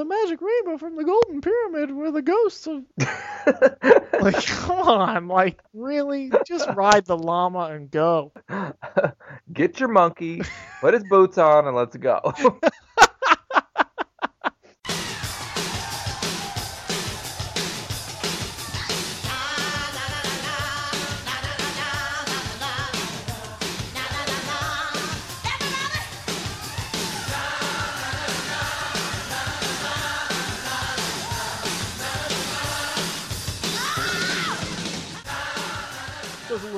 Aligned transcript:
the 0.00 0.06
magic 0.06 0.40
rainbow 0.40 0.78
from 0.78 0.96
the 0.96 1.04
golden 1.04 1.42
pyramid 1.42 1.94
where 1.94 2.10
the 2.10 2.22
ghosts 2.22 2.66
of 2.66 2.84
like 4.22 4.46
come 4.46 4.78
on 4.88 5.28
like 5.28 5.60
really 5.74 6.32
just 6.46 6.66
ride 6.70 7.04
the 7.04 7.18
llama 7.18 7.66
and 7.66 7.90
go 7.90 8.32
Get 9.52 9.80
your 9.80 9.88
monkey, 9.88 10.42
put 10.80 10.94
his 10.94 11.04
boots 11.04 11.36
on, 11.38 11.66
and 11.66 11.76
let's 11.76 11.96
go. 11.96 12.32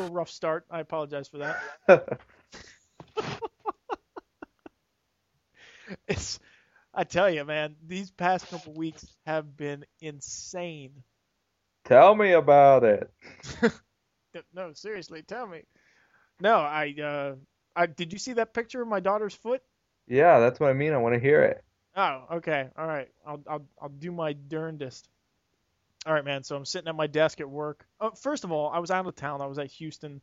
little 0.03 0.15
rough 0.15 0.31
start 0.31 0.67
i 0.71 0.81
apologize 0.81 1.29
for 1.29 1.39
that 1.39 1.63
it's 6.09 6.39
i 6.95 7.05
tell 7.05 7.31
you 7.31 7.45
man 7.45 7.77
these 7.87 8.11
past 8.11 8.49
couple 8.49 8.73
weeks 8.75 9.17
have 9.27 9.57
been 9.57 9.85
insane 10.01 11.03
Tell 11.85 12.15
me 12.15 12.33
about 12.33 12.85
it. 12.85 13.11
no 14.55 14.73
seriously 14.73 15.23
tell 15.23 15.47
me 15.47 15.65
no 16.41 16.57
i 16.57 16.95
uh 17.03 17.35
i 17.77 17.87
did 17.87 18.13
you 18.13 18.19
see 18.19 18.35
that 18.35 18.55
picture 18.55 18.83
of 18.83 18.89
my 18.89 19.01
daughter's 19.01 19.35
foot 19.35 19.63
Yeah, 20.07 20.39
that's 20.41 20.61
what 20.61 20.71
I 20.71 20.75
mean. 20.75 20.93
I 20.93 20.99
want 20.99 21.15
to 21.15 21.21
hear 21.21 21.43
it. 21.43 21.65
Oh, 21.97 22.27
okay. 22.33 22.71
All 22.77 22.87
right. 22.87 23.09
I'll 23.27 23.43
I'll 23.49 23.67
I'll 23.81 23.89
do 23.89 24.13
my 24.13 24.33
darndest. 24.35 25.09
All 26.05 26.13
right, 26.13 26.25
man. 26.25 26.43
So 26.43 26.57
I'm 26.57 26.65
sitting 26.65 26.89
at 26.89 26.97
my 26.97 27.07
desk 27.07 27.41
at 27.41 27.49
work. 27.49 27.87
Oh, 28.01 28.11
first 28.11 28.45
of 28.45 28.51
all, 28.51 28.71
I 28.71 28.81
was 28.81 28.91
out 28.91 29.07
of 29.07 29.15
town. 29.15 29.41
I 29.41 29.47
was 29.47 29.59
at 29.59 29.71
Houston, 29.73 30.21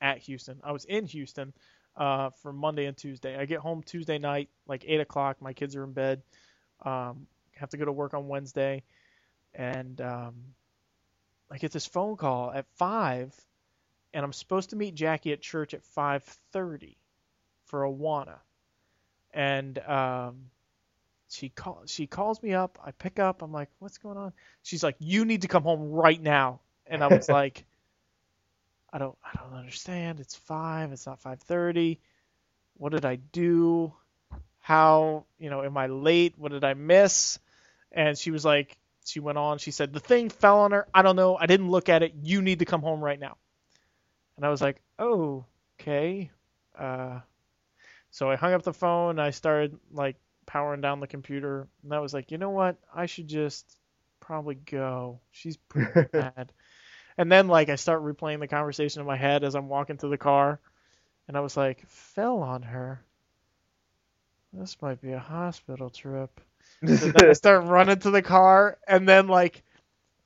at 0.00 0.18
Houston. 0.18 0.60
I 0.62 0.72
was 0.72 0.84
in 0.84 1.06
Houston 1.06 1.52
uh, 1.96 2.30
for 2.42 2.52
Monday 2.52 2.86
and 2.86 2.96
Tuesday. 2.96 3.36
I 3.36 3.44
get 3.44 3.58
home 3.58 3.82
Tuesday 3.82 4.18
night, 4.18 4.48
like 4.66 4.84
eight 4.86 5.00
o'clock. 5.00 5.42
My 5.42 5.52
kids 5.52 5.74
are 5.74 5.82
in 5.84 5.92
bed. 5.92 6.22
Um, 6.84 7.26
have 7.56 7.70
to 7.70 7.76
go 7.76 7.84
to 7.84 7.92
work 7.92 8.14
on 8.14 8.28
Wednesday, 8.28 8.82
and 9.54 10.00
um, 10.00 10.34
I 11.50 11.58
get 11.58 11.72
this 11.72 11.86
phone 11.86 12.16
call 12.16 12.50
at 12.50 12.66
five, 12.76 13.34
and 14.14 14.24
I'm 14.24 14.32
supposed 14.32 14.70
to 14.70 14.76
meet 14.76 14.94
Jackie 14.94 15.32
at 15.32 15.40
church 15.42 15.74
at 15.74 15.84
five 15.84 16.24
thirty 16.52 16.96
for 17.66 17.82
Awana, 17.82 18.38
and 19.32 19.78
um, 19.80 20.50
she 21.32 21.48
call 21.48 21.82
she 21.86 22.06
calls 22.06 22.42
me 22.42 22.52
up. 22.52 22.78
I 22.84 22.90
pick 22.90 23.18
up. 23.18 23.42
I'm 23.42 23.52
like, 23.52 23.70
what's 23.78 23.98
going 23.98 24.18
on? 24.18 24.32
She's 24.62 24.82
like, 24.82 24.96
you 24.98 25.24
need 25.24 25.42
to 25.42 25.48
come 25.48 25.62
home 25.62 25.90
right 25.90 26.20
now. 26.20 26.60
And 26.86 27.02
I 27.02 27.06
was 27.06 27.28
like, 27.40 27.64
I 28.92 28.98
don't 28.98 29.16
I 29.24 29.40
don't 29.40 29.58
understand. 29.58 30.20
It's 30.20 30.34
five. 30.34 30.92
It's 30.92 31.06
not 31.06 31.20
five 31.20 31.40
thirty. 31.40 32.00
What 32.76 32.92
did 32.92 33.04
I 33.04 33.16
do? 33.16 33.94
How 34.60 35.24
you 35.38 35.50
know? 35.50 35.62
Am 35.62 35.76
I 35.76 35.86
late? 35.86 36.34
What 36.36 36.52
did 36.52 36.64
I 36.64 36.74
miss? 36.74 37.38
And 37.90 38.16
she 38.16 38.30
was 38.30 38.44
like, 38.44 38.76
she 39.04 39.20
went 39.20 39.38
on. 39.38 39.58
She 39.58 39.70
said 39.70 39.92
the 39.92 40.00
thing 40.00 40.28
fell 40.28 40.60
on 40.60 40.72
her. 40.72 40.86
I 40.94 41.02
don't 41.02 41.16
know. 41.16 41.36
I 41.36 41.46
didn't 41.46 41.70
look 41.70 41.88
at 41.88 42.02
it. 42.02 42.14
You 42.22 42.42
need 42.42 42.58
to 42.58 42.64
come 42.66 42.82
home 42.82 43.00
right 43.00 43.18
now. 43.18 43.36
And 44.36 44.44
I 44.44 44.50
was 44.50 44.60
like, 44.60 44.80
oh, 44.98 45.44
okay. 45.80 46.30
Uh, 46.78 47.20
so 48.10 48.30
I 48.30 48.36
hung 48.36 48.52
up 48.52 48.62
the 48.62 48.72
phone. 48.72 49.18
I 49.18 49.30
started 49.30 49.78
like 49.90 50.16
powering 50.46 50.80
down 50.80 51.00
the 51.00 51.06
computer, 51.06 51.68
and 51.82 51.92
I 51.92 52.00
was 52.00 52.14
like, 52.14 52.30
you 52.30 52.38
know 52.38 52.50
what? 52.50 52.76
I 52.94 53.06
should 53.06 53.28
just 53.28 53.76
probably 54.20 54.54
go. 54.54 55.20
She's 55.30 55.56
pretty 55.56 56.08
bad. 56.12 56.52
And 57.18 57.30
then 57.30 57.48
like 57.48 57.68
I 57.68 57.76
start 57.76 58.02
replaying 58.02 58.40
the 58.40 58.48
conversation 58.48 59.00
in 59.00 59.06
my 59.06 59.16
head 59.16 59.44
as 59.44 59.54
I'm 59.54 59.68
walking 59.68 59.98
to 59.98 60.08
the 60.08 60.18
car, 60.18 60.60
and 61.28 61.36
I 61.36 61.40
was 61.40 61.56
like, 61.56 61.86
fell 61.88 62.38
on 62.38 62.62
her. 62.62 63.04
This 64.52 64.76
might 64.82 65.00
be 65.00 65.12
a 65.12 65.18
hospital 65.18 65.90
trip. 65.90 66.40
I 66.86 67.32
start 67.32 67.64
running 67.66 67.98
to 68.00 68.10
the 68.10 68.22
car, 68.22 68.78
and 68.86 69.08
then 69.08 69.28
like 69.28 69.62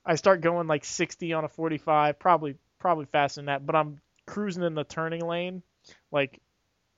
I 0.05 0.15
start 0.15 0.41
going 0.41 0.67
like 0.67 0.85
60 0.85 1.33
on 1.33 1.45
a 1.45 1.49
45, 1.49 2.19
probably 2.19 2.55
probably 2.79 3.05
faster 3.05 3.39
than 3.39 3.47
that, 3.47 3.65
but 3.65 3.75
I'm 3.75 3.99
cruising 4.25 4.63
in 4.63 4.75
the 4.75 4.83
turning 4.83 5.25
lane. 5.25 5.63
Like 6.11 6.39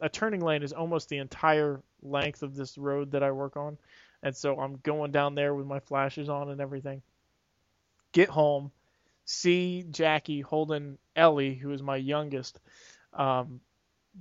a 0.02 0.10
turning 0.10 0.42
lane 0.42 0.64
is 0.64 0.74
almost 0.74 1.10
the 1.10 1.18
entire 1.18 1.82
length 2.02 2.44
of 2.44 2.56
this 2.56 2.78
road 2.78 3.12
that 3.12 3.24
I 3.24 3.32
work 3.32 3.58
on, 3.58 3.78
and 4.24 4.36
so 4.36 4.60
I'm 4.60 4.78
going 4.84 5.12
down 5.12 5.36
there 5.36 5.54
with 5.56 5.66
my 5.66 5.80
flashes 5.80 6.30
on 6.30 6.50
and 6.50 6.62
everything. 6.62 7.02
Get 8.12 8.30
home, 8.30 8.72
see 9.26 9.86
Jackie 9.92 10.42
holding 10.42 10.98
Ellie, 11.16 11.54
who 11.56 11.72
is 11.72 11.82
my 11.84 11.98
youngest, 11.98 12.60
um, 13.14 13.60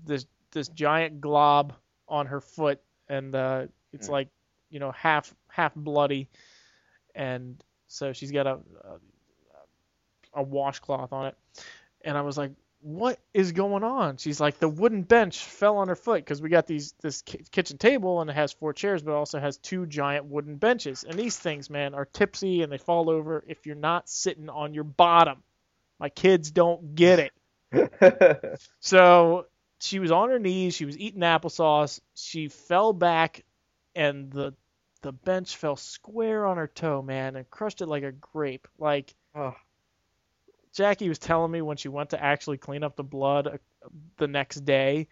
this 0.04 0.26
this 0.52 0.68
giant 0.68 1.20
glob 1.20 1.74
on 2.08 2.26
her 2.26 2.40
foot, 2.40 2.80
and 3.08 3.34
uh, 3.34 3.66
it's 3.92 4.08
Mm. 4.08 4.12
like 4.12 4.28
you 4.70 4.78
know 4.80 4.92
half 4.92 5.34
half 5.48 5.74
bloody, 5.74 6.28
and 7.14 7.62
so 7.88 8.12
she's 8.12 8.30
got 8.32 8.46
a, 8.46 8.58
a 8.84 8.98
a 10.34 10.42
washcloth 10.42 11.12
on 11.12 11.26
it, 11.26 11.36
and 12.02 12.16
I 12.16 12.22
was 12.22 12.36
like, 12.36 12.52
"What 12.80 13.18
is 13.34 13.52
going 13.52 13.84
on?" 13.84 14.16
She's 14.18 14.40
like, 14.40 14.58
"The 14.58 14.68
wooden 14.68 15.02
bench 15.02 15.44
fell 15.44 15.78
on 15.78 15.88
her 15.88 15.96
foot 15.96 16.24
because 16.24 16.40
we 16.42 16.48
got 16.48 16.66
these 16.66 16.92
this 17.00 17.22
ki- 17.22 17.44
kitchen 17.50 17.78
table 17.78 18.20
and 18.20 18.30
it 18.30 18.34
has 18.34 18.52
four 18.52 18.72
chairs, 18.72 19.02
but 19.02 19.12
it 19.12 19.16
also 19.16 19.38
has 19.40 19.58
two 19.58 19.86
giant 19.86 20.26
wooden 20.26 20.56
benches, 20.56 21.04
and 21.04 21.18
these 21.18 21.38
things, 21.38 21.70
man, 21.70 21.94
are 21.94 22.04
tipsy 22.04 22.62
and 22.62 22.72
they 22.72 22.78
fall 22.78 23.10
over 23.10 23.44
if 23.46 23.66
you're 23.66 23.74
not 23.76 24.08
sitting 24.08 24.48
on 24.48 24.74
your 24.74 24.84
bottom. 24.84 25.42
My 25.98 26.08
kids 26.08 26.50
don't 26.50 26.94
get 26.94 27.18
it." 27.18 27.32
So 28.80 29.46
she 29.80 29.98
was 29.98 30.10
on 30.10 30.30
her 30.30 30.38
knees. 30.38 30.74
She 30.74 30.84
was 30.84 30.98
eating 30.98 31.20
applesauce. 31.20 32.00
She 32.14 32.48
fell 32.48 32.92
back, 32.92 33.44
and 33.94 34.30
the 34.30 34.54
the 35.02 35.12
bench 35.12 35.56
fell 35.56 35.76
square 35.76 36.46
on 36.46 36.56
her 36.56 36.66
toe, 36.66 37.02
man, 37.02 37.36
and 37.36 37.48
crushed 37.50 37.80
it 37.80 37.86
like 37.86 38.02
a 38.02 38.12
grape. 38.12 38.66
Like 38.78 39.14
oh, 39.34 39.54
Jackie 40.78 41.08
was 41.08 41.18
telling 41.18 41.50
me 41.50 41.60
when 41.60 41.76
she 41.76 41.88
went 41.88 42.10
to 42.10 42.22
actually 42.22 42.56
clean 42.56 42.84
up 42.84 42.94
the 42.94 43.02
blood 43.02 43.48
uh, 43.48 43.88
the 44.16 44.28
next 44.28 44.64
day, 44.64 45.08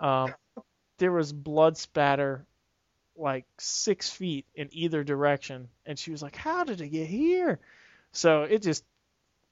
um, 0.00 0.32
there 0.96 1.12
was 1.12 1.34
blood 1.34 1.76
spatter 1.76 2.46
like 3.14 3.44
six 3.58 4.08
feet 4.08 4.46
in 4.54 4.70
either 4.72 5.04
direction, 5.04 5.68
and 5.84 5.98
she 5.98 6.12
was 6.12 6.22
like, 6.22 6.34
"How 6.34 6.64
did 6.64 6.80
it 6.80 6.88
get 6.88 7.08
here?" 7.08 7.60
So 8.12 8.44
it 8.44 8.62
just 8.62 8.84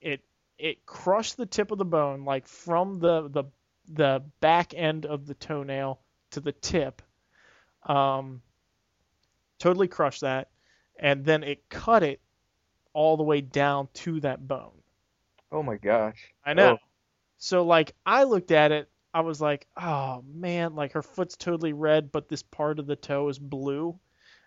it 0.01 0.23
it 0.57 0.87
crushed 0.87 1.37
the 1.37 1.45
tip 1.45 1.71
of 1.71 1.77
the 1.77 1.85
bone 1.85 2.25
like 2.25 2.49
from 2.49 2.99
the 2.99 3.29
the 3.29 3.45
the 3.87 4.23
back 4.41 4.73
end 4.75 5.05
of 5.05 5.27
the 5.27 5.35
toenail 5.35 6.01
to 6.31 6.41
the 6.41 6.53
tip. 6.53 7.03
Um, 7.83 8.41
totally 9.59 9.89
crushed 9.89 10.23
that, 10.23 10.49
and 10.99 11.23
then 11.23 11.43
it 11.43 11.69
cut 11.69 12.03
it 12.03 12.23
all 12.95 13.19
the 13.19 13.25
way 13.25 13.43
down 13.43 13.89
to 13.93 14.21
that 14.21 14.49
bone. 14.49 14.80
Oh 15.53 15.63
my 15.63 15.77
gosh. 15.77 16.19
I 16.45 16.55
know. 16.55 16.73
Oh. 16.73 16.79
So 17.39 17.65
like 17.65 17.95
I 18.05 18.25
looked 18.25 18.51
at 18.51 18.73
it, 18.73 18.89
I 19.13 19.21
was 19.21 19.41
like, 19.41 19.67
oh 19.77 20.23
man, 20.27 20.75
like 20.75 20.93
her 20.93 21.03
foot's 21.03 21.37
totally 21.37 21.73
red, 21.73 22.13
but 22.13 22.29
this 22.29 22.43
part 22.43 22.79
of 22.79 22.87
the 22.87 22.97
toe 22.97 23.29
is 23.29 23.39
blue. 23.39 23.99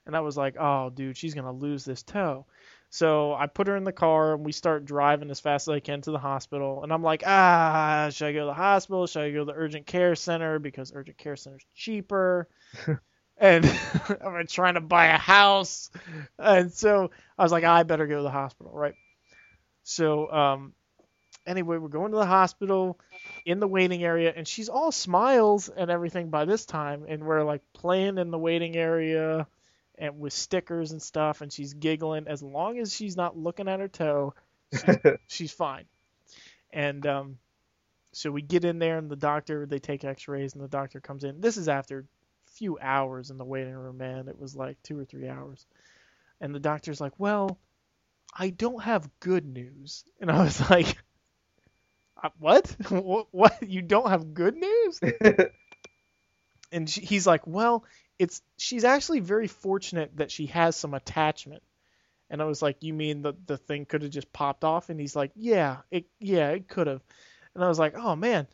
And 0.05 0.15
I 0.15 0.21
was 0.21 0.37
like, 0.37 0.55
oh 0.59 0.89
dude, 0.89 1.17
she's 1.17 1.33
gonna 1.33 1.51
lose 1.51 1.85
this 1.85 2.03
toe. 2.03 2.45
So 2.89 3.33
I 3.33 3.47
put 3.47 3.65
her 3.67 3.75
in 3.75 3.85
the 3.85 3.91
car 3.91 4.35
and 4.35 4.45
we 4.45 4.51
start 4.51 4.85
driving 4.85 5.31
as 5.31 5.39
fast 5.39 5.67
as 5.67 5.73
I 5.73 5.79
can 5.79 6.01
to 6.01 6.11
the 6.11 6.19
hospital. 6.19 6.83
And 6.83 6.93
I'm 6.93 7.01
like, 7.01 7.23
ah, 7.25 8.09
should 8.11 8.27
I 8.27 8.33
go 8.33 8.41
to 8.41 8.45
the 8.45 8.53
hospital? 8.53 9.07
Should 9.07 9.23
I 9.23 9.31
go 9.31 9.39
to 9.39 9.45
the 9.45 9.57
urgent 9.57 9.87
care 9.87 10.13
center 10.13 10.59
because 10.59 10.93
urgent 10.93 11.17
care 11.17 11.35
center's 11.35 11.65
cheaper? 11.73 12.47
and 13.37 13.65
I'm 14.23 14.45
trying 14.45 14.75
to 14.75 14.81
buy 14.81 15.07
a 15.07 15.17
house. 15.17 15.89
And 16.37 16.71
so 16.71 17.09
I 17.35 17.41
was 17.41 17.51
like, 17.51 17.63
I 17.63 17.81
better 17.81 18.05
go 18.05 18.17
to 18.17 18.23
the 18.23 18.29
hospital, 18.29 18.71
right? 18.71 18.93
So 19.83 20.31
um, 20.31 20.73
anyway, 21.45 21.77
we're 21.77 21.87
going 21.87 22.11
to 22.11 22.17
the 22.17 22.25
hospital 22.25 22.99
in 23.45 23.59
the 23.59 23.67
waiting 23.67 24.03
area, 24.03 24.33
and 24.35 24.47
she's 24.47 24.69
all 24.69 24.91
smiles 24.91 25.69
and 25.69 25.89
everything 25.91 26.29
by 26.29 26.45
this 26.45 26.65
time, 26.65 27.05
and 27.07 27.23
we're 27.23 27.43
like 27.43 27.61
playing 27.73 28.17
in 28.17 28.31
the 28.31 28.37
waiting 28.37 28.75
area 28.75 29.47
and 29.97 30.19
with 30.19 30.33
stickers 30.33 30.91
and 30.91 31.01
stuff, 31.01 31.41
and 31.41 31.51
she's 31.51 31.73
giggling. 31.73 32.27
As 32.27 32.41
long 32.41 32.79
as 32.79 32.93
she's 32.93 33.15
not 33.15 33.37
looking 33.37 33.67
at 33.67 33.79
her 33.79 33.87
toe, 33.87 34.33
she's, 34.73 34.97
she's 35.27 35.51
fine. 35.51 35.85
And 36.71 37.05
um, 37.05 37.37
so 38.11 38.31
we 38.31 38.41
get 38.41 38.65
in 38.65 38.79
there, 38.79 38.97
and 38.97 39.09
the 39.09 39.15
doctor 39.15 39.65
they 39.65 39.79
take 39.79 40.03
X-rays, 40.03 40.53
and 40.53 40.63
the 40.63 40.67
doctor 40.67 40.99
comes 40.99 41.23
in. 41.23 41.41
This 41.41 41.57
is 41.57 41.67
after 41.69 41.99
a 41.99 42.51
few 42.51 42.79
hours 42.79 43.29
in 43.29 43.37
the 43.37 43.45
waiting 43.45 43.73
room, 43.73 43.97
man. 43.97 44.27
It 44.27 44.39
was 44.39 44.55
like 44.55 44.81
two 44.83 44.99
or 44.99 45.05
three 45.05 45.27
hours, 45.27 45.65
and 46.41 46.53
the 46.53 46.59
doctor's 46.59 47.01
like, 47.01 47.13
"Well, 47.19 47.59
I 48.35 48.49
don't 48.49 48.81
have 48.81 49.09
good 49.19 49.45
news," 49.45 50.03
and 50.19 50.31
I 50.31 50.43
was 50.43 50.59
like. 50.69 50.97
What? 52.39 52.67
what? 52.89 53.27
What? 53.31 53.63
You 53.69 53.81
don't 53.81 54.09
have 54.09 54.33
good 54.33 54.55
news? 54.55 54.99
And 56.71 56.89
she, 56.89 57.01
he's 57.01 57.27
like, 57.27 57.45
well, 57.45 57.85
it's 58.19 58.41
she's 58.57 58.83
actually 58.83 59.19
very 59.19 59.47
fortunate 59.47 60.17
that 60.17 60.31
she 60.31 60.47
has 60.47 60.75
some 60.75 60.93
attachment. 60.93 61.63
And 62.29 62.41
I 62.41 62.45
was 62.45 62.61
like, 62.61 62.83
you 62.83 62.93
mean 62.93 63.21
the 63.21 63.33
the 63.45 63.57
thing 63.57 63.85
could 63.85 64.03
have 64.03 64.11
just 64.11 64.33
popped 64.33 64.63
off? 64.63 64.89
And 64.89 64.99
he's 64.99 65.15
like, 65.15 65.31
yeah, 65.35 65.79
it 65.91 66.05
yeah 66.19 66.49
it 66.51 66.67
could 66.67 66.87
have. 66.87 67.01
And 67.55 67.63
I 67.63 67.67
was 67.67 67.79
like, 67.79 67.95
oh 67.97 68.15
man. 68.15 68.47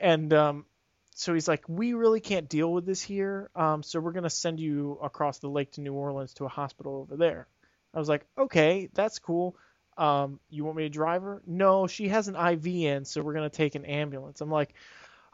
And 0.00 0.32
um, 0.34 0.66
so 1.14 1.34
he's 1.34 1.48
like, 1.48 1.64
we 1.68 1.94
really 1.94 2.20
can't 2.20 2.48
deal 2.48 2.72
with 2.72 2.86
this 2.86 3.02
here. 3.02 3.50
Um, 3.56 3.82
so 3.82 4.00
we're 4.00 4.12
gonna 4.12 4.30
send 4.30 4.60
you 4.60 4.98
across 5.02 5.38
the 5.38 5.48
lake 5.50 5.72
to 5.72 5.80
New 5.80 5.94
Orleans 5.94 6.34
to 6.34 6.46
a 6.46 6.48
hospital 6.48 6.96
over 6.96 7.16
there. 7.16 7.48
I 7.94 7.98
was 7.98 8.08
like, 8.08 8.26
okay, 8.38 8.88
that's 8.94 9.18
cool. 9.18 9.56
Um, 9.96 10.40
you 10.48 10.64
want 10.64 10.76
me 10.76 10.84
to 10.84 10.88
drive 10.88 11.22
her? 11.22 11.42
No, 11.46 11.86
she 11.86 12.08
has 12.08 12.28
an 12.28 12.36
IV 12.36 12.66
in, 12.66 13.04
so 13.04 13.22
we're 13.22 13.34
gonna 13.34 13.50
take 13.50 13.74
an 13.74 13.84
ambulance. 13.84 14.40
I'm 14.40 14.50
like, 14.50 14.74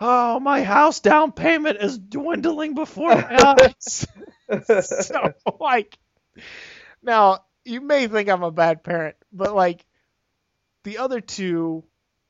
oh, 0.00 0.40
my 0.40 0.62
house 0.62 1.00
down 1.00 1.32
payment 1.32 1.78
is 1.80 1.98
dwindling 1.98 2.74
before 2.74 3.08
my 3.14 3.56
eyes. 3.58 4.06
so 4.64 5.34
like, 5.60 5.98
now 7.02 7.44
you 7.64 7.80
may 7.80 8.06
think 8.06 8.28
I'm 8.28 8.42
a 8.42 8.50
bad 8.50 8.82
parent, 8.82 9.16
but 9.32 9.54
like, 9.54 9.84
the 10.84 10.98
other 10.98 11.20
two 11.20 11.84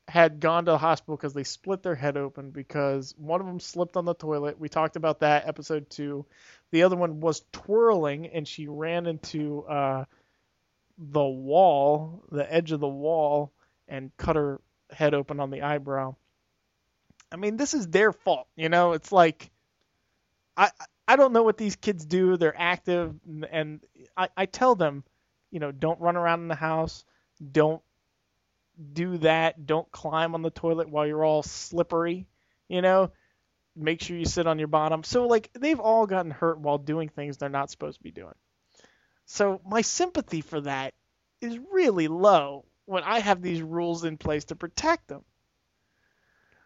had 0.09 0.39
gone 0.39 0.65
to 0.65 0.71
the 0.71 0.77
hospital 0.77 1.15
because 1.15 1.33
they 1.33 1.43
split 1.43 1.83
their 1.83 1.95
head 1.95 2.17
open 2.17 2.49
because 2.49 3.13
one 3.17 3.39
of 3.39 3.47
them 3.47 3.59
slipped 3.59 3.95
on 3.95 4.05
the 4.05 4.15
toilet. 4.15 4.59
We 4.59 4.67
talked 4.67 4.95
about 4.95 5.19
that 5.19 5.47
episode 5.47 5.89
two. 5.89 6.25
The 6.71 6.83
other 6.83 6.95
one 6.95 7.19
was 7.19 7.43
twirling 7.51 8.27
and 8.27 8.47
she 8.47 8.67
ran 8.67 9.05
into 9.05 9.63
uh, 9.63 10.05
the 10.99 11.23
wall, 11.23 12.23
the 12.29 12.51
edge 12.51 12.71
of 12.71 12.81
the 12.81 12.87
wall, 12.87 13.53
and 13.87 14.11
cut 14.17 14.35
her 14.35 14.59
head 14.91 15.13
open 15.13 15.39
on 15.39 15.49
the 15.49 15.61
eyebrow. 15.61 16.15
I 17.31 17.37
mean, 17.37 17.57
this 17.57 17.73
is 17.73 17.87
their 17.87 18.11
fault, 18.11 18.47
you 18.55 18.69
know. 18.69 18.93
It's 18.93 19.11
like 19.11 19.49
I 20.57 20.71
I 21.07 21.15
don't 21.15 21.33
know 21.33 21.43
what 21.43 21.57
these 21.57 21.75
kids 21.77 22.05
do. 22.05 22.37
They're 22.37 22.59
active, 22.59 23.15
and 23.49 23.83
I 24.17 24.29
I 24.35 24.45
tell 24.45 24.75
them, 24.75 25.03
you 25.51 25.59
know, 25.59 25.71
don't 25.71 26.01
run 26.01 26.17
around 26.17 26.41
in 26.41 26.47
the 26.49 26.55
house, 26.55 27.05
don't 27.51 27.81
do 28.93 29.17
that, 29.19 29.65
don't 29.65 29.89
climb 29.91 30.35
on 30.35 30.41
the 30.41 30.49
toilet 30.49 30.89
while 30.89 31.07
you're 31.07 31.23
all 31.23 31.43
slippery, 31.43 32.27
you 32.67 32.81
know. 32.81 33.11
Make 33.75 34.01
sure 34.01 34.17
you 34.17 34.25
sit 34.25 34.47
on 34.47 34.59
your 34.59 34.67
bottom. 34.67 35.03
So 35.03 35.27
like 35.27 35.49
they've 35.53 35.79
all 35.79 36.05
gotten 36.07 36.31
hurt 36.31 36.59
while 36.59 36.77
doing 36.77 37.07
things 37.07 37.37
they're 37.37 37.47
not 37.47 37.71
supposed 37.71 37.97
to 37.97 38.03
be 38.03 38.11
doing. 38.11 38.33
So 39.31 39.61
my 39.63 39.81
sympathy 39.81 40.41
for 40.41 40.59
that 40.61 40.95
is 41.39 41.59
really 41.71 42.07
low 42.07 42.65
when 42.85 43.03
I 43.03 43.19
have 43.19 43.43
these 43.43 43.61
rules 43.61 44.03
in 44.03 44.17
place 44.17 44.45
to 44.45 44.55
protect 44.55 45.07
them. 45.07 45.23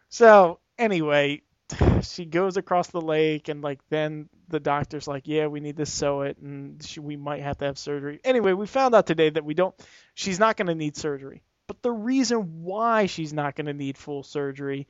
So 0.08 0.60
anyway, 0.78 1.42
she 2.00 2.24
goes 2.24 2.56
across 2.56 2.88
the 2.88 3.02
lake 3.02 3.48
and 3.50 3.60
like 3.60 3.80
then 3.90 4.30
the 4.48 4.60
doctor's 4.60 5.06
like, 5.06 5.28
yeah, 5.28 5.46
we 5.46 5.60
need 5.60 5.76
to 5.76 5.84
sew 5.84 6.22
it 6.22 6.38
and 6.38 6.82
she, 6.82 7.00
we 7.00 7.16
might 7.16 7.42
have 7.42 7.58
to 7.58 7.66
have 7.66 7.78
surgery. 7.78 8.18
Anyway, 8.24 8.54
we 8.54 8.66
found 8.66 8.94
out 8.94 9.06
today 9.06 9.28
that 9.28 9.44
we 9.44 9.52
don't. 9.52 9.74
She's 10.14 10.38
not 10.38 10.56
going 10.56 10.68
to 10.68 10.74
need 10.74 10.96
surgery. 10.96 11.42
But 11.66 11.82
the 11.82 11.92
reason 11.92 12.62
why 12.62 13.06
she's 13.06 13.34
not 13.34 13.56
going 13.56 13.66
to 13.66 13.74
need 13.74 13.98
full 13.98 14.22
surgery 14.22 14.88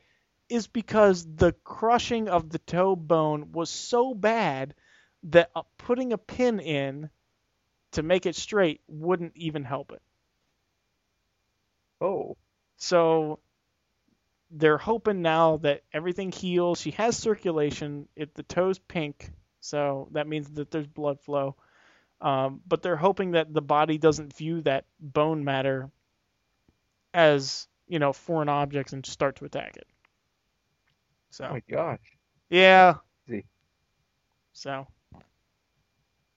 is 0.49 0.69
because 0.69 1.27
the 1.27 1.53
crushing 1.65 2.29
of 2.29 2.51
the 2.51 2.61
toe 2.61 2.95
bone 2.95 3.51
was 3.51 3.69
so 3.69 4.15
bad 4.15 4.77
that 5.25 5.51
uh, 5.57 5.63
putting 5.77 6.13
a 6.13 6.19
pin 6.19 6.61
in 6.61 7.11
to 7.95 8.03
make 8.03 8.27
it 8.27 8.37
straight 8.37 8.81
wouldn't 8.89 9.37
even 9.37 9.65
help 9.65 9.93
it. 9.93 10.03
Oh. 12.01 12.37
So 12.77 13.41
they're 14.51 14.79
hoping 14.79 15.23
now 15.23 15.59
that 15.59 15.83
everything 15.93 16.31
heals. 16.31 16.81
She 16.81 16.93
has 16.93 17.17
circulation. 17.17 18.09
If 18.15 18.35
the 18.35 18.43
toe's 18.43 18.79
pink, 18.79 19.31
so 19.61 20.09
that 20.13 20.29
means 20.29 20.51
that 20.51 20.71
there's 20.71 20.87
blood 20.87 21.21
flow. 21.21 21.57
Um, 22.21 22.61
but 22.67 22.83
they're 22.83 22.97
hoping 22.97 23.33
that 23.33 23.53
the 23.53 23.63
body 23.63 23.99
doesn't 23.99 24.37
view 24.37 24.63
that 24.63 24.85
bone 25.01 25.45
matter 25.45 25.91
as 27.13 27.69
you 27.87 27.99
know 27.99 28.13
foreign 28.13 28.49
objects 28.49 28.93
and 28.93 29.05
start 29.05 29.37
to 29.37 29.45
attack 29.45 29.77
it. 29.77 29.87
So. 31.31 31.47
Oh 31.47 31.53
my 31.53 31.63
gosh. 31.69 32.01
Yeah. 32.51 32.95
See. 33.29 33.45
So 34.53 34.87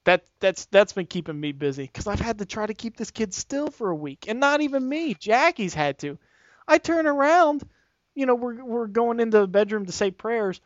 that 0.08 0.24
that's 0.40 0.64
that's 0.66 0.94
been 0.94 1.04
keeping 1.06 1.38
me 1.38 1.52
busy 1.52 1.82
because 1.84 2.06
I've 2.06 2.18
had 2.20 2.38
to 2.38 2.46
try 2.46 2.64
to 2.64 2.72
keep 2.72 2.96
this 2.96 3.10
kid 3.10 3.34
still 3.34 3.70
for 3.70 3.90
a 3.90 3.94
week, 3.94 4.24
and 4.26 4.40
not 4.40 4.62
even 4.62 4.88
me. 4.88 5.12
Jackie's 5.12 5.74
had 5.74 5.98
to. 5.98 6.18
I 6.66 6.78
turn 6.78 7.06
around, 7.06 7.62
you 8.14 8.24
know, 8.24 8.34
we're 8.34 8.64
we're 8.64 8.86
going 8.86 9.20
into 9.20 9.40
the 9.40 9.46
bedroom 9.46 9.84
to 9.84 9.92
say 9.92 10.10
prayers, 10.10 10.62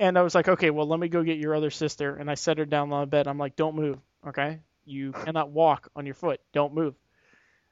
and 0.00 0.18
I 0.18 0.22
was 0.22 0.34
like, 0.34 0.48
okay, 0.48 0.70
well, 0.70 0.88
let 0.88 0.98
me 0.98 1.06
go 1.06 1.22
get 1.22 1.38
your 1.38 1.54
other 1.54 1.70
sister, 1.70 2.16
and 2.16 2.28
I 2.28 2.34
set 2.34 2.58
her 2.58 2.64
down 2.64 2.92
on 2.92 3.02
the 3.02 3.06
bed. 3.06 3.28
I'm 3.28 3.38
like, 3.38 3.54
don't 3.54 3.76
move, 3.76 3.98
okay? 4.26 4.58
You 4.84 5.12
cannot 5.12 5.50
walk 5.50 5.88
on 5.94 6.04
your 6.04 6.16
foot. 6.16 6.40
Don't 6.52 6.74
move. 6.74 6.94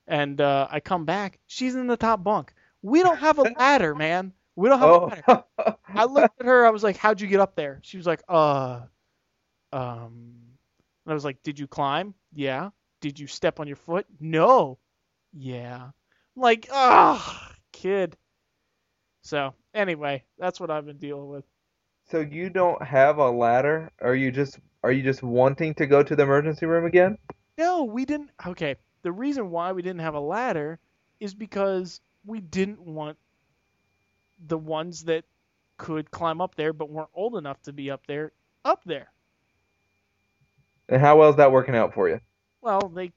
And 0.06 0.40
uh, 0.40 0.69
I 0.70 0.78
come 0.78 1.05
back, 1.05 1.40
she's 1.48 1.75
in 1.75 1.88
the 1.88 1.96
top 1.96 2.22
bunk. 2.22 2.55
We 2.81 3.02
don't 3.02 3.19
have 3.19 3.38
a 3.40 3.43
ladder, 3.58 3.94
man. 3.96 4.32
We 4.55 4.69
don't 4.69 4.78
have 4.78 4.88
Oh. 4.88 5.06
a 5.26 5.32
ladder. 5.32 5.76
I 5.96 6.05
looked 6.05 6.40
at 6.40 6.46
her. 6.46 6.64
I 6.64 6.70
was 6.70 6.84
like, 6.84 6.96
"How'd 6.96 7.20
you 7.20 7.26
get 7.26 7.40
up 7.40 7.56
there?" 7.56 7.81
She 7.82 7.96
was 7.96 8.06
like, 8.06 8.22
"Uh, 8.28 8.82
um." 9.72 10.41
And 11.04 11.12
I 11.12 11.14
was 11.14 11.25
like, 11.25 11.43
"Did 11.43 11.58
you 11.58 11.66
climb?" 11.66 12.14
"Yeah." 12.32 12.70
"Did 13.00 13.19
you 13.19 13.26
step 13.26 13.58
on 13.60 13.66
your 13.66 13.76
foot?" 13.76 14.06
"No." 14.20 14.78
"Yeah." 15.32 15.90
Like, 16.37 16.69
ah, 16.72 17.54
kid. 17.72 18.16
So 19.22 19.54
anyway, 19.75 20.25
that's 20.38 20.60
what 20.60 20.70
I've 20.70 20.87
been 20.87 20.99
dealing 20.99 21.28
with. 21.28 21.44
so 22.04 22.20
you 22.20 22.50
don't 22.50 22.82
have 22.82 23.19
a 23.19 23.31
ladder? 23.31 23.90
Are 24.00 24.14
you 24.14 24.31
just 24.31 24.58
are 24.82 24.93
you 24.93 25.02
just 25.02 25.22
wanting 25.22 25.75
to 25.75 25.87
go 25.87 26.02
to 26.02 26.16
the 26.16 26.22
emergency 26.25 26.66
room 26.66 26.84
again? 26.84 27.19
No, 27.58 27.84
we 27.84 28.05
didn't. 28.05 28.31
Okay, 28.46 28.76
the 29.02 29.12
reason 29.12 29.50
why 29.50 29.72
we 29.72 29.82
didn't 29.82 30.00
have 30.00 30.14
a 30.14 30.20
ladder 30.20 30.78
is 31.20 31.34
because 31.34 32.00
we 32.25 32.40
didn't 32.40 32.81
want 32.81 33.16
the 34.46 34.58
ones 34.58 35.05
that 35.05 35.25
could 35.78 36.10
climb 36.10 36.40
up 36.40 36.55
there 36.56 36.72
but 36.72 36.90
weren't 36.90 37.08
old 37.14 37.37
enough 37.37 37.60
to 37.62 37.72
be 37.72 37.90
up 37.90 38.06
there 38.06 38.32
up 38.64 38.82
there. 38.84 39.12
And 40.92 41.00
how 41.00 41.18
well 41.18 41.30
is 41.30 41.36
that 41.36 41.50
working 41.50 41.74
out 41.74 41.94
for 41.94 42.10
you? 42.10 42.20
Well, 42.60 42.92
they 42.94 43.12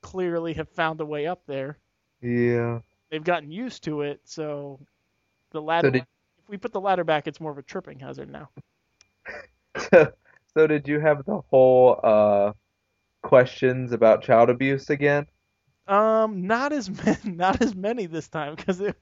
clearly 0.00 0.54
have 0.54 0.70
found 0.70 1.02
a 1.02 1.04
way 1.04 1.26
up 1.26 1.42
there. 1.46 1.76
Yeah. 2.22 2.78
They've 3.10 3.22
gotten 3.22 3.50
used 3.50 3.84
to 3.84 4.00
it, 4.00 4.22
so 4.24 4.80
the 5.50 5.60
ladder. 5.60 5.90
did- 5.90 6.06
if 6.38 6.48
we 6.48 6.56
put 6.56 6.72
the 6.72 6.80
ladder 6.80 7.04
back, 7.04 7.26
it's 7.26 7.38
more 7.38 7.52
of 7.52 7.58
a 7.58 7.62
tripping 7.62 7.98
hazard 7.98 8.30
now. 8.30 8.48
so 10.54 10.66
did 10.66 10.88
you 10.88 11.00
have 11.00 11.22
the 11.26 11.42
whole 11.50 12.00
uh 12.02 12.52
questions 13.22 13.92
about 13.92 14.22
child 14.22 14.48
abuse 14.48 14.88
again? 14.88 15.26
Um, 15.86 16.46
not 16.46 16.72
as 16.72 16.88
many, 17.04 17.36
not 17.36 17.60
as 17.60 17.74
many 17.74 18.06
this 18.06 18.28
time 18.28 18.54
because 18.54 18.80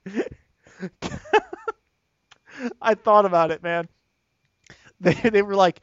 I 2.83 2.95
thought 2.95 3.25
about 3.25 3.53
it, 3.53 3.63
man. 3.63 3.87
They 5.01 5.15
they 5.15 5.43
were 5.43 5.55
like, 5.55 5.81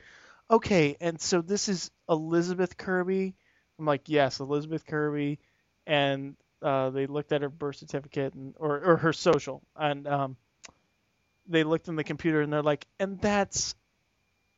okay, 0.54 0.96
and 1.02 1.20
so 1.20 1.42
this 1.42 1.70
is 1.70 1.92
Elizabeth 2.10 2.78
Kirby. 2.78 3.36
I'm 3.80 3.86
like, 3.86 4.08
yes, 4.08 4.40
Elizabeth 4.40 4.86
Kirby, 4.86 5.40
and 5.88 6.36
uh, 6.62 6.92
they 6.92 7.08
looked 7.08 7.32
at 7.32 7.42
her 7.42 7.50
birth 7.50 7.78
certificate 7.78 8.34
and 8.34 8.54
or 8.58 8.80
or 8.80 8.98
her 8.98 9.14
social, 9.14 9.62
and 9.76 10.08
um, 10.08 10.38
they 11.48 11.64
looked 11.64 11.88
in 11.88 11.96
the 11.96 12.04
computer 12.04 12.42
and 12.42 12.52
they're 12.52 12.62
like, 12.62 12.86
and 13.00 13.20
that's 13.20 13.76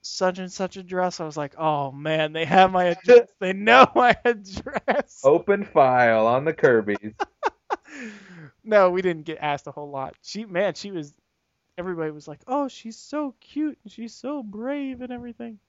such 0.02 0.38
and 0.38 0.52
such 0.52 0.78
address. 0.78 1.20
I 1.20 1.26
was 1.26 1.38
like, 1.38 1.56
oh 1.58 1.92
man, 1.92 2.34
they 2.34 2.46
have 2.46 2.72
my 2.72 2.86
address. 2.86 3.30
they 3.40 3.54
know 3.54 3.88
my 3.96 4.16
address. 4.24 5.22
Open 5.24 5.64
file 5.64 6.28
on 6.28 6.46
the 6.46 6.54
Kirby's. 6.54 7.14
no, 8.64 8.90
we 8.92 9.02
didn't 9.02 9.26
get 9.26 9.40
asked 9.42 9.68
a 9.68 9.72
whole 9.72 9.90
lot. 9.90 10.16
She, 10.22 10.46
man, 10.46 10.74
she 10.76 10.92
was. 10.92 11.14
Everybody 11.78 12.12
was 12.12 12.26
like, 12.28 12.40
"Oh, 12.48 12.70
she's 12.70 12.98
so 12.98 13.36
cute 13.42 13.78
and 13.84 13.92
she's 13.92 14.14
so 14.14 14.42
brave 14.44 15.02
and 15.02 15.12
everything." 15.12 15.60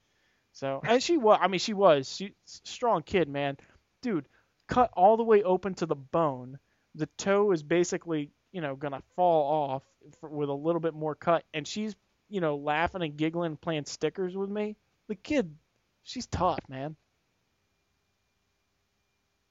So, 0.56 0.80
and 0.88 1.02
she 1.02 1.18
was. 1.18 1.38
I 1.38 1.48
mean, 1.48 1.58
she 1.58 1.74
was. 1.74 2.10
She 2.10 2.32
strong 2.46 3.02
kid, 3.02 3.28
man. 3.28 3.58
Dude, 4.00 4.26
cut 4.68 4.90
all 4.94 5.18
the 5.18 5.22
way 5.22 5.42
open 5.42 5.74
to 5.74 5.84
the 5.84 5.94
bone. 5.94 6.58
The 6.94 7.10
toe 7.18 7.52
is 7.52 7.62
basically, 7.62 8.30
you 8.52 8.62
know, 8.62 8.74
gonna 8.74 9.02
fall 9.16 9.52
off 9.52 9.82
for, 10.18 10.30
with 10.30 10.48
a 10.48 10.54
little 10.54 10.80
bit 10.80 10.94
more 10.94 11.14
cut, 11.14 11.44
and 11.52 11.68
she's, 11.68 11.94
you 12.30 12.40
know, 12.40 12.56
laughing 12.56 13.02
and 13.02 13.18
giggling, 13.18 13.58
playing 13.58 13.84
stickers 13.84 14.34
with 14.34 14.48
me. 14.48 14.76
The 15.08 15.14
kid, 15.14 15.54
she's 16.04 16.26
tough, 16.26 16.60
man. 16.70 16.96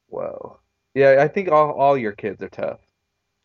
Whoa. 0.08 0.58
Yeah, 0.96 1.18
I 1.20 1.28
think 1.28 1.52
all 1.52 1.72
all 1.74 1.96
your 2.00 2.14
kids 2.14 2.42
are 2.42 2.50
tough. 2.50 2.80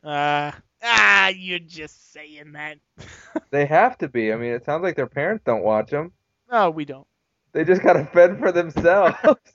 Uh, 0.02 0.52
ah, 0.82 1.28
you're 1.28 1.58
just 1.58 2.10
saying 2.14 2.52
that. 2.52 2.78
They 3.50 3.66
have 3.66 3.98
to 3.98 4.08
be. 4.08 4.32
I 4.32 4.36
mean, 4.36 4.52
it 4.52 4.64
sounds 4.64 4.82
like 4.82 4.96
their 4.96 5.08
parents 5.08 5.42
don't 5.44 5.64
watch 5.64 5.90
them. 5.90 6.12
no, 6.50 6.70
we 6.70 6.84
don't. 6.84 7.06
They 7.52 7.64
just 7.64 7.82
gotta 7.82 8.04
fend 8.06 8.38
for 8.38 8.52
themselves. 8.52 9.16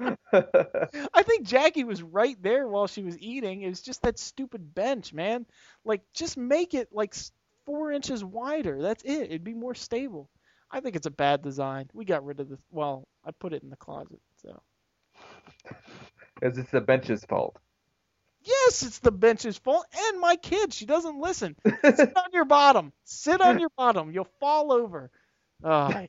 I 0.32 1.22
think 1.22 1.46
Jackie 1.46 1.84
was 1.84 2.02
right 2.02 2.40
there 2.42 2.68
while 2.68 2.86
she 2.86 3.02
was 3.02 3.18
eating. 3.18 3.62
It 3.62 3.68
was 3.68 3.82
just 3.82 4.02
that 4.02 4.18
stupid 4.18 4.74
bench, 4.74 5.12
man. 5.12 5.46
Like, 5.84 6.02
just 6.14 6.36
make 6.36 6.74
it 6.74 6.88
like 6.92 7.14
four 7.66 7.92
inches 7.92 8.24
wider. 8.24 8.80
That's 8.82 9.02
it. 9.04 9.22
It'd 9.24 9.44
be 9.44 9.54
more 9.54 9.74
stable. 9.74 10.30
I 10.70 10.80
think 10.80 10.96
it's 10.96 11.06
a 11.06 11.10
bad 11.10 11.42
design. 11.42 11.88
We 11.94 12.04
got 12.04 12.24
rid 12.24 12.40
of 12.40 12.48
the. 12.48 12.58
Well, 12.70 13.08
I 13.24 13.30
put 13.32 13.52
it 13.54 13.62
in 13.62 13.70
the 13.70 13.76
closet. 13.76 14.20
So 14.42 14.60
Because 16.40 16.58
it's 16.58 16.70
the 16.70 16.80
bench's 16.80 17.24
fault. 17.24 17.56
yes, 18.42 18.82
it's 18.82 18.98
the 19.00 19.12
bench's 19.12 19.58
fault 19.58 19.86
and 19.96 20.20
my 20.20 20.36
kid. 20.36 20.72
She 20.72 20.86
doesn't 20.86 21.20
listen. 21.20 21.56
Sit 21.94 22.12
on 22.16 22.30
your 22.32 22.44
bottom. 22.44 22.92
Sit 23.04 23.40
on 23.40 23.58
your 23.58 23.70
bottom. 23.76 24.10
You'll 24.12 24.28
fall 24.40 24.72
over. 24.72 25.10
Oh, 25.64 26.06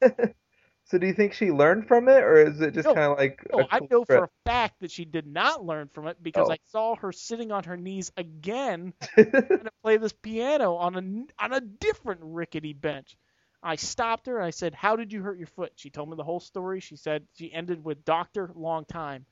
So 0.89 0.97
do 0.97 1.07
you 1.07 1.13
think 1.13 1.33
she 1.33 1.51
learned 1.51 1.87
from 1.87 2.09
it, 2.09 2.23
or 2.23 2.35
is 2.35 2.61
it 2.61 2.73
just 2.73 2.89
No, 2.89 2.93
kind 2.93 3.11
of 3.11 3.17
like 3.17 3.41
no, 3.51 3.67
I 3.69 3.81
know 3.89 4.05
for 4.05 4.23
a 4.25 4.29
fact 4.45 4.79
that 4.81 4.91
she 4.91 5.05
did 5.05 5.27
not 5.27 5.63
learn 5.65 5.87
from 5.89 6.07
it 6.07 6.21
because 6.21 6.49
Oh. 6.49 6.51
I 6.51 6.57
saw 6.65 6.95
her 6.97 7.11
sitting 7.11 7.51
on 7.51 7.63
her 7.65 7.77
knees 7.77 8.11
again 8.17 8.93
trying 9.01 9.65
to 9.65 9.71
play 9.83 9.97
this 9.97 10.13
piano 10.13 10.75
on 10.75 10.95
a 10.95 11.43
on 11.43 11.53
a 11.53 11.61
different 11.61 12.21
rickety 12.23 12.73
bench. 12.73 13.17
I 13.63 13.75
stopped 13.75 14.27
her 14.27 14.37
and 14.37 14.45
I 14.45 14.51
said, 14.51 14.73
"How 14.75 14.95
did 14.95 15.11
you 15.13 15.21
hurt 15.23 15.37
your 15.37 15.47
foot?" 15.47 15.73
She 15.75 15.89
told 15.89 16.09
me 16.09 16.15
the 16.15 16.23
whole 16.23 16.39
story. 16.39 16.79
She 16.79 16.95
said 16.97 17.27
she 17.35 17.51
ended 17.53 17.83
with 17.83 18.05
doctor 18.05 18.51
long 18.55 18.85
time, 18.85 19.25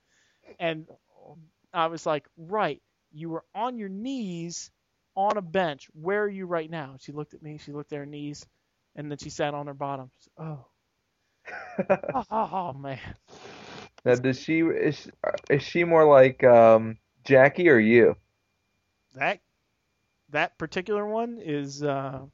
and 0.59 0.87
I 1.73 1.87
was 1.87 2.05
like, 2.05 2.27
"Right, 2.37 2.81
you 3.11 3.29
were 3.29 3.45
on 3.55 3.77
your 3.77 3.89
knees 3.89 4.71
on 5.15 5.37
a 5.37 5.41
bench. 5.41 5.89
Where 5.93 6.23
are 6.23 6.29
you 6.29 6.45
right 6.45 6.69
now?" 6.69 6.97
She 6.99 7.11
looked 7.13 7.33
at 7.33 7.41
me. 7.43 7.57
She 7.57 7.71
looked 7.73 7.93
at 7.93 7.99
her 7.99 8.05
knees, 8.05 8.45
and 8.95 9.09
then 9.11 9.17
she 9.17 9.29
sat 9.29 9.53
on 9.53 9.67
her 9.67 9.73
bottom. 9.73 10.11
She 10.19 10.23
said, 10.25 10.43
oh. 10.45 10.65
Oh, 12.13 12.23
oh, 12.31 12.73
man. 12.73 12.99
Now, 14.05 14.15
does 14.15 14.39
she 14.39 14.59
is 14.61 14.95
she- 14.97 15.11
is 15.49 15.63
she 15.63 15.83
more 15.83 16.05
like 16.05 16.43
um 16.43 16.97
Jackie 17.23 17.69
or 17.69 17.79
you? 17.79 18.15
That 19.15 19.41
that 20.29 20.57
particular 20.57 21.05
one 21.05 21.39
is 21.41 21.83
uh, 21.83 22.25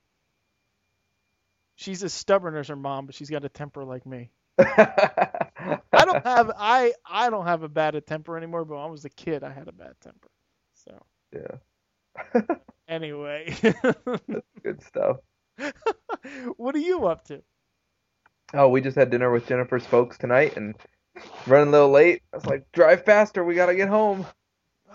she's 1.75 2.03
as 2.03 2.13
stubborn 2.13 2.55
as 2.55 2.67
her 2.67 2.75
mom, 2.75 3.05
but 3.05 3.15
she's 3.15 3.29
got 3.29 3.45
a 3.45 3.49
temper 3.49 3.83
like 3.83 4.05
me. 4.05 4.31
I 4.59 5.79
don't 6.05 6.23
have 6.25 6.51
I 6.57 6.93
I 7.05 7.29
don't 7.29 7.45
have 7.45 7.63
a 7.63 7.69
bad 7.69 8.01
temper 8.05 8.37
anymore, 8.37 8.65
but 8.65 8.75
when 8.75 8.83
I 8.83 8.87
was 8.87 9.05
a 9.05 9.09
kid 9.09 9.43
I 9.43 9.51
had 9.51 9.67
a 9.67 9.73
bad 9.73 9.93
temper. 10.01 10.29
So 10.73 11.05
Yeah. 11.33 11.57
anyway, 12.87 13.55
Good 14.63 14.81
stuff. 14.83 15.17
what 16.57 16.75
are 16.75 16.79
you 16.79 17.05
up 17.07 17.25
to? 17.25 17.41
Oh, 18.53 18.67
we 18.69 18.81
just 18.81 18.97
had 18.97 19.09
dinner 19.09 19.31
with 19.31 19.47
Jennifer's 19.47 19.85
folks 19.85 20.17
tonight 20.17 20.55
and 20.57 20.75
running 21.47 21.69
a 21.69 21.71
little 21.71 21.89
late. 21.89 22.21
I 22.31 22.37
was 22.37 22.45
like, 22.45 22.71
drive 22.71 23.03
faster, 23.03 23.43
we 23.43 23.55
gotta 23.55 23.75
get 23.75 23.89
home. 23.89 24.25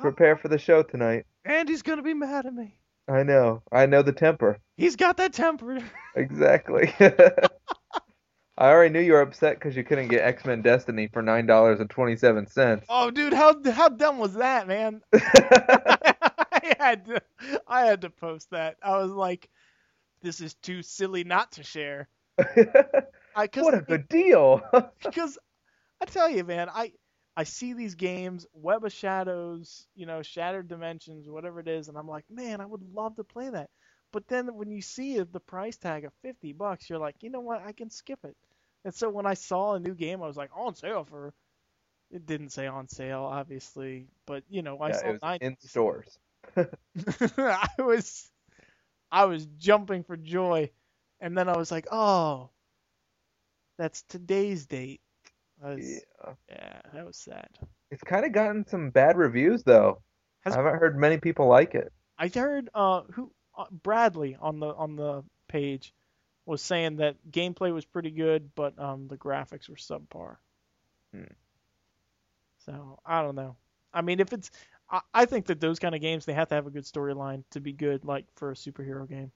Prepare 0.00 0.36
for 0.36 0.46
the 0.48 0.58
show 0.58 0.82
tonight. 0.82 1.26
Andy's 1.44 1.82
gonna 1.82 2.02
be 2.02 2.14
mad 2.14 2.46
at 2.46 2.54
me. 2.54 2.78
I 3.08 3.22
know. 3.24 3.62
I 3.72 3.86
know 3.86 4.02
the 4.02 4.12
temper. 4.12 4.58
He's 4.76 4.96
got 4.96 5.16
that 5.16 5.32
temper. 5.32 5.78
Exactly. 6.14 6.94
I 7.00 8.70
already 8.70 8.92
knew 8.92 9.00
you 9.00 9.12
were 9.12 9.20
upset 9.20 9.54
because 9.54 9.76
you 9.76 9.84
couldn't 9.84 10.08
get 10.08 10.22
X-Men 10.24 10.62
Destiny 10.62 11.08
for 11.12 11.22
nine 11.22 11.46
dollars 11.46 11.80
and 11.80 11.88
twenty-seven 11.88 12.48
cents. 12.48 12.86
Oh, 12.88 13.10
dude, 13.10 13.32
how 13.32 13.54
how 13.70 13.88
dumb 13.88 14.18
was 14.18 14.34
that, 14.34 14.68
man? 14.68 15.00
I 15.14 16.74
had 16.78 17.06
to 17.06 17.22
I 17.66 17.86
had 17.86 18.02
to 18.02 18.10
post 18.10 18.50
that. 18.50 18.76
I 18.82 18.98
was 18.98 19.12
like, 19.12 19.48
this 20.22 20.40
is 20.40 20.54
too 20.54 20.82
silly 20.82 21.24
not 21.24 21.52
to 21.52 21.62
share. 21.62 22.08
I 23.38 23.48
what 23.56 23.74
a 23.74 23.82
good 23.82 24.08
deal. 24.08 24.62
because 25.04 25.38
I 26.00 26.06
tell 26.06 26.30
you, 26.30 26.44
man, 26.44 26.68
I 26.70 26.92
I 27.36 27.44
see 27.44 27.74
these 27.74 27.96
games, 27.96 28.46
Web 28.54 28.84
of 28.84 28.92
Shadows, 28.92 29.86
you 29.96 30.06
know, 30.06 30.22
Shattered 30.22 30.68
Dimensions, 30.68 31.28
whatever 31.28 31.60
it 31.60 31.68
is, 31.68 31.88
and 31.88 31.98
I'm 31.98 32.08
like, 32.08 32.26
man, 32.30 32.60
I 32.60 32.66
would 32.66 32.82
love 32.94 33.16
to 33.16 33.24
play 33.24 33.50
that. 33.50 33.70
But 34.12 34.28
then 34.28 34.54
when 34.56 34.70
you 34.70 34.82
see 34.82 35.18
the 35.20 35.40
price 35.40 35.78
tag 35.78 36.04
of 36.04 36.12
50 36.22 36.52
bucks, 36.54 36.90
you're 36.90 36.98
like, 37.00 37.16
you 37.22 37.30
know 37.30 37.40
what? 37.40 37.62
I 37.64 37.72
can 37.72 37.90
skip 37.90 38.20
it. 38.24 38.36
And 38.84 38.94
so 38.94 39.10
when 39.10 39.26
I 39.26 39.34
saw 39.34 39.74
a 39.74 39.80
new 39.80 39.94
game, 39.94 40.22
I 40.22 40.28
was 40.28 40.36
like, 40.38 40.50
on 40.56 40.74
sale 40.76 41.04
for. 41.04 41.34
It 42.10 42.26
didn't 42.26 42.50
say 42.50 42.66
on 42.68 42.88
sale, 42.88 43.24
obviously, 43.24 44.08
but 44.26 44.44
you 44.48 44.62
know, 44.62 44.80
I 44.80 44.90
yeah, 44.90 44.92
saw 44.92 45.14
it 45.14 45.22
nine. 45.22 45.40
in 45.40 45.56
stores. 45.60 46.18
I 47.38 47.68
was, 47.78 48.30
I 49.12 49.26
was 49.26 49.46
jumping 49.58 50.04
for 50.04 50.16
joy, 50.16 50.70
and 51.20 51.36
then 51.38 51.48
I 51.48 51.56
was 51.58 51.70
like, 51.72 51.88
oh, 51.92 52.50
that's 53.78 54.02
today's 54.02 54.66
date. 54.66 55.00
I 55.64 55.74
was, 55.74 56.04
Yeah. 56.20 56.34
yeah, 56.50 56.80
that 56.92 57.06
was 57.06 57.16
sad. 57.16 57.48
It's 57.90 58.02
kind 58.02 58.26
of 58.26 58.32
gotten 58.32 58.66
some 58.66 58.90
bad 58.90 59.16
reviews 59.16 59.62
though. 59.62 60.02
Has- 60.40 60.54
I 60.54 60.58
haven't 60.58 60.78
heard 60.78 60.98
many 60.98 61.18
people 61.18 61.46
like 61.46 61.74
it. 61.74 61.92
I 62.18 62.28
heard 62.28 62.68
uh 62.74 63.02
who 63.12 63.32
uh, 63.56 63.66
Bradley 63.70 64.36
on 64.40 64.60
the 64.60 64.74
on 64.74 64.96
the 64.96 65.24
page 65.48 65.94
was 66.46 66.62
saying 66.62 66.96
that 66.96 67.16
gameplay 67.30 67.72
was 67.72 67.84
pretty 67.84 68.10
good, 68.10 68.54
but 68.54 68.78
um 68.78 69.08
the 69.08 69.16
graphics 69.16 69.68
were 69.68 69.76
subpar. 69.76 70.36
Hmm. 71.14 71.24
So 72.58 72.98
I 73.04 73.22
don't 73.22 73.34
know. 73.36 73.56
I 73.92 74.02
mean, 74.02 74.20
if 74.20 74.32
it's, 74.32 74.50
I, 74.90 75.00
I 75.14 75.24
think 75.24 75.46
that 75.46 75.60
those 75.60 75.78
kind 75.78 75.94
of 75.94 76.00
games 76.00 76.24
they 76.26 76.34
have 76.34 76.48
to 76.48 76.54
have 76.54 76.66
a 76.66 76.70
good 76.70 76.84
storyline 76.84 77.42
to 77.50 77.60
be 77.60 77.72
good, 77.72 78.04
like 78.04 78.26
for 78.34 78.50
a 78.50 78.54
superhero 78.54 79.08
game. 79.08 79.32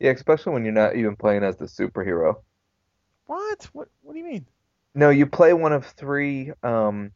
Yeah, 0.00 0.10
especially 0.10 0.52
when 0.52 0.64
you're 0.64 0.72
not 0.72 0.96
even 0.96 1.16
playing 1.16 1.44
as 1.44 1.56
the 1.56 1.66
superhero. 1.66 2.36
What? 3.26 3.68
What? 3.72 3.88
What 4.02 4.12
do 4.12 4.18
you 4.18 4.24
mean? 4.24 4.46
No, 4.94 5.10
you 5.10 5.26
play 5.26 5.52
one 5.52 5.72
of 5.72 5.84
three 5.84 6.52
um, 6.62 7.12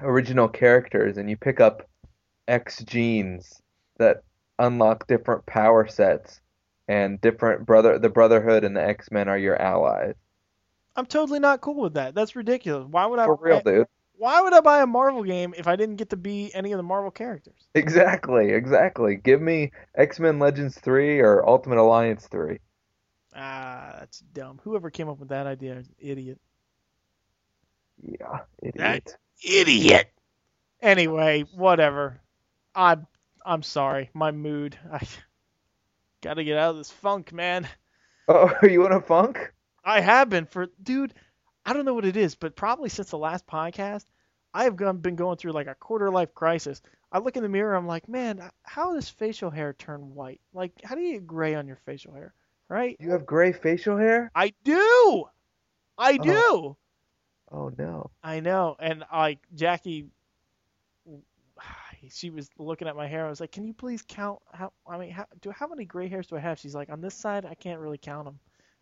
original 0.00 0.48
characters, 0.48 1.16
and 1.16 1.28
you 1.28 1.36
pick 1.36 1.60
up 1.60 1.88
X 2.46 2.82
genes 2.84 3.60
that 3.98 4.22
unlock 4.58 5.06
different 5.06 5.46
power 5.46 5.88
sets, 5.88 6.40
and 6.88 7.20
different 7.20 7.66
brother. 7.66 7.98
The 7.98 8.08
Brotherhood 8.08 8.64
and 8.64 8.76
the 8.76 8.82
X-Men 8.82 9.28
are 9.28 9.38
your 9.38 9.60
allies. 9.60 10.14
I'm 10.96 11.06
totally 11.06 11.38
not 11.38 11.60
cool 11.60 11.80
with 11.80 11.94
that. 11.94 12.14
That's 12.14 12.34
ridiculous. 12.34 12.86
Why 12.90 13.06
would 13.06 13.18
I? 13.18 13.26
For 13.26 13.38
real, 13.40 13.60
buy, 13.60 13.70
dude. 13.70 13.86
Why 14.16 14.40
would 14.40 14.52
I 14.52 14.60
buy 14.60 14.82
a 14.82 14.86
Marvel 14.86 15.22
game 15.22 15.54
if 15.56 15.68
I 15.68 15.76
didn't 15.76 15.96
get 15.96 16.10
to 16.10 16.16
be 16.16 16.52
any 16.54 16.72
of 16.72 16.76
the 16.76 16.82
Marvel 16.82 17.12
characters? 17.12 17.68
Exactly, 17.74 18.50
exactly. 18.50 19.14
Give 19.14 19.40
me 19.40 19.70
X-Men 19.94 20.40
Legends 20.40 20.76
3 20.76 21.20
or 21.20 21.48
Ultimate 21.48 21.78
Alliance 21.78 22.26
3. 22.26 22.58
Ah, 23.40 23.96
that's 24.00 24.18
dumb. 24.18 24.60
Whoever 24.64 24.90
came 24.90 25.08
up 25.08 25.18
with 25.20 25.28
that 25.28 25.46
idea 25.46 25.76
is 25.76 25.86
an 25.88 25.94
idiot. 25.98 26.38
Yeah, 28.02 28.40
That- 28.62 28.74
idiot. 28.74 29.16
Idiot. 29.42 30.12
Anyway, 30.80 31.44
whatever. 31.54 32.20
I'm 32.74 33.06
I'm 33.44 33.62
sorry. 33.62 34.10
My 34.14 34.30
mood. 34.32 34.76
I 34.92 35.06
got 36.20 36.34
to 36.34 36.44
get 36.44 36.58
out 36.58 36.70
of 36.72 36.76
this 36.78 36.90
funk, 36.90 37.32
man. 37.32 37.68
Oh, 38.26 38.52
are 38.62 38.68
you 38.68 38.84
in 38.86 38.92
a 38.92 39.00
funk? 39.00 39.52
I 39.84 40.00
have 40.00 40.28
been 40.28 40.46
for 40.46 40.66
dude. 40.82 41.14
I 41.64 41.72
don't 41.72 41.84
know 41.84 41.94
what 41.94 42.04
it 42.04 42.16
is, 42.16 42.34
but 42.34 42.56
probably 42.56 42.88
since 42.88 43.10
the 43.10 43.18
last 43.18 43.46
podcast, 43.46 44.06
I 44.54 44.64
have 44.64 44.76
gone, 44.76 44.98
been 44.98 45.16
going 45.16 45.36
through 45.36 45.52
like 45.52 45.66
a 45.66 45.74
quarter 45.74 46.10
life 46.10 46.34
crisis. 46.34 46.82
I 47.12 47.18
look 47.18 47.36
in 47.36 47.42
the 47.42 47.48
mirror, 47.48 47.74
I'm 47.74 47.86
like, 47.86 48.08
man, 48.08 48.50
how 48.64 48.94
does 48.94 49.08
facial 49.08 49.50
hair 49.50 49.72
turn 49.72 50.14
white? 50.14 50.40
Like, 50.52 50.72
how 50.84 50.94
do 50.94 51.00
you 51.00 51.14
get 51.14 51.26
gray 51.26 51.54
on 51.54 51.66
your 51.66 51.76
facial 51.86 52.12
hair? 52.14 52.34
Right? 52.68 52.96
You 53.00 53.10
have 53.10 53.24
gray 53.24 53.52
facial 53.52 53.96
hair? 53.96 54.30
I 54.34 54.52
do. 54.64 55.24
I 55.96 56.18
oh. 56.20 56.22
do. 56.22 56.76
Oh 57.50 57.72
no. 57.78 58.10
I 58.22 58.40
know. 58.40 58.76
And 58.78 59.04
like 59.12 59.38
Jackie, 59.54 60.08
she 62.10 62.30
was 62.30 62.50
looking 62.58 62.88
at 62.88 62.96
my 62.96 63.06
hair. 63.06 63.26
I 63.26 63.30
was 63.30 63.40
like, 63.40 63.52
"Can 63.52 63.64
you 63.64 63.72
please 63.72 64.04
count 64.06 64.40
how? 64.52 64.72
I 64.86 64.98
mean, 64.98 65.10
how 65.10 65.26
do 65.40 65.50
how 65.50 65.66
many 65.66 65.84
gray 65.84 66.08
hairs 66.08 66.26
do 66.26 66.36
I 66.36 66.40
have?" 66.40 66.58
She's 66.58 66.74
like, 66.74 66.90
"On 66.90 67.00
this 67.00 67.14
side, 67.14 67.46
I 67.46 67.54
can't 67.54 67.80
really 67.80 67.98
count 67.98 68.26
them." 68.26 68.38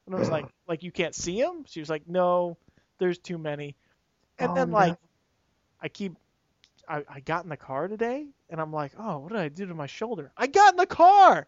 And 0.06 0.14
I 0.14 0.18
was 0.18 0.30
like, 0.30 0.46
"Like 0.68 0.82
you 0.82 0.90
can't 0.90 1.14
see 1.14 1.40
them?" 1.40 1.64
She 1.66 1.80
was 1.80 1.88
like, 1.88 2.08
"No, 2.08 2.56
there's 2.98 3.18
too 3.18 3.38
many." 3.38 3.76
And 4.38 4.50
Oh, 4.50 4.54
then 4.54 4.70
no. 4.70 4.76
like, 4.76 4.98
I 5.80 5.88
keep. 5.88 6.16
I, 6.88 7.02
I 7.08 7.20
got 7.20 7.42
in 7.42 7.50
the 7.50 7.56
car 7.56 7.88
today, 7.88 8.26
and 8.50 8.60
I'm 8.60 8.72
like, 8.72 8.92
"Oh, 8.98 9.18
what 9.18 9.32
did 9.32 9.40
I 9.40 9.48
do 9.48 9.66
to 9.66 9.74
my 9.74 9.86
shoulder?" 9.86 10.32
I 10.36 10.46
got 10.48 10.74
in 10.74 10.76
the 10.76 10.86
car. 10.86 11.46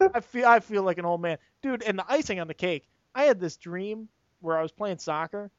I 0.00 0.20
feel 0.20 0.46
I 0.46 0.60
feel 0.60 0.82
like 0.82 0.98
an 0.98 1.04
old 1.04 1.20
man, 1.20 1.38
dude. 1.62 1.82
And 1.82 1.98
the 1.98 2.04
icing 2.08 2.40
on 2.40 2.48
the 2.48 2.54
cake, 2.54 2.88
I 3.14 3.24
had 3.24 3.40
this 3.40 3.56
dream 3.56 4.08
where 4.40 4.58
I 4.58 4.62
was 4.62 4.72
playing 4.72 4.98
soccer, 4.98 5.50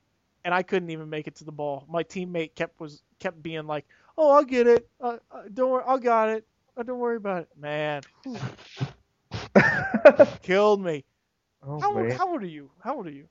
and 0.43 0.53
I 0.53 0.63
couldn't 0.63 0.89
even 0.89 1.09
make 1.09 1.27
it 1.27 1.35
to 1.35 1.45
the 1.45 1.51
ball. 1.51 1.85
My 1.89 2.03
teammate 2.03 2.55
kept 2.55 2.79
was 2.79 3.03
kept 3.19 3.41
being 3.41 3.67
like, 3.67 3.85
"Oh, 4.17 4.31
I'll 4.31 4.43
get 4.43 4.67
it. 4.67 4.89
Uh, 4.99 5.17
uh, 5.31 5.43
don't 5.53 5.71
worry, 5.71 5.83
I 5.87 5.97
got 5.97 6.29
it. 6.29 6.45
Uh, 6.75 6.83
don't 6.83 6.99
worry 6.99 7.17
about 7.17 7.43
it." 7.43 7.49
Man, 7.57 8.01
killed 10.41 10.81
me. 10.81 11.05
oh 11.65 11.79
How, 11.79 11.93
man. 11.93 12.11
how 12.11 12.31
old 12.31 12.43
are 12.43 12.47
you? 12.47 12.69
How 12.83 12.95
old 12.95 13.07
are 13.07 13.11
you? 13.11 13.27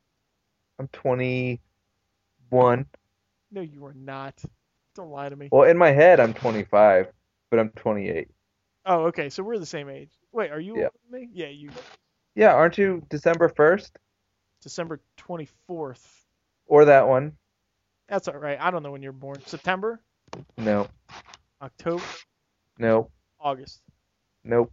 I'm 0.78 0.88
21. 0.88 2.87
No, 3.50 3.61
you 3.61 3.85
are 3.85 3.95
not. 3.95 4.42
Don't 4.95 5.11
lie 5.11 5.28
to 5.28 5.37
me. 5.37 5.49
Well, 5.50 5.69
in 5.69 5.76
my 5.76 5.90
head, 5.90 6.21
I'm 6.21 6.35
25, 6.35 7.09
but 7.50 7.61
I'm 7.61 7.71
28. 7.71 8.28
Oh, 8.87 9.04
okay. 9.04 9.31
So 9.31 9.42
we're 9.42 9.59
the 9.59 9.66
same 9.66 9.88
age. 9.88 10.11
Wait, 10.32 10.50
are 10.50 10.60
you 10.60 10.78
Yeah. 10.78 10.88
me? 11.10 11.28
Yeah, 11.32 11.48
you. 11.48 11.70
Yeah, 12.34 12.54
aren't 12.54 12.78
you 12.78 13.04
December 13.10 13.48
1st? 13.48 13.92
December 14.60 15.00
24th. 15.16 16.24
Or 16.66 16.84
that 16.86 17.06
one? 17.06 17.36
That's 18.08 18.28
all 18.28 18.38
right. 18.38 18.58
I 18.60 18.70
don't 18.70 18.82
know 18.82 18.90
when 18.92 19.02
you're 19.02 19.12
born. 19.12 19.40
September, 19.46 20.00
No. 20.56 20.88
October, 21.60 22.04
No. 22.78 23.10
August. 23.40 23.82
Nope. 24.44 24.72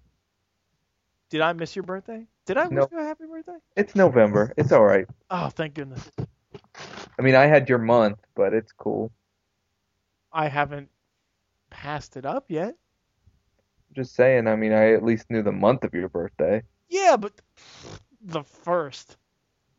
Did 1.29 1.41
I 1.41 1.53
miss 1.53 1.75
your 1.75 1.83
birthday? 1.83 2.25
Did 2.45 2.57
I 2.57 2.63
wish 2.67 2.71
Nope. 2.75 2.91
you 2.91 2.99
a 2.99 3.03
happy 3.03 3.25
birthday? 3.25 3.57
It's 3.75 3.95
November. 3.95 4.53
It's 4.57 4.71
all 4.71 4.83
right. 4.85 5.07
Oh, 5.29 5.49
thank 5.49 5.75
goodness. 5.75 6.09
I 7.17 7.21
mean, 7.21 7.35
I 7.35 7.45
had 7.45 7.69
your 7.69 7.77
month, 7.77 8.19
but 8.35 8.53
it's 8.53 8.71
cool. 8.71 9.11
I 10.31 10.47
haven't 10.47 10.89
passed 11.69 12.17
it 12.17 12.25
up 12.25 12.45
yet. 12.49 12.75
Just 13.93 14.15
saying. 14.15 14.47
I 14.47 14.55
mean, 14.55 14.71
I 14.73 14.93
at 14.93 15.03
least 15.03 15.29
knew 15.29 15.41
the 15.41 15.51
month 15.51 15.83
of 15.83 15.93
your 15.93 16.09
birthday. 16.09 16.63
Yeah, 16.89 17.17
but 17.17 17.33
the 18.21 18.43
first 18.43 19.17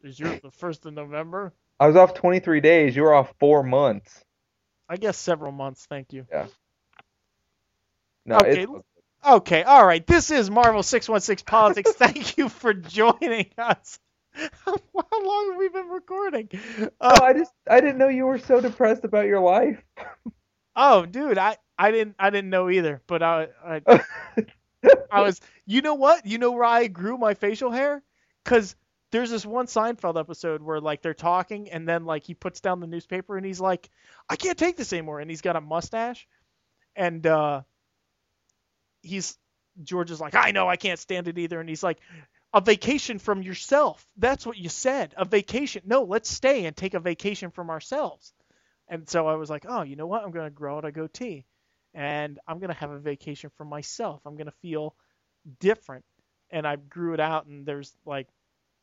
is 0.03 0.19
your 0.19 0.37
the 0.37 0.51
first 0.51 0.87
of 0.87 0.95
November. 0.95 1.53
I 1.79 1.87
was 1.87 1.97
off 1.97 2.15
23 2.15 2.61
days. 2.61 2.95
You 2.95 3.03
were 3.03 3.15
off 3.15 3.33
four 3.39 3.63
months. 3.63 4.25
I 4.89 4.97
guess 4.97 5.17
several 5.17 5.53
months. 5.53 5.87
Thank 5.87 6.13
you. 6.13 6.27
Yeah. 6.31 6.47
No, 8.27 8.37
Okay, 8.37 8.63
it's 8.63 8.73
Okay, 9.27 9.63
all 9.63 9.87
right. 9.87 10.07
This 10.07 10.31
is 10.31 10.51
Marvel 10.51 10.83
616 10.83 11.45
Politics. 11.45 11.93
Thank 11.97 12.39
you 12.39 12.49
for 12.49 12.73
joining 12.73 13.51
us. 13.59 13.99
How, 14.33 14.77
how 14.95 15.25
long 15.25 15.51
have 15.51 15.59
we 15.59 15.69
been 15.69 15.89
recording? 15.89 16.49
Uh, 16.81 16.89
Oh, 17.01 17.25
I 17.25 17.33
just 17.33 17.53
I 17.69 17.81
didn't 17.81 17.99
know 17.99 18.07
you 18.09 18.27
were 18.27 18.39
so 18.39 18.61
depressed 18.61 19.05
about 19.05 19.27
your 19.27 19.41
life. 19.41 19.83
oh, 20.77 21.05
dude, 21.05 21.37
I, 21.37 21.57
I 21.81 21.91
didn't 21.93 22.17
I 22.19 22.31
didn't 22.31 22.51
know 22.51 22.69
either, 22.71 23.01
but 23.07 23.23
I, 23.23 23.49
I 23.65 23.81
I 25.11 25.23
was 25.23 25.41
you 25.67 25.83
know 25.83 25.95
what? 25.95 26.27
You 26.27 26.39
know 26.39 26.53
where 26.53 26.65
I 26.65 26.87
grew 26.89 27.19
my 27.19 27.35
facial 27.35 27.71
hair? 27.71 28.03
Cuz 28.45 28.77
there's 29.13 29.31
this 29.31 29.47
one 29.47 29.67
Seinfeld 29.67 30.21
episode 30.21 30.63
where 30.63 30.81
like 30.81 31.03
they're 31.03 31.15
talking 31.15 31.71
and 31.71 31.89
then 31.89 32.05
like 32.05 32.25
he 32.25 32.35
puts 32.35 32.61
down 32.61 32.81
the 32.81 32.87
newspaper 32.87 33.37
and 33.37 33.47
he's 33.47 33.61
like, 33.61 33.91
"I 34.29 34.37
can't 34.37 34.59
take 34.59 34.77
this 34.77 34.93
anymore." 34.93 35.21
And 35.21 35.31
he's 35.31 35.41
got 35.43 35.57
a 35.57 35.61
mustache. 35.63 36.29
And 36.97 37.27
uh 37.27 37.63
he's 39.03 39.39
George 39.83 40.11
is 40.11 40.21
like, 40.21 40.35
"I 40.35 40.51
know, 40.51 40.69
I 40.69 40.77
can't 40.77 40.99
stand 40.99 41.29
it 41.29 41.39
either." 41.39 41.61
And 41.61 41.69
he's 41.69 41.83
like, 41.83 42.01
"A 42.53 42.61
vacation 42.61 43.19
from 43.19 43.43
yourself. 43.43 44.07
That's 44.17 44.45
what 44.47 44.59
you 44.59 44.69
said. 44.69 45.15
A 45.17 45.25
vacation. 45.25 45.83
No, 45.87 46.03
let's 46.05 46.31
stay 46.31 46.67
and 46.67 46.77
take 46.77 46.95
a 46.95 47.01
vacation 47.01 47.51
from 47.51 47.71
ourselves." 47.71 48.35
And 48.89 49.09
so 49.09 49.27
I 49.29 49.37
was 49.37 49.51
like, 49.51 49.67
"Oh, 49.69 49.83
you 49.83 49.97
know 49.97 50.07
what? 50.09 50.25
I'm 50.25 50.33
going 50.33 50.47
to 50.47 50.51
grow 50.51 50.79
out 50.79 50.85
a 50.85 50.93
goatee." 50.93 51.47
And 51.95 52.39
I'm 52.47 52.59
going 52.59 52.69
to 52.69 52.79
have 52.79 52.91
a 52.91 52.99
vacation 52.99 53.51
for 53.57 53.65
myself. 53.65 54.21
I'm 54.25 54.37
going 54.37 54.47
to 54.47 54.55
feel 54.63 54.95
different 55.59 56.05
and 56.51 56.67
I 56.67 56.77
grew 56.77 57.15
it 57.15 57.21
out 57.21 57.47
and 57.47 57.65
there's 57.65 57.95
like 58.05 58.29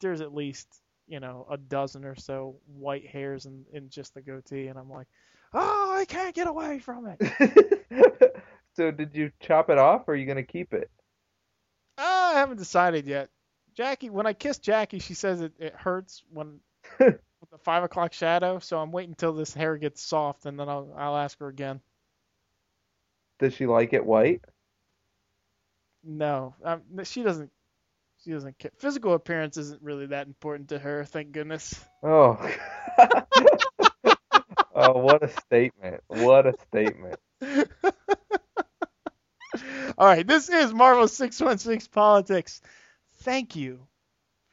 there's 0.02 0.22
at 0.22 0.34
least 0.34 0.68
you 1.08 1.20
know 1.20 1.46
a 1.50 1.58
dozen 1.58 2.06
or 2.06 2.16
so 2.16 2.58
white 2.66 3.06
hairs 3.06 3.46
in, 3.46 3.66
in 3.74 3.90
just 3.90 4.14
the 4.14 4.22
goatee 4.22 4.68
and 4.68 4.78
I'm 4.78 4.90
like 4.90 5.08
oh 5.54 5.96
I 5.98 6.06
can't 6.06 6.36
get 6.36 6.48
away 6.48 6.80
from 6.80 7.16
it 7.20 8.42
so 8.76 8.92
did 8.92 9.16
you 9.16 9.32
chop 9.40 9.70
it 9.70 9.78
off 9.78 10.08
or 10.08 10.14
are 10.14 10.16
you 10.16 10.26
gonna 10.26 10.44
keep 10.44 10.74
it? 10.74 10.90
oh, 11.98 12.32
I 12.36 12.40
haven't 12.40 12.58
decided 12.58 13.06
yet 13.08 13.30
Jackie 13.76 14.10
when 14.10 14.28
I 14.28 14.34
kiss 14.34 14.58
Jackie 14.60 15.00
she 15.00 15.14
says 15.14 15.42
it, 15.42 15.54
it 15.60 15.74
hurts 15.76 16.24
when 16.32 16.60
with 17.00 17.50
the 17.52 17.58
five 17.60 17.84
o'clock 17.84 18.14
shadow 18.14 18.60
so 18.60 18.80
I'm 18.80 18.92
waiting 18.92 19.12
until 19.12 19.34
this 19.34 19.54
hair 19.54 19.78
gets 19.78 20.02
soft 20.02 20.46
and 20.46 20.60
then 20.60 20.70
I'll 20.70 20.94
I'll 20.98 21.18
ask 21.18 21.40
her 21.40 21.48
again 21.48 21.82
Does 23.40 23.54
she 23.54 23.66
like 23.66 23.94
it 23.94 24.06
white? 24.06 24.42
no 26.04 26.56
um, 26.64 26.82
she 27.04 27.22
doesn't 27.22 27.52
she 28.24 28.32
doesn't 28.32 28.58
care 28.60 28.72
physical 28.78 29.14
appearance 29.14 29.58
isn't 29.58 29.82
really 29.82 30.06
that 30.06 30.26
important 30.26 30.70
to 30.70 30.80
her 30.80 31.04
thank 31.04 31.34
goodness 31.34 31.84
Oh. 32.04 32.40
oh, 34.76 35.00
what 35.00 35.24
a 35.24 35.30
statement. 35.30 36.02
What 36.08 36.46
a 36.48 36.54
statement. 36.68 37.20
All 39.98 40.06
right, 40.06 40.28
this 40.28 40.50
is 40.50 40.74
Marvel 40.74 41.08
616 41.08 41.92
Politics. 41.92 42.62
Thank 43.22 43.56
you 43.56 43.80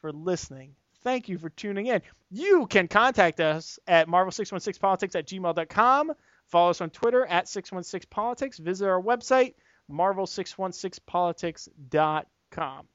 for 0.01 0.11
listening. 0.11 0.75
Thank 1.03 1.29
you 1.29 1.37
for 1.37 1.49
tuning 1.49 1.85
in. 1.85 2.01
You 2.31 2.65
can 2.65 2.87
contact 2.87 3.39
us 3.39 3.77
at 3.85 4.07
marvel616politics 4.07 5.15
at 5.15 5.27
gmail.com. 5.27 6.13
Follow 6.47 6.69
us 6.69 6.79
on 6.81 6.89
Twitter 6.89 7.25
at 7.25 7.45
616politics. 7.45 8.59
Visit 8.59 8.87
our 8.87 9.01
website, 9.01 9.53
marvel616politics.com. 9.91 12.87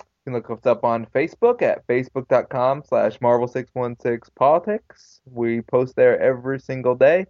You 0.00 0.06
can 0.24 0.32
look 0.34 0.50
us 0.50 0.66
up 0.66 0.84
on 0.84 1.06
Facebook 1.06 1.62
at 1.62 1.86
facebook.com 1.86 2.82
slash 2.86 3.18
marvel616politics. 3.18 5.20
We 5.24 5.62
post 5.62 5.96
there 5.96 6.20
every 6.20 6.60
single 6.60 6.94
day. 6.94 7.24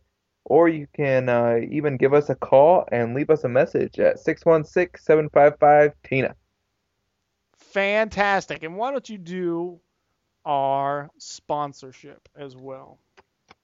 Or 0.45 0.69
you 0.69 0.89
can 0.95 1.29
uh, 1.29 1.59
even 1.71 1.97
give 1.99 2.15
us 2.15 2.31
a 2.31 2.35
call 2.35 2.89
and 2.91 3.15
leave 3.15 3.31
us 3.31 3.45
a 3.45 3.49
message 3.49 4.01
at 4.01 4.17
616-755-TINA. 4.17 6.35
Fantastic. 7.55 8.63
And 8.63 8.77
why 8.77 8.91
don't 8.91 9.09
you 9.09 9.19
do 9.19 9.81
our 10.47 11.11
sponsorship 11.19 12.29
as 12.35 12.57
well? 12.57 12.99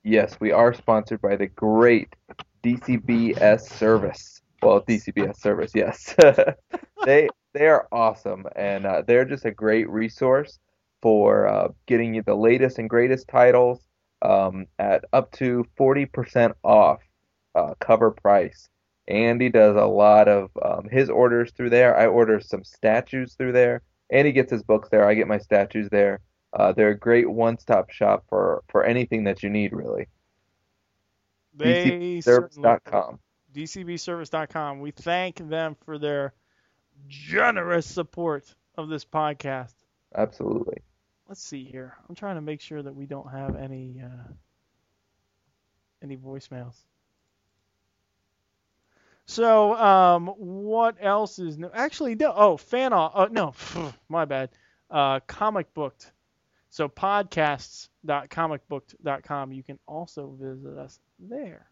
Yes, 0.04 0.36
we 0.38 0.52
are 0.52 0.74
sponsored 0.74 1.22
by 1.22 1.36
the 1.36 1.46
great 1.46 2.14
DCBS 2.62 3.62
service. 3.62 4.42
Well, 4.62 4.82
DCBS 4.82 5.38
service, 5.40 5.72
yes. 5.74 6.14
they 7.06 7.28
they 7.54 7.66
are 7.68 7.88
awesome, 7.90 8.44
and 8.54 8.84
uh, 8.84 9.02
they're 9.06 9.24
just 9.24 9.46
a 9.46 9.50
great 9.50 9.88
resource 9.88 10.58
for 11.00 11.46
uh, 11.46 11.68
getting 11.86 12.14
you 12.14 12.22
the 12.22 12.34
latest 12.34 12.78
and 12.78 12.90
greatest 12.90 13.28
titles 13.28 13.80
um, 14.22 14.66
at 14.78 15.04
up 15.12 15.30
to 15.32 15.64
40% 15.78 16.52
off 16.62 17.00
uh, 17.54 17.74
cover 17.80 18.10
price. 18.10 18.68
Andy 19.08 19.48
does 19.48 19.76
a 19.76 19.86
lot 19.86 20.28
of 20.28 20.50
um, 20.62 20.88
his 20.90 21.08
orders 21.08 21.52
through 21.52 21.70
there. 21.70 21.96
I 21.96 22.06
order 22.06 22.40
some 22.40 22.64
statues 22.64 23.34
through 23.34 23.52
there. 23.52 23.82
Andy 24.10 24.32
gets 24.32 24.50
his 24.50 24.62
books 24.62 24.88
there. 24.90 25.06
I 25.06 25.14
get 25.14 25.28
my 25.28 25.38
statues 25.38 25.88
there. 25.90 26.20
Uh, 26.54 26.72
they're 26.72 26.90
a 26.90 26.98
great 26.98 27.28
one-stop 27.28 27.90
shop 27.90 28.24
for, 28.28 28.62
for 28.68 28.84
anything 28.84 29.24
that 29.24 29.42
you 29.42 29.50
need, 29.50 29.72
really. 29.72 30.06
They 31.54 32.20
DCBservice.com. 32.20 33.18
DCBService.com. 33.54 34.80
We 34.80 34.92
thank 34.92 35.36
them 35.36 35.76
for 35.84 35.98
their 35.98 36.32
generous 37.08 37.86
support 37.86 38.54
of 38.76 38.88
this 38.88 39.04
podcast. 39.04 39.74
Absolutely. 40.14 40.78
Let's 41.28 41.42
see 41.42 41.64
here. 41.64 41.96
I'm 42.08 42.14
trying 42.14 42.36
to 42.36 42.40
make 42.40 42.60
sure 42.60 42.82
that 42.82 42.94
we 42.94 43.06
don't 43.06 43.30
have 43.30 43.56
any 43.56 44.02
uh, 44.04 44.32
any 46.02 46.16
voicemails. 46.16 46.74
So, 49.26 49.74
um, 49.74 50.26
what 50.36 50.96
else 51.00 51.38
is 51.38 51.56
new? 51.56 51.70
Actually, 51.72 52.14
no. 52.14 52.32
Oh, 52.36 52.56
fan 52.58 52.92
off. 52.92 53.12
Oh, 53.14 53.26
no. 53.26 53.54
My 54.08 54.26
bad. 54.26 54.50
Uh, 54.90 55.20
comic 55.20 55.72
booked. 55.72 56.12
So, 56.74 56.88
podcasts.comicbooked.com. 56.88 59.52
You 59.52 59.62
can 59.62 59.78
also 59.86 60.36
visit 60.40 60.76
us 60.76 60.98
there. 61.20 61.68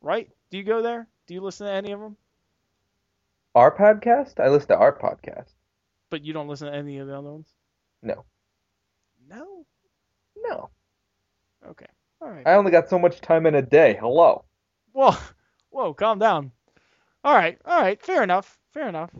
Right? 0.00 0.28
Do 0.50 0.58
you 0.58 0.64
go 0.64 0.82
there? 0.82 1.06
Do 1.28 1.34
you 1.34 1.40
listen 1.40 1.68
to 1.68 1.72
any 1.72 1.92
of 1.92 2.00
them? 2.00 2.16
Our 3.54 3.70
podcast? 3.70 4.40
I 4.40 4.48
listen 4.48 4.70
to 4.70 4.76
our 4.76 4.92
podcast. 4.92 5.52
But 6.10 6.24
you 6.24 6.32
don't 6.32 6.48
listen 6.48 6.66
to 6.66 6.74
any 6.76 6.98
of 6.98 7.06
the 7.06 7.16
other 7.16 7.30
ones? 7.30 7.46
No. 8.02 8.24
No. 9.30 9.64
No. 10.36 10.70
Okay. 11.64 11.86
All 12.20 12.30
right. 12.30 12.44
I 12.44 12.54
only 12.54 12.72
got 12.72 12.88
so 12.88 12.98
much 12.98 13.20
time 13.20 13.46
in 13.46 13.54
a 13.54 13.62
day. 13.62 13.96
Hello. 14.00 14.44
Whoa, 14.90 15.14
whoa, 15.70 15.94
calm 15.94 16.18
down. 16.18 16.50
All 17.22 17.36
right, 17.36 17.56
all 17.64 17.80
right, 17.80 18.02
fair 18.02 18.24
enough, 18.24 18.58
fair 18.72 18.88
enough. 18.88 19.12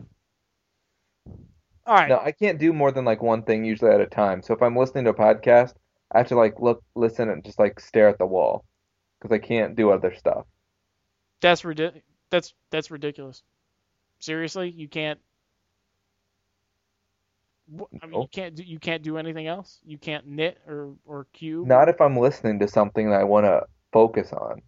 All 1.85 1.95
right, 1.95 2.09
No, 2.09 2.19
I 2.19 2.31
can't 2.31 2.59
do 2.59 2.73
more 2.73 2.91
than 2.91 3.05
like 3.05 3.21
one 3.21 3.43
thing 3.43 3.63
usually 3.63 3.91
at 3.91 4.01
a 4.01 4.07
time. 4.07 4.41
So 4.41 4.53
if 4.53 4.61
I'm 4.61 4.75
listening 4.75 5.03
to 5.05 5.11
a 5.11 5.13
podcast, 5.13 5.73
I 6.11 6.19
have 6.19 6.27
to 6.29 6.35
like 6.35 6.59
look, 6.59 6.83
listen, 6.95 7.29
and 7.29 7.43
just 7.43 7.59
like 7.59 7.79
stare 7.79 8.09
at 8.09 8.17
the 8.17 8.25
wall 8.25 8.65
because 9.19 9.33
I 9.33 9.39
can't 9.39 9.75
do 9.75 9.91
other 9.91 10.13
stuff. 10.15 10.45
that's 11.41 11.63
ridiculous. 11.63 12.03
That's 12.31 12.53
that's 12.71 12.91
ridiculous. 12.91 13.43
Seriously, 14.19 14.71
you 14.71 14.87
can't. 14.87 15.19
I 18.01 18.05
mean, 18.05 18.21
you 18.21 18.27
can't 18.31 18.55
do 18.55 18.63
you 18.63 18.79
can't 18.79 19.03
do 19.03 19.17
anything 19.17 19.47
else. 19.47 19.79
You 19.85 19.97
can't 19.97 20.27
knit 20.27 20.59
or 20.67 20.93
or 21.05 21.27
cube. 21.33 21.67
Not 21.67 21.89
if 21.89 21.99
I'm 22.01 22.17
listening 22.17 22.59
to 22.59 22.67
something 22.67 23.09
that 23.09 23.19
I 23.19 23.23
want 23.23 23.45
to 23.45 23.63
focus 23.91 24.33
on. 24.33 24.61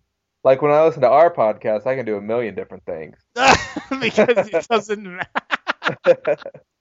Like 0.43 0.61
when 0.61 0.71
I 0.71 0.83
listen 0.85 1.01
to 1.01 1.09
our 1.09 1.33
podcast, 1.33 1.85
I 1.85 1.95
can 1.95 2.05
do 2.05 2.17
a 2.17 2.21
million 2.21 2.55
different 2.55 2.85
things. 2.85 3.17
because 3.99 4.49
it 4.49 4.67
doesn't 4.67 5.03
matter. 5.03 6.37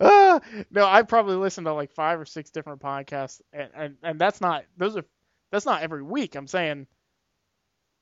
Ah, 0.00 0.40
no, 0.70 0.86
I 0.86 1.02
probably 1.02 1.36
listen 1.36 1.64
to 1.64 1.72
like 1.72 1.92
five 1.92 2.20
or 2.20 2.24
six 2.26 2.50
different 2.50 2.80
podcasts, 2.80 3.40
and, 3.52 3.70
and 3.74 3.96
and 4.02 4.18
that's 4.20 4.40
not 4.40 4.64
those 4.76 4.96
are 4.96 5.04
that's 5.50 5.66
not 5.66 5.82
every 5.82 6.02
week. 6.02 6.34
I'm 6.34 6.46
saying 6.46 6.86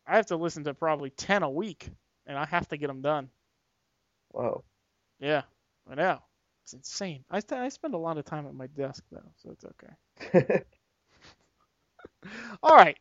I 0.06 0.16
have 0.16 0.26
to 0.26 0.36
listen 0.36 0.64
to 0.64 0.72
probably 0.74 1.10
ten 1.10 1.42
a 1.42 1.50
week, 1.50 1.90
and 2.26 2.38
I 2.38 2.46
have 2.46 2.68
to 2.68 2.76
get 2.78 2.86
them 2.86 3.02
done. 3.02 3.30
Whoa. 4.30 4.64
Yeah, 5.20 5.42
I 5.88 5.94
know. 5.96 6.20
It's 6.64 6.74
insane. 6.74 7.24
I 7.30 7.40
st- 7.40 7.60
I 7.62 7.68
spend 7.70 7.94
a 7.94 7.98
lot 7.98 8.18
of 8.18 8.24
time 8.26 8.46
at 8.46 8.54
my 8.54 8.68
desk 8.68 9.04
though, 9.12 9.32
so 9.36 9.50
it's 9.52 9.64
okay. 9.66 10.64
All 12.62 12.76
right. 12.76 12.96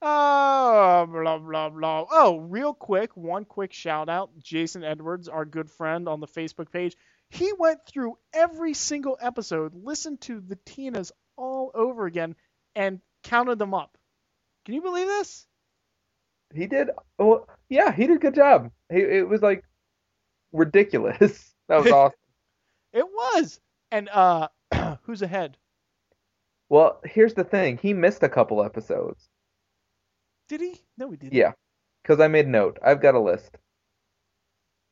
Uh, 0.00 1.04
blah 1.06 1.38
blah 1.38 1.68
blah. 1.70 2.06
Oh, 2.10 2.38
real 2.38 2.72
quick, 2.72 3.16
one 3.16 3.44
quick 3.44 3.72
shout 3.72 4.08
out. 4.08 4.30
Jason 4.38 4.84
Edwards, 4.84 5.28
our 5.28 5.44
good 5.44 5.68
friend 5.70 6.08
on 6.08 6.20
the 6.20 6.26
Facebook 6.28 6.70
page. 6.70 6.96
He 7.30 7.52
went 7.58 7.80
through 7.86 8.18
every 8.32 8.74
single 8.74 9.18
episode, 9.20 9.74
listened 9.74 10.20
to 10.22 10.40
the 10.40 10.56
Tinas 10.56 11.12
all 11.36 11.70
over 11.74 12.06
again, 12.06 12.34
and 12.74 13.00
counted 13.22 13.58
them 13.58 13.74
up. 13.74 13.96
Can 14.64 14.74
you 14.74 14.82
believe 14.82 15.06
this? 15.06 15.46
He 16.54 16.66
did. 16.66 16.90
Well, 17.18 17.48
yeah, 17.68 17.92
he 17.92 18.06
did 18.06 18.16
a 18.16 18.20
good 18.20 18.34
job. 18.34 18.70
He, 18.90 19.00
it 19.00 19.28
was 19.28 19.42
like 19.42 19.64
ridiculous. 20.52 21.44
That 21.68 21.82
was 21.82 21.92
awesome. 21.92 22.18
It 22.94 23.04
was. 23.04 23.60
And 23.90 24.08
uh, 24.08 24.48
who's 25.02 25.20
ahead? 25.20 25.58
Well, 26.70 27.00
here's 27.04 27.34
the 27.34 27.44
thing. 27.44 27.76
He 27.76 27.92
missed 27.92 28.22
a 28.22 28.28
couple 28.30 28.64
episodes. 28.64 29.28
Did 30.48 30.62
he? 30.62 30.80
No, 30.96 31.10
he 31.10 31.18
didn't. 31.18 31.34
Yeah, 31.34 31.52
because 32.02 32.20
I 32.20 32.28
made 32.28 32.48
note. 32.48 32.78
I've 32.82 33.02
got 33.02 33.14
a 33.14 33.20
list. 33.20 33.58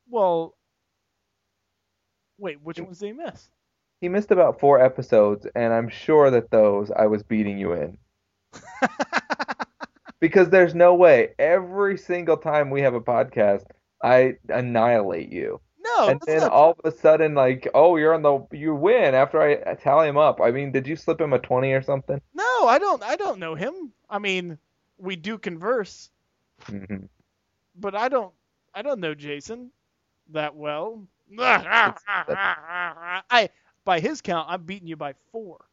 Well, 0.08 0.55
wait, 2.38 2.60
which 2.62 2.80
ones 2.80 2.98
did 2.98 3.06
he 3.06 3.12
miss? 3.12 3.50
He 4.00 4.08
missed 4.08 4.30
about 4.30 4.58
four 4.60 4.80
episodes, 4.80 5.46
and 5.54 5.72
I'm 5.72 5.88
sure 5.88 6.30
that 6.30 6.50
those 6.50 6.90
I 6.90 7.06
was 7.06 7.22
beating 7.22 7.58
you 7.58 7.72
in. 7.72 7.98
Because 10.20 10.48
there's 10.50 10.74
no 10.74 10.94
way 10.94 11.34
every 11.38 11.96
single 11.98 12.36
time 12.36 12.70
we 12.70 12.82
have 12.82 12.94
a 12.94 13.00
podcast, 13.00 13.64
I 14.02 14.36
annihilate 14.48 15.30
you. 15.32 15.60
no, 15.78 16.08
and 16.08 16.20
then 16.26 16.42
not 16.42 16.52
all 16.52 16.72
of 16.72 16.80
a 16.84 16.90
sudden, 16.96 17.34
like, 17.34 17.68
oh, 17.74 17.96
you're 17.96 18.14
on 18.14 18.22
the, 18.22 18.46
you 18.52 18.74
win 18.74 19.14
after 19.14 19.40
I 19.40 19.74
tally 19.74 20.08
him 20.08 20.16
up. 20.18 20.40
I 20.40 20.50
mean, 20.50 20.72
did 20.72 20.86
you 20.86 20.96
slip 20.96 21.20
him 21.20 21.32
a 21.32 21.38
20 21.38 21.72
or 21.72 21.82
something? 21.82 22.20
No, 22.34 22.66
I 22.68 22.78
don't. 22.78 23.02
I 23.02 23.16
don't 23.16 23.38
know 23.40 23.54
him. 23.54 23.92
I 24.08 24.18
mean, 24.18 24.58
we 24.98 25.16
do 25.16 25.38
converse, 25.38 26.10
hmm 26.66 27.06
but 27.74 27.94
I 27.94 28.08
don't. 28.08 28.32
I 28.74 28.82
don't 28.82 29.00
know 29.00 29.14
Jason 29.14 29.70
that 30.30 30.54
well. 30.56 31.06
I, 31.38 33.48
by 33.84 34.00
his 34.00 34.20
count, 34.20 34.48
I'm 34.50 34.62
beating 34.62 34.88
you 34.88 34.96
by 34.96 35.14
four. 35.32 35.64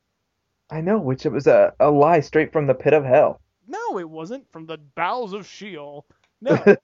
I 0.70 0.82
know, 0.82 1.00
which 1.00 1.26
it 1.26 1.32
was 1.32 1.48
a, 1.48 1.74
a 1.80 1.90
lie 1.92 2.22
straight 2.22 2.52
from 2.52 2.68
the 2.68 2.74
pit 2.74 2.94
of 2.94 3.06
hell. 3.06 3.40
No, 3.68 4.00
it 4.00 4.10
wasn't 4.10 4.52
from 4.52 4.66
the 4.66 4.78
bowels 4.96 5.34
of 5.34 5.48
Sheol. 5.48 6.06
No, 6.42 6.54
it, 6.66 6.80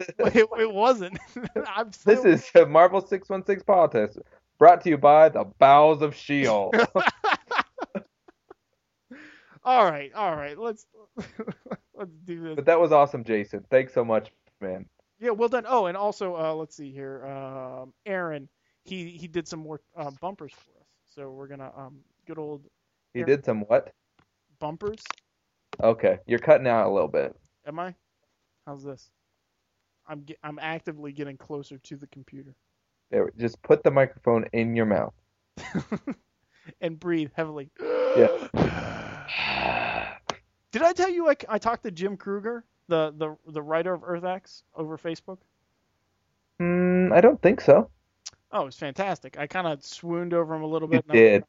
it 0.59 0.73
wasn't. 0.73 1.17
I'm 1.67 1.91
This 2.05 2.25
is 2.25 2.49
a 2.55 2.65
Marvel 2.65 3.01
616 3.01 3.65
politics 3.65 4.17
brought 4.57 4.81
to 4.81 4.89
you 4.89 4.97
by 4.97 5.29
the 5.29 5.45
bowels 5.57 6.01
of 6.01 6.15
Sheol. 6.15 6.71
all 9.63 9.85
right, 9.85 10.13
all 10.13 10.35
right. 10.35 10.57
Let's 10.57 10.85
let's 11.93 12.11
do 12.25 12.41
this. 12.41 12.55
but 12.55 12.65
that 12.65 12.79
was 12.79 12.91
awesome, 12.91 13.23
Jason. 13.23 13.65
Thanks 13.69 13.93
so 13.93 14.05
much, 14.05 14.31
man. 14.61 14.85
Yeah, 15.19 15.31
well 15.31 15.49
done. 15.49 15.65
Oh, 15.67 15.87
and 15.87 15.97
also, 15.97 16.35
uh, 16.35 16.53
let's 16.53 16.75
see 16.75 16.91
here. 16.91 17.25
Um, 17.25 17.93
Aaron, 18.05 18.47
he 18.85 19.09
he 19.11 19.27
did 19.27 19.47
some 19.47 19.59
more 19.59 19.81
uh, 19.95 20.11
bumpers 20.21 20.53
for 20.53 20.71
us. 20.79 20.87
So 21.09 21.29
we're 21.31 21.47
gonna 21.47 21.71
um, 21.75 21.99
good 22.25 22.37
old 22.37 22.63
He 23.13 23.23
did 23.23 23.45
some 23.45 23.61
what? 23.61 23.93
bumpers. 24.59 25.03
Okay, 25.81 26.19
you're 26.27 26.39
cutting 26.39 26.67
out 26.67 26.87
a 26.87 26.91
little 26.91 27.07
bit. 27.07 27.35
Am 27.65 27.79
I? 27.79 27.95
How's 28.65 28.83
this? 28.83 29.09
I'm 30.07 30.25
ge- 30.25 30.37
I'm 30.43 30.59
actively 30.59 31.11
getting 31.11 31.37
closer 31.37 31.77
to 31.77 31.95
the 31.97 32.07
computer 32.07 32.55
There, 33.11 33.31
just 33.37 33.61
put 33.61 33.83
the 33.83 33.91
microphone 33.91 34.45
in 34.53 34.75
your 34.75 34.85
mouth. 34.85 35.13
and 36.81 36.99
breathe 36.99 37.31
heavily. 37.35 37.69
Yeah. 38.17 38.27
Did 40.71 40.81
I 40.83 40.93
tell 40.93 41.09
you 41.09 41.29
I, 41.29 41.35
I 41.47 41.57
talked 41.59 41.83
to 41.83 41.91
Jim 41.91 42.17
Krueger, 42.17 42.63
the 42.87 43.13
the 43.15 43.35
the 43.51 43.61
writer 43.61 43.93
of 43.93 44.03
Earth 44.03 44.23
X, 44.23 44.63
over 44.75 44.97
Facebook? 44.97 45.37
Mm, 46.61 47.13
I 47.13 47.21
don't 47.21 47.41
think 47.41 47.61
so. 47.61 47.89
Oh, 48.51 48.61
it 48.63 48.65
was 48.65 48.75
fantastic. 48.75 49.37
I 49.37 49.47
kind 49.47 49.67
of 49.67 49.83
swooned 49.83 50.33
over 50.33 50.55
him 50.55 50.63
a 50.63 50.67
little 50.67 50.87
You 50.91 51.01
bit. 51.01 51.05
I- 51.09 51.13
did. 51.13 51.43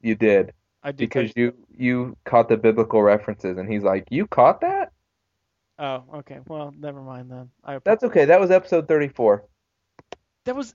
You 0.00 0.14
did. 0.14 0.52
I 0.82 0.92
did. 0.92 0.98
Because 0.98 1.32
you 1.34 1.54
you 1.76 2.16
caught 2.24 2.48
the 2.50 2.58
biblical 2.58 3.02
references, 3.02 3.56
and 3.56 3.70
he's 3.72 3.82
like, 3.82 4.06
"You 4.10 4.26
caught 4.26 4.60
that? 4.60 4.92
Oh, 5.78 6.04
okay. 6.16 6.40
Well, 6.46 6.74
never 6.78 7.00
mind 7.00 7.30
then. 7.30 7.50
I 7.64 7.78
That's 7.78 8.04
okay. 8.04 8.26
That 8.26 8.38
was 8.38 8.50
episode 8.50 8.86
34. 8.86 9.44
That 10.44 10.54
was. 10.54 10.74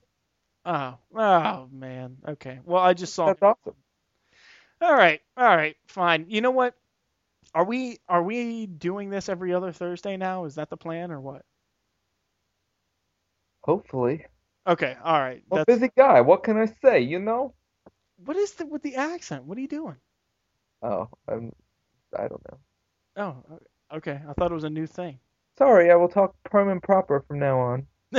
Oh, 0.66 0.98
oh 1.16 1.70
man. 1.72 2.18
Okay. 2.28 2.60
Well, 2.66 2.82
I 2.82 2.94
just 2.94 3.14
saw. 3.14 3.28
That's 3.28 3.42
awesome. 3.42 3.76
All 4.82 4.94
right. 4.94 5.22
All 5.38 5.46
right. 5.56 5.78
Fine. 5.88 6.26
You 6.30 6.42
know 6.42 6.52
what? 6.52 6.76
Are 7.54 7.64
we 7.64 8.00
are 8.08 8.22
we 8.24 8.66
doing 8.66 9.10
this 9.10 9.30
every 9.30 9.54
other 9.54 9.72
Thursday 9.72 10.18
now? 10.18 10.46
Is 10.46 10.56
that 10.56 10.70
the 10.70 10.78
plan 10.78 11.12
or 11.12 11.20
what? 11.20 11.44
Hopefully. 13.62 14.26
Okay. 14.70 14.96
All 15.04 15.20
right. 15.20 15.44
Well, 15.50 15.66
That's, 15.66 15.80
busy 15.80 15.92
guy. 15.98 16.22
What 16.22 16.44
can 16.44 16.58
I 16.58 16.68
say? 16.82 17.02
You 17.02 17.20
know? 17.20 17.54
what 18.26 18.38
is 18.38 18.54
the 18.54 18.66
with 18.66 18.82
the 18.82 18.96
accent? 18.96 19.46
What 19.46 19.58
are 19.58 19.62
you 19.62 19.68
doing? 19.68 19.96
Oh, 20.82 21.10
I'm. 21.28 21.54
I 22.18 22.28
don't 22.28 22.42
know. 22.50 22.58
Oh, 23.18 23.98
okay. 23.98 24.20
I 24.28 24.34
thought 24.34 24.52
it 24.52 24.56
was 24.56 24.64
a 24.64 24.70
new 24.70 24.88
thing. 24.88 25.20
Sorry, 25.58 25.92
I 25.92 25.96
will 25.96 26.08
talk 26.08 26.36
prim 26.44 26.70
and 26.70 26.82
proper 26.82 27.24
from 27.28 27.40
now 27.40 27.60
on. 27.60 27.88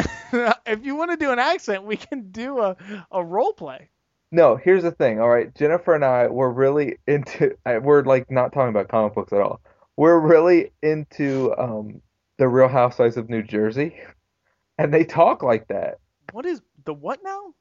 if 0.67 0.85
you 0.85 0.95
want 0.95 1.11
to 1.11 1.17
do 1.17 1.33
an 1.33 1.39
accent, 1.39 1.85
we 1.85 1.97
can 1.97 2.31
do 2.31 2.61
a 2.61 2.77
a 3.11 3.25
role 3.25 3.53
play. 3.53 3.89
No, 4.33 4.57
here's 4.57 4.85
the 4.85 4.93
thing. 4.93 5.21
All 5.21 5.29
right, 5.29 5.53
Jennifer 5.55 5.95
and 5.95 6.05
I 6.05 6.29
we're 6.29 6.51
really 6.51 6.99
into. 7.07 7.57
We're 7.67 8.05
like 8.05 8.31
not 8.31 8.53
talking 8.53 8.69
about 8.69 8.89
comic 8.89 9.15
books 9.15 9.33
at 9.33 9.41
all. 9.41 9.61
We're 9.97 10.21
really 10.21 10.73
into 10.83 11.55
um 11.59 12.01
the 12.39 12.49
Real 12.49 12.69
Housewives 12.69 13.17
of 13.17 13.29
New 13.29 13.43
Jersey, 13.43 14.01
and 14.79 14.95
they 14.95 15.05
talk 15.05 15.43
like 15.43 15.69
that. 15.69 15.99
What 16.33 16.47
is 16.47 16.61
the 16.85 16.95
what 16.95 17.23
now? 17.23 17.55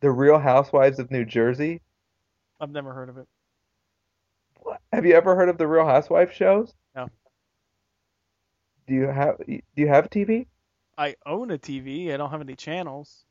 The 0.00 0.10
Real 0.10 0.38
Housewives 0.38 0.98
of 0.98 1.10
New 1.10 1.24
Jersey. 1.24 1.80
I've 2.60 2.70
never 2.70 2.92
heard 2.92 3.08
of 3.08 3.18
it. 3.18 3.26
What? 4.60 4.80
Have 4.92 5.06
you 5.06 5.14
ever 5.14 5.34
heard 5.36 5.48
of 5.48 5.58
the 5.58 5.66
Real 5.66 5.86
Housewives 5.86 6.34
shows? 6.34 6.72
No. 6.94 7.08
Do 8.86 8.94
you 8.94 9.06
have 9.06 9.38
Do 9.46 9.60
you 9.76 9.88
have 9.88 10.06
a 10.06 10.08
TV? 10.08 10.46
I 10.98 11.16
own 11.26 11.50
a 11.50 11.58
TV. 11.58 12.12
I 12.12 12.16
don't 12.16 12.30
have 12.30 12.40
any 12.40 12.54
channels. 12.56 13.24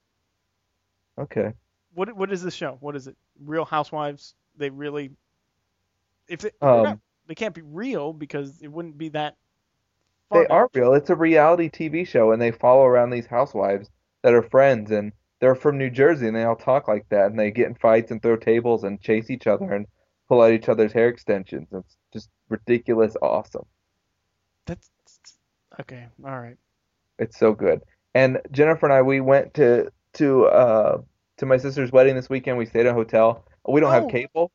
Okay. 1.18 1.54
What 1.94 2.16
what 2.16 2.32
is 2.32 2.44
this 2.44 2.54
show? 2.54 2.78
What 2.80 2.96
is 2.96 3.08
it? 3.08 3.16
Real 3.40 3.66
Housewives? 3.66 4.36
They 4.58 4.70
really 4.70 5.12
if 6.28 6.42
they, 6.42 6.52
Um, 6.62 6.84
not- 6.84 7.00
they 7.28 7.36
can't 7.36 7.56
be 7.56 7.62
real 7.62 8.14
because 8.14 8.62
it 8.62 8.68
wouldn't 8.68 8.98
be 8.98 9.10
that. 9.10 9.36
They 10.32 10.46
are 10.48 10.70
real. 10.74 10.94
It's 10.94 11.10
a 11.10 11.16
reality 11.16 11.70
TV 11.70 12.06
show, 12.06 12.32
and 12.32 12.42
they 12.42 12.52
follow 12.52 12.84
around 12.86 13.12
these 13.12 13.28
housewives 13.28 13.90
that 14.26 14.34
are 14.34 14.42
friends, 14.42 14.90
and 14.90 15.12
they're 15.40 15.54
from 15.54 15.78
New 15.78 15.92
Jersey, 15.92 16.26
and 16.28 16.36
they 16.36 16.44
all 16.46 16.56
talk 16.56 16.88
like 16.88 17.08
that, 17.10 17.28
and 17.28 17.38
they 17.40 17.52
get 17.52 17.68
in 17.68 17.76
fights 17.76 18.10
and 18.10 18.20
throw 18.20 18.36
tables 18.36 18.84
and 18.84 19.00
chase 19.00 19.30
each 19.30 19.46
other 19.46 19.72
and 19.72 19.86
pull 20.28 20.42
out 20.42 20.52
each 20.52 20.68
other's 20.68 20.92
hair 20.92 21.10
extensions. 21.10 21.68
It's 21.72 21.96
just 22.12 22.30
ridiculous, 22.50 23.16
awesome. 23.22 23.68
That's 24.66 24.90
okay. 25.80 26.08
All 26.26 26.40
right. 26.40 26.58
It's 27.20 27.38
so 27.38 27.54
good. 27.54 27.82
And 28.16 28.40
Jennifer 28.52 28.88
and 28.88 28.94
I, 28.94 29.04
we 29.04 29.22
went 29.22 29.54
to 29.56 29.92
to 30.14 30.46
uh 30.46 30.98
to 31.38 31.46
my 31.46 31.58
sister's 31.58 31.92
wedding 31.92 32.16
this 32.16 32.28
weekend. 32.30 32.58
We 32.58 32.66
stayed 32.66 32.88
at 32.88 32.92
a 32.92 32.94
hotel. 32.94 33.46
We 33.68 33.82
don't 33.82 33.92
Oh. 33.92 34.02
have 34.02 34.10
cable, 34.10 34.52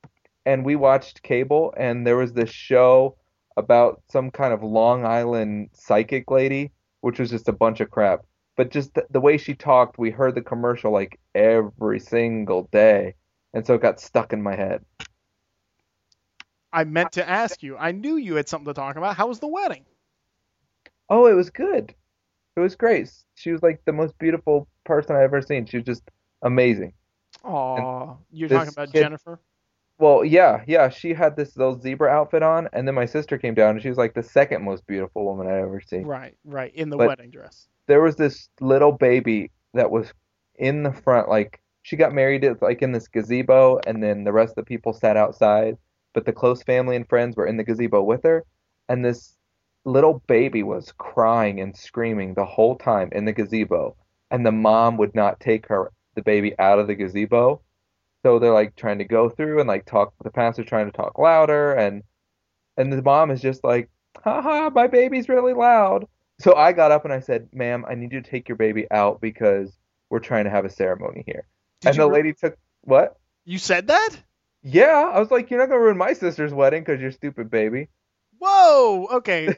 and 0.46 0.64
we 0.64 0.74
watched 0.74 1.22
cable, 1.22 1.72
and 1.76 2.04
there 2.04 2.16
was 2.16 2.32
this 2.32 2.50
show 2.50 3.16
about 3.56 4.02
some 4.10 4.32
kind 4.32 4.52
of 4.52 4.64
Long 4.64 5.04
Island 5.04 5.70
psychic 5.74 6.28
lady, 6.28 6.72
which 7.02 7.20
was 7.20 7.30
just 7.30 7.48
a 7.48 7.52
bunch 7.52 7.78
of 7.78 7.88
crap. 7.88 8.22
But 8.60 8.70
just 8.70 8.92
the, 8.92 9.06
the 9.08 9.22
way 9.22 9.38
she 9.38 9.54
talked, 9.54 9.96
we 9.98 10.10
heard 10.10 10.34
the 10.34 10.42
commercial 10.42 10.92
like 10.92 11.18
every 11.34 11.98
single 11.98 12.68
day, 12.70 13.14
and 13.54 13.66
so 13.66 13.72
it 13.72 13.80
got 13.80 13.98
stuck 13.98 14.34
in 14.34 14.42
my 14.42 14.54
head. 14.54 14.84
I 16.70 16.84
meant 16.84 17.12
to 17.12 17.26
ask 17.26 17.62
you. 17.62 17.78
I 17.78 17.92
knew 17.92 18.16
you 18.16 18.34
had 18.34 18.50
something 18.50 18.66
to 18.66 18.74
talk 18.74 18.96
about. 18.96 19.16
How 19.16 19.28
was 19.28 19.38
the 19.40 19.48
wedding? 19.48 19.86
Oh, 21.08 21.24
it 21.24 21.32
was 21.32 21.48
good. 21.48 21.94
It 22.54 22.60
was 22.60 22.76
great. 22.76 23.10
She 23.34 23.50
was 23.50 23.62
like 23.62 23.80
the 23.86 23.94
most 23.94 24.18
beautiful 24.18 24.68
person 24.84 25.16
I've 25.16 25.22
ever 25.22 25.40
seen. 25.40 25.64
She 25.64 25.78
was 25.78 25.86
just 25.86 26.02
amazing. 26.42 26.92
Aw, 27.44 28.14
you're 28.30 28.50
talking 28.50 28.74
about 28.74 28.92
kid- 28.92 29.00
Jennifer. 29.00 29.40
Well, 29.96 30.22
yeah, 30.22 30.64
yeah. 30.66 30.90
She 30.90 31.14
had 31.14 31.34
this 31.34 31.56
little 31.56 31.80
zebra 31.80 32.10
outfit 32.10 32.42
on, 32.42 32.68
and 32.74 32.86
then 32.86 32.94
my 32.94 33.06
sister 33.06 33.38
came 33.38 33.54
down, 33.54 33.70
and 33.70 33.82
she 33.82 33.88
was 33.88 33.96
like 33.96 34.12
the 34.12 34.22
second 34.22 34.62
most 34.62 34.86
beautiful 34.86 35.24
woman 35.24 35.46
I'd 35.46 35.60
ever 35.62 35.80
seen. 35.80 36.02
Right, 36.02 36.36
right, 36.44 36.74
in 36.74 36.90
the 36.90 36.98
But- 36.98 37.08
wedding 37.08 37.30
dress. 37.30 37.68
There 37.86 38.02
was 38.02 38.16
this 38.16 38.48
little 38.60 38.92
baby 38.92 39.50
that 39.74 39.90
was 39.90 40.12
in 40.56 40.82
the 40.82 40.92
front, 40.92 41.28
like 41.28 41.60
she 41.82 41.96
got 41.96 42.12
married 42.12 42.46
like 42.60 42.82
in 42.82 42.92
this 42.92 43.08
gazebo, 43.08 43.80
and 43.86 44.02
then 44.02 44.24
the 44.24 44.32
rest 44.32 44.52
of 44.52 44.56
the 44.56 44.68
people 44.68 44.92
sat 44.92 45.16
outside, 45.16 45.76
but 46.12 46.24
the 46.24 46.32
close 46.32 46.62
family 46.62 46.96
and 46.96 47.08
friends 47.08 47.36
were 47.36 47.46
in 47.46 47.56
the 47.56 47.64
gazebo 47.64 48.02
with 48.02 48.22
her, 48.24 48.44
and 48.88 49.04
this 49.04 49.36
little 49.84 50.22
baby 50.26 50.62
was 50.62 50.92
crying 50.98 51.60
and 51.60 51.76
screaming 51.76 52.34
the 52.34 52.44
whole 52.44 52.76
time 52.76 53.08
in 53.12 53.24
the 53.24 53.32
gazebo, 53.32 53.96
and 54.30 54.44
the 54.44 54.52
mom 54.52 54.96
would 54.98 55.14
not 55.14 55.40
take 55.40 55.66
her 55.68 55.90
the 56.14 56.22
baby 56.22 56.54
out 56.58 56.78
of 56.78 56.86
the 56.86 56.94
gazebo. 56.94 57.62
So 58.22 58.38
they're 58.38 58.52
like 58.52 58.76
trying 58.76 58.98
to 58.98 59.04
go 59.04 59.30
through 59.30 59.60
and 59.60 59.68
like 59.68 59.86
talk. 59.86 60.12
The 60.22 60.30
pastor's 60.30 60.66
trying 60.66 60.86
to 60.86 60.92
talk 60.92 61.18
louder, 61.18 61.72
and 61.72 62.02
and 62.76 62.92
the 62.92 63.02
mom 63.02 63.30
is 63.30 63.40
just 63.40 63.64
like, 63.64 63.88
"Haha, 64.22 64.70
my 64.70 64.86
baby's 64.86 65.28
really 65.28 65.54
loud." 65.54 66.06
So 66.40 66.54
I 66.54 66.72
got 66.72 66.90
up 66.90 67.04
and 67.04 67.12
I 67.12 67.20
said, 67.20 67.48
"Ma'am, 67.52 67.84
I 67.88 67.94
need 67.94 68.12
you 68.12 68.20
to 68.22 68.30
take 68.30 68.48
your 68.48 68.56
baby 68.56 68.86
out 68.90 69.20
because 69.20 69.78
we're 70.08 70.20
trying 70.20 70.44
to 70.44 70.50
have 70.50 70.64
a 70.64 70.70
ceremony 70.70 71.22
here." 71.26 71.46
Did 71.80 71.90
and 71.90 71.98
the 71.98 72.08
re- 72.08 72.16
lady 72.16 72.32
took 72.32 72.56
What? 72.82 73.16
You 73.44 73.58
said 73.58 73.88
that? 73.88 74.10
Yeah, 74.62 75.10
I 75.14 75.18
was 75.18 75.30
like, 75.30 75.50
you're 75.50 75.58
not 75.58 75.68
gonna 75.68 75.80
ruin 75.80 75.96
my 75.96 76.12
sister's 76.12 76.52
wedding 76.52 76.82
because 76.82 77.00
you're 77.00 77.12
stupid, 77.12 77.50
baby. 77.50 77.88
Whoa. 78.38 79.06
Okay. 79.12 79.54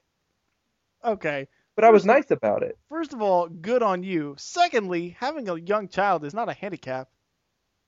okay. 1.05 1.49
But 1.75 1.85
I 1.85 1.91
was 1.91 2.05
nice 2.05 2.31
about 2.31 2.63
it. 2.63 2.79
First 2.89 3.13
of 3.13 3.23
all, 3.23 3.49
good 3.49 3.83
on 3.83 4.03
you. 4.03 4.35
Secondly, 4.39 5.17
having 5.19 5.49
a 5.49 5.57
young 5.57 5.89
child 5.89 6.25
is 6.25 6.35
not 6.35 6.49
a 6.49 6.53
handicap. 6.53 7.09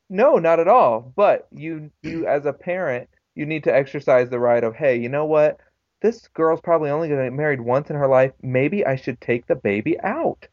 No, 0.09 0.39
not 0.39 0.59
at 0.61 0.69
all. 0.69 1.13
But 1.15 1.47
you, 1.53 1.91
you 2.03 2.27
as 2.27 2.47
a 2.47 2.53
parent, 2.53 3.09
you 3.35 3.45
need 3.45 3.65
to 3.65 3.75
exercise 3.75 4.31
the 4.31 4.39
right 4.39 4.65
of, 4.65 4.75
hey, 4.75 4.97
you 4.97 5.09
know 5.09 5.27
what? 5.27 5.59
This 6.05 6.29
girl's 6.35 6.61
probably 6.61 6.91
only 6.91 7.09
gonna 7.09 7.25
get 7.25 7.33
married 7.33 7.63
once 7.63 7.89
in 7.89 7.97
her 7.97 8.07
life. 8.07 8.33
Maybe 8.43 8.85
I 8.85 8.95
should 8.95 9.19
take 9.23 9.47
the 9.47 9.55
baby 9.55 9.99
out. 10.03 10.47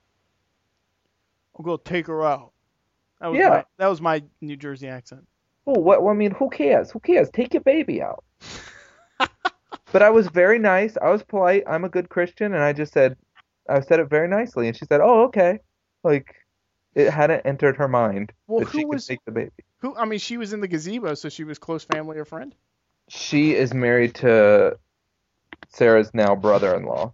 I'm 1.60 1.66
gonna 1.66 1.78
take 1.84 2.08
her 2.08 2.24
out. 2.24 2.54
That 3.20 3.32
was 3.32 3.38
Yeah. 3.38 3.50
my 3.50 3.66
that 3.76 3.88
was 3.90 4.00
my 4.00 4.24
New 4.40 4.56
Jersey 4.56 4.88
accent. 4.88 5.28
Oh, 5.68 5.78
what? 5.78 6.02
I 6.02 6.14
mean, 6.14 6.32
who 6.32 6.50
cares? 6.50 6.90
Who 6.92 7.02
cares? 7.02 7.30
Take 7.32 7.54
your 7.54 7.64
baby 7.64 8.02
out. 8.02 8.24
but 9.92 10.02
I 10.02 10.10
was 10.10 10.30
very 10.30 10.58
nice. 10.58 10.96
I 11.02 11.10
was 11.10 11.22
polite. 11.22 11.64
I'm 11.68 11.84
a 11.84 11.90
good 11.90 12.08
Christian, 12.08 12.54
and 12.54 12.64
I 12.64 12.72
just 12.72 12.94
said, 12.94 13.18
I 13.68 13.82
said 13.82 14.00
it 14.00 14.10
very 14.10 14.30
nicely, 14.30 14.70
and 14.70 14.78
she 14.78 14.86
said, 14.86 15.02
"Oh, 15.02 15.24
okay." 15.24 15.60
Like 16.02 16.34
it 16.96 17.10
hadn't 17.10 17.42
entered 17.46 17.76
her 17.76 17.90
mind 17.90 18.32
Well, 18.48 18.62
that 18.62 18.72
she 18.72 18.84
could 18.84 18.88
was 18.88 19.06
take 19.06 19.20
the 19.26 19.34
baby. 19.34 19.52
who? 19.80 19.98
I 19.98 20.06
mean, 20.06 20.20
she 20.20 20.38
was 20.38 20.54
in 20.54 20.62
the 20.62 20.70
gazebo, 20.70 21.14
so 21.16 21.28
she 21.28 21.44
was 21.44 21.60
close 21.60 21.84
family 21.84 22.18
or 22.18 22.24
friend. 22.24 22.56
She 23.10 23.54
is 23.54 23.74
married 23.74 24.16
to 24.16 24.80
Sarah's 25.72 26.12
now 26.14 26.36
brother-in-law. 26.36 27.12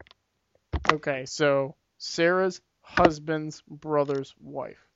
Okay, 0.91 1.25
so 1.25 1.75
Sarah's 1.97 2.61
husband's 2.81 3.61
brother's 3.69 4.33
wife. 4.39 4.87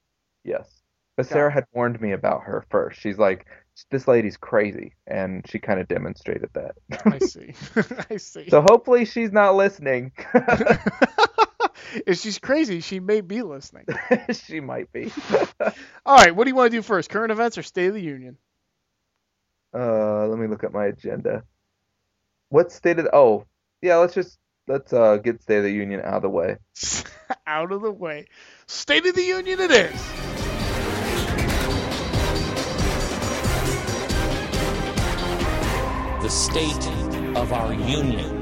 Yes. 0.43 0.67
But 1.17 1.27
Got 1.27 1.33
Sarah 1.33 1.49
it. 1.51 1.53
had 1.53 1.65
warned 1.73 1.99
me 2.01 2.13
about 2.13 2.43
her 2.43 2.65
first. 2.69 2.99
She's 2.99 3.17
like, 3.17 3.45
this 3.89 4.07
lady's 4.07 4.37
crazy, 4.37 4.93
and 5.07 5.45
she 5.49 5.59
kind 5.59 5.79
of 5.79 5.87
demonstrated 5.87 6.49
that. 6.53 6.75
I 7.05 7.19
see. 7.19 7.53
I 8.09 8.17
see. 8.17 8.49
So 8.49 8.61
hopefully 8.61 9.05
she's 9.05 9.31
not 9.31 9.55
listening. 9.55 10.11
if 12.05 12.19
she's 12.19 12.39
crazy, 12.39 12.79
she 12.81 12.99
may 12.99 13.21
be 13.21 13.41
listening. 13.41 13.85
she 14.31 14.59
might 14.59 14.91
be. 14.91 15.11
All 16.05 16.15
right, 16.15 16.35
what 16.35 16.45
do 16.45 16.49
you 16.49 16.55
want 16.55 16.71
to 16.71 16.77
do 16.77 16.81
first? 16.81 17.09
Current 17.09 17.31
events 17.31 17.57
or 17.57 17.63
State 17.63 17.87
of 17.87 17.93
the 17.93 18.01
Union? 18.01 18.37
Uh, 19.73 20.27
let 20.27 20.37
me 20.37 20.47
look 20.47 20.63
at 20.63 20.73
my 20.73 20.85
agenda. 20.87 21.43
What 22.51 22.69
state 22.69 22.99
of 22.99 23.05
the, 23.05 23.15
oh, 23.15 23.45
yeah, 23.81 23.95
let's 23.95 24.13
just 24.13 24.37
let's 24.67 24.91
uh 24.91 25.15
get 25.15 25.41
State 25.41 25.59
of 25.59 25.63
the 25.63 25.71
Union 25.71 26.01
out 26.03 26.15
of 26.15 26.21
the 26.23 26.29
way. 26.29 26.57
Out 27.47 27.71
of 27.71 27.81
the 27.81 27.91
way. 27.91 28.27
State 28.67 29.05
of 29.05 29.15
the 29.15 29.23
Union 29.23 29.59
it 29.61 29.71
is. 29.71 29.91
the 36.21 36.29
state 36.29 36.87
of 37.37 37.51
our 37.53 37.73
union. 37.73 38.37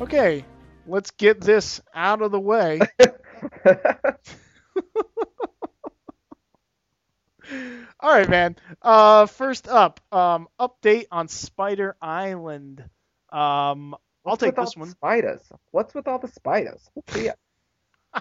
Okay, 0.00 0.44
let's 0.86 1.10
get 1.12 1.40
this 1.40 1.80
out 1.94 2.22
of 2.22 2.30
the 2.30 2.38
way. 2.40 2.78
All 8.00 8.12
right, 8.12 8.28
man. 8.28 8.56
Uh, 8.82 9.26
first 9.26 9.68
up, 9.68 10.00
um, 10.12 10.48
update 10.60 11.06
on 11.10 11.28
Spider 11.28 11.96
Island. 12.00 12.80
Um, 13.30 13.94
I'll 14.26 14.36
What's 14.36 14.40
take 14.42 14.56
this 14.56 14.76
one. 14.76 14.88
Spiders. 14.90 15.40
What's 15.70 15.94
with 15.94 16.06
all 16.06 16.18
the 16.18 16.28
spiders? 16.28 16.90
I, 18.14 18.20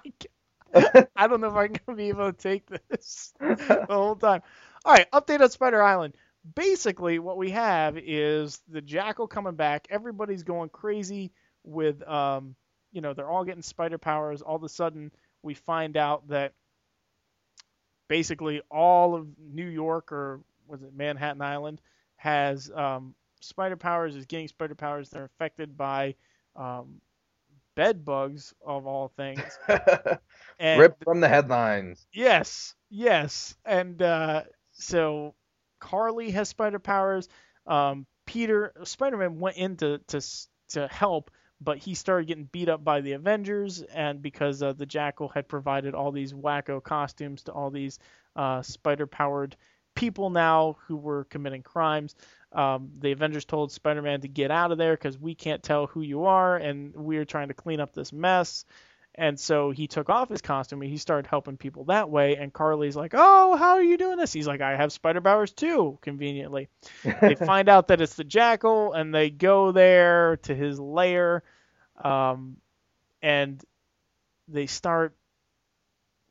I 1.15 1.27
don't 1.27 1.41
know 1.41 1.47
if 1.47 1.55
I'm 1.55 1.73
gonna 1.85 1.97
be 1.97 2.09
able 2.09 2.31
to 2.31 2.37
take 2.37 2.67
this 2.89 3.33
the 3.39 3.85
whole 3.89 4.15
time. 4.15 4.41
All 4.85 4.93
right, 4.93 5.09
update 5.11 5.41
on 5.41 5.49
Spider 5.49 5.81
Island. 5.81 6.15
Basically, 6.55 7.19
what 7.19 7.37
we 7.37 7.51
have 7.51 7.97
is 7.97 8.61
the 8.69 8.81
Jackal 8.81 9.27
coming 9.27 9.55
back. 9.55 9.87
Everybody's 9.89 10.43
going 10.43 10.69
crazy 10.69 11.31
with, 11.63 12.07
um, 12.07 12.55
you 12.93 13.01
know, 13.01 13.13
they're 13.13 13.29
all 13.29 13.43
getting 13.43 13.63
spider 13.63 13.97
powers. 13.97 14.41
All 14.41 14.55
of 14.55 14.63
a 14.63 14.69
sudden, 14.69 15.11
we 15.43 15.53
find 15.55 15.97
out 15.97 16.27
that 16.29 16.53
basically 18.07 18.61
all 18.69 19.15
of 19.15 19.27
New 19.37 19.67
York 19.67 20.11
or 20.11 20.41
was 20.67 20.81
it 20.83 20.93
Manhattan 20.95 21.41
Island 21.41 21.81
has 22.17 22.71
um, 22.73 23.15
spider 23.41 23.77
powers. 23.77 24.15
Is 24.15 24.25
getting 24.25 24.47
spider 24.47 24.75
powers. 24.75 25.09
They're 25.09 25.23
infected 25.23 25.77
by 25.77 26.15
um, 26.55 27.01
bed 27.75 28.03
bugs 28.03 28.53
of 28.65 28.85
all 28.85 29.09
things. 29.15 29.41
And 30.59 30.79
Rip 30.79 31.03
from 31.03 31.19
the 31.19 31.27
headlines. 31.27 32.07
Yes, 32.11 32.73
yes, 32.89 33.55
and 33.63 34.01
uh, 34.01 34.41
so 34.73 35.35
Carlie 35.79 36.31
has 36.31 36.49
spider 36.49 36.79
powers. 36.79 37.29
Um, 37.67 38.07
Peter 38.25 38.73
Spider-Man 38.83 39.39
went 39.39 39.57
in 39.57 39.77
to, 39.77 39.99
to 40.07 40.21
to 40.69 40.87
help, 40.87 41.29
but 41.59 41.77
he 41.77 41.95
started 41.95 42.27
getting 42.27 42.49
beat 42.51 42.69
up 42.69 42.83
by 42.83 43.01
the 43.01 43.13
Avengers, 43.13 43.81
and 43.81 44.21
because 44.21 44.61
uh, 44.61 44.73
the 44.73 44.85
Jackal 44.85 45.29
had 45.29 45.47
provided 45.47 45.95
all 45.95 46.11
these 46.11 46.33
wacko 46.33 46.83
costumes 46.83 47.43
to 47.43 47.51
all 47.51 47.71
these 47.71 47.99
uh, 48.35 48.61
spider-powered 48.61 49.55
people 49.95 50.29
now 50.29 50.77
who 50.87 50.95
were 50.95 51.23
committing 51.25 51.63
crimes. 51.63 52.15
Um, 52.51 52.91
the 52.99 53.11
Avengers 53.11 53.45
told 53.45 53.71
Spider-Man 53.71 54.21
to 54.21 54.27
get 54.27 54.51
out 54.51 54.71
of 54.71 54.77
there 54.77 54.93
because 54.93 55.17
we 55.17 55.35
can't 55.35 55.63
tell 55.63 55.87
who 55.87 56.01
you 56.01 56.25
are, 56.25 56.55
and 56.55 56.95
we're 56.95 57.25
trying 57.25 57.47
to 57.47 57.53
clean 57.53 57.79
up 57.79 57.93
this 57.93 58.13
mess. 58.13 58.63
And 59.17 59.39
so 59.39 59.71
he 59.71 59.87
took 59.87 60.09
off 60.09 60.29
his 60.29 60.41
costume 60.41 60.83
and 60.83 60.91
he 60.91 60.97
started 60.97 61.27
helping 61.27 61.57
people 61.57 61.85
that 61.85 62.09
way. 62.09 62.35
And 62.35 62.53
Carlie's 62.53 62.95
like, 62.95 63.13
"Oh, 63.15 63.55
how 63.55 63.71
are 63.71 63.83
you 63.83 63.97
doing 63.97 64.17
this?" 64.17 64.31
He's 64.31 64.47
like, 64.47 64.61
"I 64.61 64.75
have 64.75 64.91
spider 64.91 65.21
powers 65.21 65.51
too." 65.51 65.97
Conveniently, 66.01 66.69
they 67.21 67.33
find 67.45 67.67
out 67.67 67.87
that 67.87 67.99
it's 67.99 68.15
the 68.15 68.23
Jackal, 68.23 68.93
and 68.93 69.13
they 69.13 69.31
go 69.31 69.71
there 69.71 70.37
to 70.43 70.53
his 70.53 70.79
lair, 70.79 71.43
um, 72.03 72.57
and 73.21 73.63
they 74.47 74.67
start. 74.67 75.15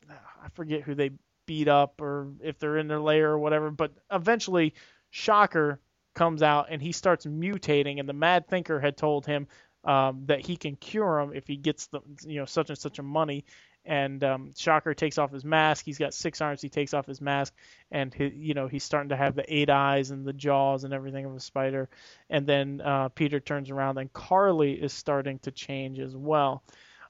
I 0.09 0.49
forget 0.55 0.83
who 0.83 0.95
they 0.95 1.11
beat 1.47 1.67
up 1.67 2.01
or 2.01 2.29
if 2.41 2.59
they're 2.61 2.79
in 2.79 2.87
their 2.87 3.01
lair 3.01 3.33
or 3.33 3.39
whatever. 3.39 3.71
But 3.73 3.93
eventually, 4.13 4.75
Shocker 5.11 5.81
comes 6.15 6.43
out 6.43 6.67
and 6.71 6.83
he 6.83 6.93
starts 6.93 7.27
mutating. 7.27 8.01
And 8.01 8.09
the 8.09 8.13
Mad 8.13 8.49
Thinker 8.49 8.81
had 8.81 8.97
told 8.97 9.27
him 9.27 9.47
um, 9.87 10.25
that 10.27 10.41
he 10.41 10.57
can 10.57 10.77
cure 10.77 11.21
him 11.21 11.33
if 11.35 11.47
he 11.47 11.57
gets 11.57 11.87
the 11.87 12.01
you 12.27 12.41
know 12.41 12.45
such 12.45 12.69
and 12.69 12.79
such 12.79 12.99
a 12.99 13.03
money. 13.03 13.45
And 13.89 14.25
um, 14.25 14.53
Shocker 14.57 14.95
takes 14.95 15.17
off 15.17 15.31
his 15.31 15.45
mask. 15.45 15.85
He's 15.85 15.99
got 15.99 16.13
six 16.13 16.41
arms. 16.41 16.61
He 16.61 16.69
takes 16.69 16.93
off 16.93 17.07
his 17.07 17.21
mask, 17.21 17.55
and 17.93 18.13
he, 18.13 18.27
you 18.27 18.55
know 18.55 18.67
he's 18.67 18.83
starting 18.83 19.11
to 19.11 19.17
have 19.17 19.37
the 19.37 19.45
eight 19.55 19.71
eyes 19.71 20.11
and 20.11 20.27
the 20.27 20.33
jaws 20.33 20.83
and 20.83 20.93
everything 20.93 21.25
of 21.25 21.35
a 21.35 21.41
spider. 21.41 21.89
And 22.29 22.47
then 22.47 22.81
uh, 22.81 23.11
Peter 23.11 23.39
turns 23.39 23.71
around, 23.71 23.99
and 23.99 24.13
Carlie 24.13 24.75
is 24.75 24.93
starting 24.93 25.39
to 25.41 25.53
change 25.53 26.01
as 26.01 26.17
well. 26.17 26.65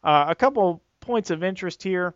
Uh, 0.05 0.27
a 0.29 0.35
couple 0.35 0.83
points 1.01 1.31
of 1.31 1.43
interest 1.43 1.83
here. 1.83 2.15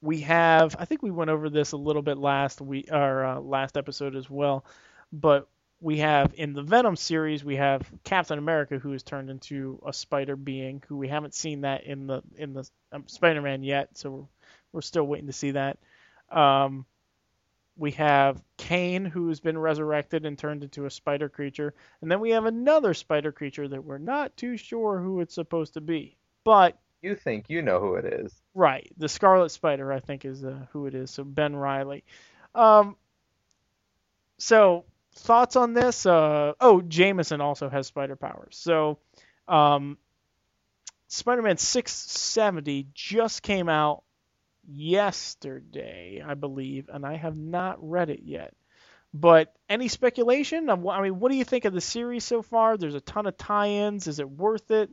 We 0.00 0.20
have, 0.20 0.76
I 0.78 0.84
think 0.84 1.02
we 1.02 1.10
went 1.10 1.30
over 1.30 1.48
this 1.48 1.72
a 1.72 1.78
little 1.78 2.02
bit 2.02 2.18
last 2.18 2.60
week 2.60 2.88
or 2.92 3.24
uh, 3.24 3.40
last 3.40 3.76
episode 3.76 4.16
as 4.16 4.28
well, 4.28 4.66
but 5.12 5.48
we 5.84 5.98
have 5.98 6.32
in 6.38 6.54
the 6.54 6.62
Venom 6.62 6.96
series 6.96 7.44
we 7.44 7.56
have 7.56 7.86
Captain 8.04 8.38
America 8.38 8.78
who 8.78 8.94
is 8.94 9.02
turned 9.02 9.28
into 9.28 9.78
a 9.86 9.92
spider 9.92 10.34
being 10.34 10.82
who 10.88 10.96
we 10.96 11.08
haven't 11.08 11.34
seen 11.34 11.60
that 11.60 11.84
in 11.84 12.06
the 12.06 12.22
in 12.36 12.54
the 12.54 12.66
um, 12.90 13.04
Spider-Man 13.06 13.62
yet, 13.62 13.90
so 13.92 14.10
we're 14.10 14.24
we're 14.72 14.80
still 14.80 15.04
waiting 15.04 15.26
to 15.26 15.32
see 15.34 15.50
that. 15.50 15.78
Um, 16.30 16.86
we 17.76 17.90
have 17.92 18.42
Kaine 18.56 19.04
who 19.04 19.28
has 19.28 19.40
been 19.40 19.58
resurrected 19.58 20.24
and 20.24 20.38
turned 20.38 20.64
into 20.64 20.86
a 20.86 20.90
spider 20.90 21.28
creature, 21.28 21.74
and 22.00 22.10
then 22.10 22.20
we 22.20 22.30
have 22.30 22.46
another 22.46 22.94
spider 22.94 23.30
creature 23.30 23.68
that 23.68 23.84
we're 23.84 23.98
not 23.98 24.34
too 24.38 24.56
sure 24.56 24.98
who 24.98 25.20
it's 25.20 25.34
supposed 25.34 25.74
to 25.74 25.82
be, 25.82 26.16
but 26.44 26.78
You 27.02 27.14
think 27.14 27.50
you 27.50 27.60
know 27.60 27.78
who 27.78 27.96
it 27.96 28.06
is. 28.06 28.32
Right, 28.54 28.90
the 28.96 29.10
Scarlet 29.10 29.50
Spider, 29.50 29.92
I 29.92 30.00
think, 30.00 30.24
is 30.24 30.42
uh, 30.46 30.64
who 30.72 30.86
it 30.86 30.94
is. 30.94 31.10
So 31.10 31.24
Ben 31.24 31.54
Reilly. 31.54 32.04
Um, 32.54 32.96
so 34.38 34.86
thoughts 35.14 35.56
on 35.56 35.74
this? 35.74 36.06
Uh, 36.06 36.52
oh, 36.60 36.80
Jameson 36.80 37.40
also 37.40 37.68
has 37.68 37.86
spider 37.86 38.16
powers. 38.16 38.56
So, 38.56 38.98
um, 39.48 39.98
Spider-Man 41.08 41.58
670 41.58 42.88
just 42.94 43.42
came 43.42 43.68
out 43.68 44.02
yesterday, 44.66 46.22
I 46.26 46.34
believe, 46.34 46.88
and 46.92 47.04
I 47.06 47.16
have 47.16 47.36
not 47.36 47.78
read 47.88 48.10
it 48.10 48.22
yet. 48.24 48.54
But 49.12 49.54
any 49.68 49.86
speculation? 49.86 50.68
I 50.68 50.76
mean, 51.02 51.20
what 51.20 51.30
do 51.30 51.36
you 51.36 51.44
think 51.44 51.66
of 51.66 51.72
the 51.72 51.80
series 51.80 52.24
so 52.24 52.42
far? 52.42 52.76
There's 52.76 52.96
a 52.96 53.00
ton 53.00 53.26
of 53.26 53.36
tie-ins. 53.36 54.08
Is 54.08 54.18
it 54.18 54.28
worth 54.28 54.72
it? 54.72 54.90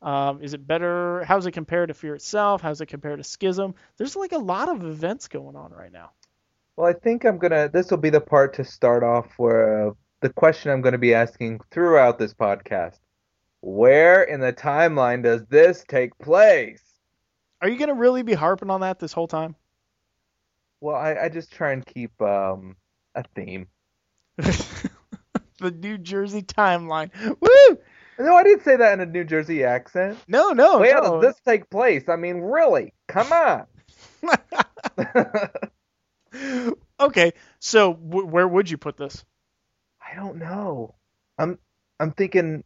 Um, 0.00 0.40
is 0.42 0.54
it 0.54 0.66
better? 0.66 1.24
How's 1.24 1.44
it 1.44 1.52
compare 1.52 1.84
to 1.84 1.92
Fear 1.92 2.14
itself? 2.14 2.62
How's 2.62 2.80
it 2.80 2.86
compare 2.86 3.16
to 3.16 3.24
Schism? 3.24 3.74
There's 3.96 4.16
like 4.16 4.32
a 4.32 4.38
lot 4.38 4.68
of 4.68 4.84
events 4.84 5.28
going 5.28 5.56
on 5.56 5.72
right 5.72 5.92
now. 5.92 6.12
Well, 6.78 6.86
I 6.86 6.92
think 6.92 7.24
I'm 7.24 7.38
gonna. 7.38 7.68
This 7.68 7.90
will 7.90 7.98
be 7.98 8.08
the 8.10 8.20
part 8.20 8.54
to 8.54 8.64
start 8.64 9.02
off 9.02 9.26
where 9.36 9.88
uh, 9.88 9.92
the 10.20 10.28
question 10.28 10.70
I'm 10.70 10.80
gonna 10.80 10.96
be 10.96 11.12
asking 11.12 11.58
throughout 11.72 12.20
this 12.20 12.32
podcast: 12.32 13.00
Where 13.62 14.22
in 14.22 14.38
the 14.38 14.52
timeline 14.52 15.24
does 15.24 15.44
this 15.46 15.84
take 15.88 16.16
place? 16.18 16.80
Are 17.60 17.68
you 17.68 17.80
gonna 17.80 17.94
really 17.94 18.22
be 18.22 18.34
harping 18.34 18.70
on 18.70 18.82
that 18.82 19.00
this 19.00 19.12
whole 19.12 19.26
time? 19.26 19.56
Well, 20.80 20.94
I, 20.94 21.16
I 21.24 21.28
just 21.30 21.50
try 21.50 21.72
and 21.72 21.84
keep 21.84 22.12
um 22.22 22.76
a 23.16 23.24
theme. 23.34 23.66
the 24.36 25.72
New 25.74 25.98
Jersey 25.98 26.42
timeline. 26.42 27.10
Woo! 27.40 27.78
No, 28.20 28.36
I 28.36 28.44
didn't 28.44 28.62
say 28.62 28.76
that 28.76 28.92
in 28.92 29.00
a 29.00 29.06
New 29.06 29.24
Jersey 29.24 29.64
accent. 29.64 30.16
No, 30.28 30.50
no, 30.50 30.78
Where 30.78 31.02
no. 31.02 31.20
does 31.20 31.22
this 31.22 31.40
take 31.44 31.68
place? 31.70 32.08
I 32.08 32.14
mean, 32.14 32.36
really? 32.36 32.94
Come 33.08 33.32
on. 33.32 33.66
okay, 37.00 37.32
so 37.58 37.94
w- 37.94 38.26
where 38.26 38.46
would 38.48 38.70
you 38.70 38.76
put 38.78 38.96
this? 38.96 39.24
I 40.00 40.14
don't 40.16 40.36
know. 40.36 40.94
I'm 41.38 41.58
I'm 42.00 42.12
thinking 42.12 42.64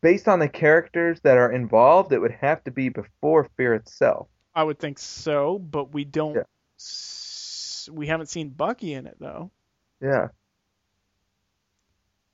based 0.00 0.28
on 0.28 0.38
the 0.38 0.48
characters 0.48 1.20
that 1.22 1.36
are 1.38 1.50
involved, 1.52 2.12
it 2.12 2.18
would 2.18 2.32
have 2.32 2.62
to 2.64 2.70
be 2.70 2.88
before 2.88 3.48
Fear 3.56 3.74
itself. 3.74 4.28
I 4.54 4.62
would 4.62 4.78
think 4.78 4.98
so, 4.98 5.58
but 5.58 5.92
we 5.92 6.04
don't. 6.04 6.34
Yeah. 6.36 6.42
s- 6.78 7.88
we 7.92 8.06
haven't 8.06 8.26
seen 8.28 8.48
Bucky 8.50 8.94
in 8.94 9.06
it 9.06 9.16
though. 9.18 9.50
Yeah. 10.00 10.28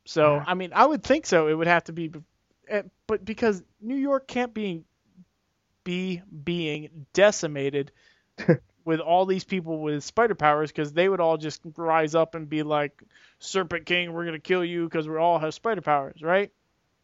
So 0.07 0.37
Yeah. 0.37 0.45
I 0.47 0.55
mean, 0.55 0.73
I 0.75 0.85
would 0.87 1.03
think 1.03 1.27
so. 1.27 1.49
It 1.49 1.55
would 1.55 1.67
have 1.67 1.85
to 1.85 1.93
be, 1.93 2.11
eh, 2.69 2.83
but 3.07 3.25
because 3.25 3.63
New 3.81 3.97
York 3.97 4.27
can't 4.29 4.53
be 4.55 4.85
be 5.85 6.23
being 6.45 7.07
decimated 7.15 7.91
with 8.85 9.01
all 9.01 9.27
these 9.27 9.45
people 9.45 9.81
with 9.81 10.05
spider 10.05 10.35
powers, 10.35 10.71
because 10.71 10.93
they 10.93 11.09
would 11.09 11.21
all 11.21 11.37
just 11.37 11.61
rise 11.77 12.15
up 12.15 12.35
and 12.35 12.49
be 12.49 12.63
like, 12.63 13.03
"Serpent 13.39 13.87
King, 13.87 14.13
we're 14.13 14.25
gonna 14.25 14.39
kill 14.39 14.65
you 14.65 14.85
because 14.85 15.09
we 15.09 15.17
all 15.17 15.39
have 15.39 15.55
spider 15.55 15.81
powers," 15.83 16.23
right? 16.23 16.51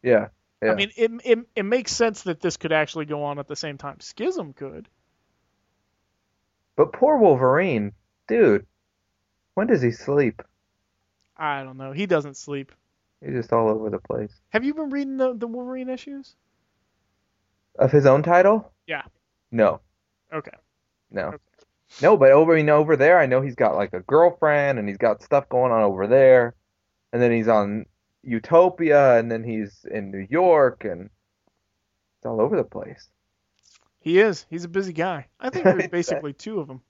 Yeah. 0.01 0.29
Yeah. 0.61 0.71
I 0.71 0.75
mean, 0.75 0.91
it, 0.97 1.11
it 1.23 1.39
it 1.55 1.63
makes 1.63 1.91
sense 1.91 2.23
that 2.23 2.39
this 2.39 2.57
could 2.57 2.71
actually 2.71 3.05
go 3.05 3.23
on 3.23 3.37
at 3.37 3.47
the 3.47 3.55
same 3.55 3.77
time. 3.77 3.99
Schism 3.99 4.53
could. 4.53 4.87
But 6.75 6.93
poor 6.93 7.17
Wolverine, 7.17 7.93
dude. 8.27 8.65
When 9.53 9.67
does 9.67 9.81
he 9.81 9.91
sleep? 9.91 10.41
I 11.35 11.63
don't 11.63 11.77
know. 11.77 11.91
He 11.91 12.05
doesn't 12.05 12.37
sleep. 12.37 12.71
He's 13.21 13.33
just 13.33 13.53
all 13.53 13.69
over 13.69 13.89
the 13.89 13.99
place. 13.99 14.31
Have 14.49 14.63
you 14.63 14.73
been 14.73 14.89
reading 14.89 15.17
the 15.17 15.33
the 15.33 15.47
Wolverine 15.47 15.89
issues? 15.89 16.35
Of 17.77 17.91
his 17.91 18.05
own 18.07 18.23
title? 18.23 18.71
Yeah. 18.87 19.03
No. 19.51 19.81
Okay. 20.33 20.51
No. 21.11 21.27
Okay. 21.27 21.37
No, 22.01 22.17
but 22.17 22.31
over 22.31 22.53
I 22.53 22.57
mean, 22.57 22.69
over 22.69 22.95
there, 22.95 23.19
I 23.19 23.25
know 23.25 23.41
he's 23.41 23.55
got 23.55 23.75
like 23.75 23.93
a 23.93 24.01
girlfriend 24.01 24.79
and 24.79 24.87
he's 24.87 24.97
got 24.97 25.23
stuff 25.23 25.49
going 25.49 25.71
on 25.71 25.83
over 25.83 26.07
there, 26.07 26.55
and 27.11 27.21
then 27.21 27.31
he's 27.31 27.47
on 27.47 27.85
Utopia, 28.23 29.17
and 29.17 29.31
then 29.31 29.43
he's 29.43 29.85
in 29.89 30.11
New 30.11 30.25
York, 30.29 30.83
and 30.83 31.09
it's 32.17 32.25
all 32.25 32.41
over 32.41 32.57
the 32.57 32.63
place. 32.63 33.09
He 33.99 34.19
is. 34.19 34.45
He's 34.49 34.63
a 34.63 34.69
busy 34.69 34.93
guy. 34.93 35.27
I 35.39 35.49
think 35.49 35.65
there's 35.65 35.87
basically 35.91 36.33
two 36.33 36.59
of 36.59 36.67
them. 36.67 36.81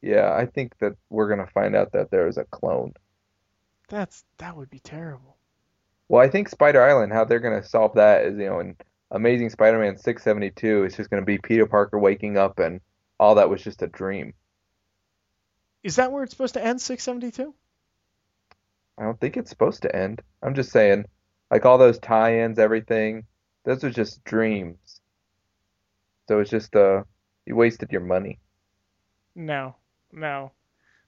Yeah, 0.00 0.32
I 0.32 0.46
think 0.46 0.78
that 0.78 0.94
we're 1.10 1.28
gonna 1.28 1.46
find 1.46 1.74
out 1.76 1.92
that 1.92 2.10
there 2.10 2.28
is 2.28 2.38
a 2.38 2.44
clone. 2.44 2.94
That's 3.88 4.24
that 4.38 4.56
would 4.56 4.70
be 4.70 4.80
terrible. 4.80 5.36
Well, 6.08 6.22
I 6.22 6.28
think 6.28 6.48
Spider 6.48 6.82
Island, 6.82 7.12
how 7.12 7.24
they're 7.24 7.40
gonna 7.40 7.64
solve 7.64 7.94
that 7.94 8.24
is, 8.24 8.38
you 8.38 8.46
know, 8.46 8.60
in 8.60 8.76
Amazing 9.10 9.50
Spider-Man 9.50 9.96
672, 9.96 10.84
it's 10.84 10.96
just 10.96 11.10
gonna 11.10 11.24
be 11.24 11.38
Peter 11.38 11.66
Parker 11.66 11.98
waking 11.98 12.36
up 12.36 12.58
and 12.58 12.80
all 13.18 13.36
that 13.36 13.50
was 13.50 13.62
just 13.62 13.82
a 13.82 13.86
dream. 13.86 14.34
Is 15.82 15.96
that 15.96 16.12
where 16.12 16.22
it's 16.22 16.32
supposed 16.32 16.54
to 16.54 16.64
end? 16.64 16.80
672? 16.80 17.54
I 18.98 19.04
don't 19.04 19.20
think 19.20 19.36
it's 19.36 19.50
supposed 19.50 19.82
to 19.82 19.94
end. 19.94 20.22
I'm 20.42 20.54
just 20.54 20.72
saying, 20.72 21.06
like 21.50 21.64
all 21.64 21.78
those 21.78 21.98
tie-ins, 21.98 22.58
everything, 22.58 23.24
those 23.64 23.84
are 23.84 23.90
just 23.90 24.24
dreams. 24.24 25.00
So 26.26 26.40
it's 26.40 26.50
just 26.50 26.74
uh, 26.74 27.04
you 27.46 27.56
wasted 27.56 27.90
your 27.92 28.02
money. 28.02 28.38
No, 29.34 29.76
no. 30.12 30.52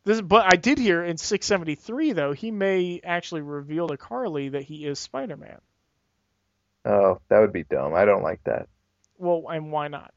This, 0.04 0.20
but 0.20 0.46
I 0.50 0.56
did 0.56 0.78
hear 0.78 1.04
in 1.04 1.18
673 1.18 2.12
though 2.12 2.32
he 2.32 2.50
may 2.50 3.00
actually 3.04 3.42
reveal 3.42 3.88
to 3.88 3.96
Carlie 3.96 4.50
that 4.50 4.62
he 4.62 4.86
is 4.86 4.98
Spider-Man. 4.98 5.60
Oh, 6.86 7.20
that 7.28 7.40
would 7.40 7.52
be 7.52 7.64
dumb. 7.64 7.94
I 7.94 8.06
don't 8.06 8.22
like 8.22 8.42
that. 8.44 8.68
Well, 9.18 9.44
and 9.50 9.70
why 9.70 9.88
not? 9.88 10.14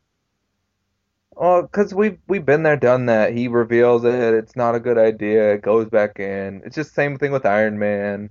Well, 1.36 1.64
because 1.64 1.94
we've 1.94 2.20
we've 2.28 2.46
been 2.46 2.64
there, 2.64 2.78
done 2.78 3.08
that. 3.08 3.34
He 3.34 3.48
reveals 3.48 4.04
it. 4.06 4.34
It's 4.34 4.56
not 4.56 4.76
a 4.76 4.80
good 4.80 4.98
idea. 4.98 5.54
It 5.54 5.62
goes 5.62 5.90
back 5.90 6.20
in. 6.20 6.62
It's 6.66 6.76
just 6.76 6.92
the 6.92 6.96
same 6.96 7.18
thing 7.18 7.32
with 7.32 7.46
Iron 7.46 7.80
Man. 7.80 8.30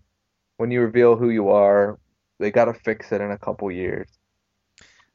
When 0.56 0.70
you 0.70 0.80
reveal 0.80 1.16
who 1.16 1.30
you 1.30 1.48
are, 1.50 1.98
they 2.38 2.50
gotta 2.50 2.74
fix 2.74 3.10
it 3.12 3.20
in 3.20 3.30
a 3.30 3.38
couple 3.38 3.70
years. 3.70 4.08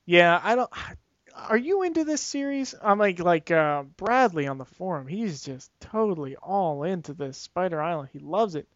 Yeah, 0.05 0.39
I 0.43 0.55
don't. 0.55 0.69
Are 1.35 1.57
you 1.57 1.83
into 1.83 2.03
this 2.03 2.21
series? 2.21 2.73
I'm 2.81 2.97
like 2.99 3.19
like 3.19 3.51
uh, 3.51 3.83
Bradley 3.95 4.47
on 4.47 4.57
the 4.57 4.65
forum. 4.65 5.07
He's 5.07 5.43
just 5.43 5.71
totally 5.79 6.35
all 6.35 6.83
into 6.83 7.13
this 7.13 7.37
Spider 7.37 7.81
Island. 7.81 8.09
He 8.11 8.19
loves 8.19 8.55
it. 8.55 8.67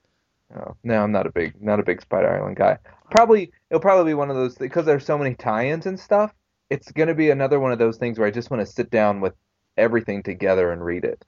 Oh, 0.56 0.76
no, 0.84 1.02
I'm 1.02 1.12
not 1.12 1.28
a 1.28 1.32
big 1.32 1.62
not 1.62 1.80
a 1.80 1.84
big 1.84 2.02
Spider 2.02 2.30
Island 2.30 2.58
guy. 2.58 2.78
Probably 3.10 3.52
it'll 3.69 3.82
probably 3.82 4.12
be 4.12 4.15
one 4.15 4.30
of 4.30 4.36
those 4.36 4.56
because 4.56 4.86
there's 4.86 5.06
so 5.06 5.17
many 5.17 5.34
tie-ins 5.36 5.86
and 5.86 6.00
stuff. 6.00 6.34
It's 6.72 6.90
gonna 6.94 7.14
be 7.14 7.30
another 7.32 7.60
one 7.60 7.74
of 7.74 7.80
those 7.80 7.98
things 7.98 8.18
where 8.18 8.28
I 8.28 8.32
just 8.32 8.50
want 8.50 8.66
to 8.66 8.72
sit 8.72 8.90
down 8.90 9.20
with 9.20 9.34
everything 9.76 10.24
together 10.24 10.72
and 10.72 10.84
read 10.84 11.04
it. 11.04 11.24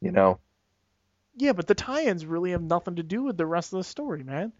You 0.00 0.10
know? 0.10 0.40
Yeah, 1.36 1.52
but 1.52 1.68
the 1.68 1.74
tie-ins 1.76 2.26
really 2.26 2.50
have 2.50 2.62
nothing 2.62 2.96
to 2.96 3.04
do 3.04 3.22
with 3.22 3.36
the 3.36 3.46
rest 3.46 3.72
of 3.72 3.76
the 3.78 3.84
story, 3.84 4.24
man. 4.24 4.52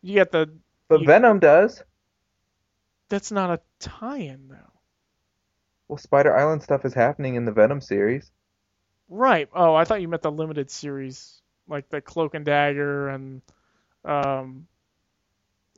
You 0.00 0.14
got 0.14 0.30
the. 0.30 0.48
But 0.86 1.00
You- 1.00 1.06
Venom 1.06 1.40
does. 1.40 1.82
That's 3.08 3.32
not 3.32 3.50
a 3.50 3.60
tie-in 3.80 4.46
though. 4.48 4.72
Well, 5.88 5.98
Spider 5.98 6.36
Island 6.36 6.62
stuff 6.62 6.84
is 6.84 6.94
happening 6.94 7.34
in 7.34 7.44
the 7.44 7.50
Venom 7.52 7.80
series. 7.80 8.30
Right. 9.08 9.48
Oh, 9.52 9.74
I 9.74 9.82
thought 9.82 10.00
you 10.00 10.06
meant 10.06 10.22
the 10.22 10.30
limited 10.30 10.70
series, 10.70 11.42
like 11.66 11.88
the 11.88 12.00
Cloak 12.00 12.34
and 12.34 12.44
Dagger 12.44 13.08
and, 13.08 13.42
um, 14.04 14.68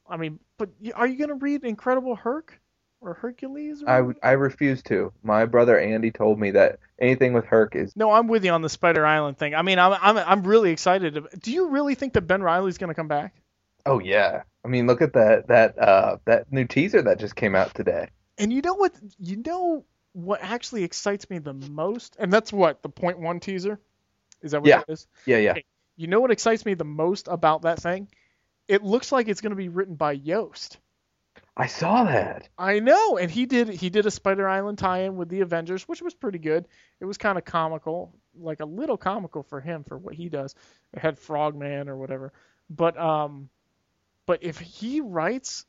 I 0.07 0.19
mean, 0.19 0.39
but 0.59 0.69
are 0.95 1.07
you 1.07 1.17
gonna 1.17 1.37
read 1.37 1.65
Incredible 1.65 2.15
Herc 2.15 2.61
or 3.03 3.15
Hercules? 3.15 3.83
Or 3.83 4.17
I 4.23 4.29
I 4.31 4.33
refuse 4.33 4.83
to. 4.85 5.13
My 5.23 5.45
brother 5.45 5.79
Andy 5.79 6.11
told 6.11 6.39
me 6.39 6.53
that 6.53 6.79
anything 6.99 7.33
with 7.35 7.45
Herc 7.45 7.77
is 7.77 7.95
No, 7.97 8.11
I'm 8.13 8.29
with 8.29 8.45
you 8.45 8.53
on 8.53 8.63
the 8.63 8.69
Spider 8.69 9.05
Island 9.05 9.39
thing. 9.39 9.55
I 9.55 9.63
mean, 9.63 9.79
I'm 9.79 9.97
I'm 10.01 10.17
I'm 10.17 10.43
really 10.45 10.71
excited. 10.71 11.19
Do 11.41 11.53
you 11.53 11.69
really 11.69 11.95
think 11.95 12.15
that 12.15 12.23
Ben 12.23 12.43
Reilly's 12.43 12.79
gonna 12.79 12.95
come 12.95 13.09
back? 13.09 13.35
Oh 13.85 13.99
yeah. 13.99 14.43
I 14.65 14.69
mean, 14.69 14.87
look 14.87 15.03
at 15.03 15.15
that 15.15 15.49
that 15.49 15.79
uh 15.79 16.17
that 16.25 16.51
new 16.53 16.65
teaser 16.65 17.03
that 17.03 17.19
just 17.19 17.37
came 17.37 17.55
out 17.55 17.75
today. 17.75 18.09
And 18.39 18.53
you 18.53 18.63
know 18.63 18.75
what? 18.75 18.93
You 19.19 19.37
know 19.45 19.85
what 20.13 20.41
actually 20.43 20.85
excites 20.85 21.29
me 21.29 21.39
the 21.39 21.55
most? 21.55 22.17
And 22.19 22.33
that's 22.33 22.53
what 22.53 22.83
the 22.83 22.89
point 22.89 23.19
one 23.19 23.41
teaser. 23.41 23.81
Is 24.41 24.53
that 24.53 24.61
what 24.63 24.69
Yeah. 24.69 24.81
it 24.87 24.93
is? 24.93 25.07
Yeah, 25.27 25.39
yeah. 25.39 25.51
Okay. 25.53 25.65
You 25.97 26.07
know 26.07 26.21
what 26.21 26.31
excites 26.31 26.65
me 26.65 26.75
the 26.75 26.85
most 26.85 27.29
about 27.29 27.63
that 27.63 27.81
thing? 27.81 28.09
It 28.69 28.83
looks 28.83 29.11
like 29.13 29.29
it's 29.29 29.41
gonna 29.41 29.57
be 29.57 29.69
written 29.69 29.97
by 29.97 30.13
Yost. 30.13 30.79
I 31.57 31.67
saw 31.67 32.05
that. 32.05 32.49
I 32.57 32.81
know, 32.81 33.19
and 33.19 33.31
he 33.31 33.45
did 33.47 33.69
he 33.69 33.91
did 33.91 34.07
a 34.07 34.11
Spider 34.11 34.49
Island 34.49 34.79
tie-in 34.79 35.17
with 35.17 35.29
the 35.29 35.41
Avengers, 35.43 35.87
which 35.87 36.01
was 36.01 36.15
pretty 36.15 36.39
good. 36.39 36.67
It 36.99 37.05
was 37.05 37.19
kind 37.19 37.37
of 37.37 37.45
comical, 37.45 38.15
like 38.35 38.61
a 38.61 38.65
little 38.65 38.97
comical 38.97 39.43
for 39.43 39.61
him 39.61 39.85
for 39.85 39.99
what 39.99 40.15
he 40.15 40.29
does. 40.31 40.55
It 40.95 41.01
had 41.01 41.19
Frogman 41.19 41.89
or 41.91 41.97
whatever, 41.97 42.33
but 42.71 42.99
um, 42.99 43.51
but 44.27 44.43
if 44.43 44.59
he 44.59 45.01
writes 45.03 45.67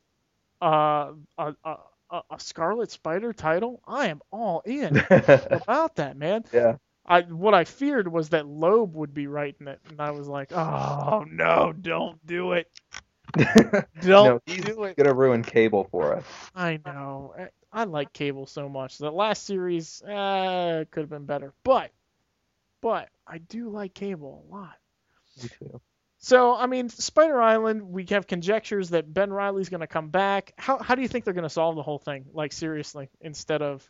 uh, 0.61 1.11
a 1.37 1.55
a 1.65 1.77
a, 2.11 2.21
a 2.31 2.39
Scarlet 2.39 2.91
Spider 2.91 3.33
title, 3.33 3.81
I 3.85 4.07
am 4.07 4.21
all 4.31 4.61
in 4.65 4.97
about 5.09 5.95
that, 5.97 6.15
man. 6.17 6.45
yeah. 6.53 6.77
I 7.05 7.21
what 7.23 7.53
I 7.53 7.65
feared 7.65 8.07
was 8.07 8.29
that 8.29 8.47
Loeb 8.47 8.95
would 8.95 9.13
be 9.13 9.27
writing 9.27 9.67
it, 9.67 9.81
and 9.89 9.99
I 9.99 10.11
was 10.11 10.27
like, 10.29 10.53
oh 10.53 11.25
no, 11.29 11.73
don't 11.73 12.25
do 12.25 12.53
it, 12.53 12.71
no, 14.03 14.23
don't 14.25 14.43
he's 14.45 14.63
do 14.63 14.83
it. 14.83 14.97
gonna 14.97 15.13
ruin 15.13 15.43
Cable 15.43 15.87
for 15.91 16.15
us. 16.15 16.25
I 16.55 16.79
know. 16.85 17.33
I, 17.71 17.85
like 17.85 18.13
Cable 18.13 18.45
so 18.45 18.69
much. 18.69 18.97
The 18.97 19.11
last 19.11 19.45
series 19.45 20.01
uh, 20.03 20.85
could 20.91 21.01
have 21.01 21.09
been 21.09 21.25
better, 21.25 21.53
but 21.63 21.91
but 22.81 23.09
I 23.25 23.39
do 23.39 23.69
like 23.69 23.93
Cable 23.93 24.45
a 24.47 24.53
lot. 24.53 24.75
Me 25.41 25.49
too. 25.59 25.81
So 26.19 26.55
I 26.55 26.67
mean, 26.67 26.89
Spider 26.89 27.41
Island, 27.41 27.81
we 27.81 28.05
have 28.11 28.27
conjectures 28.27 28.91
that 28.91 29.13
Ben 29.13 29.31
Reilly's 29.33 29.69
going 29.69 29.81
to 29.81 29.87
come 29.87 30.09
back. 30.09 30.53
How 30.57 30.77
how 30.77 30.95
do 30.95 31.01
you 31.01 31.07
think 31.07 31.25
they're 31.25 31.33
going 31.33 31.43
to 31.43 31.49
solve 31.49 31.75
the 31.75 31.83
whole 31.83 31.99
thing? 31.99 32.25
Like 32.33 32.53
seriously, 32.53 33.09
instead 33.19 33.61
of 33.61 33.89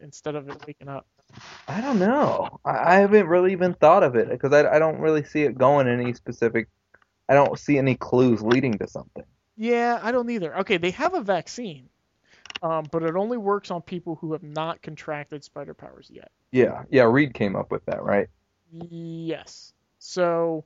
instead 0.00 0.34
of 0.34 0.48
it 0.48 0.64
waking 0.66 0.88
up. 0.88 1.06
I 1.68 1.80
don't 1.80 1.98
know. 1.98 2.60
I, 2.64 2.94
I 2.94 2.94
haven't 2.96 3.26
really 3.26 3.52
even 3.52 3.74
thought 3.74 4.02
of 4.02 4.16
it 4.16 4.28
because 4.28 4.52
I, 4.52 4.76
I 4.76 4.78
don't 4.78 5.00
really 5.00 5.24
see 5.24 5.42
it 5.42 5.56
going 5.56 5.88
any 5.88 6.12
specific. 6.14 6.68
I 7.30 7.34
don't 7.34 7.56
see 7.58 7.78
any 7.78 7.94
clues 7.94 8.42
leading 8.42 8.76
to 8.78 8.88
something. 8.88 9.24
Yeah, 9.56 10.00
I 10.02 10.10
don't 10.10 10.28
either. 10.28 10.58
Okay, 10.58 10.78
they 10.78 10.90
have 10.90 11.14
a 11.14 11.20
vaccine, 11.20 11.88
um, 12.60 12.86
but 12.90 13.04
it 13.04 13.14
only 13.14 13.38
works 13.38 13.70
on 13.70 13.82
people 13.82 14.16
who 14.16 14.32
have 14.32 14.42
not 14.42 14.82
contracted 14.82 15.44
spider 15.44 15.72
powers 15.72 16.08
yet. 16.12 16.32
Yeah, 16.50 16.82
yeah. 16.90 17.04
Reed 17.04 17.32
came 17.32 17.54
up 17.54 17.70
with 17.70 17.84
that, 17.86 18.02
right? 18.02 18.28
Yes. 18.72 19.72
So 20.00 20.64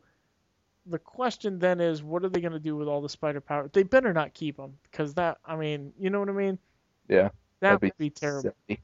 the 0.86 0.98
question 0.98 1.58
then 1.58 1.80
is, 1.80 2.02
what 2.02 2.24
are 2.24 2.30
they 2.30 2.40
going 2.40 2.52
to 2.52 2.58
do 2.58 2.76
with 2.76 2.88
all 2.88 3.02
the 3.02 3.08
spider 3.08 3.42
power? 3.42 3.68
They 3.70 3.82
better 3.82 4.14
not 4.14 4.32
keep 4.32 4.56
them 4.56 4.78
because 4.90 5.14
that, 5.14 5.38
I 5.44 5.56
mean, 5.56 5.92
you 5.98 6.08
know 6.08 6.20
what 6.20 6.30
I 6.30 6.32
mean? 6.32 6.58
Yeah. 7.08 7.28
That 7.60 7.82
would 7.82 7.96
be 7.98 8.10
terrible. 8.10 8.54
silly. 8.68 8.80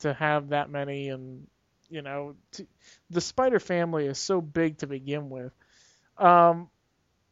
to 0.00 0.12
have 0.14 0.48
that 0.48 0.70
many, 0.70 1.08
and 1.08 1.46
you 1.88 2.02
know, 2.02 2.34
to, 2.52 2.66
the 3.10 3.20
Spider 3.20 3.60
family 3.60 4.06
is 4.06 4.18
so 4.18 4.40
big 4.40 4.78
to 4.78 4.86
begin 4.86 5.30
with. 5.30 5.52
Um, 6.18 6.68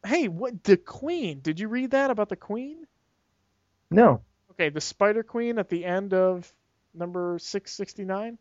hey, 0.05 0.29
what 0.29 0.63
the 0.65 0.77
Queen? 0.77 1.41
Did 1.41 1.61
you 1.61 1.69
read 1.69 1.93
that 1.93 2.11
about 2.11 2.29
the 2.29 2.37
Queen? 2.37 2.87
No. 3.91 4.23
Okay, 4.53 4.69
the 4.69 4.81
Spider 4.81 5.23
Queen 5.23 5.59
at 5.59 5.69
the 5.69 5.85
end 5.85 6.15
of 6.15 6.53
number 6.95 7.39
669. 7.39 8.39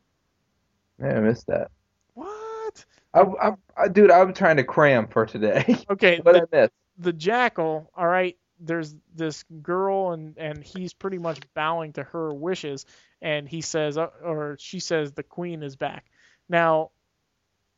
Yeah, 0.99 1.07
I 1.07 1.20
missed 1.20 1.47
that. 1.47 1.72
What? 2.14 2.86
I, 3.14 3.22
I, 3.22 3.51
I, 3.78 3.88
dude, 3.88 4.11
I'm 4.11 4.34
trying 4.34 4.57
to 4.57 4.64
cram 4.64 5.07
for 5.07 5.26
today. 5.26 5.78
Okay, 5.89 6.20
what 6.22 6.34
the, 6.34 6.47
I 6.53 6.61
missed? 6.61 6.74
the 6.97 7.14
Jackal. 7.14 7.91
All 7.95 8.07
right, 8.07 8.38
there's 8.59 8.95
this 9.16 9.43
girl, 9.61 10.11
and 10.11 10.38
and 10.38 10.64
he's 10.64 10.93
pretty 10.93 11.18
much 11.18 11.39
bowing 11.53 11.93
to 11.93 12.03
her 12.03 12.34
wishes, 12.34 12.86
and 13.22 13.47
he 13.47 13.61
says, 13.61 13.97
uh, 13.97 14.07
or 14.24 14.57
she 14.59 14.80
says, 14.80 15.11
the 15.11 15.24
Queen 15.24 15.64
is 15.64 15.76
back. 15.76 16.05
Now, 16.49 16.91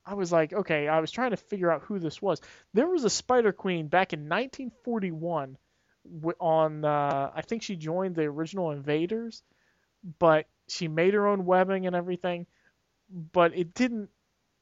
I 0.05 0.13
was 0.13 0.31
like, 0.31 0.53
okay, 0.53 0.87
I 0.87 0.99
was 0.99 1.11
trying 1.11 1.31
to 1.31 1.37
figure 1.37 1.71
out 1.71 1.81
who 1.83 1.99
this 1.99 2.21
was. 2.21 2.41
There 2.73 2.87
was 2.87 3.03
a 3.03 3.09
Spider 3.09 3.51
Queen 3.51 3.87
back 3.87 4.13
in 4.13 4.21
1941 4.21 5.57
on, 6.39 6.85
uh, 6.85 7.31
I 7.33 7.41
think 7.41 7.63
she 7.63 7.75
joined 7.75 8.15
the 8.15 8.25
original 8.25 8.71
Invaders, 8.71 9.41
but 10.19 10.45
she 10.67 10.87
made 10.87 11.15
her 11.15 11.27
own 11.27 11.45
webbing 11.45 11.87
and 11.87 11.95
everything, 11.95 12.45
but 13.09 13.57
it 13.57 13.73
didn't, 13.73 14.09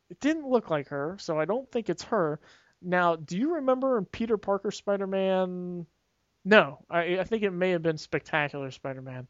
it 0.10 0.20
didn't 0.20 0.48
look 0.48 0.70
like 0.70 0.88
her, 0.90 1.18
so 1.20 1.40
I 1.40 1.46
don't 1.46 1.70
think 1.72 1.90
it's 1.90 2.04
her. 2.04 2.40
Now, 2.82 3.16
do 3.16 3.38
you 3.38 3.56
remember 3.56 3.98
in 3.98 4.06
Peter 4.06 4.38
Parker 4.38 4.72
Spider-Man? 4.72 5.86
No, 6.46 6.86
I, 6.90 7.20
I 7.20 7.24
think 7.24 7.44
it 7.44 7.52
may 7.52 7.72
have 7.72 7.82
been 7.82 7.98
Spectacular 7.98 8.72
Spider-Man 8.72 9.28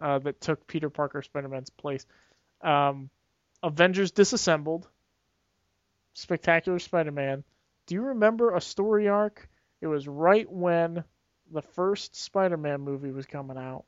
uh, 0.00 0.18
that 0.20 0.40
took 0.40 0.66
Peter 0.66 0.90
Parker 0.90 1.22
Spider-Man's 1.22 1.70
place. 1.70 2.06
Um, 2.62 3.10
Avengers 3.62 4.10
Disassembled, 4.10 4.88
Spectacular 6.16 6.78
Spider-Man. 6.78 7.44
Do 7.86 7.94
you 7.94 8.00
remember 8.00 8.54
a 8.54 8.60
story 8.60 9.06
arc? 9.06 9.48
It 9.82 9.86
was 9.86 10.08
right 10.08 10.50
when 10.50 11.04
the 11.52 11.60
first 11.60 12.16
Spider-Man 12.16 12.80
movie 12.80 13.10
was 13.10 13.26
coming 13.26 13.58
out, 13.58 13.84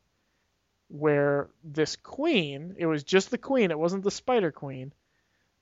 where 0.88 1.48
this 1.64 1.96
queen, 1.96 2.76
it 2.78 2.84
was 2.84 3.02
just 3.02 3.30
the 3.30 3.38
queen, 3.38 3.70
it 3.70 3.78
wasn't 3.78 4.04
the 4.04 4.10
Spider 4.10 4.52
Queen, 4.52 4.92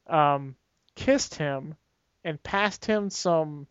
um, 0.08 0.56
kissed 0.96 1.36
him 1.36 1.76
and 2.24 2.42
passed 2.42 2.84
him 2.84 3.10
some 3.10 3.68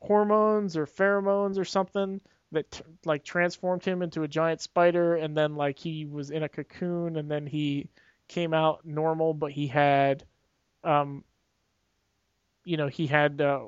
hormones 0.00 0.76
or 0.76 0.86
pheromones 0.86 1.58
or 1.58 1.64
something 1.64 2.20
that 2.52 2.70
t- 2.70 2.84
like 3.04 3.24
transformed 3.24 3.84
him 3.84 4.00
into 4.00 4.22
a 4.22 4.28
giant 4.28 4.60
spider 4.60 5.16
and 5.16 5.36
then 5.36 5.56
like 5.56 5.78
he 5.78 6.04
was 6.04 6.30
in 6.30 6.42
a 6.42 6.48
cocoon 6.48 7.16
and 7.16 7.30
then 7.30 7.46
he 7.46 7.88
came 8.28 8.52
out 8.52 8.84
normal 8.84 9.32
but 9.32 9.52
he 9.52 9.66
had 9.66 10.24
um 10.84 11.24
you 12.64 12.76
know 12.76 12.88
he 12.88 13.06
had 13.06 13.40
uh, 13.40 13.60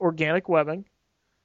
organic 0.00 0.48
webbing 0.48 0.84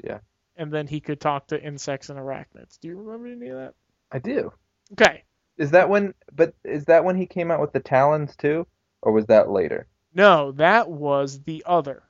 Yeah. 0.03 0.19
and 0.57 0.71
then 0.73 0.87
he 0.87 0.99
could 1.01 1.19
talk 1.21 1.47
to 1.47 1.61
insects 1.63 2.09
and 2.09 2.19
arachnids 2.19 2.79
do 2.81 2.89
you 2.89 2.97
remember 2.97 3.27
any 3.27 3.49
of 3.49 3.57
that 3.57 3.73
I 4.11 4.19
do. 4.19 4.51
okay 4.93 5.23
Is 5.57 5.71
that 5.71 5.89
when? 5.89 6.13
But 6.33 6.55
is 6.63 6.85
that 6.85 7.03
when 7.05 7.17
he 7.17 7.25
came 7.27 7.51
out 7.51 7.61
with 7.61 7.73
the 7.73 7.79
talons 7.81 8.35
too, 8.37 8.67
or 9.01 9.11
was 9.13 9.27
that 9.27 9.49
later? 9.49 9.87
No, 10.13 10.51
that 10.53 10.89
was 10.89 11.41
the 11.43 11.63
other 11.65 12.03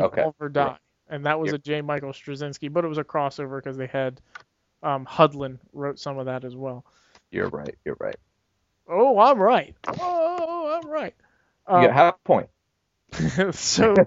Okay. 0.00 0.26
or 0.40 0.48
Die, 0.50 0.78
and 1.08 1.26
that 1.26 1.38
was 1.40 1.52
Yep. 1.52 1.54
a 1.54 1.58
J. 1.58 1.82
Michael 1.82 2.12
Straczynski, 2.12 2.72
but 2.72 2.84
it 2.84 2.88
was 2.88 2.98
a 2.98 3.04
crossover 3.04 3.58
because 3.58 3.76
they 3.76 3.86
had 3.86 4.20
um, 4.82 5.06
Hudlin 5.06 5.58
wrote 5.72 5.98
some 5.98 6.18
of 6.18 6.26
that 6.26 6.44
as 6.44 6.56
well. 6.56 6.84
You're 7.32 7.48
right. 7.50 7.76
You're 7.84 7.96
right. 8.00 8.16
Oh, 8.88 9.18
I'm 9.18 9.38
right. 9.38 9.76
Oh, 10.00 10.80
I'm 10.82 10.90
right. 10.90 11.14
You 11.72 11.80
Um, 11.80 11.80
get 11.80 11.94
half 11.94 12.14
a 12.16 12.18
point. 12.24 12.50
so, 13.52 14.06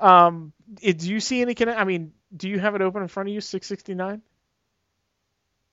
um, 0.00 0.52
it- 0.82 0.98
do 0.98 1.10
you 1.10 1.20
see 1.20 1.42
any 1.42 1.54
kind 1.54 1.70
I 1.70 1.84
mean, 1.84 2.12
do 2.36 2.48
you 2.48 2.58
have 2.60 2.74
it 2.74 2.82
open 2.82 3.02
in 3.02 3.08
front 3.08 3.28
of 3.30 3.34
you? 3.34 3.40
669. 3.40 4.22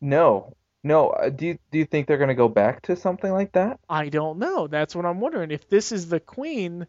No, 0.01 0.55
no. 0.83 1.09
uh, 1.11 1.29
Do 1.29 1.45
you 1.47 1.59
do 1.71 1.77
you 1.77 1.85
think 1.85 2.07
they're 2.07 2.17
gonna 2.17 2.33
go 2.35 2.49
back 2.49 2.81
to 2.83 2.95
something 2.95 3.31
like 3.31 3.51
that? 3.53 3.79
I 3.89 4.09
don't 4.09 4.39
know. 4.39 4.67
That's 4.67 4.95
what 4.95 5.05
I'm 5.05 5.19
wondering. 5.19 5.51
If 5.51 5.69
this 5.69 5.91
is 5.91 6.09
the 6.09 6.19
Queen, 6.19 6.87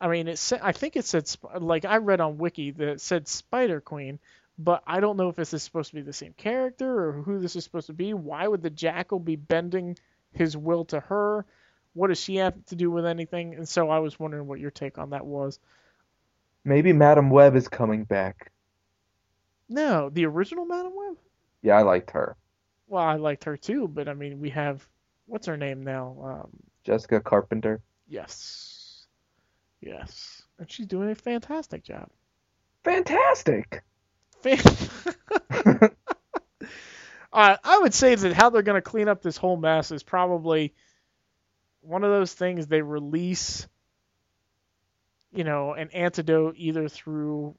I 0.00 0.08
mean, 0.08 0.28
it 0.28 0.38
said, 0.38 0.60
I 0.62 0.72
think 0.72 0.96
it 0.96 1.04
said 1.04 1.28
like 1.58 1.84
I 1.84 1.98
read 1.98 2.20
on 2.20 2.38
Wiki 2.38 2.70
that 2.72 2.88
it 2.88 3.00
said 3.00 3.28
Spider 3.28 3.80
Queen, 3.80 4.18
but 4.58 4.82
I 4.86 5.00
don't 5.00 5.16
know 5.16 5.28
if 5.28 5.36
this 5.36 5.54
is 5.54 5.62
supposed 5.62 5.90
to 5.90 5.96
be 5.96 6.02
the 6.02 6.12
same 6.12 6.34
character 6.34 7.08
or 7.08 7.12
who 7.22 7.38
this 7.38 7.56
is 7.56 7.64
supposed 7.64 7.86
to 7.88 7.92
be. 7.94 8.14
Why 8.14 8.46
would 8.48 8.62
the 8.62 8.70
Jackal 8.70 9.20
be 9.20 9.36
bending 9.36 9.96
his 10.32 10.56
will 10.56 10.84
to 10.86 11.00
her? 11.00 11.46
What 11.94 12.08
does 12.08 12.20
she 12.20 12.36
have 12.36 12.54
to 12.66 12.76
do 12.76 12.90
with 12.90 13.04
anything? 13.06 13.54
And 13.54 13.68
so 13.68 13.90
I 13.90 13.98
was 13.98 14.18
wondering 14.18 14.46
what 14.46 14.60
your 14.60 14.70
take 14.70 14.98
on 14.98 15.10
that 15.10 15.26
was. 15.26 15.58
Maybe 16.64 16.92
Madame 16.92 17.30
Web 17.30 17.56
is 17.56 17.68
coming 17.68 18.04
back. 18.04 18.50
No, 19.68 20.08
the 20.10 20.26
original 20.26 20.64
Madame 20.64 20.92
Web. 20.94 21.16
Yeah, 21.62 21.76
I 21.76 21.82
liked 21.82 22.10
her. 22.12 22.36
Well, 22.88 23.02
I 23.02 23.16
liked 23.16 23.44
her 23.44 23.56
too, 23.56 23.88
but 23.88 24.08
I 24.08 24.14
mean, 24.14 24.40
we 24.40 24.50
have 24.50 24.86
what's 25.26 25.46
her 25.46 25.56
name 25.56 25.82
now? 25.82 26.16
Um, 26.22 26.50
Jessica 26.84 27.20
Carpenter. 27.20 27.80
yes, 28.08 29.06
yes, 29.80 30.42
and 30.58 30.70
she's 30.70 30.86
doing 30.86 31.10
a 31.10 31.14
fantastic 31.14 31.84
job. 31.84 32.08
Fantastic. 32.84 33.82
Fan- 34.40 34.58
uh, 37.32 37.56
I 37.64 37.78
would 37.78 37.94
say 37.94 38.14
that 38.14 38.32
how 38.32 38.50
they're 38.50 38.62
going 38.62 38.82
to 38.82 38.82
clean 38.82 39.08
up 39.08 39.22
this 39.22 39.36
whole 39.36 39.56
mess 39.56 39.90
is 39.90 40.02
probably 40.02 40.74
one 41.82 42.04
of 42.04 42.10
those 42.10 42.34
things 42.34 42.66
they 42.68 42.82
release, 42.82 43.68
you 45.32 45.44
know, 45.44 45.72
an 45.74 45.90
antidote 45.92 46.54
either 46.58 46.88
through 46.88 47.56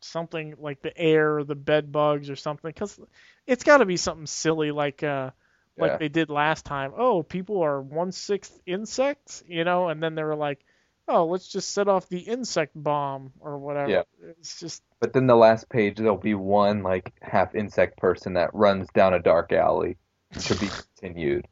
something 0.00 0.56
like 0.60 0.82
the 0.82 0.96
air 0.96 1.38
or 1.38 1.44
the 1.44 1.54
bed 1.54 1.92
bugs 1.92 2.30
or 2.30 2.36
something, 2.36 2.70
because 2.70 2.98
it's 3.46 3.64
got 3.64 3.78
to 3.78 3.86
be 3.86 3.96
something 3.96 4.26
silly 4.26 4.70
like 4.72 5.02
uh, 5.02 5.30
like 5.78 5.92
Yeah. 5.92 5.98
they 5.98 6.08
did 6.08 6.30
last 6.30 6.64
time. 6.64 6.92
Oh, 6.96 7.22
people 7.22 7.62
are 7.62 7.80
one 7.82 8.12
sixth 8.12 8.60
insects, 8.66 9.42
you 9.48 9.64
know, 9.64 9.88
and 9.88 10.02
then 10.02 10.14
they 10.14 10.24
were 10.24 10.36
like, 10.36 10.64
oh, 11.08 11.26
let's 11.26 11.48
just 11.48 11.72
set 11.72 11.88
off 11.88 12.08
the 12.08 12.20
insect 12.20 12.72
bomb 12.74 13.32
or 13.40 13.58
whatever. 13.58 13.92
Yeah. 13.92 14.02
It's 14.40 14.60
just 14.60 14.82
But 15.00 15.12
then 15.12 15.26
the 15.26 15.36
last 15.36 15.68
page, 15.70 15.96
there'll 15.98 16.16
be 16.18 16.34
one 16.34 16.82
like 16.82 17.12
half 17.22 17.54
insect 17.54 17.98
person 17.98 18.34
that 18.34 18.54
runs 18.54 18.88
down 18.90 19.14
a 19.14 19.20
dark 19.20 19.52
alley 19.52 19.98
to 20.44 20.54
be 20.54 20.68
continued. 21.00 21.46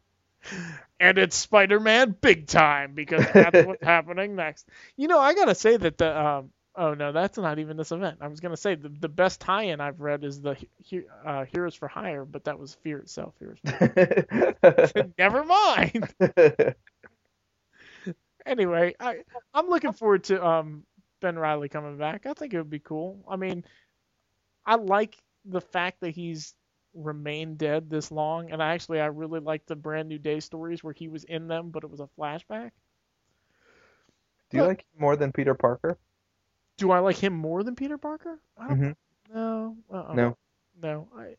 And 1.01 1.19
it's 1.19 1.37
Spider-Man 1.37 2.17
big 2.21 2.47
time 2.47 2.95
because 2.95 3.27
that's 3.33 3.67
what's 3.67 3.83
happening 3.85 4.37
next. 4.37 4.69
You 4.97 5.09
know, 5.09 5.19
I 5.19 5.35
gotta 5.35 5.55
say 5.55 5.77
that 5.77 5.99
the 5.99 6.19
um, 6.27 6.51
oh 6.77 6.95
no, 6.95 7.13
that's 7.13 7.37
not 7.37 7.59
even 7.59 7.77
this 7.77 7.93
event. 7.93 8.19
I 8.21 8.29
was 8.29 8.41
gonna 8.41 8.57
say 8.57 8.77
the 8.77 8.89
the 8.89 9.09
best 9.09 9.41
tie-in 9.41 9.81
I've 9.81 10.01
read 10.01 10.25
is 10.25 10.41
the 10.41 10.57
uh, 11.27 11.45
Heroes 11.47 11.75
for 11.75 11.89
Hire, 11.89 12.25
but 12.25 12.45
that 12.45 12.59
was 12.59 12.75
Fear 12.83 12.99
itself. 13.01 13.35
Heroes. 13.39 13.59
For... 13.65 15.13
Never 15.19 15.45
mind. 15.45 16.15
anyway, 18.47 18.95
I 19.01 19.17
I'm 19.53 19.69
looking 19.69 19.93
forward 19.93 20.25
to 20.25 20.47
um 20.47 20.85
Ben 21.21 21.39
Reilly 21.39 21.69
coming 21.69 21.99
back. 21.99 22.27
I 22.27 22.35
think 22.35 22.55
it 22.55 22.59
would 22.59 22.71
be 22.71 22.79
cool. 22.79 23.25
I 23.29 23.37
mean, 23.37 23.65
I 24.65 24.77
like 24.77 25.17
the 25.45 25.61
fact 25.61 26.01
that 26.01 26.11
he's 26.11 26.55
remained 26.95 27.59
dead 27.59 27.91
this 27.91 28.11
long, 28.11 28.51
and 28.51 28.63
I 28.63 28.75
actually 28.75 29.01
I 29.01 29.07
really 29.07 29.41
like 29.41 29.67
the 29.67 29.77
Brand 29.77 30.09
New 30.09 30.19
Day 30.19 30.41
stories 30.41 30.83
where 30.83 30.95
he 30.95 31.09
was 31.09 31.25
in 31.25 31.49
them, 31.49 31.71
but 31.71 31.85
it 31.85 31.91
was 31.91 32.01
a 32.01 32.09
flashback. 32.19 32.73
Do 34.51 34.57
you 34.59 34.65
like 34.65 34.81
him 34.83 35.01
more 35.01 35.17
than 35.17 35.33
Peter 35.33 35.55
Parker? 35.55 35.99
Do 36.77 36.91
I 36.91 36.99
like 37.01 37.17
him 37.17 37.33
more 37.35 37.63
than 37.63 37.75
Peter 37.77 37.99
Parker? 37.99 38.41
I 38.57 38.69
don't, 38.69 38.81
Mhm. 38.81 38.97
No, 39.33 39.77
uh-uh. 39.91 40.15
No. 40.15 40.37
no. 40.81 41.09
I, 41.17 41.37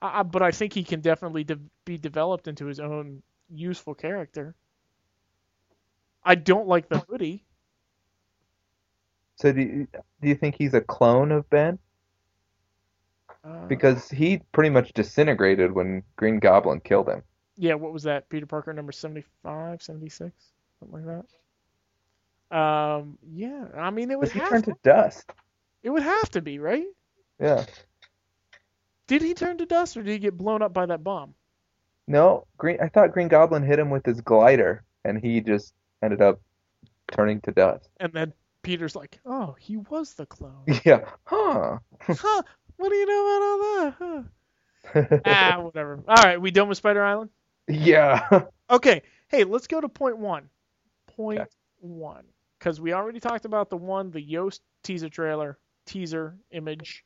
I, 0.00 0.20
I- 0.20 0.22
but 0.22 0.42
I 0.42 0.50
think 0.52 0.72
he 0.72 0.84
can 0.84 1.00
definitely 1.00 1.44
de- 1.44 1.60
be 1.84 1.98
developed 1.98 2.48
into 2.48 2.66
his 2.66 2.80
own 2.80 3.22
useful 3.48 3.94
character. 3.94 4.54
I 6.24 6.34
don't 6.34 6.68
like 6.68 6.88
the 6.88 6.98
hoodie. 7.00 7.44
So 9.36 9.52
do 9.52 9.60
you, 9.60 9.88
do 10.20 10.28
you 10.28 10.34
think 10.34 10.56
he's 10.56 10.74
a 10.74 10.80
clone 10.80 11.32
of 11.32 11.48
Ben? 11.50 11.78
Uh, 13.48 13.66
Because 13.66 14.08
he 14.10 14.42
pretty 14.52 14.70
much 14.70 14.92
disintegrated 14.92 15.72
when 15.72 16.02
Green 16.16 16.38
Goblin 16.38 16.80
killed 16.80 17.08
him. 17.08 17.22
yeah, 17.56 17.74
what 17.74 17.92
was 17.92 18.02
that? 18.04 18.28
Peter 18.28 18.46
Parker 18.46 18.72
number 18.72 18.92
75, 18.92 19.82
76, 19.82 20.32
something 20.80 21.06
like 21.06 21.24
that. 22.50 22.56
Um, 22.56 23.18
yeah, 23.30 23.66
I 23.76 23.90
mean 23.90 24.10
it 24.10 24.18
would 24.18 24.30
he 24.30 24.40
turned 24.40 24.64
to, 24.64 24.72
to 24.72 24.78
dust. 24.82 25.30
it 25.82 25.90
would 25.90 26.02
have 26.02 26.30
to 26.30 26.40
be 26.40 26.58
right. 26.58 26.86
Yeah. 27.38 27.64
Did 29.06 29.22
he 29.22 29.34
turn 29.34 29.58
to 29.58 29.66
dust 29.66 29.96
or 29.96 30.02
did 30.02 30.12
he 30.12 30.18
get 30.18 30.36
blown 30.36 30.62
up 30.62 30.72
by 30.72 30.86
that 30.86 31.04
bomb? 31.04 31.34
No, 32.06 32.46
Green. 32.56 32.78
I 32.80 32.88
thought 32.88 33.12
Green 33.12 33.28
Goblin 33.28 33.62
hit 33.62 33.78
him 33.78 33.90
with 33.90 34.04
his 34.06 34.20
glider, 34.22 34.82
and 35.04 35.18
he 35.22 35.40
just 35.42 35.74
ended 36.02 36.22
up 36.22 36.40
turning 37.12 37.40
to 37.42 37.52
dust. 37.52 37.88
And 38.00 38.12
then 38.14 38.32
Peter's 38.62 38.96
like, 38.96 39.20
"Oh, 39.26 39.54
he 39.58 39.76
was 39.76 40.14
the 40.14 40.24
clone." 40.24 40.64
Yeah. 40.84 41.04
Huh. 41.24 41.78
huh? 42.00 42.42
What 42.78 42.88
do 42.90 42.96
you 42.96 43.06
know 43.06 43.22
about 43.26 43.42
all 43.42 43.58
that? 43.58 43.94
Huh? 43.98 44.22
ah, 45.24 45.60
whatever. 45.60 46.02
All 46.08 46.16
right, 46.24 46.40
we 46.40 46.50
done 46.50 46.68
with 46.68 46.78
Spider 46.78 47.04
Island? 47.04 47.30
yeah. 47.68 48.42
Okay. 48.70 49.02
Hey, 49.28 49.44
let's 49.44 49.68
go 49.68 49.80
to 49.80 49.88
point 49.88 50.18
one. 50.18 50.50
Point 51.16 51.44
Okay. 51.44 51.48
one, 51.80 52.24
because 52.58 52.80
we 52.80 52.92
already 52.92 53.20
talked 53.20 53.44
about 53.44 53.70
the 53.70 53.76
one, 53.76 54.10
the 54.10 54.20
Yost 54.20 54.62
teaser 54.82 55.08
trailer, 55.10 55.58
teaser 55.86 56.36
image, 56.50 57.04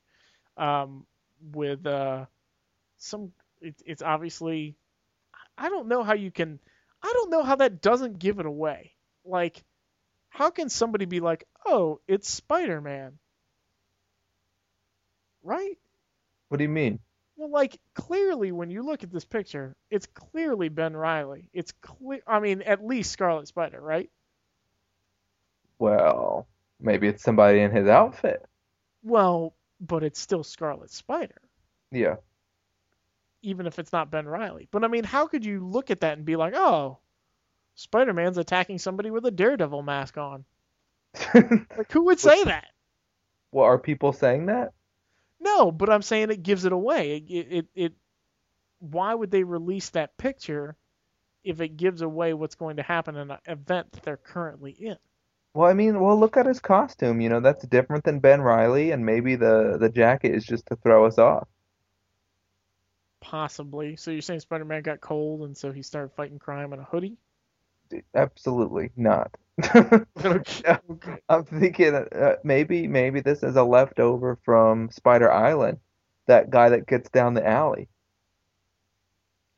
um, 0.57 1.07
with 1.53 1.87
uh, 1.87 2.27
some. 2.99 3.33
It, 3.61 3.77
it's 3.87 4.03
obviously. 4.03 4.77
I 5.59 5.69
don't 5.71 5.89
know 5.89 6.03
how 6.03 6.15
you 6.15 6.31
can. 6.31 6.61
I 7.03 7.13
don't 7.15 7.31
know 7.31 7.43
how 7.43 7.57
that 7.57 7.81
doesn't 7.83 8.19
give 8.19 8.39
it 8.41 8.47
away. 8.47 8.93
Like, 9.25 9.63
how 10.31 10.51
can 10.51 10.69
somebody 10.69 11.07
be 11.07 11.21
like, 11.21 11.47
"Oh, 11.67 12.01
it's 12.09 12.29
Spider-Man," 12.31 13.19
right? 15.43 15.77
What 16.49 16.59
do 16.59 16.65
you 16.65 16.71
mean? 16.71 16.99
Well, 17.37 17.51
like 17.51 17.79
clearly, 17.95 18.53
when 18.53 18.71
you 18.71 18.83
look 18.83 19.03
at 19.03 19.11
this 19.11 19.25
picture, 19.25 19.75
it's 19.91 20.07
clearly 20.07 20.69
Ben 20.69 20.95
Reilly. 20.97 21.49
It's 21.53 21.73
clear. 21.81 22.21
I 22.27 22.41
mean, 22.41 22.63
at 22.63 22.85
least 22.85 23.11
Scarlet 23.13 23.49
Spider, 23.49 23.81
right? 23.81 24.11
Well, 25.79 26.47
maybe 26.81 27.09
it's 27.09 27.23
somebody 27.23 27.61
in 27.61 27.71
his 27.71 27.89
outfit. 27.89 28.45
Well, 29.03 29.55
but 29.81 30.05
it's 30.05 30.21
still 30.21 30.45
Scarlet 30.45 30.91
Spider, 30.91 31.41
Yeah. 31.91 32.17
even 33.43 33.67
if 33.67 33.79
it's 33.81 33.93
not 33.93 34.11
Ben 34.11 34.27
Reilly. 34.27 34.69
But 34.71 34.85
I 34.85 34.89
mean, 34.89 35.05
how 35.05 35.27
could 35.27 35.45
you 35.45 35.67
look 35.67 35.91
at 35.91 36.01
that 36.01 36.17
and 36.19 36.25
be 36.25 36.37
like, 36.37 36.55
oh, 36.55 36.99
Spider-Man's 37.75 38.39
attacking 38.39 38.79
somebody 38.79 39.11
with 39.11 39.25
a 39.27 39.31
Daredevil 39.33 39.83
mask 39.83 40.19
on? 40.19 40.45
Like, 41.35 41.91
who 41.91 42.05
would 42.05 42.21
say 42.21 42.45
that? 42.45 42.69
well, 43.51 43.65
are 43.67 43.79
people 43.79 44.13
saying 44.13 44.47
that? 44.47 44.73
No, 45.43 45.73
but 45.73 45.91
I'm 45.91 46.03
saying 46.03 46.31
it 46.31 46.45
gives 46.45 46.65
it 46.65 46.73
away. 46.73 47.17
It, 47.17 47.25
it, 47.29 47.47
it, 47.51 47.67
it 47.75 47.93
why 48.79 49.13
would 49.13 49.31
they 49.31 49.43
release 49.43 49.91
that 49.91 50.17
picture 50.17 50.77
if 51.43 51.61
it 51.61 51.77
gives 51.77 52.01
away 52.01 52.33
what's 52.33 52.55
going 52.55 52.77
to 52.77 52.83
happen 52.83 53.17
in 53.17 53.31
an 53.31 53.39
event 53.47 53.91
that 53.93 54.05
they're 54.05 54.17
currently 54.17 54.71
in? 54.71 54.97
Well, 55.55 55.69
I 55.69 55.75
mean, 55.75 56.01
well, 56.01 56.19
look 56.19 56.37
at 56.37 56.47
his 56.47 56.61
costume. 56.61 57.21
You 57.21 57.29
know, 57.29 57.41
that's 57.41 57.67
different 57.67 58.05
than 58.05 58.21
Ben 58.21 58.41
Reilly, 58.41 58.93
and 58.93 59.05
maybe 59.05 59.35
the 59.35 59.77
the 59.79 59.91
jacket 59.91 60.35
is 60.35 60.45
just 60.45 60.67
to 60.67 60.77
throw 60.77 61.07
us 61.07 61.19
off. 61.19 61.49
Possibly. 63.21 63.97
So 63.97 64.11
you're 64.11 64.23
saying 64.23 64.41
Spider-Man 64.41 64.83
got 64.83 65.01
cold 65.01 65.43
and 65.43 65.57
so 65.57 65.73
he 65.73 65.83
started 65.83 66.13
fighting 66.15 66.39
crime 66.39 66.73
in 66.73 66.81
a 66.81 66.85
hoodie? 66.85 67.17
Absolutely 68.15 68.91
not. 68.97 69.37
I'm 71.29 71.45
thinking 71.45 71.95
uh, 71.95 72.37
maybe 72.43 72.89
maybe 72.89 73.21
this 73.21 73.43
is 73.43 73.57
a 73.57 73.63
leftover 73.63 74.39
from 74.45 74.91
Spider 74.91 75.31
Island, 75.31 75.79
that 76.27 76.51
guy 76.51 76.71
that 76.71 76.87
gets 76.87 77.11
down 77.11 77.35
the 77.35 77.47
alley. 77.47 77.89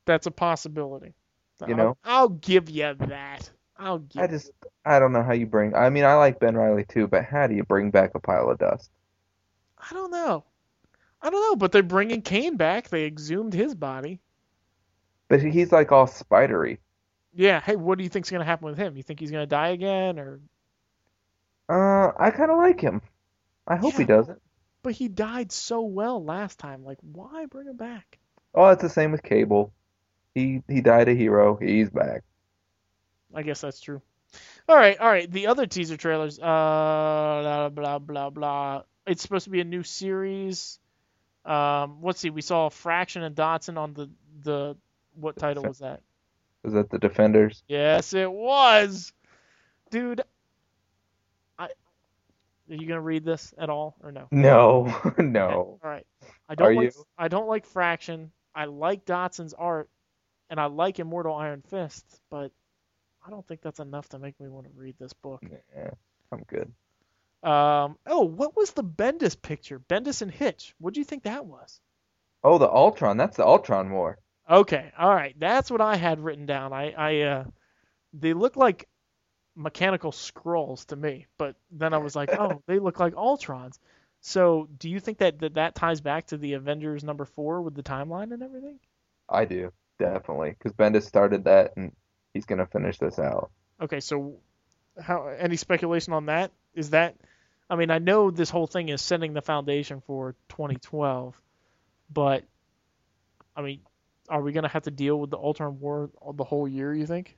That's 0.05 0.27
a 0.27 0.31
possibility. 0.31 1.13
You 1.61 1.67
I'll- 1.67 1.77
know? 1.77 1.97
I'll, 2.03 2.29
give 2.29 2.69
you 2.69 2.93
that. 2.99 3.49
I'll 3.77 3.99
give 3.99 4.21
I 4.21 4.27
just 4.27 4.51
I 4.85 4.99
don't 4.99 5.13
know 5.13 5.23
how 5.23 5.33
you 5.33 5.45
bring. 5.45 5.73
I 5.75 5.89
mean, 5.89 6.03
I 6.03 6.15
like 6.15 6.39
Ben 6.39 6.55
Reilly 6.55 6.85
too, 6.87 7.07
but 7.07 7.25
how 7.25 7.47
do 7.47 7.55
you 7.55 7.63
bring 7.63 7.91
back 7.91 8.11
a 8.15 8.19
pile 8.19 8.49
of 8.49 8.57
dust? 8.57 8.91
I 9.77 9.93
don't 9.93 10.11
know. 10.11 10.43
I 11.21 11.29
don't 11.29 11.41
know, 11.41 11.55
but 11.55 11.71
they're 11.71 11.83
bringing 11.83 12.21
Kaine 12.21 12.55
back. 12.57 12.89
They 12.89 13.05
exhumed 13.05 13.53
his 13.53 13.73
body. 13.73 14.19
But 15.27 15.41
he's 15.41 15.71
like 15.71 15.91
all 15.91 16.07
spidery. 16.07 16.79
Yeah. 17.35 17.59
Hey, 17.59 17.75
what 17.75 17.97
do 17.97 18.03
you 18.03 18.09
think's 18.09 18.31
gonna 18.31 18.45
happen 18.45 18.65
with 18.65 18.77
him? 18.77 18.95
You 18.97 19.03
think 19.03 19.19
he's 19.19 19.31
gonna 19.31 19.45
die 19.45 19.69
again, 19.69 20.19
or? 20.19 20.39
Uh, 21.67 22.11
I 22.17 22.31
kind 22.31 22.51
of 22.51 22.57
like 22.57 22.79
him. 22.79 23.01
I 23.67 23.75
hope 23.75 23.95
he 23.95 24.05
doesn't. 24.05 24.41
But 24.83 24.93
he 24.93 25.07
died 25.07 25.51
so 25.51 25.81
well 25.81 26.23
last 26.23 26.59
time. 26.59 26.85
Like, 26.85 26.99
why 27.01 27.47
bring 27.47 27.67
him 27.67 27.77
back? 27.77 28.19
Oh, 28.53 28.67
it's 28.67 28.81
the 28.81 28.89
same 28.89 29.11
with 29.11 29.23
Cable. 29.23 29.73
He 30.33 30.61
he 30.67 30.81
died 30.81 31.09
a 31.09 31.13
hero. 31.13 31.57
He's 31.57 31.89
back. 31.89 32.23
I 33.33 33.41
guess 33.41 33.61
that's 33.61 33.79
true. 33.79 34.01
All 34.67 34.75
right, 34.75 34.97
all 34.99 35.07
right. 35.07 35.29
The 35.29 35.47
other 35.47 35.65
teaser 35.65 35.97
trailers. 35.97 36.39
Uh, 36.39 36.43
blah 36.43 37.69
blah 37.69 37.99
blah 37.99 38.29
blah. 38.29 38.83
It's 39.07 39.21
supposed 39.21 39.45
to 39.45 39.49
be 39.49 39.61
a 39.61 39.65
new 39.65 39.83
series. 39.83 40.79
Um, 41.45 41.99
let's 42.01 42.19
see. 42.19 42.29
We 42.29 42.41
saw 42.41 42.67
a 42.67 42.69
Fraction 42.69 43.23
and 43.23 43.35
Dodson 43.35 43.77
on 43.77 43.93
the 43.93 44.09
the 44.43 44.77
what 45.15 45.37
title 45.37 45.63
was 45.63 45.79
that? 45.79 46.01
Was 46.65 46.73
that 46.73 46.89
the 46.89 46.97
Defenders? 46.97 47.63
Yes, 47.67 48.15
it 48.15 48.31
was, 48.31 49.13
dude. 49.91 50.21
I. 51.59 51.65
Are 51.65 51.69
you 52.75 52.87
gonna 52.87 53.01
read 53.01 53.23
this 53.23 53.53
at 53.55 53.69
all 53.69 53.95
or 54.01 54.11
no? 54.11 54.27
No, 54.31 55.13
no. 55.19 55.79
All 55.83 55.89
right. 55.89 56.07
I 56.49 56.55
don't 56.55 56.67
Are 56.67 56.73
like 56.73 56.95
you? 56.95 57.05
I 57.19 57.27
don't 57.27 57.47
like 57.47 57.67
Fraction. 57.67 58.31
I 58.55 58.65
like 58.65 59.05
Dodson's 59.05 59.53
art, 59.53 59.89
and 60.49 60.59
I 60.59 60.65
like 60.65 60.97
Immortal 60.97 61.35
Iron 61.35 61.61
Fist, 61.69 62.03
but 62.31 62.51
I 63.23 63.29
don't 63.29 63.47
think 63.47 63.61
that's 63.61 63.79
enough 63.79 64.09
to 64.09 64.19
make 64.19 64.39
me 64.39 64.47
want 64.47 64.65
to 64.65 64.71
read 64.75 64.95
this 64.99 65.13
book. 65.13 65.43
Yeah, 65.75 65.91
I'm 66.31 66.43
good. 66.47 66.71
Um. 67.47 67.99
Oh, 68.07 68.23
what 68.23 68.57
was 68.57 68.71
the 68.71 68.83
Bendis 68.83 69.39
picture? 69.39 69.77
Bendis 69.77 70.23
and 70.23 70.31
Hitch. 70.31 70.73
What 70.79 70.95
do 70.95 70.99
you 70.99 71.05
think 71.05 71.23
that 71.23 71.45
was? 71.45 71.79
Oh, 72.43 72.57
the 72.57 72.67
Ultron. 72.67 73.17
That's 73.17 73.37
the 73.37 73.45
Ultron 73.45 73.91
War. 73.91 74.17
Okay. 74.49 74.91
All 74.97 75.13
right. 75.13 75.35
That's 75.39 75.71
what 75.71 75.81
I 75.81 75.95
had 75.95 76.19
written 76.19 76.45
down. 76.45 76.73
I. 76.73 76.91
I. 76.91 77.21
Uh. 77.21 77.43
They 78.13 78.33
look 78.33 78.55
like 78.55 78.87
mechanical 79.55 80.11
scrolls 80.11 80.85
to 80.85 80.95
me, 80.95 81.25
but 81.37 81.55
then 81.71 81.93
I 81.93 81.97
was 81.97 82.15
like, 82.15 82.29
oh, 82.37 82.61
they 82.67 82.79
look 82.79 82.99
like 82.99 83.13
Ultrons. 83.13 83.77
So, 84.21 84.67
do 84.79 84.89
you 84.89 84.99
think 84.99 85.19
that 85.19 85.39
that, 85.39 85.53
that 85.55 85.75
ties 85.75 86.01
back 86.01 86.27
to 86.27 86.37
the 86.37 86.53
Avengers 86.53 87.03
number 87.03 87.25
four 87.25 87.61
with 87.61 87.75
the 87.75 87.83
timeline 87.83 88.33
and 88.33 88.41
everything? 88.41 88.79
I 89.29 89.45
do 89.45 89.71
definitely 89.97 90.51
because 90.51 90.73
Bendis 90.73 91.03
started 91.03 91.45
that 91.45 91.73
and 91.77 91.91
he's 92.33 92.45
gonna 92.45 92.65
finish 92.65 92.97
this 92.97 93.19
out. 93.19 93.51
Okay, 93.81 93.99
so 93.99 94.37
how 95.01 95.27
any 95.27 95.55
speculation 95.55 96.13
on 96.13 96.27
that? 96.27 96.51
Is 96.73 96.91
that 96.91 97.15
I 97.69 97.75
mean, 97.75 97.91
I 97.91 97.99
know 97.99 98.31
this 98.31 98.49
whole 98.49 98.67
thing 98.67 98.89
is 98.89 99.01
setting 99.01 99.33
the 99.33 99.41
foundation 99.41 100.01
for 100.01 100.35
2012, 100.49 101.39
but 102.11 102.43
I 103.55 103.61
mean, 103.61 103.79
are 104.29 104.41
we 104.41 104.51
going 104.51 104.63
to 104.63 104.69
have 104.69 104.83
to 104.83 104.91
deal 104.91 105.19
with 105.19 105.29
the 105.29 105.37
Ultron 105.37 105.79
War 105.79 106.09
the 106.33 106.43
whole 106.43 106.67
year, 106.67 106.93
you 106.93 107.05
think? 107.05 107.37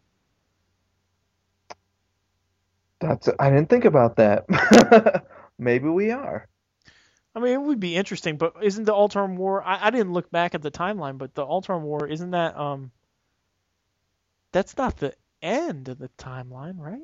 That's 2.99 3.29
I 3.39 3.49
didn't 3.49 3.69
think 3.69 3.85
about 3.85 4.15
that. 4.17 5.25
Maybe 5.59 5.87
we 5.87 6.11
are. 6.11 6.47
I 7.35 7.39
mean, 7.39 7.53
it 7.53 7.61
would 7.61 7.79
be 7.79 7.95
interesting, 7.95 8.37
but 8.37 8.55
isn't 8.63 8.85
the 8.85 8.93
Ultron 8.93 9.35
War 9.37 9.63
I, 9.63 9.87
I 9.87 9.89
didn't 9.91 10.13
look 10.13 10.31
back 10.31 10.55
at 10.55 10.61
the 10.63 10.71
timeline, 10.71 11.17
but 11.17 11.35
the 11.35 11.45
Ultron 11.45 11.83
War 11.83 12.07
isn't 12.07 12.31
that 12.31 12.57
um 12.57 12.91
that's 14.51 14.77
not 14.77 14.97
the 14.97 15.13
end 15.41 15.89
of 15.89 15.99
the 15.99 16.09
timeline, 16.17 16.79
right? 16.79 17.01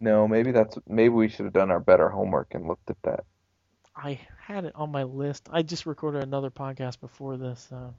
No, 0.00 0.26
maybe 0.26 0.52
that's 0.52 0.78
maybe 0.86 1.10
we 1.10 1.28
should 1.28 1.44
have 1.44 1.52
done 1.52 1.70
our 1.70 1.80
better 1.80 2.08
homework 2.08 2.54
and 2.54 2.66
looked 2.66 2.90
at 2.90 3.02
that. 3.02 3.24
I 3.94 4.20
had 4.38 4.64
it 4.64 4.74
on 4.74 4.92
my 4.92 5.04
list. 5.04 5.48
I 5.50 5.62
just 5.62 5.86
recorded 5.86 6.22
another 6.22 6.50
podcast 6.50 7.00
before 7.00 7.36
this, 7.36 7.66
so 7.68 7.94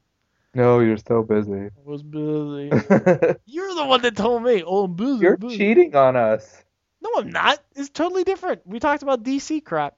No, 0.58 0.80
you're 0.80 0.98
so 0.98 1.22
busy. 1.22 1.52
I 1.54 1.70
was 1.86 2.02
busy. 2.02 2.72
You're 3.46 3.76
the 3.76 3.86
one 3.86 4.02
that 4.02 4.16
told 4.18 4.42
me. 4.42 4.64
Oh, 4.66 4.86
I'm 4.86 4.96
busy. 4.96 5.20
You're 5.20 5.38
busy. 5.38 5.56
cheating 5.56 5.96
on 5.96 6.16
us. 6.16 6.64
No, 7.00 7.12
I'm 7.18 7.30
not. 7.30 7.60
It's 7.76 7.90
totally 7.90 8.24
different. 8.24 8.66
We 8.66 8.80
talked 8.80 9.04
about 9.04 9.22
DC 9.22 9.64
crap. 9.64 9.98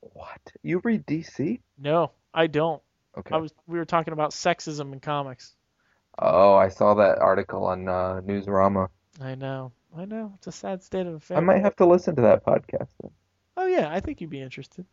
What? 0.00 0.40
You 0.64 0.80
read 0.82 1.06
DC? 1.06 1.60
No, 1.78 2.10
I 2.34 2.48
don't. 2.48 2.82
Okay. 3.16 3.36
I 3.36 3.38
was. 3.38 3.52
We 3.68 3.78
were 3.78 3.84
talking 3.84 4.12
about 4.12 4.32
sexism 4.32 4.92
in 4.92 4.98
comics. 4.98 5.54
Oh, 6.18 6.56
I 6.56 6.68
saw 6.68 6.94
that 6.94 7.20
article 7.20 7.66
on 7.66 7.88
uh, 7.88 8.20
Newsarama. 8.26 8.88
I 9.20 9.36
know. 9.36 9.70
I 9.96 10.06
know. 10.06 10.32
It's 10.38 10.48
a 10.48 10.52
sad 10.52 10.82
state 10.82 11.06
of 11.06 11.14
affairs. 11.14 11.38
I 11.38 11.40
might 11.40 11.62
have 11.62 11.76
to 11.76 11.86
listen 11.86 12.16
to 12.16 12.22
that 12.22 12.44
podcast 12.44 12.88
then. 13.00 13.12
Oh 13.56 13.66
yeah, 13.66 13.88
I 13.92 14.00
think 14.00 14.20
you'd 14.20 14.30
be 14.30 14.42
interested. 14.42 14.84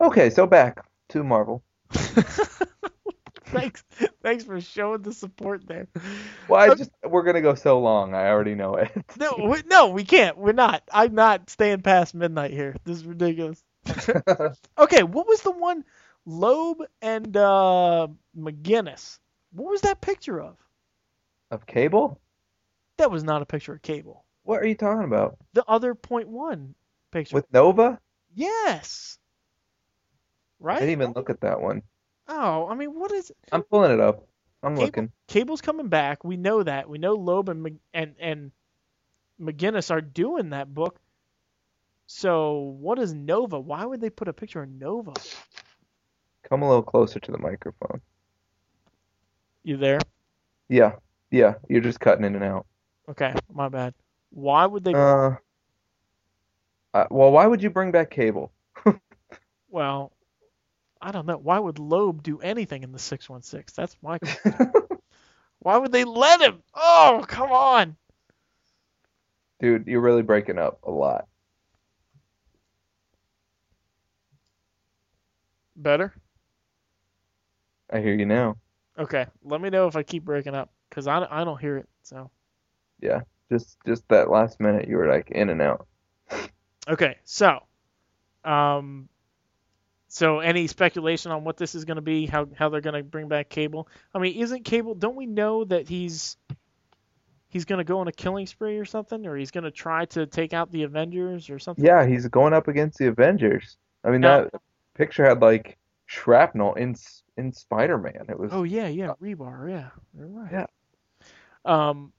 Okay, 0.00 0.28
so 0.28 0.44
back 0.44 0.84
to 1.10 1.22
Marvel. 1.22 1.62
thanks. 3.46 3.84
Thanks 4.22 4.44
for 4.44 4.60
showing 4.60 5.02
the 5.02 5.12
support 5.12 5.66
there. 5.66 5.88
Well, 6.48 6.60
I 6.60 6.74
just 6.74 6.90
we're 7.04 7.22
gonna 7.22 7.40
go 7.40 7.54
so 7.54 7.80
long. 7.80 8.14
I 8.14 8.28
already 8.28 8.54
know 8.54 8.74
it. 8.74 8.90
No, 9.18 9.34
we, 9.48 9.62
no, 9.66 9.88
we 9.88 10.04
can't. 10.04 10.36
We're 10.36 10.52
not. 10.52 10.82
I'm 10.92 11.14
not 11.14 11.48
staying 11.48 11.82
past 11.82 12.14
midnight 12.14 12.50
here. 12.52 12.76
This 12.84 12.98
is 12.98 13.06
ridiculous. 13.06 13.62
Okay, 14.78 15.02
what 15.02 15.26
was 15.26 15.40
the 15.42 15.50
one 15.52 15.84
Loeb 16.26 16.82
and 17.00 17.36
uh 17.36 18.08
McGuinness? 18.36 19.18
What 19.52 19.70
was 19.70 19.80
that 19.82 20.00
picture 20.00 20.40
of? 20.40 20.56
Of 21.50 21.66
Cable? 21.66 22.20
That 22.98 23.10
was 23.10 23.22
not 23.24 23.42
a 23.42 23.46
picture 23.46 23.74
of 23.74 23.82
Cable. 23.82 24.24
What 24.42 24.60
are 24.60 24.66
you 24.66 24.74
talking 24.74 25.04
about? 25.04 25.38
The 25.54 25.64
other 25.66 25.94
point 25.94 26.28
one 26.28 26.74
picture. 27.12 27.34
With 27.36 27.52
Nova? 27.52 28.00
yes. 28.34 29.18
Right? 30.58 30.76
I 30.76 30.80
didn't 30.80 30.92
even 30.92 31.12
look 31.12 31.30
at 31.30 31.40
that 31.42 31.60
one. 31.60 31.82
Oh, 32.28 32.66
I 32.68 32.74
mean, 32.74 32.98
what 32.98 33.12
is 33.12 33.32
I'm 33.52 33.62
pulling 33.62 33.92
it 33.92 34.00
up. 34.00 34.26
I'm 34.62 34.74
Cable, 34.74 34.84
looking. 34.84 35.12
Cable's 35.28 35.60
coming 35.60 35.88
back. 35.88 36.24
We 36.24 36.36
know 36.36 36.62
that. 36.62 36.88
We 36.88 36.98
know 36.98 37.14
Loeb 37.14 37.48
and 37.48 37.78
and 37.94 38.14
and 38.18 38.50
McGuinness 39.40 39.90
are 39.90 40.00
doing 40.00 40.50
that 40.50 40.72
book. 40.72 40.98
So 42.06 42.76
what 42.80 42.98
is 42.98 43.12
Nova? 43.12 43.60
Why 43.60 43.84
would 43.84 44.00
they 44.00 44.10
put 44.10 44.28
a 44.28 44.32
picture 44.32 44.62
of 44.62 44.70
Nova? 44.70 45.12
Come 46.48 46.62
a 46.62 46.68
little 46.68 46.82
closer 46.82 47.20
to 47.20 47.32
the 47.32 47.38
microphone. 47.38 48.00
You 49.62 49.76
there? 49.76 49.98
Yeah. 50.68 50.92
Yeah, 51.30 51.54
you're 51.68 51.80
just 51.80 52.00
cutting 52.00 52.24
in 52.24 52.34
and 52.34 52.44
out. 52.44 52.66
Okay, 53.08 53.34
my 53.52 53.68
bad. 53.68 53.94
Why 54.30 54.64
would 54.66 54.84
they? 54.84 54.94
Uh, 54.94 55.32
uh, 56.94 57.06
well, 57.10 57.32
why 57.32 57.46
would 57.46 57.62
you 57.62 57.70
bring 57.70 57.90
back 57.90 58.10
Cable? 58.10 58.52
Well, 59.68 60.12
I 61.06 61.12
don't 61.12 61.24
know. 61.24 61.38
Why 61.38 61.60
would 61.60 61.78
Loeb 61.78 62.24
do 62.24 62.40
anything 62.40 62.82
in 62.82 62.90
the 62.90 62.98
616? 62.98 63.72
That's 63.76 63.96
my 64.02 64.18
question. 64.18 64.72
Why 65.60 65.76
would 65.78 65.92
they 65.92 66.04
let 66.04 66.40
him? 66.40 66.64
Oh, 66.74 67.24
come 67.28 67.52
on. 67.52 67.96
Dude, 69.60 69.86
you're 69.86 70.00
really 70.00 70.22
breaking 70.22 70.58
up 70.58 70.80
a 70.82 70.90
lot. 70.90 71.28
Better? 75.76 76.14
I 77.90 78.00
hear 78.00 78.14
you 78.14 78.26
now. 78.26 78.56
Okay, 78.98 79.26
let 79.44 79.60
me 79.60 79.70
know 79.70 79.86
if 79.86 79.96
I 79.96 80.02
keep 80.02 80.24
breaking 80.24 80.54
up 80.54 80.70
because 80.88 81.06
I, 81.06 81.26
I 81.30 81.44
don't 81.44 81.60
hear 81.60 81.76
it. 81.78 81.88
So 82.02 82.30
Yeah, 83.00 83.20
just 83.50 83.78
just 83.86 84.08
that 84.08 84.30
last 84.30 84.60
minute 84.60 84.88
you 84.88 84.96
were 84.96 85.08
like 85.08 85.30
in 85.30 85.50
and 85.50 85.62
out. 85.62 85.86
okay, 86.88 87.18
so 87.24 87.60
um, 88.44 89.08
so 90.08 90.40
any 90.40 90.66
speculation 90.66 91.32
on 91.32 91.44
what 91.44 91.56
this 91.56 91.74
is 91.74 91.84
going 91.84 91.96
to 91.96 92.02
be? 92.02 92.26
How 92.26 92.46
how 92.56 92.68
they're 92.68 92.80
going 92.80 92.94
to 92.96 93.02
bring 93.02 93.28
back 93.28 93.48
Cable? 93.48 93.88
I 94.14 94.18
mean, 94.18 94.36
isn't 94.40 94.64
Cable? 94.64 94.94
Don't 94.94 95.16
we 95.16 95.26
know 95.26 95.64
that 95.64 95.88
he's 95.88 96.36
he's 97.48 97.64
going 97.64 97.78
to 97.78 97.84
go 97.84 97.98
on 98.00 98.08
a 98.08 98.12
killing 98.12 98.46
spree 98.46 98.78
or 98.78 98.84
something, 98.84 99.26
or 99.26 99.36
he's 99.36 99.50
going 99.50 99.64
to 99.64 99.70
try 99.70 100.04
to 100.06 100.26
take 100.26 100.52
out 100.52 100.70
the 100.70 100.84
Avengers 100.84 101.50
or 101.50 101.58
something? 101.58 101.84
Yeah, 101.84 102.06
he's 102.06 102.26
going 102.28 102.52
up 102.52 102.68
against 102.68 102.98
the 102.98 103.06
Avengers. 103.08 103.76
I 104.04 104.10
mean, 104.10 104.20
Now- 104.20 104.44
that 104.44 104.60
picture 104.94 105.24
had 105.24 105.40
like 105.40 105.76
shrapnel 106.06 106.74
in 106.74 106.94
in 107.36 107.52
Spider-Man. 107.52 108.26
It 108.28 108.38
was 108.38 108.50
Oh 108.52 108.62
yeah, 108.62 108.88
yeah, 108.88 109.12
rebar. 109.20 109.68
Yeah, 109.68 109.90
you're 110.16 110.28
right. 110.28 110.52
Yeah. 110.52 110.66
Um, 111.64 112.12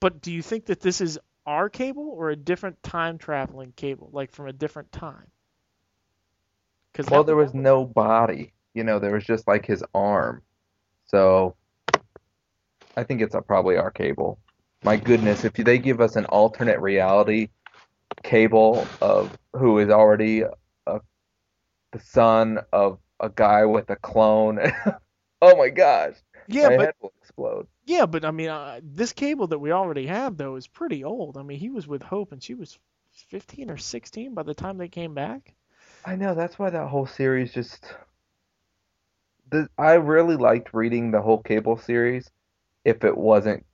but 0.00 0.22
do 0.22 0.32
you 0.32 0.42
think 0.42 0.66
that 0.66 0.80
this 0.80 1.00
is 1.00 1.18
our 1.44 1.68
cable 1.68 2.08
or 2.08 2.30
a 2.30 2.36
different 2.36 2.82
time 2.82 3.18
traveling 3.18 3.72
cable, 3.74 4.10
like 4.12 4.30
from 4.30 4.46
a 4.46 4.52
different 4.52 4.92
time? 4.92 5.26
Because 6.94 7.10
well, 7.10 7.24
there 7.24 7.36
was 7.36 7.52
no 7.54 7.84
body. 7.84 8.54
You 8.72 8.84
know, 8.84 9.00
there 9.00 9.12
was 9.12 9.24
just 9.24 9.48
like 9.48 9.66
his 9.66 9.82
arm. 9.94 10.42
So 11.06 11.56
I 12.96 13.02
think 13.02 13.20
it's 13.20 13.34
a, 13.34 13.42
probably 13.42 13.76
our 13.76 13.90
cable. 13.90 14.38
My 14.84 14.96
goodness, 14.96 15.44
if 15.44 15.54
they 15.54 15.78
give 15.78 16.00
us 16.00 16.14
an 16.14 16.24
alternate 16.26 16.80
reality 16.80 17.48
cable 18.22 18.86
of 19.00 19.36
who 19.54 19.78
is 19.78 19.90
already 19.90 20.42
a, 20.42 21.00
the 21.92 21.98
son 21.98 22.60
of 22.72 22.98
a 23.18 23.28
guy 23.28 23.64
with 23.64 23.90
a 23.90 23.96
clone, 23.96 24.60
oh 25.42 25.56
my 25.56 25.70
gosh, 25.70 26.14
yeah, 26.46 26.68
my 26.68 26.76
but 26.76 26.94
explode. 27.20 27.66
yeah, 27.86 28.06
but 28.06 28.24
I 28.24 28.30
mean, 28.30 28.50
uh, 28.50 28.80
this 28.82 29.12
cable 29.12 29.48
that 29.48 29.58
we 29.58 29.72
already 29.72 30.06
have 30.06 30.36
though 30.36 30.56
is 30.56 30.66
pretty 30.66 31.02
old. 31.02 31.38
I 31.38 31.42
mean, 31.42 31.58
he 31.58 31.70
was 31.70 31.88
with 31.88 32.02
Hope 32.02 32.32
and 32.32 32.42
she 32.42 32.54
was 32.54 32.78
15 33.30 33.70
or 33.70 33.78
16 33.78 34.34
by 34.34 34.42
the 34.42 34.54
time 34.54 34.78
they 34.78 34.88
came 34.88 35.14
back. 35.14 35.54
I 36.04 36.16
know 36.16 36.34
that's 36.34 36.58
why 36.58 36.70
that 36.70 36.88
whole 36.88 37.06
series 37.06 37.52
just. 37.52 37.94
The, 39.50 39.68
I 39.78 39.94
really 39.94 40.36
liked 40.36 40.74
reading 40.74 41.10
the 41.10 41.22
whole 41.22 41.42
Cable 41.42 41.76
series, 41.76 42.30
if 42.84 43.04
it 43.04 43.16
wasn't, 43.16 43.64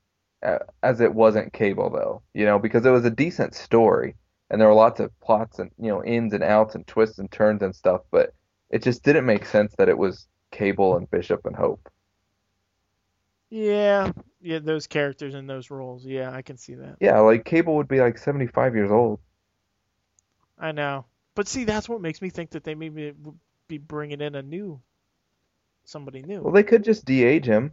uh, 0.43 0.59
as 0.83 1.01
it 1.01 1.15
wasn't 1.15 1.53
Cable 1.53 1.91
though, 1.91 2.23
you 2.35 2.45
know, 2.45 2.59
because 2.59 2.85
it 2.87 2.91
was 2.91 3.05
a 3.05 3.11
decent 3.11 3.55
story, 3.55 4.17
and 4.51 4.61
there 4.61 4.69
were 4.69 4.75
lots 4.75 5.01
of 5.01 5.19
plots 5.21 5.59
and 5.59 5.71
you 5.79 5.89
know 5.89 6.05
ins 6.05 6.33
and 6.33 6.45
outs 6.45 6.75
and 6.75 6.87
twists 6.87 7.19
and 7.19 7.31
turns 7.31 7.63
and 7.63 7.75
stuff, 7.75 8.03
but 8.11 8.35
it 8.71 8.83
just 8.83 9.03
didn't 9.03 9.27
make 9.27 9.45
sense 9.45 9.75
that 9.79 9.89
it 9.89 9.99
was 9.99 10.29
Cable 10.53 10.97
and 10.97 11.11
Bishop 11.11 11.47
and 11.47 11.57
Hope. 11.57 11.89
Yeah, 13.51 14.13
yeah, 14.41 14.61
those 14.61 14.87
characters 14.87 15.35
and 15.35 15.49
those 15.51 15.71
roles. 15.71 16.07
Yeah, 16.07 16.31
I 16.33 16.43
can 16.43 16.57
see 16.57 16.75
that. 16.75 16.97
Yeah, 17.01 17.19
like 17.21 17.45
Cable 17.45 17.77
would 17.77 17.89
be 17.89 18.01
like 18.01 18.19
75 18.19 18.75
years 18.75 18.91
old. 18.91 19.21
I 20.59 20.73
know. 20.73 21.07
But 21.35 21.49
see, 21.49 21.65
that's 21.65 21.89
what 21.89 22.01
makes 22.01 22.21
me 22.21 22.31
think 22.31 22.51
that 22.51 22.65
they 22.65 22.75
maybe 22.75 23.13
would 23.13 23.39
be 23.69 23.79
bringing 23.79 24.21
in 24.21 24.35
a 24.35 24.43
new, 24.43 24.81
somebody 25.85 26.23
new. 26.23 26.43
Well, 26.43 26.53
they 26.53 26.63
could 26.63 26.85
just 26.85 27.05
de-age 27.05 27.47
him. 27.47 27.73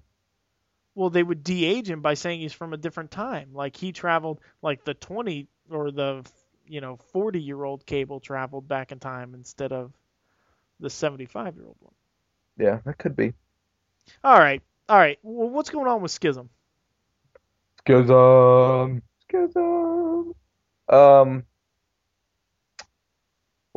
Well, 0.95 1.09
they 1.09 1.23
would 1.23 1.43
de-age 1.43 1.89
him 1.89 2.01
by 2.01 2.13
saying 2.13 2.39
he's 2.39 2.53
from 2.53 2.73
a 2.73 2.77
different 2.77 3.11
time. 3.11 3.49
Like 3.53 3.75
he 3.75 3.91
traveled, 3.91 4.39
like 4.61 4.83
the 4.83 4.93
20 4.93 5.47
or 5.69 5.91
the, 5.91 6.25
you 6.67 6.81
know, 6.81 6.97
40 7.13 7.41
year 7.41 7.63
old 7.63 7.85
Cable 7.85 8.19
traveled 8.19 8.67
back 8.67 8.91
in 8.91 8.99
time 8.99 9.33
instead 9.33 9.71
of 9.71 9.91
the 10.79 10.89
75 10.89 11.55
year 11.55 11.65
old 11.65 11.77
one. 11.79 11.93
Yeah, 12.57 12.79
that 12.85 12.97
could 12.97 13.15
be. 13.15 13.33
All 14.23 14.39
right, 14.39 14.61
all 14.87 14.97
right. 14.97 15.19
Well, 15.21 15.49
what's 15.49 15.69
going 15.69 15.87
on 15.87 16.01
with 16.01 16.11
Schism? 16.11 16.49
Schism. 17.79 19.01
Schism. 19.29 20.33
Um. 20.89 21.43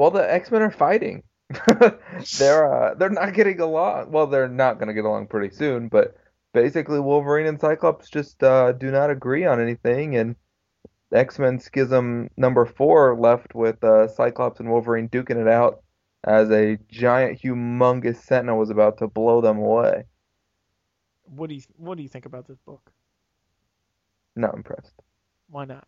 Well, 0.00 0.10
the 0.10 0.32
X-Men 0.32 0.62
are 0.62 0.70
fighting. 0.70 1.24
they're 2.38 2.74
uh, 2.74 2.94
they're 2.94 3.10
not 3.10 3.34
getting 3.34 3.60
along. 3.60 4.10
Well, 4.10 4.26
they're 4.26 4.48
not 4.48 4.78
going 4.78 4.88
to 4.88 4.94
get 4.94 5.04
along 5.04 5.26
pretty 5.26 5.54
soon. 5.54 5.88
But 5.88 6.16
basically, 6.54 6.98
Wolverine 7.00 7.44
and 7.44 7.60
Cyclops 7.60 8.08
just 8.08 8.42
uh, 8.42 8.72
do 8.72 8.90
not 8.90 9.10
agree 9.10 9.44
on 9.44 9.60
anything, 9.60 10.16
and 10.16 10.36
X-Men 11.12 11.60
Schism 11.60 12.30
number 12.38 12.64
four 12.64 13.14
left 13.14 13.54
with 13.54 13.84
uh, 13.84 14.08
Cyclops 14.08 14.58
and 14.58 14.70
Wolverine 14.70 15.10
duking 15.10 15.36
it 15.36 15.48
out 15.48 15.82
as 16.24 16.50
a 16.50 16.78
giant, 16.90 17.38
humongous 17.38 18.22
Sentinel 18.22 18.56
was 18.56 18.70
about 18.70 18.96
to 19.00 19.06
blow 19.06 19.42
them 19.42 19.58
away. 19.58 20.04
What 21.24 21.50
do 21.50 21.56
you 21.56 21.62
What 21.76 21.98
do 21.98 22.02
you 22.02 22.08
think 22.08 22.24
about 22.24 22.48
this 22.48 22.58
book? 22.64 22.90
Not 24.34 24.54
impressed. 24.54 24.94
Why 25.50 25.66
not? 25.66 25.86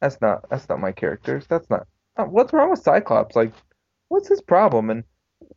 That's 0.00 0.18
not 0.22 0.48
that's 0.48 0.70
not 0.70 0.80
my 0.80 0.92
characters. 0.92 1.44
That's 1.46 1.68
not. 1.68 1.86
Uh, 2.16 2.24
What's 2.24 2.52
wrong 2.52 2.70
with 2.70 2.82
Cyclops? 2.82 3.36
Like, 3.36 3.52
what's 4.08 4.28
his 4.28 4.42
problem? 4.42 4.90
And 4.90 5.04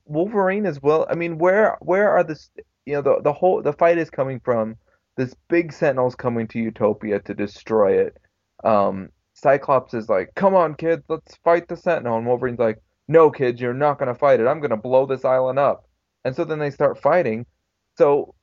Wolverine 0.06 0.66
as 0.66 0.82
well. 0.82 1.06
I 1.10 1.16
mean, 1.16 1.38
where 1.38 1.78
where 1.82 2.12
are 2.12 2.24
the 2.24 2.40
you 2.86 2.94
know 2.94 3.02
the 3.02 3.22
the 3.22 3.34
whole 3.34 3.62
the 3.62 3.74
fight 3.74 3.98
is 3.98 4.10
coming 4.10 4.40
from? 4.40 4.78
This 5.16 5.36
big 5.48 5.72
Sentinel's 5.72 6.16
coming 6.16 6.48
to 6.50 6.60
Utopia 6.60 7.20
to 7.20 7.34
destroy 7.34 8.00
it. 8.00 8.18
Um, 8.64 9.10
Cyclops 9.34 9.94
is 9.94 10.10
like, 10.10 10.34
"Come 10.36 10.56
on, 10.56 10.76
kids, 10.76 11.04
let's 11.10 11.36
fight 11.38 11.68
the 11.68 11.76
Sentinel." 11.76 12.18
And 12.18 12.28
Wolverine's 12.28 12.60
like, 12.60 12.82
"No, 13.08 13.32
kids, 13.32 13.62
you're 13.62 13.74
not 13.74 14.00
gonna 14.00 14.16
fight 14.16 14.40
it. 14.40 14.48
I'm 14.48 14.60
gonna 14.62 14.78
blow 14.78 15.06
this 15.06 15.26
island 15.26 15.60
up." 15.60 15.88
And 16.24 16.36
so 16.36 16.44
then 16.46 16.60
they 16.60 16.72
start 16.72 17.00
fighting. 17.02 17.46
So, 17.98 18.36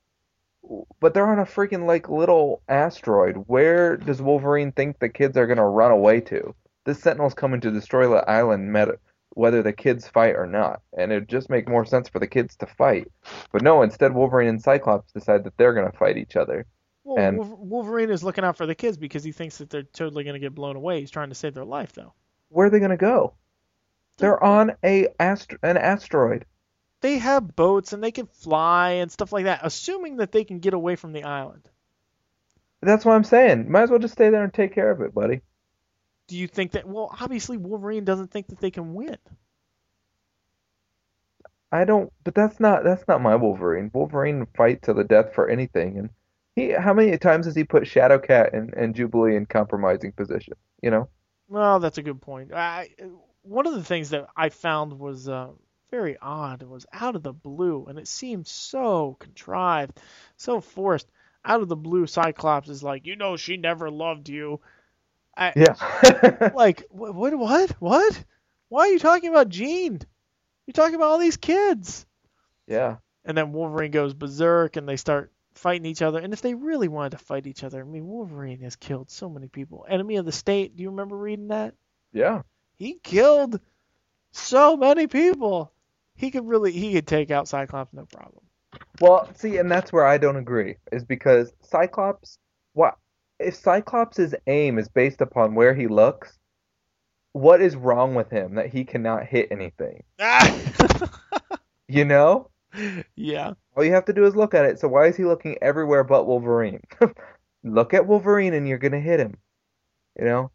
but 0.99 1.13
they're 1.13 1.27
on 1.27 1.39
a 1.39 1.45
freaking 1.45 1.85
like 1.85 2.09
little 2.09 2.61
asteroid. 2.67 3.35
Where 3.47 3.97
does 3.97 4.21
Wolverine 4.21 4.71
think 4.71 4.99
the 4.99 5.09
kids 5.09 5.37
are 5.37 5.47
gonna 5.47 5.67
run 5.67 5.91
away 5.91 6.21
to? 6.21 6.55
This 6.83 6.99
Sentinel's 7.01 7.33
coming 7.33 7.61
to 7.61 7.71
destroy 7.71 8.07
the 8.09 8.29
island, 8.29 8.71
met- 8.71 8.99
whether 9.33 9.61
the 9.61 9.73
kids 9.73 10.07
fight 10.07 10.35
or 10.35 10.45
not. 10.47 10.81
And 10.97 11.11
it'd 11.11 11.29
just 11.29 11.49
make 11.49 11.69
more 11.69 11.85
sense 11.85 12.09
for 12.09 12.19
the 12.19 12.27
kids 12.27 12.55
to 12.57 12.65
fight. 12.65 13.09
But 13.51 13.61
no, 13.61 13.81
instead 13.81 14.13
Wolverine 14.13 14.49
and 14.49 14.61
Cyclops 14.61 15.11
decide 15.13 15.43
that 15.45 15.55
they're 15.57 15.73
gonna 15.73 15.91
fight 15.91 16.17
each 16.17 16.35
other. 16.35 16.65
Well, 17.03 17.17
And- 17.17 17.39
Wolverine 17.69 18.09
is 18.09 18.23
looking 18.23 18.43
out 18.43 18.57
for 18.57 18.65
the 18.65 18.75
kids 18.75 18.97
because 18.97 19.23
he 19.23 19.31
thinks 19.31 19.57
that 19.57 19.69
they're 19.69 19.83
totally 19.83 20.23
going 20.23 20.35
to 20.35 20.39
get 20.39 20.53
blown 20.53 20.75
away. 20.75 20.99
He's 20.99 21.09
trying 21.09 21.29
to 21.29 21.35
save 21.35 21.55
their 21.55 21.65
life, 21.65 21.93
though. 21.93 22.13
Where 22.49 22.67
are 22.67 22.69
they 22.69 22.79
gonna 22.79 22.97
go? 22.97 23.33
They're 24.17 24.43
on 24.43 24.73
a 24.83 25.07
an 25.19 25.77
asteroid. 25.77 26.45
They 26.99 27.17
have 27.17 27.55
boats 27.55 27.93
and 27.93 28.03
they 28.03 28.11
can 28.11 28.27
fly 28.27 28.91
and 28.91 29.11
stuff 29.11 29.31
like 29.33 29.45
that, 29.45 29.61
assuming 29.63 30.17
that 30.17 30.31
they 30.31 30.43
can 30.43 30.59
get 30.59 30.75
away 30.75 30.95
from 30.95 31.13
the 31.13 31.23
island. 31.23 31.67
That's 32.81 33.03
what 33.05 33.13
I'm 33.15 33.23
saying. 33.23 33.71
Might 33.71 33.83
as 33.83 33.89
well 33.89 33.99
just 33.99 34.13
stay 34.13 34.29
there 34.29 34.43
and 34.43 34.53
take 34.53 34.73
care 34.73 34.91
of 34.91 35.01
it, 35.01 35.13
buddy. 35.13 35.41
Do 36.31 36.37
you 36.37 36.47
think 36.47 36.71
that? 36.71 36.87
Well, 36.87 37.13
obviously 37.19 37.57
Wolverine 37.57 38.05
doesn't 38.05 38.31
think 38.31 38.47
that 38.47 38.61
they 38.61 38.71
can 38.71 38.93
win. 38.93 39.17
I 41.73 41.83
don't, 41.83 42.09
but 42.23 42.33
that's 42.33 42.57
not 42.57 42.85
that's 42.85 43.05
not 43.05 43.21
my 43.21 43.35
Wolverine. 43.35 43.91
Wolverine 43.93 44.47
fight 44.55 44.83
to 44.83 44.93
the 44.93 45.03
death 45.03 45.33
for 45.35 45.49
anything, 45.49 45.97
and 45.97 46.09
he 46.55 46.71
how 46.71 46.93
many 46.93 47.17
times 47.17 47.47
has 47.47 47.55
he 47.55 47.65
put 47.65 47.83
Shadowcat 47.83 48.53
and, 48.53 48.73
and 48.73 48.95
Jubilee 48.95 49.35
in 49.35 49.45
compromising 49.45 50.13
positions? 50.13 50.55
You 50.81 50.91
know, 50.91 51.09
Well, 51.49 51.81
that's 51.81 51.97
a 51.97 52.01
good 52.01 52.21
point. 52.21 52.53
I, 52.53 52.91
one 53.41 53.67
of 53.67 53.73
the 53.73 53.83
things 53.83 54.11
that 54.11 54.27
I 54.33 54.47
found 54.47 54.97
was 54.97 55.27
uh, 55.27 55.49
very 55.89 56.15
odd 56.17 56.63
was 56.63 56.85
out 56.93 57.17
of 57.17 57.23
the 57.23 57.33
blue, 57.33 57.87
and 57.89 57.99
it 57.99 58.07
seemed 58.07 58.47
so 58.47 59.17
contrived, 59.19 59.99
so 60.37 60.61
forced. 60.61 61.11
Out 61.43 61.59
of 61.59 61.67
the 61.67 61.75
blue, 61.75 62.07
Cyclops 62.07 62.69
is 62.69 62.83
like, 62.83 63.05
you 63.05 63.17
know, 63.17 63.35
she 63.35 63.57
never 63.57 63.91
loved 63.91 64.29
you. 64.29 64.61
I, 65.37 65.53
yeah, 65.55 66.51
like 66.55 66.83
what, 66.89 67.15
what 67.15 67.37
what? 67.37 67.71
What? 67.79 68.23
Why 68.69 68.81
are 68.81 68.91
you 68.91 68.99
talking 68.99 69.29
about 69.29 69.49
Jean 69.49 69.99
you're 70.65 70.73
talking 70.85 70.95
about 70.95 71.09
all 71.09 71.17
these 71.17 71.37
kids. 71.37 72.05
Yeah. 72.67 72.97
and 73.25 73.37
then 73.37 73.51
Wolverine 73.51 73.91
goes 73.91 74.13
berserk 74.13 74.77
and 74.77 74.87
they 74.87 74.95
start 74.95 75.33
fighting 75.55 75.85
each 75.85 76.01
other. 76.01 76.19
And 76.19 76.31
if 76.31 76.41
they 76.41 76.53
really 76.53 76.87
wanted 76.87 77.11
to 77.11 77.17
fight 77.17 77.47
each 77.47 77.63
other 77.63 77.81
I 77.81 77.83
mean 77.83 78.07
Wolverine 78.07 78.61
has 78.61 78.75
killed 78.75 79.11
so 79.11 79.29
many 79.29 79.47
people. 79.47 79.85
Enemy 79.89 80.17
of 80.17 80.25
the 80.25 80.31
state 80.31 80.77
do 80.77 80.83
you 80.83 80.89
remember 80.89 81.17
reading 81.17 81.49
that? 81.49 81.73
Yeah, 82.13 82.43
he 82.77 82.99
killed 83.03 83.59
so 84.31 84.77
many 84.77 85.07
people. 85.07 85.71
He 86.15 86.31
could 86.31 86.47
really 86.47 86.71
he 86.71 86.93
could 86.93 87.07
take 87.07 87.31
out 87.31 87.47
Cyclops 87.47 87.93
no 87.93 88.05
problem. 88.05 88.43
Well, 89.01 89.29
see, 89.35 89.57
and 89.57 89.69
that's 89.69 89.91
where 89.91 90.05
I 90.05 90.17
don't 90.17 90.37
agree, 90.37 90.77
is 90.93 91.03
because 91.03 91.51
Cyclops, 91.61 92.37
what 92.73 92.97
if 93.41 93.55
Cyclops' 93.55 94.33
aim 94.47 94.77
is 94.77 94.89
based 94.89 95.21
upon 95.21 95.55
where 95.55 95.73
he 95.73 95.87
looks? 95.87 96.37
What 97.33 97.61
is 97.61 97.75
wrong 97.75 98.15
with 98.15 98.29
him 98.29 98.55
that 98.55 98.69
he 98.69 98.83
cannot 98.83 99.25
hit 99.25 99.47
anything? 99.51 100.03
You 101.91 102.05
know? 102.05 102.49
yeah. 103.17 103.51
All 103.75 103.83
you 103.83 103.91
have 103.91 104.05
to 104.05 104.13
do 104.13 104.25
is 104.25 104.33
look 104.33 104.53
at 104.53 104.63
it. 104.63 104.79
So 104.79 104.87
why 104.87 105.07
is 105.07 105.17
he 105.17 105.25
looking 105.25 105.57
everywhere 105.61 106.05
but 106.05 106.25
Wolverine? 106.25 106.79
look 107.65 107.93
at 107.93 108.07
Wolverine 108.07 108.53
and 108.53 108.65
you're 108.65 108.77
gonna 108.77 109.01
hit 109.01 109.19
him. 109.19 109.35
You 110.17 110.23
know? 110.23 110.51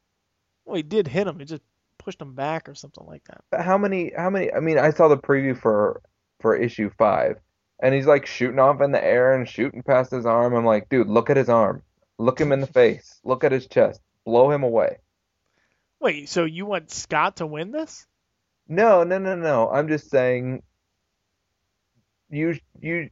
Well, 0.64 0.76
he 0.76 0.82
did 0.82 1.08
hit 1.08 1.26
him. 1.26 1.38
He 1.38 1.44
just 1.44 1.62
pushed 1.98 2.22
him 2.22 2.34
back 2.34 2.70
or 2.70 2.74
something 2.74 3.04
like 3.06 3.24
that. 3.24 3.42
But 3.50 3.60
how 3.60 3.76
many 3.76 4.12
how 4.16 4.30
many 4.30 4.50
I 4.50 4.60
mean, 4.60 4.78
I 4.78 4.90
saw 4.90 5.08
the 5.08 5.18
preview 5.18 5.60
for 5.60 6.00
for 6.40 6.56
issue 6.56 6.90
5 6.96 7.36
and 7.80 7.94
he's 7.94 8.06
like 8.06 8.24
shooting 8.24 8.58
off 8.58 8.80
in 8.80 8.92
the 8.92 9.04
air 9.04 9.34
and 9.34 9.46
shooting 9.46 9.82
past 9.82 10.10
his 10.10 10.24
arm. 10.24 10.54
I'm 10.54 10.64
like, 10.64 10.88
dude, 10.88 11.08
look 11.08 11.28
at 11.28 11.36
his 11.36 11.50
arm. 11.50 11.82
Look 12.18 12.40
him 12.40 12.52
in 12.52 12.60
the 12.60 12.66
face. 12.66 13.20
Look 13.24 13.44
at 13.44 13.52
his 13.52 13.66
chest. 13.66 14.00
Blow 14.24 14.50
him 14.50 14.62
away. 14.62 14.98
Wait, 16.00 16.28
so 16.28 16.44
you 16.44 16.66
want 16.66 16.90
Scott 16.90 17.36
to 17.36 17.46
win 17.46 17.70
this? 17.70 18.06
No, 18.68 19.04
no, 19.04 19.18
no, 19.18 19.36
no. 19.36 19.70
I'm 19.70 19.88
just 19.88 20.10
saying 20.10 20.62
you 22.30 22.58
you 22.80 23.10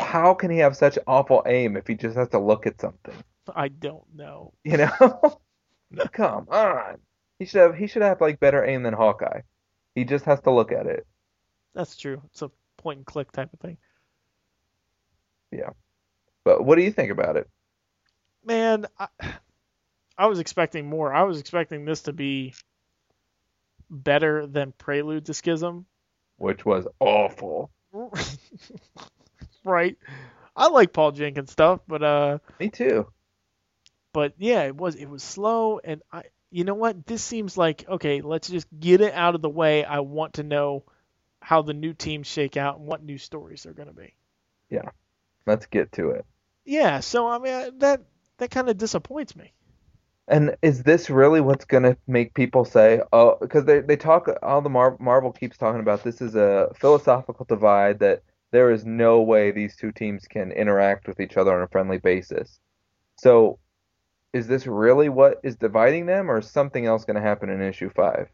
how 0.00 0.34
can 0.34 0.50
he 0.50 0.58
have 0.58 0.76
such 0.76 0.98
awful 1.06 1.42
aim 1.46 1.76
if 1.76 1.86
he 1.86 1.94
just 1.94 2.16
has 2.16 2.28
to 2.30 2.38
look 2.38 2.66
at 2.66 2.80
something? 2.80 3.14
I 3.54 3.68
don't 3.68 4.04
know. 4.14 4.52
You 4.64 4.78
know? 4.78 5.38
Come 6.12 6.48
on. 6.50 6.98
He 7.38 7.46
should 7.46 7.60
have 7.60 7.74
he 7.74 7.86
should 7.86 8.02
have 8.02 8.20
like 8.20 8.40
better 8.40 8.64
aim 8.64 8.82
than 8.82 8.94
Hawkeye. 8.94 9.40
He 9.94 10.04
just 10.04 10.24
has 10.24 10.40
to 10.42 10.50
look 10.50 10.72
at 10.72 10.86
it. 10.86 11.06
That's 11.74 11.96
true. 11.96 12.22
It's 12.26 12.42
a 12.42 12.50
point 12.76 12.98
and 12.98 13.06
click 13.06 13.32
type 13.32 13.52
of 13.52 13.60
thing. 13.60 13.76
Yeah. 15.50 15.70
But 16.44 16.64
what 16.64 16.76
do 16.76 16.82
you 16.82 16.92
think 16.92 17.10
about 17.10 17.36
it? 17.36 17.48
Man, 18.44 18.86
I, 18.98 19.08
I 20.16 20.26
was 20.26 20.38
expecting 20.38 20.88
more. 20.88 21.12
I 21.12 21.22
was 21.22 21.38
expecting 21.40 21.84
this 21.84 22.02
to 22.02 22.12
be 22.12 22.54
better 23.90 24.46
than 24.46 24.72
Prelude 24.72 25.26
to 25.26 25.34
Schism. 25.34 25.86
Which 26.36 26.64
was 26.64 26.86
awful. 27.00 27.70
right. 29.64 29.96
I 30.56 30.68
like 30.68 30.92
Paul 30.92 31.12
Jenkins 31.12 31.50
stuff, 31.52 31.80
but 31.86 32.02
uh 32.02 32.38
Me 32.58 32.68
too. 32.70 33.08
but 34.12 34.34
yeah, 34.38 34.62
it 34.62 34.76
was 34.76 34.94
it 34.94 35.06
was 35.08 35.22
slow 35.22 35.80
and 35.82 36.02
I 36.12 36.24
you 36.50 36.64
know 36.64 36.74
what? 36.74 37.06
This 37.06 37.22
seems 37.22 37.56
like 37.58 37.84
okay, 37.88 38.20
let's 38.20 38.48
just 38.48 38.66
get 38.78 39.00
it 39.00 39.12
out 39.14 39.34
of 39.34 39.42
the 39.42 39.48
way. 39.50 39.84
I 39.84 40.00
want 40.00 40.34
to 40.34 40.42
know 40.42 40.84
how 41.40 41.62
the 41.62 41.74
new 41.74 41.92
teams 41.94 42.26
shake 42.26 42.56
out 42.56 42.78
and 42.78 42.86
what 42.86 43.02
new 43.02 43.18
stories 43.18 43.62
they're 43.62 43.72
going 43.72 43.88
to 43.88 43.94
be. 43.94 44.14
Yeah. 44.70 44.90
Let's 45.46 45.66
get 45.66 45.92
to 45.92 46.10
it. 46.10 46.26
Yeah, 46.64 47.00
so 47.00 47.26
I 47.26 47.38
mean 47.38 47.78
that 47.78 48.02
that 48.40 48.50
kind 48.50 48.68
of 48.68 48.76
disappoints 48.76 49.34
me. 49.36 49.52
And 50.28 50.56
is 50.62 50.82
this 50.82 51.10
really 51.10 51.40
what's 51.40 51.64
going 51.64 51.82
to 51.82 51.96
make 52.06 52.34
people 52.34 52.64
say, 52.64 53.00
oh, 53.12 53.36
because 53.40 53.64
they, 53.64 53.80
they 53.80 53.96
talk, 53.96 54.28
all 54.42 54.60
the 54.60 54.68
Mar- 54.68 54.96
Marvel 55.00 55.32
keeps 55.32 55.56
talking 55.56 55.80
about 55.80 56.04
this 56.04 56.20
is 56.20 56.36
a 56.36 56.70
philosophical 56.76 57.46
divide 57.46 57.98
that 58.00 58.22
there 58.52 58.70
is 58.70 58.84
no 58.84 59.22
way 59.22 59.50
these 59.50 59.76
two 59.76 59.92
teams 59.92 60.26
can 60.26 60.52
interact 60.52 61.08
with 61.08 61.20
each 61.20 61.36
other 61.36 61.56
on 61.56 61.62
a 61.62 61.68
friendly 61.68 61.98
basis. 61.98 62.60
So 63.16 63.58
is 64.32 64.46
this 64.46 64.66
really 64.66 65.08
what 65.08 65.40
is 65.42 65.56
dividing 65.56 66.06
them, 66.06 66.30
or 66.30 66.38
is 66.38 66.50
something 66.50 66.86
else 66.86 67.04
going 67.04 67.16
to 67.16 67.22
happen 67.22 67.50
in 67.50 67.60
issue 67.60 67.90
five? 67.90 68.28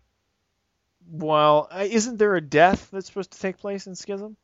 Well, 1.08 1.68
uh, 1.70 1.86
isn't 1.88 2.18
there 2.18 2.36
a 2.36 2.40
death 2.40 2.90
that's 2.90 3.06
supposed 3.06 3.32
to 3.32 3.40
take 3.40 3.58
place 3.58 3.86
in 3.86 3.94
Schism? 3.94 4.36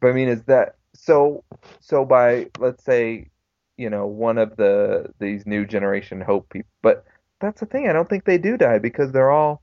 But 0.00 0.08
I 0.08 0.12
mean, 0.12 0.28
is 0.28 0.44
that 0.44 0.76
so? 0.94 1.44
So 1.80 2.04
by 2.04 2.50
let's 2.58 2.84
say, 2.84 3.30
you 3.80 3.90
know, 3.90 4.06
one 4.06 4.38
of 4.38 4.56
the 4.56 5.06
these 5.20 5.46
new 5.46 5.66
generation 5.66 6.20
Hope 6.20 6.50
people, 6.50 6.70
but 6.82 7.04
that's 7.40 7.60
the 7.60 7.66
thing. 7.66 7.88
I 7.88 7.92
don't 7.94 8.08
think 8.08 8.24
they 8.24 8.38
do 8.38 8.56
die 8.58 8.78
because 8.78 9.12
they're 9.12 9.30
all 9.30 9.62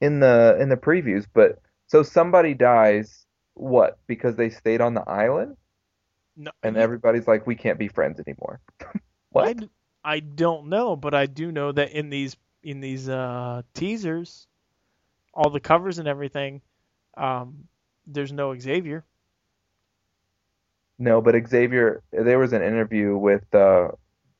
in 0.00 0.20
the 0.20 0.58
in 0.60 0.68
the 0.70 0.76
previews. 0.76 1.26
But 1.32 1.60
so 1.86 2.02
somebody 2.02 2.54
dies, 2.54 3.26
what? 3.54 3.98
Because 4.08 4.36
they 4.36 4.50
stayed 4.50 4.80
on 4.82 4.94
the 4.94 5.08
island, 5.08 5.56
No, 6.36 6.52
and 6.62 6.76
everybody's 6.76 7.26
like, 7.28 7.46
we 7.46 7.56
can't 7.56 7.78
be 7.78 7.88
friends 7.88 8.20
anymore. 8.26 8.60
I, 8.80 9.00
what? 9.30 9.54
d- 9.54 9.70
I 10.04 10.20
don't 10.20 10.68
know, 10.68 10.96
but 10.96 11.14
I 11.14 11.26
do 11.26 11.52
know 11.52 11.72
that 11.72 11.92
in 11.92 12.10
these 12.10 12.36
in 12.62 12.80
these 12.80 13.08
uh, 13.08 13.62
teasers, 13.74 14.48
all 15.34 15.50
the 15.50 15.60
covers 15.60 15.98
and 15.98 16.08
everything, 16.08 16.62
um, 17.16 17.68
there's 18.06 18.32
no 18.32 18.58
Xavier. 18.58 19.04
No, 20.98 21.20
but 21.20 21.34
Xavier, 21.48 22.02
there 22.12 22.38
was 22.38 22.52
an 22.52 22.62
interview 22.62 23.16
with 23.16 23.54
uh 23.54 23.88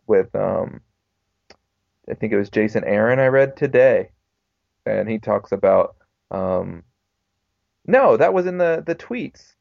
with 0.06 0.34
um 0.34 0.80
I 2.10 2.14
think 2.14 2.32
it 2.32 2.38
was 2.38 2.50
Jason 2.50 2.84
Aaron 2.84 3.18
I 3.20 3.26
read 3.26 3.56
today, 3.56 4.10
and 4.86 5.08
he 5.08 5.18
talks 5.18 5.52
about 5.52 5.96
um 6.30 6.84
no, 7.86 8.16
that 8.16 8.34
was 8.34 8.46
in 8.46 8.58
the 8.58 8.82
the 8.86 8.94
tweets 8.94 9.54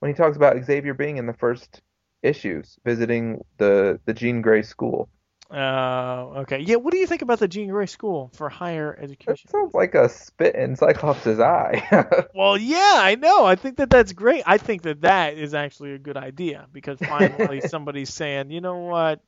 when 0.00 0.10
he 0.10 0.14
talks 0.16 0.36
about 0.36 0.62
Xavier 0.64 0.94
being 0.94 1.16
in 1.18 1.26
the 1.26 1.34
first 1.34 1.82
issues 2.22 2.78
visiting 2.84 3.44
the 3.58 4.00
the 4.06 4.14
Jean 4.14 4.42
Grey 4.42 4.62
school. 4.62 5.08
Uh, 5.50 6.40
okay. 6.42 6.60
Yeah. 6.60 6.76
What 6.76 6.92
do 6.92 6.98
you 6.98 7.06
think 7.06 7.22
about 7.22 7.40
the 7.40 7.48
Jean 7.48 7.68
Grey 7.68 7.86
School 7.86 8.30
for 8.34 8.48
Higher 8.48 8.96
That 9.26 9.34
Education? 9.34 9.50
sounds 9.50 9.74
like 9.74 9.94
a 9.94 10.08
spit 10.08 10.54
in 10.54 10.76
Cyclops' 10.76 11.26
eye. 11.26 12.06
Well, 12.32 12.56
yeah, 12.58 12.94
I 12.96 13.16
know. 13.16 13.44
I 13.44 13.56
think 13.56 13.76
that 13.78 13.90
that's 13.90 14.12
great. 14.12 14.44
I 14.46 14.58
think 14.58 14.82
that 14.82 15.00
that 15.02 15.36
is 15.36 15.54
actually 15.54 15.92
a 15.94 15.98
good 15.98 16.16
idea 16.16 16.68
because 16.72 17.00
finally 17.06 17.60
somebody's 17.60 18.12
saying, 18.12 18.50
you 18.50 18.60
know 18.60 18.78
what? 18.78 19.22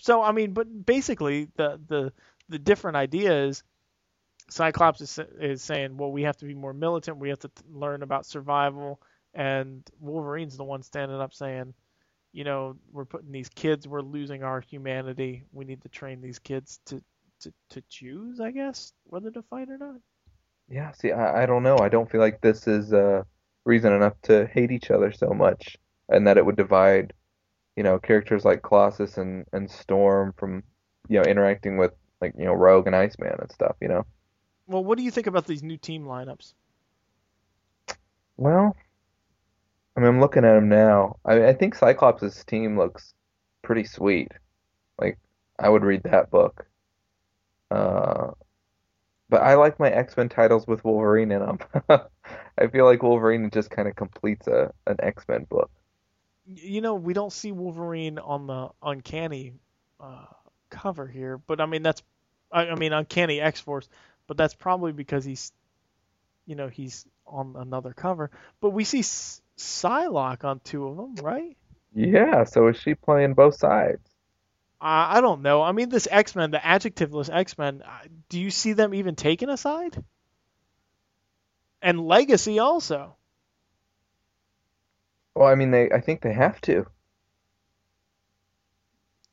So 0.00 0.22
I 0.22 0.32
mean, 0.32 0.52
but 0.52 0.86
basically 0.86 1.48
the 1.56 1.80
the 1.86 2.12
the 2.48 2.58
different 2.58 2.96
idea 2.96 3.46
is 3.46 3.62
Cyclops 4.50 5.00
is 5.00 5.18
is 5.40 5.62
saying, 5.62 5.96
well, 5.96 6.12
we 6.12 6.22
have 6.22 6.36
to 6.38 6.44
be 6.46 6.54
more 6.54 6.74
militant. 6.74 7.18
We 7.18 7.30
have 7.30 7.40
to 7.40 7.48
t- 7.48 7.62
learn 7.70 8.02
about 8.02 8.26
survival, 8.26 9.00
and 9.34 9.88
Wolverine's 10.00 10.56
the 10.56 10.64
one 10.64 10.82
standing 10.82 11.18
up 11.20 11.32
saying, 11.34 11.74
you 12.32 12.44
know, 12.44 12.76
we're 12.92 13.04
putting 13.04 13.32
these 13.32 13.48
kids, 13.48 13.88
we're 13.88 14.02
losing 14.02 14.42
our 14.42 14.60
humanity. 14.60 15.44
We 15.52 15.64
need 15.64 15.82
to 15.82 15.88
train 15.88 16.20
these 16.20 16.38
kids 16.38 16.80
to 16.86 17.02
to, 17.40 17.52
to 17.70 17.82
choose, 17.88 18.40
I 18.40 18.50
guess, 18.50 18.92
whether 19.04 19.30
to 19.30 19.42
fight 19.42 19.68
or 19.68 19.78
not. 19.78 19.96
Yeah, 20.68 20.92
see, 20.92 21.12
I, 21.12 21.42
I 21.42 21.46
don't 21.46 21.62
know. 21.62 21.78
I 21.78 21.88
don't 21.88 22.10
feel 22.10 22.20
like 22.20 22.40
this 22.40 22.66
is 22.66 22.92
uh, 22.92 23.22
reason 23.64 23.92
enough 23.92 24.14
to 24.22 24.46
hate 24.46 24.72
each 24.72 24.90
other 24.90 25.12
so 25.12 25.28
much, 25.30 25.76
and 26.08 26.26
that 26.26 26.38
it 26.38 26.46
would 26.46 26.56
divide, 26.56 27.12
you 27.76 27.82
know, 27.82 27.98
characters 27.98 28.44
like 28.44 28.62
Colossus 28.62 29.18
and, 29.18 29.44
and 29.52 29.70
Storm 29.70 30.32
from, 30.36 30.62
you 31.08 31.20
know, 31.20 31.24
interacting 31.24 31.76
with 31.76 31.92
like, 32.20 32.32
you 32.38 32.46
know, 32.46 32.54
Rogue 32.54 32.86
and 32.86 32.96
Iceman 32.96 33.36
and 33.38 33.52
stuff, 33.52 33.76
you 33.80 33.88
know. 33.88 34.04
Well, 34.66 34.82
what 34.82 34.98
do 34.98 35.04
you 35.04 35.10
think 35.10 35.26
about 35.26 35.46
these 35.46 35.62
new 35.62 35.76
team 35.76 36.04
lineups? 36.04 36.54
Well, 38.36 38.74
I 39.96 40.00
mean, 40.00 40.08
I'm 40.08 40.20
looking 40.20 40.44
at 40.44 40.56
him 40.56 40.68
now. 40.68 41.16
I 41.24 41.48
I 41.48 41.52
think 41.54 41.74
Cyclops' 41.74 42.44
team 42.44 42.78
looks 42.78 43.14
pretty 43.62 43.84
sweet. 43.84 44.30
Like, 44.98 45.18
I 45.58 45.68
would 45.68 45.84
read 45.84 46.02
that 46.04 46.30
book. 46.30 46.66
Uh, 47.70 48.32
but 49.28 49.42
I 49.42 49.54
like 49.54 49.80
my 49.80 49.90
X-Men 49.90 50.28
titles 50.28 50.66
with 50.66 50.84
Wolverine 50.84 51.32
in 51.32 51.40
them. 51.40 51.58
I 52.58 52.68
feel 52.68 52.84
like 52.84 53.02
Wolverine 53.02 53.50
just 53.50 53.70
kind 53.70 53.88
of 53.88 53.96
completes 53.96 54.46
a 54.46 54.72
an 54.86 54.96
X-Men 55.00 55.44
book. 55.44 55.70
You 56.46 56.80
know, 56.80 56.94
we 56.94 57.12
don't 57.12 57.32
see 57.32 57.50
Wolverine 57.50 58.18
on 58.18 58.46
the 58.46 58.68
Uncanny 58.82 59.54
uh, 59.98 60.26
cover 60.70 61.06
here, 61.06 61.38
but 61.38 61.60
I 61.60 61.66
mean 61.66 61.82
that's, 61.82 62.02
I, 62.52 62.68
I 62.68 62.74
mean 62.76 62.92
Uncanny 62.92 63.40
X 63.40 63.60
Force, 63.60 63.88
but 64.28 64.36
that's 64.36 64.54
probably 64.54 64.92
because 64.92 65.24
he's, 65.24 65.52
you 66.46 66.54
know, 66.54 66.68
he's 66.68 67.04
on 67.26 67.56
another 67.56 67.92
cover. 67.92 68.30
But 68.60 68.70
we 68.70 68.84
see 68.84 69.02
Psylocke 69.56 70.44
on 70.44 70.60
two 70.60 70.86
of 70.86 70.96
them, 70.96 71.14
right? 71.24 71.56
Yeah, 71.94 72.44
so 72.44 72.68
is 72.68 72.78
she 72.78 72.94
playing 72.94 73.34
both 73.34 73.56
sides? 73.56 74.06
I, 74.80 75.18
I 75.18 75.20
don't 75.20 75.42
know. 75.42 75.62
I 75.62 75.72
mean, 75.72 75.88
this 75.88 76.08
X 76.10 76.36
Men, 76.36 76.50
the 76.50 76.58
adjectiveless 76.58 77.30
X 77.32 77.56
Men, 77.56 77.82
uh, 77.84 78.06
do 78.28 78.38
you 78.38 78.50
see 78.50 78.74
them 78.74 78.94
even 78.94 79.14
taking 79.14 79.48
a 79.48 79.56
side? 79.56 80.02
And 81.80 82.06
Legacy 82.06 82.58
also. 82.58 83.16
Well, 85.34 85.48
I 85.48 85.54
mean, 85.54 85.70
they 85.70 85.90
I 85.90 86.00
think 86.00 86.20
they 86.20 86.32
have 86.32 86.60
to. 86.62 86.86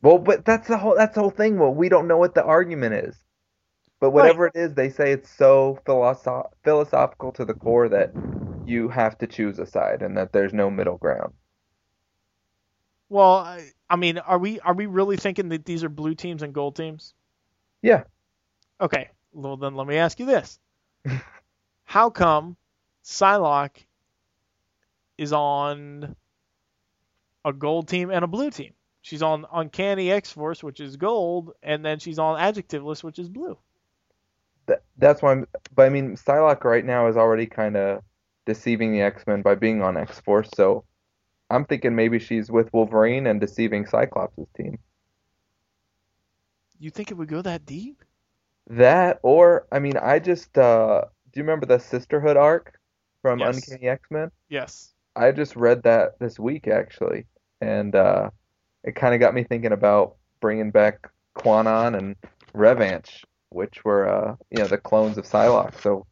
Well, 0.02 0.18
but 0.18 0.44
that's 0.44 0.68
the 0.68 0.78
whole 0.78 0.96
that's 0.96 1.16
the 1.16 1.22
whole 1.22 1.30
thing. 1.30 1.58
Well, 1.58 1.74
we 1.74 1.90
don't 1.90 2.08
know 2.08 2.18
what 2.18 2.36
the 2.36 2.44
argument 2.44 2.96
is. 2.96 3.16
But 4.02 4.12
whatever 4.12 4.48
it 4.48 4.56
is, 4.56 4.74
they 4.74 4.90
say 4.90 5.14
it's 5.14 5.30
so 5.30 5.80
philosoph 5.86 6.48
philosophical 6.64 7.32
to 7.34 7.46
the 7.46 7.54
core 7.54 7.88
that 7.88 8.12
you 8.66 8.90
have 8.90 9.18
to 9.20 9.28
choose 9.28 9.60
a 9.60 9.66
side 9.66 10.02
and 10.02 10.18
that 10.18 10.32
there's 10.32 10.54
no 10.54 10.70
middle 10.70 10.98
ground. 10.98 11.34
Well, 13.10 13.36
I, 13.36 13.70
I 13.90 13.96
mean, 13.96 14.18
are 14.18 14.40
we 14.40 14.60
are 14.62 14.74
we 14.74 14.86
really 14.86 15.18
thinking 15.18 15.50
that 15.50 15.66
these 15.66 15.84
are 15.84 15.90
blue 15.90 16.16
teams 16.16 16.42
and 16.42 16.54
gold 16.54 16.76
teams? 16.76 17.14
Yeah. 17.82 18.04
Okay. 18.82 19.10
Well, 19.34 19.58
then 19.58 19.76
let 19.76 19.88
me 19.88 19.98
ask 19.98 20.20
you 20.20 20.26
this: 20.26 20.60
How 21.84 22.10
come 22.10 22.58
Psylocke 23.04 23.86
is 25.18 25.34
on 25.34 26.16
a 27.46 27.54
gold 27.54 27.88
team 27.88 28.10
and 28.10 28.24
a 28.24 28.28
blue 28.28 28.50
team. 28.50 28.74
She's 29.02 29.22
on 29.22 29.46
Uncanny 29.52 30.12
X 30.12 30.32
Force, 30.32 30.64
which 30.64 30.80
is 30.80 30.96
gold, 30.96 31.52
and 31.62 31.84
then 31.84 32.00
she's 32.00 32.20
on 32.20 32.40
Adjectiveless, 32.40 33.04
which 33.04 33.20
is 33.20 33.28
blue. 33.28 33.58
That, 34.68 34.84
that's 34.98 35.22
why 35.22 35.34
I'm. 35.34 35.48
But 35.76 35.88
I 35.88 35.90
mean, 35.90 36.16
Psylocke 36.16 36.64
right 36.64 36.86
now 36.86 37.08
is 37.08 37.18
already 37.18 37.46
kind 37.46 37.76
of 37.76 38.02
deceiving 38.46 38.92
the 38.92 39.02
X 39.02 39.26
Men 39.28 39.42
by 39.42 39.56
being 39.56 39.82
on 39.82 39.98
X 39.98 40.20
Force. 40.20 40.50
So 40.56 40.84
I'm 41.50 41.66
thinking 41.66 41.96
maybe 41.96 42.20
she's 42.20 42.52
with 42.52 42.72
Wolverine 42.74 43.28
and 43.28 43.40
deceiving 43.40 43.86
Cyclops' 43.86 44.38
team. 44.58 44.80
You 46.80 46.90
think 46.90 47.12
it 47.12 47.16
would 47.16 47.30
go 47.30 47.42
that 47.42 47.66
deep? 47.66 48.04
That 48.68 49.20
or 49.24 49.68
I 49.72 49.80
mean, 49.80 49.98
I 49.98 50.20
just 50.20 50.58
uh, 50.58 51.02
do 51.32 51.40
you 51.40 51.44
remember 51.44 51.66
the 51.66 51.80
Sisterhood 51.80 52.38
arc 52.38 52.80
from 53.22 53.40
Yes. 53.40 53.56
Uncanny 53.56 53.88
X 53.90 54.10
Men? 54.10 54.32
Yes. 54.50 54.94
I 55.16 55.32
just 55.32 55.56
read 55.56 55.84
that 55.84 56.18
this 56.20 56.40
week 56.40 56.68
actually, 56.68 57.26
and 57.62 57.96
uh, 57.96 58.30
it 58.84 58.96
kind 58.96 59.14
of 59.14 59.20
got 59.20 59.34
me 59.34 59.44
thinking 59.44 59.72
about 59.72 60.16
bringing 60.42 60.72
back 60.72 61.10
Kwannon 61.38 61.98
and 61.98 62.16
Revanche, 62.54 63.24
which 63.50 63.84
were 63.86 64.08
uh, 64.08 64.36
you 64.50 64.60
know 64.60 64.68
the 64.68 64.78
clones 64.78 65.18
of 65.18 65.26
Psylocke. 65.26 65.80
So 65.82 66.06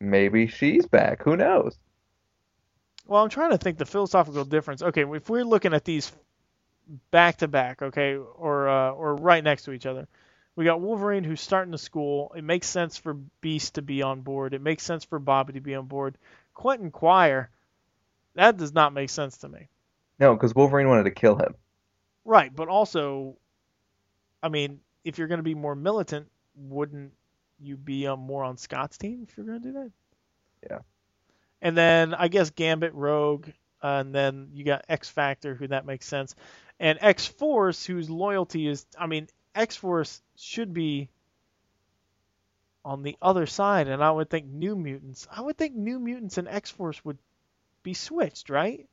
maybe 0.00 0.46
she's 0.46 0.86
back. 0.86 1.22
Who 1.22 1.36
knows? 1.36 1.78
Well, 3.06 3.22
I'm 3.22 3.30
trying 3.30 3.50
to 3.50 3.58
think 3.58 3.78
the 3.78 3.86
philosophical 3.86 4.44
difference. 4.44 4.82
Okay, 4.82 5.04
if 5.04 5.30
we're 5.30 5.44
looking 5.44 5.72
at 5.72 5.84
these 5.84 6.12
back 7.10 7.38
to 7.38 7.48
back, 7.48 7.82
okay, 7.82 8.16
or 8.16 8.68
uh, 8.68 8.90
or 8.90 9.16
right 9.16 9.42
next 9.42 9.64
to 9.64 9.72
each 9.72 9.86
other, 9.86 10.06
we 10.56 10.64
got 10.64 10.80
Wolverine 10.80 11.24
who's 11.24 11.40
starting 11.40 11.72
the 11.72 11.78
school. 11.78 12.32
It 12.36 12.44
makes 12.44 12.66
sense 12.66 12.96
for 12.96 13.14
Beast 13.14 13.76
to 13.76 13.82
be 13.82 14.02
on 14.02 14.20
board. 14.20 14.54
It 14.54 14.60
makes 14.60 14.82
sense 14.82 15.04
for 15.04 15.18
Bobby 15.18 15.54
to 15.54 15.60
be 15.60 15.74
on 15.74 15.86
board. 15.86 16.18
Quentin 16.52 16.90
Quire, 16.90 17.50
that 18.34 18.56
does 18.56 18.74
not 18.74 18.92
make 18.92 19.10
sense 19.10 19.38
to 19.38 19.48
me. 19.48 19.68
No, 20.18 20.34
because 20.34 20.54
Wolverine 20.54 20.88
wanted 20.88 21.04
to 21.04 21.12
kill 21.12 21.36
him. 21.36 21.54
Right, 22.24 22.54
but 22.54 22.68
also, 22.68 23.36
I 24.42 24.48
mean, 24.48 24.80
if 25.04 25.16
you're 25.16 25.28
going 25.28 25.38
to 25.38 25.44
be 25.44 25.54
more 25.54 25.76
militant, 25.76 26.28
wouldn't 26.56 27.12
you 27.60 27.76
be 27.76 28.06
um, 28.06 28.20
more 28.20 28.44
on 28.44 28.56
Scott's 28.56 28.98
team 28.98 29.26
if 29.28 29.36
you're 29.36 29.46
going 29.46 29.62
to 29.62 29.68
do 29.68 29.72
that? 29.74 29.90
Yeah. 30.68 30.78
And 31.60 31.76
then 31.76 32.14
I 32.14 32.28
guess 32.28 32.50
Gambit, 32.50 32.94
Rogue, 32.94 33.48
uh, 33.82 33.86
and 33.86 34.14
then 34.14 34.50
you 34.52 34.64
got 34.64 34.84
X 34.88 35.08
Factor, 35.08 35.54
who 35.54 35.68
that 35.68 35.86
makes 35.86 36.06
sense, 36.06 36.34
and 36.80 36.98
X 37.00 37.26
Force, 37.26 37.84
whose 37.84 38.08
loyalty 38.08 38.66
is, 38.66 38.86
I 38.98 39.06
mean, 39.06 39.28
X 39.54 39.76
Force 39.76 40.22
should 40.36 40.72
be 40.72 41.08
on 42.84 43.02
the 43.02 43.16
other 43.20 43.46
side, 43.46 43.88
and 43.88 44.02
I 44.02 44.10
would 44.10 44.30
think 44.30 44.46
New 44.46 44.76
Mutants. 44.76 45.26
I 45.30 45.40
would 45.40 45.58
think 45.58 45.74
New 45.74 45.98
Mutants 45.98 46.38
and 46.38 46.48
X 46.48 46.70
Force 46.70 47.04
would 47.04 47.18
be 47.82 47.94
switched, 47.94 48.50
right? 48.50 48.88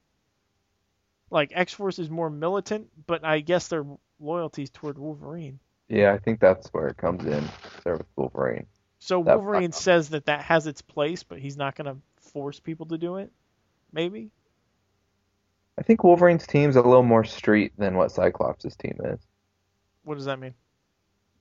Like 1.30 1.52
X 1.54 1.74
Force 1.74 2.00
is 2.00 2.10
more 2.10 2.30
militant, 2.30 2.90
but 3.08 3.24
I 3.24 3.40
guess 3.40 3.68
their 3.68 3.86
loyalties 4.20 4.70
toward 4.70 4.98
Wolverine. 4.98 5.60
Yeah, 5.88 6.14
I 6.14 6.18
think 6.18 6.40
that's 6.40 6.68
where 6.70 6.88
it 6.88 6.98
comes 6.98 7.26
in. 7.26 7.44
There 7.84 7.98
with 7.98 8.08
Wolverine. 8.16 8.66
So 9.00 9.24
That- 9.24 9.38
Wolverine 9.38 9.72
says 9.72 10.10
that 10.10 10.26
that 10.26 10.42
has 10.44 10.68
its 10.68 10.82
place, 10.82 11.24
but 11.24 11.40
he's 11.40 11.58
not 11.58 11.76
going 11.76 11.94
to 11.94 12.02
force 12.32 12.60
people 12.60 12.88
to 12.88 12.98
do 12.98 13.18
it. 13.18 13.32
Maybe. 13.92 14.32
I 15.78 15.84
think 15.84 16.04
Wolverine's 16.04 16.48
team's 16.48 16.76
a 16.76 16.82
little 16.82 17.04
more 17.04 17.24
street 17.24 17.74
than 17.78 17.96
what 17.98 18.12
Cyclops' 18.12 18.76
team 18.76 18.98
is. 19.04 19.20
What 20.04 20.16
does 20.16 20.26
that 20.26 20.40
mean? 20.40 20.54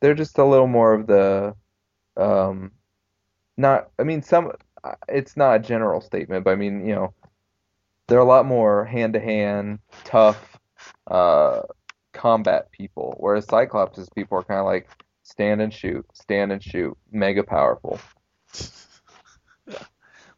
They're 0.00 0.14
just 0.14 0.38
a 0.38 0.44
little 0.44 0.66
more 0.66 0.92
of 0.92 1.06
the, 1.06 1.54
um, 2.16 2.72
not. 3.56 3.90
I 3.98 4.02
mean, 4.02 4.22
some. 4.22 4.52
It's 5.08 5.36
not 5.36 5.56
a 5.56 5.58
general 5.60 6.00
statement, 6.00 6.44
but 6.44 6.50
I 6.50 6.56
mean, 6.56 6.86
you 6.86 6.94
know, 6.94 7.14
they're 8.06 8.18
a 8.18 8.24
lot 8.24 8.44
more 8.44 8.84
hand-to-hand, 8.84 9.78
tough, 10.04 10.58
uh, 11.06 11.62
combat 12.14 12.70
people. 12.72 13.14
Whereas 13.18 13.44
Cyclops' 13.44 14.08
people 14.10 14.38
are 14.38 14.42
kind 14.42 14.60
of 14.60 14.66
like 14.66 14.88
stand 15.22 15.60
and 15.60 15.72
shoot, 15.72 16.06
stand 16.14 16.52
and 16.52 16.62
shoot, 16.62 16.96
mega 17.10 17.42
powerful. 17.42 18.00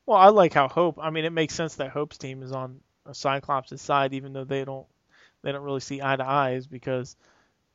Well, 0.07 0.18
I 0.18 0.29
like 0.29 0.55
how 0.55 0.68
Hope. 0.68 1.01
I 1.03 1.11
mean, 1.11 1.24
it 1.24 1.33
makes 1.33 1.55
sense 1.55 1.74
that 1.77 1.91
Hope's 1.91 2.16
team 2.16 2.45
is 2.45 2.53
on 2.53 2.81
Cyclops' 3.12 3.83
side, 3.83 4.14
even 4.14 4.33
though 4.33 4.45
they 4.45 4.64
don't 4.64 4.87
they 5.43 5.53
don't 5.53 5.64
really 5.64 5.81
see 5.81 6.01
eye 6.01 6.16
to 6.16 6.27
eyes 6.27 6.66
because 6.66 7.16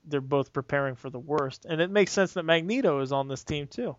they're 0.05 0.21
both 0.21 0.53
preparing 0.53 0.95
for 0.95 1.09
the 1.09 1.19
worst. 1.19 1.65
And 1.65 1.81
it 1.81 1.91
makes 1.91 2.11
sense 2.11 2.33
that 2.33 2.43
Magneto 2.43 3.01
is 3.01 3.11
on 3.11 3.27
this 3.27 3.43
team 3.43 3.67
too. 3.67 3.97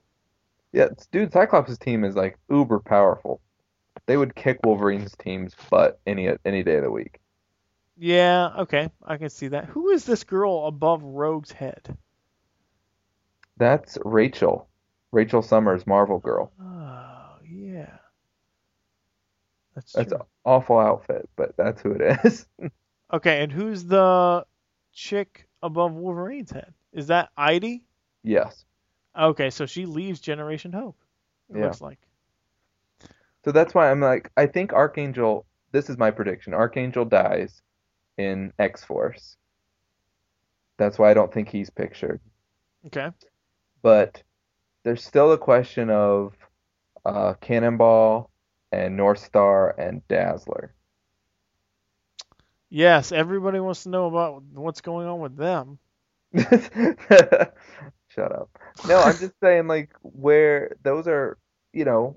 Yeah, 0.72 0.88
dude, 1.10 1.32
Cyclops' 1.32 1.76
team 1.76 2.04
is 2.04 2.16
like 2.16 2.38
uber 2.50 2.80
powerful. 2.80 3.40
They 4.06 4.16
would 4.16 4.34
kick 4.34 4.60
Wolverine's 4.64 5.14
team's 5.16 5.54
butt 5.70 6.00
any 6.06 6.30
any 6.44 6.62
day 6.62 6.76
of 6.76 6.84
the 6.84 6.90
week. 6.90 7.20
Yeah, 8.02 8.50
okay, 8.62 8.90
I 9.04 9.16
can 9.16 9.30
see 9.30 9.46
that. 9.48 9.66
Who 9.66 9.90
is 9.90 10.04
this 10.04 10.24
girl 10.24 10.66
above 10.66 11.04
Rogue's 11.04 11.52
head? 11.52 11.96
That's 13.58 13.96
Rachel. 14.04 14.68
Rachel 15.12 15.40
Summers, 15.40 15.86
Marvel 15.86 16.18
Girl. 16.18 16.50
Oh, 16.60 17.36
yeah. 17.48 17.98
That's 19.76 19.92
That's 19.92 20.08
true. 20.08 20.18
an 20.20 20.26
awful 20.44 20.78
outfit, 20.80 21.28
but 21.36 21.56
that's 21.56 21.80
who 21.80 21.92
it 21.92 22.18
is. 22.24 22.46
Okay, 23.12 23.42
and 23.42 23.52
who's 23.52 23.84
the 23.84 24.46
chick 24.92 25.46
above 25.62 25.92
Wolverine's 25.92 26.50
head? 26.50 26.74
Is 26.92 27.06
that 27.08 27.30
Idie? 27.38 27.82
yes. 28.24 28.64
Okay, 29.16 29.50
so 29.50 29.66
she 29.66 29.86
leaves 29.86 30.18
Generation 30.18 30.72
Hope. 30.72 30.96
It 31.50 31.56
Yeah. 31.56 31.64
looks 31.66 31.80
like. 31.82 32.00
So 33.44 33.52
that's 33.52 33.74
why 33.74 33.90
I'm 33.90 34.00
like, 34.00 34.30
I 34.36 34.46
think 34.46 34.72
Archangel, 34.72 35.46
this 35.70 35.90
is 35.90 35.98
my 35.98 36.10
prediction. 36.10 36.54
Archangel 36.54 37.04
dies 37.04 37.62
in 38.18 38.52
X 38.58 38.84
Force. 38.84 39.36
That's 40.78 40.98
why 40.98 41.10
I 41.10 41.14
don't 41.14 41.32
think 41.32 41.48
he's 41.48 41.70
pictured. 41.70 42.20
Okay. 42.86 43.10
But 43.82 44.22
there's 44.84 45.04
still 45.04 45.32
a 45.32 45.38
question 45.38 45.90
of 45.90 46.36
uh, 47.04 47.34
Cannonball 47.40 48.30
and 48.72 48.96
North 48.96 49.18
Star 49.18 49.74
and 49.78 50.06
Dazzler. 50.08 50.74
Yes, 52.70 53.12
everybody 53.12 53.60
wants 53.60 53.82
to 53.82 53.90
know 53.90 54.06
about 54.06 54.42
what's 54.54 54.80
going 54.80 55.06
on 55.06 55.20
with 55.20 55.36
them. 55.36 55.78
Shut 58.08 58.32
up. 58.32 58.48
No, 58.88 58.98
I'm 58.98 59.16
just 59.18 59.34
saying, 59.42 59.66
like, 59.68 59.90
where 60.00 60.74
those 60.82 61.06
are, 61.06 61.36
you 61.74 61.84
know, 61.84 62.16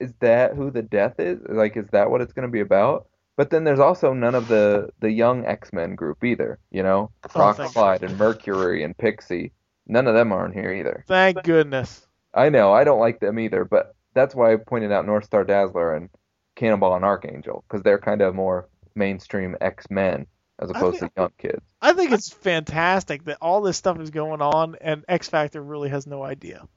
is 0.00 0.12
that 0.20 0.54
who 0.54 0.70
the 0.70 0.82
death 0.82 1.18
is? 1.18 1.40
Like, 1.48 1.76
is 1.76 1.86
that 1.90 2.10
what 2.10 2.20
it's 2.20 2.32
going 2.32 2.46
to 2.46 2.52
be 2.52 2.60
about? 2.60 3.08
But 3.36 3.50
then 3.50 3.64
there's 3.64 3.80
also 3.80 4.12
none 4.12 4.34
of 4.34 4.48
the 4.48 4.90
the 5.00 5.10
young 5.10 5.44
X-Men 5.44 5.96
group 5.96 6.22
either, 6.22 6.58
you 6.70 6.82
know? 6.82 7.10
Oh, 7.34 7.40
Rock 7.40 7.56
thank 7.56 7.72
Slide 7.72 8.02
and 8.02 8.16
Mercury 8.16 8.84
and 8.84 8.96
Pixie. 8.96 9.52
None 9.86 10.06
of 10.06 10.14
them 10.14 10.32
are 10.32 10.46
in 10.46 10.52
here 10.52 10.72
either. 10.72 11.04
Thank 11.08 11.42
goodness. 11.42 12.06
I 12.32 12.48
know, 12.48 12.72
I 12.72 12.84
don't 12.84 13.00
like 13.00 13.20
them 13.20 13.38
either, 13.38 13.64
but 13.64 13.94
that's 14.14 14.34
why 14.34 14.52
I 14.52 14.56
pointed 14.56 14.92
out 14.92 15.06
North 15.06 15.24
Star 15.24 15.44
Dazzler 15.44 15.94
and 15.94 16.08
Cannonball 16.56 16.96
and 16.96 17.04
Archangel, 17.04 17.64
because 17.68 17.82
they're 17.82 17.98
kind 17.98 18.22
of 18.22 18.34
more 18.34 18.68
mainstream 18.94 19.56
X-Men 19.60 20.26
as 20.60 20.70
opposed 20.70 21.00
to 21.00 21.10
young 21.16 21.32
kids. 21.38 21.62
I 21.80 21.92
think 21.92 22.12
it's 22.12 22.32
fantastic 22.32 23.24
that 23.24 23.38
all 23.40 23.60
this 23.60 23.76
stuff 23.76 23.98
is 24.00 24.10
going 24.10 24.40
on 24.40 24.76
and 24.80 25.04
X 25.08 25.28
Factor 25.28 25.60
really 25.60 25.88
has 25.88 26.06
no 26.06 26.22
idea. 26.22 26.68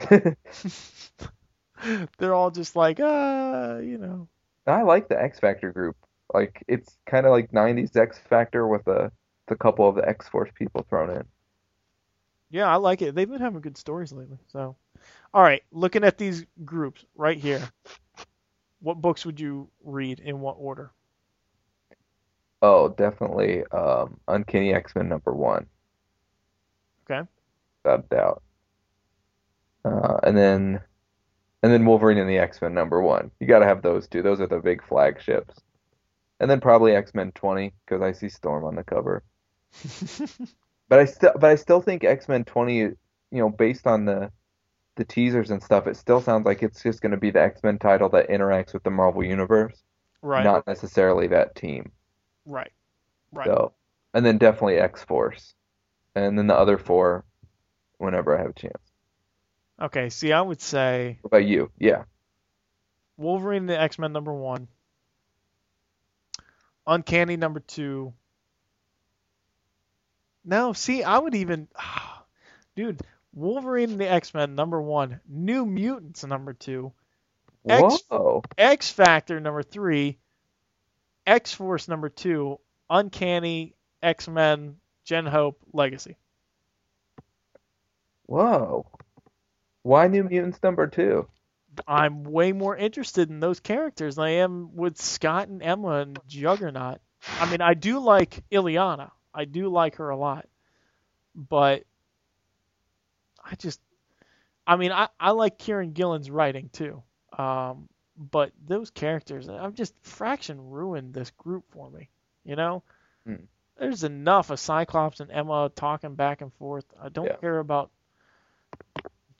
They're 2.18 2.34
all 2.34 2.50
just 2.50 2.76
like, 2.76 3.00
uh, 3.00 3.78
you 3.82 3.98
know. 3.98 4.28
I 4.68 4.82
like 4.82 5.08
the 5.08 5.20
X 5.20 5.40
Factor 5.40 5.72
group. 5.72 5.96
Like 6.32 6.62
it's 6.68 6.96
kind 7.06 7.26
of 7.26 7.32
like 7.32 7.52
90s 7.52 7.96
X 7.96 8.18
Factor 8.18 8.66
with 8.68 8.86
a, 8.88 9.10
a 9.48 9.56
couple 9.56 9.88
of 9.88 9.96
the 9.96 10.08
X 10.08 10.28
Force 10.28 10.50
people 10.54 10.84
thrown 10.88 11.10
in. 11.10 11.24
Yeah, 12.50 12.68
I 12.68 12.76
like 12.76 13.02
it. 13.02 13.14
They've 13.14 13.28
been 13.28 13.40
having 13.40 13.60
good 13.60 13.76
stories 13.78 14.12
lately. 14.12 14.38
So, 14.48 14.76
all 15.34 15.42
right, 15.42 15.62
looking 15.72 16.04
at 16.04 16.18
these 16.18 16.46
groups 16.64 17.04
right 17.16 17.38
here, 17.38 17.68
what 18.80 19.00
books 19.00 19.24
would 19.24 19.40
you 19.40 19.70
read 19.84 20.20
in 20.20 20.40
what 20.40 20.56
order? 20.58 20.92
Oh, 22.62 22.88
definitely 22.90 23.64
um, 23.72 24.20
Uncanny 24.28 24.72
X-Men 24.72 25.08
number 25.08 25.34
one, 25.34 25.68
Okay. 27.04 27.26
without 27.84 28.04
a 28.04 28.14
doubt. 28.14 28.42
Uh, 29.84 30.18
and 30.22 30.36
then 30.36 30.80
and 31.62 31.72
then 31.72 31.84
Wolverine 31.84 32.18
and 32.18 32.28
the 32.28 32.38
X-Men 32.38 32.74
number 32.74 33.00
one. 33.00 33.30
You 33.40 33.46
got 33.46 33.60
to 33.60 33.66
have 33.66 33.82
those 33.82 34.08
two. 34.08 34.22
Those 34.22 34.40
are 34.40 34.46
the 34.46 34.60
big 34.60 34.84
flagships. 34.86 35.60
And 36.40 36.50
then 36.50 36.60
probably 36.60 36.94
X-Men 36.94 37.32
20 37.32 37.72
because 37.84 38.02
I 38.02 38.12
see 38.12 38.28
Storm 38.28 38.64
on 38.64 38.76
the 38.76 38.84
cover. 38.84 39.24
But 40.88 41.00
I 41.00 41.04
still 41.04 41.32
but 41.34 41.50
I 41.50 41.56
still 41.56 41.80
think 41.80 42.04
X-Men 42.04 42.44
20, 42.44 42.76
you 42.76 42.96
know, 43.32 43.50
based 43.50 43.86
on 43.86 44.04
the 44.04 44.30
the 44.96 45.04
teasers 45.04 45.50
and 45.50 45.62
stuff, 45.62 45.86
it 45.86 45.96
still 45.96 46.20
sounds 46.20 46.44
like 46.44 46.62
it's 46.62 46.82
just 46.82 47.00
going 47.02 47.12
to 47.12 47.18
be 47.18 47.30
the 47.30 47.42
X-Men 47.42 47.78
title 47.78 48.08
that 48.10 48.28
interacts 48.28 48.72
with 48.72 48.82
the 48.82 48.90
Marvel 48.90 49.22
universe, 49.22 49.84
right. 50.22 50.42
not 50.42 50.66
necessarily 50.66 51.28
that 51.28 51.54
team. 51.54 51.92
right. 52.46 52.72
Right. 53.30 53.46
So, 53.46 53.74
and 54.14 54.24
then 54.24 54.38
definitely 54.38 54.78
X-Force. 54.78 55.54
And 56.14 56.36
then 56.38 56.46
the 56.46 56.56
other 56.56 56.78
four 56.78 57.24
whenever 57.98 58.36
I 58.36 58.40
have 58.40 58.50
a 58.50 58.54
chance. 58.54 58.87
Okay. 59.80 60.10
See, 60.10 60.32
I 60.32 60.40
would 60.40 60.60
say 60.60 61.18
What 61.22 61.28
about 61.28 61.46
you? 61.46 61.70
Yeah. 61.78 62.04
Wolverine 63.16 63.66
the 63.66 63.78
X 63.78 63.98
Men 63.98 64.12
number 64.12 64.32
one, 64.32 64.68
Uncanny 66.86 67.36
number 67.36 67.60
two. 67.60 68.14
No, 70.44 70.72
see, 70.72 71.02
I 71.02 71.18
would 71.18 71.34
even, 71.34 71.68
dude, 72.76 73.00
Wolverine 73.34 73.90
and 73.90 74.00
the 74.00 74.08
X 74.08 74.32
Men 74.32 74.54
number 74.54 74.80
one, 74.80 75.20
New 75.28 75.66
Mutants 75.66 76.24
number 76.24 76.54
two, 76.54 76.92
X- 77.68 78.02
Whoa. 78.08 78.42
X 78.56 78.90
Factor 78.90 79.40
number 79.40 79.62
three, 79.62 80.18
X 81.26 81.52
Force 81.52 81.88
number 81.88 82.08
two, 82.08 82.58
Uncanny, 82.88 83.74
X 84.02 84.28
Men, 84.28 84.76
Gen 85.04 85.26
Hope, 85.26 85.58
Legacy. 85.72 86.16
Whoa. 88.26 88.86
Why 89.88 90.06
New 90.06 90.24
Mutants 90.24 90.62
number 90.62 90.86
two? 90.86 91.26
I'm 91.86 92.22
way 92.22 92.52
more 92.52 92.76
interested 92.76 93.30
in 93.30 93.40
those 93.40 93.60
characters 93.60 94.16
than 94.16 94.26
I 94.26 94.30
am 94.30 94.76
with 94.76 95.00
Scott 95.00 95.48
and 95.48 95.62
Emma 95.62 96.00
and 96.00 96.18
Juggernaut. 96.28 97.00
I 97.40 97.50
mean, 97.50 97.62
I 97.62 97.72
do 97.72 97.98
like 97.98 98.44
Illyana. 98.52 99.10
I 99.32 99.46
do 99.46 99.70
like 99.70 99.96
her 99.96 100.10
a 100.10 100.16
lot. 100.16 100.46
But 101.34 101.84
I 103.42 103.54
just 103.54 103.80
I 104.66 104.76
mean, 104.76 104.92
I, 104.92 105.08
I 105.18 105.30
like 105.30 105.58
Kieron 105.58 105.94
Gillen's 105.94 106.30
writing 106.30 106.68
too. 106.70 107.02
Um, 107.38 107.88
but 108.14 108.52
those 108.66 108.90
characters, 108.90 109.48
I'm 109.48 109.72
just 109.72 109.94
Fraction 110.02 110.68
ruined 110.68 111.14
this 111.14 111.30
group 111.30 111.64
for 111.70 111.90
me. 111.90 112.10
You 112.44 112.56
know? 112.56 112.82
Hmm. 113.24 113.44
There's 113.78 114.04
enough 114.04 114.50
of 114.50 114.60
Cyclops 114.60 115.20
and 115.20 115.30
Emma 115.30 115.72
talking 115.74 116.14
back 116.14 116.42
and 116.42 116.52
forth. 116.52 116.84
I 117.00 117.08
don't 117.08 117.24
Yeah. 117.24 117.36
care 117.36 117.58
about 117.58 117.90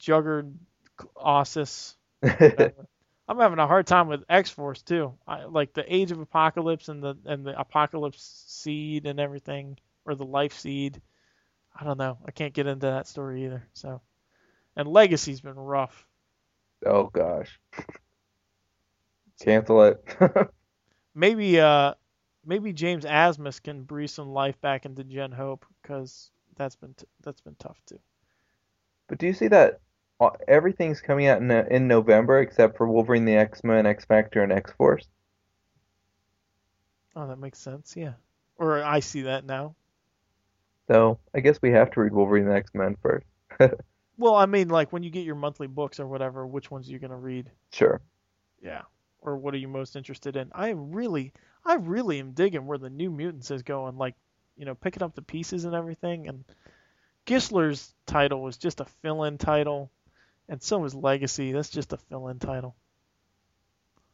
Jugger 0.00 0.52
Ossus. 1.16 1.94
I'm 2.22 3.38
having 3.38 3.58
a 3.58 3.66
hard 3.66 3.86
time 3.86 4.08
with 4.08 4.24
X 4.28 4.50
Force 4.50 4.82
too. 4.82 5.14
I 5.26 5.44
like 5.44 5.74
the 5.74 5.84
Age 5.94 6.10
of 6.10 6.20
Apocalypse 6.20 6.88
and 6.88 7.02
the 7.02 7.16
and 7.26 7.44
the 7.44 7.58
Apocalypse 7.58 8.44
Seed 8.46 9.06
and 9.06 9.20
everything, 9.20 9.78
or 10.06 10.14
the 10.14 10.24
Life 10.24 10.54
Seed. 10.54 11.00
I 11.78 11.84
don't 11.84 11.98
know. 11.98 12.18
I 12.26 12.30
can't 12.30 12.54
get 12.54 12.66
into 12.66 12.86
that 12.86 13.06
story 13.06 13.44
either. 13.44 13.62
So, 13.74 14.00
and 14.76 14.88
Legacy's 14.88 15.40
been 15.40 15.56
rough. 15.56 16.06
oh 16.86 17.04
gosh. 17.04 17.60
Cancel 19.40 19.84
it. 19.84 20.16
Maybe 21.14 21.60
uh, 21.60 21.94
maybe 22.46 22.72
James 22.72 23.04
Asmus 23.04 23.62
can 23.62 23.82
breathe 23.82 24.10
some 24.10 24.30
life 24.30 24.60
back 24.60 24.86
into 24.86 25.04
Gen 25.04 25.32
Hope 25.32 25.66
because 25.82 26.30
that's 26.56 26.76
been 26.76 26.94
t- 26.94 27.06
that's 27.22 27.40
been 27.40 27.56
tough 27.58 27.80
too. 27.86 27.98
But 29.08 29.18
do 29.18 29.26
you 29.26 29.32
see 29.32 29.48
that 29.48 29.74
uh, 29.74 29.76
everything's 30.46 31.00
coming 31.00 31.26
out 31.26 31.40
in, 31.40 31.50
in 31.50 31.88
November 31.88 32.40
except 32.40 32.76
for 32.76 32.88
Wolverine, 32.88 33.24
the 33.24 33.36
X-Men, 33.36 33.86
X 33.86 34.04
Factor, 34.04 34.42
and 34.42 34.52
X 34.52 34.72
Force? 34.72 35.06
Oh, 37.14 37.26
that 37.28 37.38
makes 37.38 37.58
sense. 37.58 37.94
Yeah. 37.96 38.14
Or 38.56 38.82
I 38.82 39.00
see 39.00 39.22
that 39.22 39.44
now. 39.44 39.74
So 40.88 41.18
I 41.34 41.40
guess 41.40 41.60
we 41.60 41.70
have 41.70 41.90
to 41.92 42.00
read 42.00 42.12
Wolverine, 42.12 42.46
the 42.46 42.54
X-Men 42.54 42.96
first. 43.02 43.26
Well, 44.18 44.34
I 44.34 44.46
mean, 44.46 44.68
like 44.68 44.92
when 44.92 45.04
you 45.04 45.10
get 45.10 45.24
your 45.24 45.36
monthly 45.36 45.68
books 45.68 46.00
or 46.00 46.06
whatever, 46.08 46.44
which 46.44 46.72
ones 46.72 46.88
are 46.88 46.92
you 46.92 46.98
gonna 46.98 47.16
read? 47.16 47.50
Sure. 47.72 48.00
Yeah. 48.60 48.82
Or 49.20 49.36
what 49.36 49.54
are 49.54 49.58
you 49.58 49.68
most 49.68 49.94
interested 49.94 50.36
in? 50.36 50.50
I 50.52 50.70
really, 50.70 51.32
I 51.64 51.74
really 51.74 52.18
am 52.18 52.32
digging 52.32 52.66
where 52.66 52.78
the 52.78 52.90
New 52.90 53.10
Mutants 53.10 53.52
is 53.52 53.62
going. 53.62 53.96
Like, 53.96 54.16
you 54.56 54.64
know, 54.64 54.74
picking 54.74 55.04
up 55.04 55.14
the 55.14 55.22
pieces 55.22 55.64
and 55.64 55.74
everything. 55.74 56.26
And 56.26 56.44
Gischler's 57.26 57.94
title 58.06 58.42
was 58.42 58.56
just 58.56 58.80
a 58.80 58.86
fill-in 58.86 59.38
title, 59.38 59.92
and 60.48 60.62
so 60.62 60.84
is 60.84 60.94
Legacy. 60.94 61.52
That's 61.52 61.70
just 61.70 61.92
a 61.92 61.96
fill-in 61.96 62.38
title. 62.38 62.74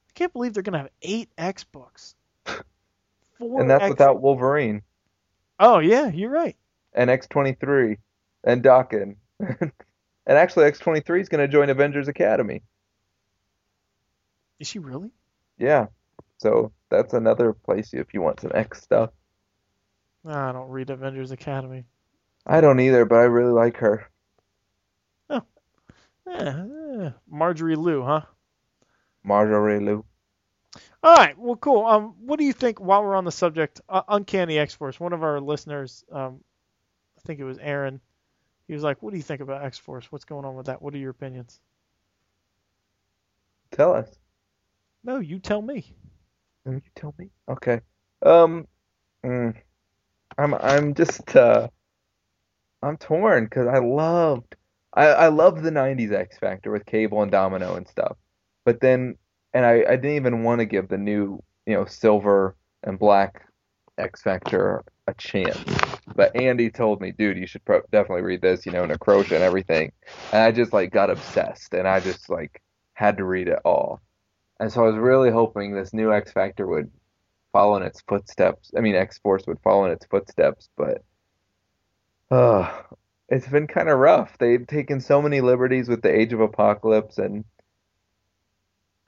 I 0.08 0.12
can't 0.14 0.32
believe 0.32 0.54
they're 0.54 0.62
gonna 0.62 0.78
have 0.78 0.90
eight 1.02 1.28
X 1.38 1.64
books. 1.64 2.14
Four 3.38 3.60
And 3.60 3.70
that's 3.70 3.82
X- 3.84 3.90
without 3.90 4.20
Wolverine 4.20 4.82
Oh 5.58 5.78
yeah, 5.78 6.08
you're 6.08 6.30
right. 6.30 6.56
and 6.92 7.10
X-23 7.10 7.98
and 8.44 8.62
Daken. 8.62 9.16
and 9.40 9.72
actually 10.26 10.66
X-23 10.66 11.20
is 11.20 11.28
going 11.28 11.44
to 11.46 11.48
join 11.52 11.70
Avengers 11.70 12.08
Academy. 12.08 12.62
Is 14.58 14.66
she 14.68 14.78
really? 14.80 15.12
Yeah. 15.58 15.86
So 16.38 16.72
that's 16.90 17.12
another 17.14 17.52
place 17.52 17.92
if 17.94 18.14
you 18.14 18.20
want 18.22 18.40
some 18.40 18.52
X 18.54 18.82
stuff. 18.82 19.10
I 20.24 20.52
don't 20.52 20.68
read 20.70 20.90
Avengers 20.90 21.30
Academy. 21.30 21.84
I 22.46 22.60
don't 22.60 22.80
either, 22.80 23.04
but 23.04 23.16
I 23.16 23.24
really 23.24 23.52
like 23.52 23.76
her. 23.78 24.08
Eh, 26.26 26.32
eh, 26.32 27.10
Marjorie 27.28 27.76
Liu, 27.76 28.02
huh? 28.02 28.22
Marjorie 29.22 29.80
Liu. 29.80 30.04
All 31.02 31.14
right. 31.14 31.38
Well, 31.38 31.56
cool. 31.56 31.84
Um, 31.86 32.14
what 32.20 32.38
do 32.38 32.44
you 32.44 32.52
think? 32.52 32.80
While 32.80 33.04
we're 33.04 33.14
on 33.14 33.24
the 33.24 33.32
subject, 33.32 33.80
uh, 33.88 34.02
Uncanny 34.08 34.58
X 34.58 34.74
Force. 34.74 34.98
One 34.98 35.12
of 35.12 35.22
our 35.22 35.40
listeners, 35.40 36.04
um, 36.10 36.42
I 37.18 37.20
think 37.26 37.40
it 37.40 37.44
was 37.44 37.58
Aaron. 37.58 38.00
He 38.66 38.74
was 38.74 38.82
like, 38.82 39.02
"What 39.02 39.10
do 39.10 39.16
you 39.16 39.22
think 39.22 39.40
about 39.40 39.62
X 39.64 39.78
Force? 39.78 40.10
What's 40.10 40.24
going 40.24 40.44
on 40.44 40.56
with 40.56 40.66
that? 40.66 40.80
What 40.80 40.94
are 40.94 40.98
your 40.98 41.10
opinions?" 41.10 41.60
Tell 43.70 43.94
us. 43.94 44.08
No, 45.02 45.18
you 45.18 45.38
tell 45.38 45.60
me. 45.60 45.94
Can 46.64 46.74
you 46.74 46.82
tell 46.94 47.14
me? 47.18 47.28
Okay. 47.48 47.80
Um, 48.22 48.66
mm, 49.24 49.54
I'm 50.38 50.54
I'm 50.54 50.94
just 50.94 51.36
uh, 51.36 51.68
I'm 52.82 52.96
torn 52.96 53.44
because 53.44 53.66
I 53.66 53.78
loved 53.78 54.56
I 54.94 55.06
I 55.06 55.28
loved 55.28 55.62
the 55.62 55.70
'90s 55.70 56.12
X 56.12 56.38
Factor 56.38 56.70
with 56.70 56.86
Cable 56.86 57.22
and 57.22 57.30
Domino 57.30 57.74
and 57.74 57.86
stuff, 57.86 58.16
but 58.64 58.80
then 58.80 59.16
and 59.52 59.64
I 59.64 59.84
I 59.88 59.96
didn't 59.96 60.16
even 60.16 60.44
want 60.44 60.60
to 60.60 60.66
give 60.66 60.88
the 60.88 60.98
new 60.98 61.42
you 61.66 61.74
know 61.74 61.84
Silver 61.84 62.56
and 62.82 62.98
Black 62.98 63.46
X 63.98 64.22
Factor 64.22 64.84
a 65.06 65.14
chance, 65.14 65.58
but 66.14 66.34
Andy 66.34 66.70
told 66.70 67.00
me, 67.00 67.12
dude, 67.12 67.36
you 67.36 67.46
should 67.46 67.64
pro 67.64 67.82
definitely 67.92 68.22
read 68.22 68.40
this, 68.40 68.64
you 68.64 68.72
know, 68.72 68.86
Necrosha 68.86 69.32
and 69.32 69.44
everything, 69.44 69.92
and 70.32 70.42
I 70.42 70.50
just 70.52 70.72
like 70.72 70.92
got 70.92 71.10
obsessed, 71.10 71.74
and 71.74 71.86
I 71.86 72.00
just 72.00 72.30
like 72.30 72.62
had 72.94 73.16
to 73.18 73.24
read 73.24 73.48
it 73.48 73.58
all. 73.64 74.00
And 74.60 74.72
so 74.72 74.84
I 74.84 74.86
was 74.86 74.96
really 74.96 75.30
hoping 75.30 75.74
this 75.74 75.92
new 75.92 76.12
X 76.12 76.32
Factor 76.32 76.66
would 76.66 76.90
follow 77.52 77.76
in 77.76 77.82
its 77.82 78.02
footsteps. 78.08 78.70
I 78.76 78.80
mean, 78.80 78.94
X 78.94 79.18
Force 79.18 79.46
would 79.46 79.60
follow 79.60 79.84
in 79.84 79.92
its 79.92 80.06
footsteps, 80.06 80.68
but 80.76 81.02
uh, 82.30 82.82
it's 83.34 83.48
been 83.48 83.66
kind 83.66 83.88
of 83.88 83.98
rough. 83.98 84.38
They've 84.38 84.64
taken 84.64 85.00
so 85.00 85.20
many 85.20 85.40
liberties 85.40 85.88
with 85.88 86.02
the 86.02 86.14
Age 86.14 86.32
of 86.32 86.40
Apocalypse 86.40 87.18
and 87.18 87.44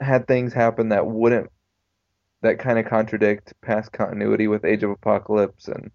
had 0.00 0.26
things 0.26 0.52
happen 0.52 0.88
that 0.88 1.06
wouldn't, 1.06 1.50
that 2.40 2.58
kind 2.58 2.76
of 2.76 2.86
contradict 2.86 3.54
past 3.62 3.92
continuity 3.92 4.48
with 4.48 4.64
Age 4.64 4.82
of 4.82 4.90
Apocalypse. 4.90 5.68
And 5.68 5.92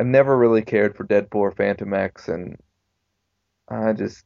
I've 0.00 0.06
never 0.06 0.36
really 0.36 0.62
cared 0.62 0.96
for 0.96 1.04
Deadpool 1.04 1.34
or 1.34 1.52
Fantomex, 1.52 2.28
and 2.28 2.56
I 3.68 3.92
just, 3.92 4.24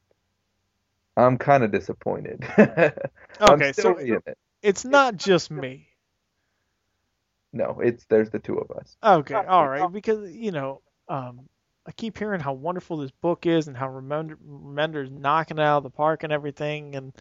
I'm 1.17 1.37
kind 1.37 1.65
of 1.65 1.73
disappointed. 1.73 2.45
Okay, 3.41 3.73
so 3.73 3.97
it. 3.97 4.37
it's 4.61 4.85
not 4.85 5.17
just 5.17 5.51
me. 5.51 5.89
No, 7.55 7.81
it's 7.83 8.05
there's 8.05 8.29
the 8.29 8.39
two 8.39 8.59
of 8.59 8.71
us. 8.71 8.95
Okay, 9.03 9.35
all 9.35 9.67
right, 9.67 9.91
because 9.91 10.31
you 10.31 10.53
know, 10.53 10.83
um, 11.09 11.49
I 11.91 11.93
keep 11.93 12.18
hearing 12.18 12.38
how 12.38 12.53
wonderful 12.53 12.99
this 12.99 13.11
book 13.11 13.47
is 13.47 13.66
and 13.66 13.76
how 13.76 13.88
Remender, 13.88 14.36
Remender's 14.49 15.11
knocking 15.11 15.59
it 15.59 15.62
out 15.62 15.78
of 15.78 15.82
the 15.82 15.91
park 15.91 16.22
and 16.22 16.32
everything, 16.32 16.95
and 16.95 17.12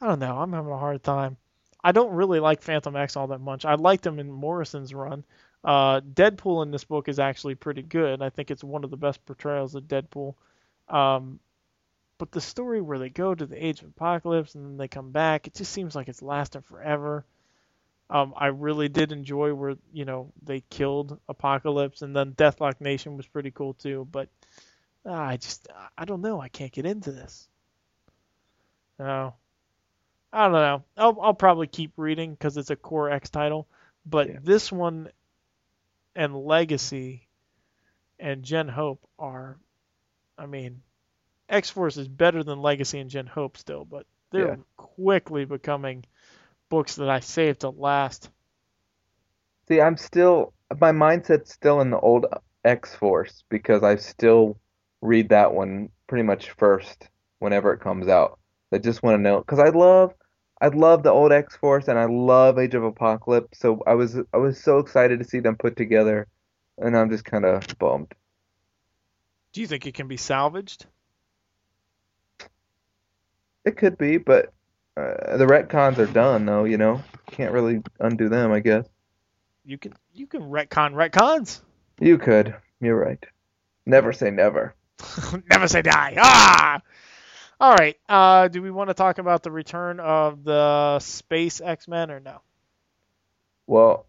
I 0.00 0.06
don't 0.06 0.18
know, 0.18 0.38
I'm 0.38 0.54
having 0.54 0.72
a 0.72 0.78
hard 0.78 1.02
time. 1.02 1.36
I 1.82 1.92
don't 1.92 2.14
really 2.14 2.40
like 2.40 2.62
Fantomex 2.64 3.18
all 3.18 3.26
that 3.26 3.42
much. 3.42 3.66
I 3.66 3.74
liked 3.74 4.06
him 4.06 4.18
in 4.18 4.32
Morrison's 4.32 4.94
run. 4.94 5.24
Uh, 5.62 6.00
Deadpool 6.00 6.62
in 6.62 6.70
this 6.70 6.84
book 6.84 7.06
is 7.06 7.18
actually 7.18 7.54
pretty 7.54 7.82
good. 7.82 8.22
I 8.22 8.30
think 8.30 8.50
it's 8.50 8.64
one 8.64 8.82
of 8.82 8.90
the 8.90 8.96
best 8.96 9.22
portrayals 9.26 9.74
of 9.74 9.84
Deadpool. 9.84 10.36
Um, 10.88 11.38
but 12.16 12.32
the 12.32 12.40
story 12.40 12.80
where 12.80 12.98
they 12.98 13.10
go 13.10 13.34
to 13.34 13.44
the 13.44 13.62
Age 13.62 13.82
of 13.82 13.88
Apocalypse 13.88 14.54
and 14.54 14.64
then 14.64 14.76
they 14.78 14.88
come 14.88 15.10
back, 15.10 15.46
it 15.46 15.52
just 15.52 15.70
seems 15.70 15.94
like 15.94 16.08
it's 16.08 16.22
lasting 16.22 16.62
forever. 16.62 17.26
Um, 18.10 18.34
I 18.36 18.46
really 18.48 18.88
did 18.88 19.12
enjoy 19.12 19.54
where 19.54 19.76
you 19.92 20.04
know 20.04 20.32
they 20.42 20.60
killed 20.70 21.18
Apocalypse, 21.28 22.02
and 22.02 22.14
then 22.14 22.32
Deathlok 22.34 22.80
Nation 22.80 23.16
was 23.16 23.26
pretty 23.26 23.50
cool 23.50 23.74
too. 23.74 24.06
But 24.10 24.28
uh, 25.06 25.12
I 25.12 25.36
just 25.36 25.68
I 25.96 26.04
don't 26.04 26.22
know. 26.22 26.40
I 26.40 26.48
can't 26.48 26.72
get 26.72 26.86
into 26.86 27.12
this. 27.12 27.48
No, 28.98 29.34
I 30.32 30.44
don't 30.44 30.52
know. 30.52 30.84
I'll 30.96 31.20
I'll 31.20 31.34
probably 31.34 31.66
keep 31.66 31.92
reading 31.96 32.32
because 32.32 32.56
it's 32.56 32.70
a 32.70 32.76
core 32.76 33.10
X 33.10 33.30
title. 33.30 33.68
But 34.06 34.30
Yeah. 34.30 34.38
this 34.44 34.70
one 34.72 35.10
and 36.16 36.34
Legacy 36.36 37.28
and 38.18 38.44
Gen 38.44 38.68
Hope 38.68 39.06
are, 39.18 39.58
I 40.38 40.46
mean, 40.46 40.82
X 41.48 41.70
Force 41.70 41.96
is 41.96 42.08
better 42.08 42.42
than 42.42 42.62
Legacy 42.62 43.00
and 43.00 43.10
Gen 43.10 43.26
Hope 43.26 43.56
still, 43.58 43.84
but 43.84 44.06
they're 44.30 44.50
Yeah. 44.50 44.56
quickly 44.76 45.44
becoming 45.44 46.04
books 46.74 46.96
that 46.96 47.08
I 47.08 47.20
saved 47.20 47.60
to 47.60 47.68
last. 47.68 48.30
See, 49.68 49.80
I'm 49.80 49.96
still 49.96 50.52
my 50.80 50.90
mindset's 50.90 51.52
still 51.52 51.80
in 51.80 51.90
the 51.90 52.00
old 52.00 52.26
X 52.64 52.92
Force 52.96 53.44
because 53.48 53.84
I 53.84 53.94
still 53.94 54.58
read 55.00 55.28
that 55.28 55.54
one 55.54 55.90
pretty 56.08 56.24
much 56.24 56.50
first 56.50 57.08
whenever 57.38 57.72
it 57.72 57.80
comes 57.80 58.08
out. 58.08 58.40
I 58.72 58.78
just 58.78 59.04
want 59.04 59.16
to 59.16 59.22
know 59.22 59.38
because 59.38 59.60
I 59.60 59.68
love 59.68 60.14
I 60.60 60.66
love 60.66 61.04
the 61.04 61.12
old 61.12 61.30
X 61.30 61.56
Force 61.56 61.86
and 61.86 61.96
I 61.96 62.06
love 62.06 62.58
Age 62.58 62.74
of 62.74 62.82
Apocalypse, 62.82 63.60
so 63.60 63.80
I 63.86 63.94
was 63.94 64.18
I 64.32 64.38
was 64.38 64.58
so 64.58 64.78
excited 64.78 65.20
to 65.20 65.24
see 65.24 65.38
them 65.38 65.54
put 65.54 65.76
together, 65.76 66.26
and 66.76 66.96
I'm 66.96 67.08
just 67.08 67.24
kind 67.24 67.44
of 67.44 67.64
bummed. 67.78 68.12
Do 69.52 69.60
you 69.60 69.68
think 69.68 69.86
it 69.86 69.94
can 69.94 70.08
be 70.08 70.16
salvaged? 70.16 70.86
It 73.64 73.76
could 73.76 73.96
be, 73.96 74.18
but 74.18 74.52
uh, 74.96 75.36
the 75.36 75.46
retcons 75.46 75.98
are 75.98 76.06
done 76.06 76.46
though, 76.46 76.64
you 76.64 76.78
know. 76.78 77.02
Can't 77.30 77.52
really 77.52 77.82
undo 77.98 78.28
them, 78.28 78.52
I 78.52 78.60
guess. 78.60 78.86
You 79.64 79.78
can 79.78 79.94
you 80.12 80.26
can 80.26 80.42
retcon 80.42 80.92
retcons. 80.92 81.60
You 82.00 82.18
could. 82.18 82.54
You're 82.80 82.98
right. 82.98 83.24
Never 83.86 84.12
say 84.12 84.30
never. 84.30 84.74
Never 85.50 85.68
say 85.68 85.82
die. 85.82 86.14
Ah. 86.18 86.80
All 87.60 87.74
right. 87.74 87.96
Uh, 88.08 88.48
do 88.48 88.62
we 88.62 88.70
want 88.70 88.90
to 88.90 88.94
talk 88.94 89.18
about 89.18 89.42
the 89.42 89.50
return 89.50 90.00
of 90.00 90.44
the 90.44 90.98
Space 90.98 91.60
X-Men 91.60 92.10
or 92.10 92.20
no? 92.20 92.40
Well, 93.66 94.06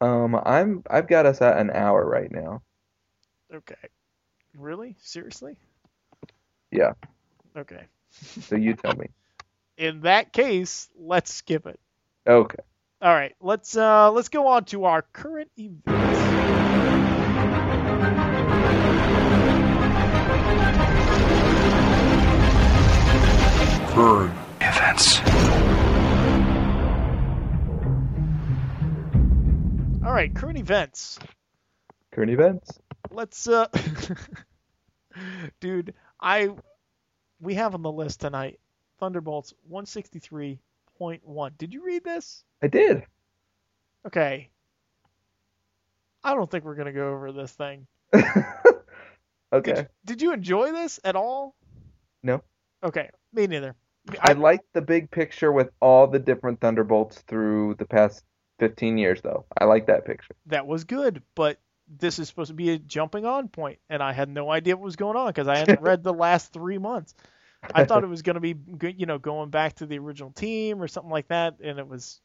um, 0.00 0.34
I'm 0.34 0.82
I've 0.88 1.08
got 1.08 1.26
us 1.26 1.40
at 1.42 1.58
an 1.58 1.70
hour 1.70 2.04
right 2.04 2.30
now. 2.30 2.62
Okay. 3.52 3.74
Really? 4.56 4.96
Seriously? 5.00 5.56
Yeah. 6.70 6.92
Okay. 7.56 7.84
So 8.12 8.56
you 8.56 8.74
tell 8.74 8.94
me. 8.94 9.08
In 9.80 10.02
that 10.02 10.34
case, 10.34 10.90
let's 10.94 11.32
skip 11.32 11.66
it. 11.66 11.80
Okay. 12.28 12.58
All 13.00 13.14
right. 13.14 13.34
Let's 13.40 13.74
uh 13.74 14.10
let's 14.10 14.28
go 14.28 14.46
on 14.48 14.66
to 14.66 14.84
our 14.84 15.00
current 15.00 15.50
events. 15.56 16.20
Current 23.94 24.34
events. 24.60 25.20
All 30.04 30.12
right, 30.12 30.34
current 30.34 30.58
events. 30.58 31.18
Current 32.12 32.30
events. 32.30 32.78
Let's 33.10 33.48
uh 33.48 33.66
Dude, 35.60 35.94
I 36.20 36.50
we 37.40 37.54
have 37.54 37.74
on 37.74 37.80
the 37.80 37.90
list 37.90 38.20
tonight 38.20 38.59
Thunderbolts 39.00 39.54
163.1. 39.72 41.58
Did 41.58 41.72
you 41.72 41.84
read 41.84 42.04
this? 42.04 42.44
I 42.62 42.68
did. 42.68 43.04
Okay. 44.06 44.50
I 46.22 46.34
don't 46.34 46.50
think 46.50 46.64
we're 46.64 46.74
going 46.74 46.86
to 46.86 46.92
go 46.92 47.08
over 47.08 47.32
this 47.32 47.52
thing. 47.52 47.86
okay. 49.52 49.72
Did, 49.72 49.88
did 50.04 50.22
you 50.22 50.32
enjoy 50.32 50.72
this 50.72 51.00
at 51.02 51.16
all? 51.16 51.56
No. 52.22 52.42
Okay, 52.82 53.08
me 53.32 53.46
neither. 53.46 53.74
I 54.20 54.32
like 54.32 54.60
the 54.72 54.82
big 54.82 55.10
picture 55.10 55.52
with 55.52 55.70
all 55.80 56.06
the 56.06 56.18
different 56.18 56.60
Thunderbolts 56.60 57.22
through 57.26 57.76
the 57.78 57.84
past 57.84 58.24
15 58.58 58.98
years, 58.98 59.20
though. 59.22 59.44
I 59.58 59.64
like 59.64 59.86
that 59.86 60.04
picture. 60.04 60.34
that 60.46 60.66
was 60.66 60.84
good, 60.84 61.22
but 61.34 61.58
this 61.98 62.18
is 62.18 62.28
supposed 62.28 62.48
to 62.48 62.54
be 62.54 62.70
a 62.70 62.78
jumping 62.78 63.26
on 63.26 63.48
point, 63.48 63.78
and 63.88 64.02
I 64.02 64.12
had 64.12 64.28
no 64.28 64.50
idea 64.50 64.76
what 64.76 64.84
was 64.84 64.96
going 64.96 65.16
on 65.16 65.28
because 65.28 65.48
I 65.48 65.56
hadn't 65.58 65.80
read 65.82 66.02
the 66.02 66.12
last 66.12 66.52
three 66.52 66.78
months. 66.78 67.14
I 67.74 67.84
thought 67.84 68.04
it 68.04 68.08
was 68.08 68.22
going 68.22 68.34
to 68.34 68.40
be, 68.40 68.54
you 68.96 69.06
know, 69.06 69.18
going 69.18 69.50
back 69.50 69.74
to 69.76 69.86
the 69.86 69.98
original 69.98 70.30
team 70.32 70.82
or 70.82 70.88
something 70.88 71.10
like 71.10 71.28
that, 71.28 71.56
and 71.62 71.78
it 71.78 71.86
was, 71.88 72.20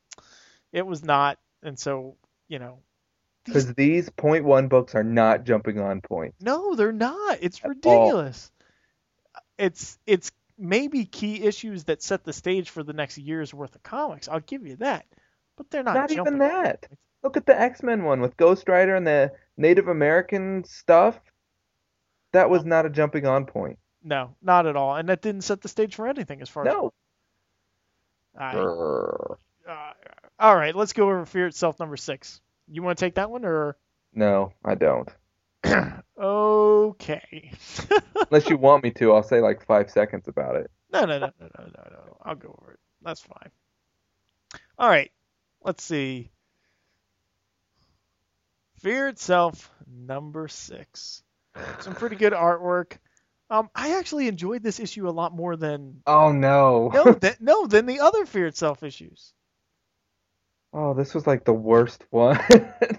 it 0.71 0.85
was 0.85 1.03
not. 1.03 1.39
And 1.63 1.77
so, 1.79 2.15
you 2.47 2.59
know, 2.59 2.79
Because 3.45 3.73
these 3.73 4.09
point 4.09 4.45
one 4.45 4.67
books 4.67 4.95
are 4.95 5.03
not 5.03 5.43
jumping 5.45 5.79
on 5.79 6.01
point. 6.01 6.35
no, 6.39 6.75
they're 6.75 6.91
not. 6.91 7.39
It's 7.41 7.63
ridiculous. 7.63 8.51
It's 9.57 9.97
it's 10.05 10.31
maybe 10.57 11.05
key 11.05 11.43
issues 11.43 11.85
that 11.85 12.01
set 12.03 12.23
the 12.23 12.33
stage 12.33 12.69
for 12.69 12.83
the 12.83 12.93
next 12.93 13.17
year's 13.17 13.53
worth 13.53 13.75
of 13.75 13.83
comics. 13.83 14.27
I'll 14.27 14.39
give 14.41 14.65
you 14.67 14.75
that, 14.77 15.05
but 15.57 15.69
they're 15.69 15.83
not. 15.83 15.95
Not 15.95 16.09
jumping 16.09 16.35
even 16.35 16.39
that. 16.39 16.87
Look 17.23 17.37
at 17.37 17.45
the 17.45 17.59
X 17.59 17.81
Men 17.83 18.03
one 18.03 18.21
with 18.21 18.37
Ghost 18.37 18.67
Rider 18.69 18.95
and 18.95 19.07
the 19.07 19.31
Native 19.57 19.87
American 19.87 20.63
stuff. 20.65 21.19
That 22.33 22.49
was 22.49 22.65
not 22.65 22.85
a 22.85 22.89
jumping 22.89 23.25
on 23.25 23.45
point. 23.45 23.79
No, 24.07 24.35
not 24.41 24.67
at 24.67 24.75
all, 24.75 24.95
and 24.95 25.09
that 25.09 25.21
didn't 25.23 25.41
set 25.41 25.61
the 25.61 25.67
stage 25.67 25.95
for 25.95 26.07
anything 26.07 26.39
as 26.41 26.47
far 26.47 26.63
No. 26.63 26.93
as 28.39 28.55
I, 28.55 28.59
Uh, 28.59 29.93
all 30.39 30.55
right, 30.55 30.75
let's 30.75 30.93
go 30.93 31.05
over 31.05 31.25
Fear 31.25 31.47
Itself 31.47 31.79
number 31.79 31.97
six. 31.97 32.39
You 32.67 32.83
want 32.83 32.99
to 32.99 33.03
take 33.05 33.15
that 33.15 33.31
one 33.31 33.43
or? 33.45 33.77
No, 34.13 34.53
I 34.63 34.75
don't. 34.75 35.09
Okay. 36.17 37.51
Unless 38.31 38.49
you 38.49 38.55
want 38.57 38.83
me 38.83 38.91
to, 38.91 39.11
I'll 39.11 39.23
say 39.23 39.41
like 39.41 39.65
five 39.65 39.89
seconds 39.89 40.27
about 40.29 40.55
it. 40.55 40.71
no, 40.93 41.01
no, 41.01 41.19
no, 41.19 41.31
no, 41.39 41.49
no, 41.57 41.65
no, 41.65 41.83
no. 41.91 42.17
I'll 42.23 42.35
go 42.35 42.57
over 42.61 42.73
it. 42.73 42.79
That's 43.01 43.19
fine. 43.21 43.49
All 44.77 44.87
right. 44.87 45.11
Let's 45.61 45.83
see. 45.83 46.29
Fear 48.81 49.09
Itself 49.09 49.69
number 49.87 50.47
six. 50.47 51.23
Some 51.81 51.95
pretty 51.95 52.15
good 52.15 52.33
artwork. 52.33 52.97
Um, 53.49 53.69
I 53.75 53.97
actually 53.97 54.27
enjoyed 54.27 54.63
this 54.63 54.79
issue 54.79 55.07
a 55.07 55.11
lot 55.11 55.33
more 55.35 55.55
than 55.55 56.01
Oh 56.07 56.31
no. 56.31 56.89
no, 56.93 57.13
th- 57.21 57.39
no, 57.39 57.67
than 57.67 57.85
the 57.85 57.99
other 57.99 58.25
Fear 58.25 58.47
Itself 58.47 58.83
issues. 58.83 59.33
oh, 60.73 60.93
this 60.93 61.13
was 61.13 61.25
like 61.27 61.45
the 61.45 61.53
worst 61.53 62.03
one. 62.09 62.37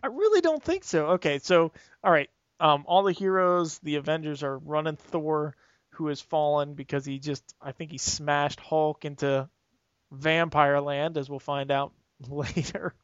I 0.02 0.06
really 0.10 0.40
don't 0.40 0.62
think 0.62 0.84
so. 0.84 1.06
Okay, 1.12 1.38
so 1.40 1.72
all 2.02 2.12
right, 2.12 2.30
um, 2.60 2.84
all 2.86 3.02
the 3.02 3.12
heroes, 3.12 3.78
the 3.80 3.96
Avengers 3.96 4.42
are 4.42 4.58
running 4.58 4.96
Thor, 4.96 5.54
who 5.90 6.06
has 6.08 6.20
fallen 6.20 6.74
because 6.74 7.04
he 7.04 7.18
just, 7.18 7.42
I 7.60 7.72
think 7.72 7.90
he 7.90 7.98
smashed 7.98 8.60
Hulk 8.60 9.04
into 9.04 9.48
Vampire 10.12 10.80
Land, 10.80 11.18
as 11.18 11.28
we'll 11.28 11.38
find 11.40 11.70
out 11.70 11.92
later. 12.28 12.94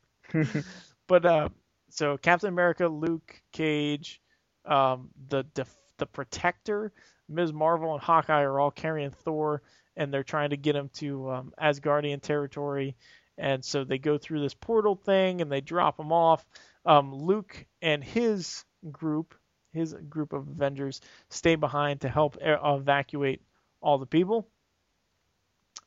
but 1.09 1.27
uh, 1.27 1.49
so 1.91 2.17
Captain 2.17 2.49
America, 2.49 2.87
Luke 2.89 3.43
Cage, 3.53 4.21
um, 4.65 5.11
the 5.29 5.43
def- 5.55 5.77
the 5.99 6.07
Protector, 6.07 6.93
Ms. 7.29 7.53
Marvel, 7.53 7.93
and 7.93 8.03
Hawkeye 8.03 8.43
are 8.43 8.61
all 8.61 8.71
carrying 8.71 9.11
Thor, 9.11 9.63
and 9.97 10.13
they're 10.13 10.23
trying 10.23 10.51
to 10.51 10.57
get 10.57 10.77
him 10.77 10.91
to 10.95 11.31
um, 11.31 11.53
Asgardian 11.61 12.21
territory. 12.21 12.97
And 13.39 13.65
so 13.65 13.85
they 13.85 13.99
go 13.99 14.19
through 14.19 14.41
this 14.41 14.55
portal 14.55 14.95
thing, 14.95 15.41
and 15.41 15.51
they 15.51 15.61
drop 15.61 15.99
him 15.99 16.13
off. 16.13 16.45
Um, 16.85 17.15
Luke 17.15 17.67
and 17.81 18.03
his 18.03 18.65
group, 18.91 19.35
his 19.73 19.95
group 20.09 20.33
of 20.33 20.49
Avengers, 20.49 21.01
stay 21.31 21.55
behind 21.55 22.03
to 22.03 22.09
help 22.09 22.37
e- 22.37 22.41
evacuate 22.45 23.43
all 23.81 23.99
the 23.99 24.07
people 24.07 24.49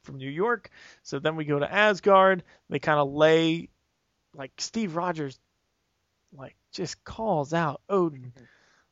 from 0.03 0.17
New 0.17 0.29
York. 0.29 0.69
So 1.03 1.19
then 1.19 1.35
we 1.35 1.45
go 1.45 1.59
to 1.59 1.71
Asgard. 1.71 2.43
They 2.69 2.79
kind 2.79 2.99
of 2.99 3.11
lay, 3.11 3.69
like 4.33 4.51
Steve 4.57 4.95
Rogers, 4.95 5.39
like 6.33 6.55
just 6.71 7.03
calls 7.03 7.53
out 7.53 7.81
Odin, 7.89 8.33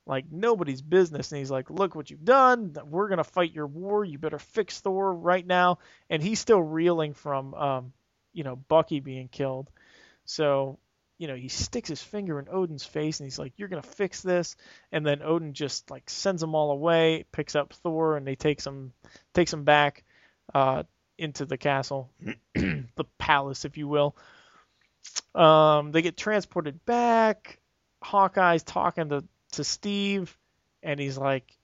like 0.06 0.26
nobody's 0.32 0.82
business, 0.82 1.32
and 1.32 1.40
he's 1.40 1.52
like, 1.52 1.70
"Look 1.70 1.96
what 1.96 2.10
you've 2.10 2.26
done. 2.26 2.76
We're 2.86 3.10
gonna 3.10 3.24
fight 3.24 3.54
your 3.54 3.68
war. 3.68 4.04
You 4.04 4.20
better 4.20 4.40
fix 4.40 4.80
Thor 4.80 5.14
right 5.14 5.46
now." 5.46 5.80
And 6.10 6.22
he's 6.22 6.40
still 6.40 6.62
reeling 6.62 7.14
from, 7.14 7.54
um, 7.54 7.94
you 8.34 8.44
know, 8.44 8.56
Bucky 8.56 9.00
being 9.00 9.28
killed. 9.30 9.70
So, 10.26 10.80
you 11.18 11.28
know, 11.28 11.36
he 11.36 11.48
sticks 11.50 11.90
his 11.90 12.02
finger 12.02 12.40
in 12.40 12.50
Odin's 12.50 12.86
face, 12.86 13.20
and 13.20 13.28
he's 13.28 13.40
like, 13.40 13.54
"You're 13.58 13.70
gonna 13.70 13.82
fix 13.82 14.22
this." 14.22 14.56
And 14.92 15.06
then 15.06 15.22
Odin 15.22 15.54
just 15.54 15.90
like 15.90 16.10
sends 16.10 16.42
them 16.42 16.56
all 16.56 16.72
away, 16.72 17.26
picks 17.32 17.56
up 17.56 17.74
Thor, 17.74 18.18
and 18.18 18.28
they 18.28 18.36
takes 18.36 18.66
him, 18.66 18.94
takes 19.34 19.54
him 19.54 19.64
back, 19.64 20.04
uh, 20.54 20.84
into 21.18 21.46
the 21.46 21.58
castle, 21.58 22.12
the 22.54 23.06
palace, 23.18 23.66
if 23.66 23.78
you 23.78 23.88
will. 23.88 24.16
Um, 25.36 25.92
they 25.92 26.02
get 26.02 26.18
transported 26.18 26.84
back. 26.86 27.60
Hawkeye's 28.02 28.64
talking 28.64 29.10
to, 29.10 29.24
to 29.54 29.64
Steve, 29.64 30.38
and 30.82 31.00
he's 31.00 31.18
like, 31.18 31.58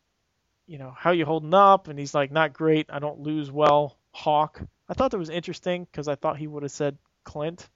you 0.67 0.77
know, 0.77 0.93
how 0.95 1.11
you 1.11 1.25
holding 1.25 1.53
up? 1.53 1.87
And 1.87 1.97
he's 1.97 2.13
like, 2.13 2.31
not 2.31 2.53
great. 2.53 2.87
I 2.89 2.99
don't 2.99 3.21
lose 3.21 3.51
well, 3.51 3.97
Hawk. 4.11 4.61
I 4.87 4.93
thought 4.93 5.11
that 5.11 5.17
was 5.17 5.29
interesting 5.29 5.85
because 5.85 6.07
I 6.07 6.15
thought 6.15 6.37
he 6.37 6.47
would 6.47 6.63
have 6.63 6.71
said 6.71 6.97
Clint. 7.23 7.67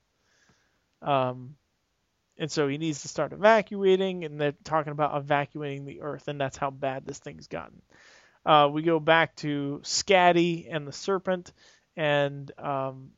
Um, 1.01 1.55
and 2.37 2.51
so 2.51 2.67
he 2.67 2.77
needs 2.77 3.01
to 3.01 3.07
start 3.07 3.33
evacuating, 3.33 4.25
and 4.25 4.39
they're 4.39 4.55
talking 4.63 4.91
about 4.91 5.15
evacuating 5.17 5.85
the 5.85 6.01
Earth, 6.01 6.27
and 6.27 6.39
that's 6.39 6.57
how 6.57 6.71
bad 6.71 7.05
this 7.05 7.19
thing's 7.19 7.47
gotten. 7.47 7.81
Uh, 8.45 8.69
we 8.71 8.81
go 8.81 8.99
back 8.99 9.35
to 9.37 9.79
Skadi 9.83 10.67
and 10.69 10.87
the 10.87 10.91
Serpent, 10.91 11.53
and 11.95 12.51
um, 12.57 13.11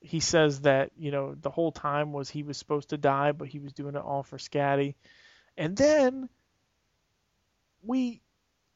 he 0.00 0.20
says 0.20 0.60
that 0.62 0.90
you 0.96 1.10
know 1.10 1.34
the 1.34 1.50
whole 1.50 1.72
time 1.72 2.12
was 2.12 2.30
he 2.30 2.42
was 2.42 2.56
supposed 2.56 2.90
to 2.90 2.96
die, 2.96 3.32
but 3.32 3.48
he 3.48 3.58
was 3.58 3.72
doing 3.72 3.96
it 3.96 4.02
all 4.02 4.22
for 4.22 4.38
Skadi. 4.38 4.94
And 5.56 5.76
then 5.76 6.28
we 7.82 8.20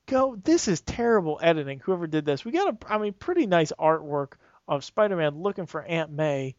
go. 0.06 0.36
This 0.36 0.68
is 0.68 0.80
terrible 0.80 1.38
editing. 1.42 1.80
Whoever 1.80 2.06
did 2.06 2.24
this, 2.24 2.44
we 2.44 2.52
got 2.52 2.74
a, 2.74 2.92
I 2.92 2.98
mean, 2.98 3.12
pretty 3.12 3.46
nice 3.46 3.72
artwork 3.78 4.32
of 4.66 4.84
Spider-Man 4.84 5.42
looking 5.42 5.66
for 5.66 5.82
Aunt 5.82 6.10
May. 6.10 6.56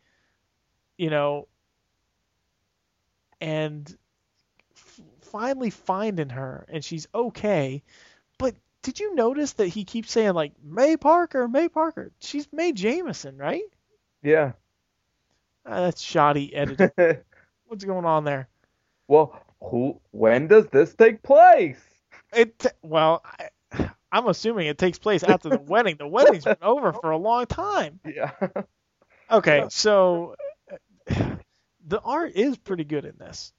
You 0.97 1.09
know, 1.09 1.47
and 3.39 3.97
f- 4.75 5.01
finally 5.21 5.69
finding 5.69 6.29
her, 6.29 6.65
and 6.69 6.83
she's 6.83 7.07
okay. 7.13 7.83
But 8.37 8.55
did 8.81 8.99
you 8.99 9.15
notice 9.15 9.53
that 9.53 9.67
he 9.67 9.85
keeps 9.85 10.11
saying 10.11 10.33
like 10.33 10.53
May 10.63 10.97
Parker, 10.97 11.47
May 11.47 11.69
Parker? 11.69 12.11
She's 12.19 12.47
May 12.51 12.73
Jameson, 12.73 13.37
right? 13.37 13.63
Yeah. 14.23 14.53
Uh, 15.65 15.81
that's 15.81 16.01
shoddy 16.01 16.53
editing. 16.53 16.91
What's 17.67 17.85
going 17.85 18.05
on 18.05 18.23
there? 18.23 18.49
well, 19.07 19.41
who? 19.61 19.99
When 20.11 20.47
does 20.47 20.67
this 20.67 20.93
take 20.95 21.21
place? 21.23 21.79
It 22.33 22.65
well, 22.81 23.23
I, 23.25 23.89
I'm 24.11 24.27
assuming 24.27 24.67
it 24.67 24.77
takes 24.77 24.99
place 24.99 25.23
after 25.23 25.49
the 25.49 25.59
wedding. 25.67 25.97
The 25.97 26.07
wedding's 26.07 26.45
been 26.45 26.57
over 26.61 26.93
for 26.93 27.11
a 27.11 27.17
long 27.17 27.45
time. 27.45 27.99
Yeah. 28.05 28.31
Okay, 29.31 29.65
so 29.69 30.35
the 31.85 31.99
art 32.03 32.31
is 32.35 32.57
pretty 32.57 32.83
good 32.83 33.05
in 33.05 33.15
this, 33.19 33.53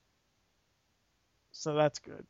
so 1.53 1.75
that's 1.75 2.01
good. 2.01 2.27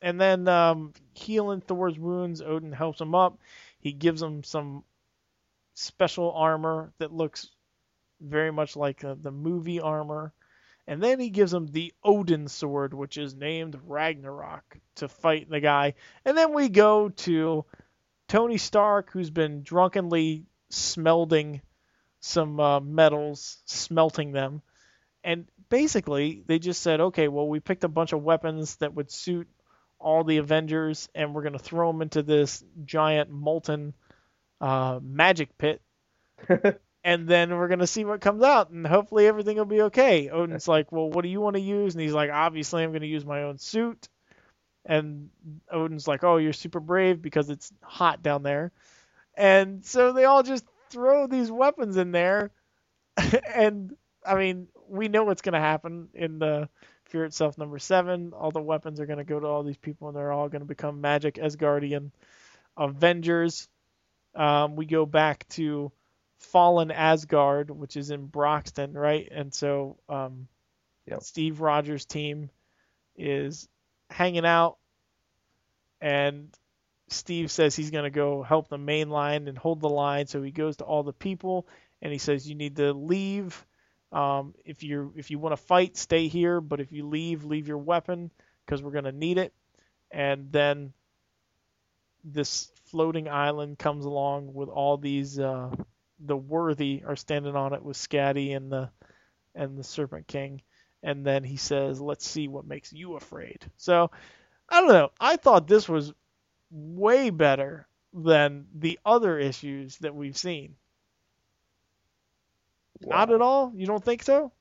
And 0.00 0.20
then 0.20 0.46
um, 0.48 0.92
healing 1.14 1.60
Thor's 1.60 1.98
wounds, 1.98 2.40
Odin 2.40 2.72
helps 2.72 3.00
him 3.00 3.14
up. 3.14 3.38
He 3.80 3.92
gives 3.92 4.22
him 4.22 4.44
some 4.44 4.84
special 5.74 6.32
armor 6.32 6.92
that 6.98 7.12
looks 7.12 7.48
very 8.20 8.50
much 8.50 8.76
like 8.76 9.04
uh, 9.04 9.14
the 9.20 9.30
movie 9.30 9.80
armor. 9.80 10.32
And 10.88 11.02
then 11.02 11.20
he 11.20 11.28
gives 11.28 11.52
him 11.52 11.66
the 11.66 11.92
Odin 12.02 12.48
sword, 12.48 12.94
which 12.94 13.18
is 13.18 13.34
named 13.34 13.78
Ragnarok, 13.86 14.78
to 14.96 15.08
fight 15.08 15.50
the 15.50 15.60
guy. 15.60 15.92
And 16.24 16.36
then 16.36 16.54
we 16.54 16.70
go 16.70 17.10
to 17.10 17.66
Tony 18.26 18.56
Stark, 18.56 19.12
who's 19.12 19.28
been 19.28 19.62
drunkenly 19.62 20.46
smelting 20.70 21.60
some 22.20 22.58
uh, 22.58 22.80
metals, 22.80 23.58
smelting 23.66 24.32
them. 24.32 24.62
And 25.22 25.46
basically, 25.68 26.42
they 26.46 26.58
just 26.58 26.80
said, 26.80 27.00
okay, 27.00 27.28
well, 27.28 27.46
we 27.46 27.60
picked 27.60 27.84
a 27.84 27.88
bunch 27.88 28.14
of 28.14 28.22
weapons 28.22 28.76
that 28.76 28.94
would 28.94 29.10
suit 29.10 29.46
all 30.00 30.24
the 30.24 30.38
Avengers, 30.38 31.10
and 31.14 31.34
we're 31.34 31.42
going 31.42 31.52
to 31.52 31.58
throw 31.58 31.92
them 31.92 32.00
into 32.00 32.22
this 32.22 32.64
giant 32.86 33.28
molten 33.28 33.92
uh, 34.62 35.00
magic 35.02 35.58
pit 35.58 35.82
and 37.04 37.28
then 37.28 37.56
we're 37.56 37.68
gonna 37.68 37.86
see 37.86 38.04
what 38.04 38.20
comes 38.20 38.42
out, 38.42 38.70
and 38.70 38.86
hopefully 38.86 39.26
everything 39.26 39.56
will 39.56 39.64
be 39.64 39.82
okay. 39.82 40.28
Odin's 40.30 40.68
like, 40.68 40.92
well, 40.92 41.10
what 41.10 41.22
do 41.22 41.28
you 41.28 41.40
want 41.40 41.56
to 41.56 41.62
use? 41.62 41.94
And 41.94 42.02
he's 42.02 42.12
like, 42.12 42.30
obviously 42.30 42.82
I'm 42.82 42.92
gonna 42.92 43.06
use 43.06 43.24
my 43.24 43.44
own 43.44 43.58
suit. 43.58 44.08
And 44.84 45.28
Odin's 45.70 46.08
like, 46.08 46.24
oh, 46.24 46.38
you're 46.38 46.52
super 46.52 46.80
brave 46.80 47.20
because 47.20 47.50
it's 47.50 47.72
hot 47.82 48.22
down 48.22 48.42
there. 48.42 48.72
And 49.34 49.84
so 49.84 50.12
they 50.12 50.24
all 50.24 50.42
just 50.42 50.64
throw 50.90 51.26
these 51.26 51.50
weapons 51.50 51.96
in 51.96 52.12
there, 52.12 52.50
and 53.54 53.94
I 54.26 54.34
mean, 54.34 54.68
we 54.88 55.08
know 55.08 55.24
what's 55.24 55.42
gonna 55.42 55.60
happen 55.60 56.08
in 56.14 56.38
the 56.38 56.68
Fear 57.08 57.24
itself 57.24 57.56
number 57.56 57.78
seven. 57.78 58.32
All 58.34 58.50
the 58.50 58.60
weapons 58.60 59.00
are 59.00 59.06
gonna 59.06 59.24
go 59.24 59.40
to 59.40 59.46
all 59.46 59.62
these 59.62 59.78
people, 59.78 60.08
and 60.08 60.16
they're 60.16 60.32
all 60.32 60.50
gonna 60.50 60.66
become 60.66 61.00
magic 61.00 61.36
Asgardian 61.36 62.10
Avengers. 62.76 63.66
Um, 64.34 64.76
we 64.76 64.84
go 64.84 65.06
back 65.06 65.48
to 65.50 65.90
Fallen 66.38 66.90
Asgard, 66.90 67.70
which 67.70 67.96
is 67.96 68.10
in 68.10 68.26
Broxton, 68.26 68.92
right? 68.92 69.28
And 69.30 69.52
so 69.52 69.98
um, 70.08 70.48
Yep. 71.08 71.22
Steve 71.22 71.60
Rogers' 71.60 72.04
team 72.04 72.50
is 73.16 73.68
hanging 74.10 74.44
out, 74.44 74.76
and 76.00 76.54
Steve 77.08 77.50
says 77.50 77.74
he's 77.74 77.90
going 77.90 78.04
to 78.04 78.10
go 78.10 78.42
help 78.42 78.68
the 78.68 78.78
main 78.78 79.08
line 79.08 79.48
and 79.48 79.56
hold 79.56 79.80
the 79.80 79.88
line. 79.88 80.26
So 80.26 80.42
he 80.42 80.50
goes 80.50 80.76
to 80.76 80.84
all 80.84 81.02
the 81.02 81.12
people 81.12 81.66
and 82.02 82.12
he 82.12 82.18
says, 82.18 82.48
"You 82.48 82.54
need 82.54 82.76
to 82.76 82.92
leave. 82.92 83.66
Um, 84.12 84.54
if 84.64 84.82
you 84.82 85.14
if 85.16 85.30
you 85.30 85.38
want 85.38 85.52
to 85.52 85.62
fight, 85.62 85.96
stay 85.96 86.28
here. 86.28 86.60
But 86.60 86.80
if 86.80 86.92
you 86.92 87.06
leave, 87.06 87.44
leave 87.44 87.68
your 87.68 87.78
weapon 87.78 88.30
because 88.64 88.82
we're 88.82 88.90
going 88.92 89.04
to 89.04 89.12
need 89.12 89.38
it." 89.38 89.54
And 90.10 90.52
then 90.52 90.92
this 92.24 92.70
floating 92.86 93.28
island 93.28 93.78
comes 93.78 94.04
along 94.04 94.52
with 94.52 94.68
all 94.68 94.98
these 94.98 95.38
uh, 95.38 95.70
the 96.20 96.36
worthy 96.36 97.02
are 97.06 97.16
standing 97.16 97.56
on 97.56 97.74
it 97.74 97.82
with 97.82 97.96
Skadi 97.96 98.56
and 98.56 98.70
the 98.70 98.90
and 99.54 99.76
the 99.76 99.84
Serpent 99.84 100.26
King, 100.26 100.62
and 101.02 101.24
then 101.24 101.44
he 101.44 101.56
says, 101.56 102.00
"Let's 102.00 102.26
see 102.26 102.48
what 102.48 102.66
makes 102.66 102.92
you 102.92 103.16
afraid." 103.16 103.64
So 103.76 104.10
I 104.68 104.80
don't 104.80 104.92
know. 104.92 105.10
I 105.20 105.36
thought 105.36 105.66
this 105.66 105.88
was 105.88 106.12
way 106.70 107.30
better 107.30 107.86
than 108.12 108.66
the 108.74 108.98
other 109.04 109.38
issues 109.38 109.96
that 109.98 110.14
we've 110.14 110.36
seen. 110.36 110.76
Not 113.00 113.32
at 113.32 113.40
all. 113.40 113.72
You 113.74 113.86
don't 113.86 114.04
think 114.04 114.22
so? 114.22 114.52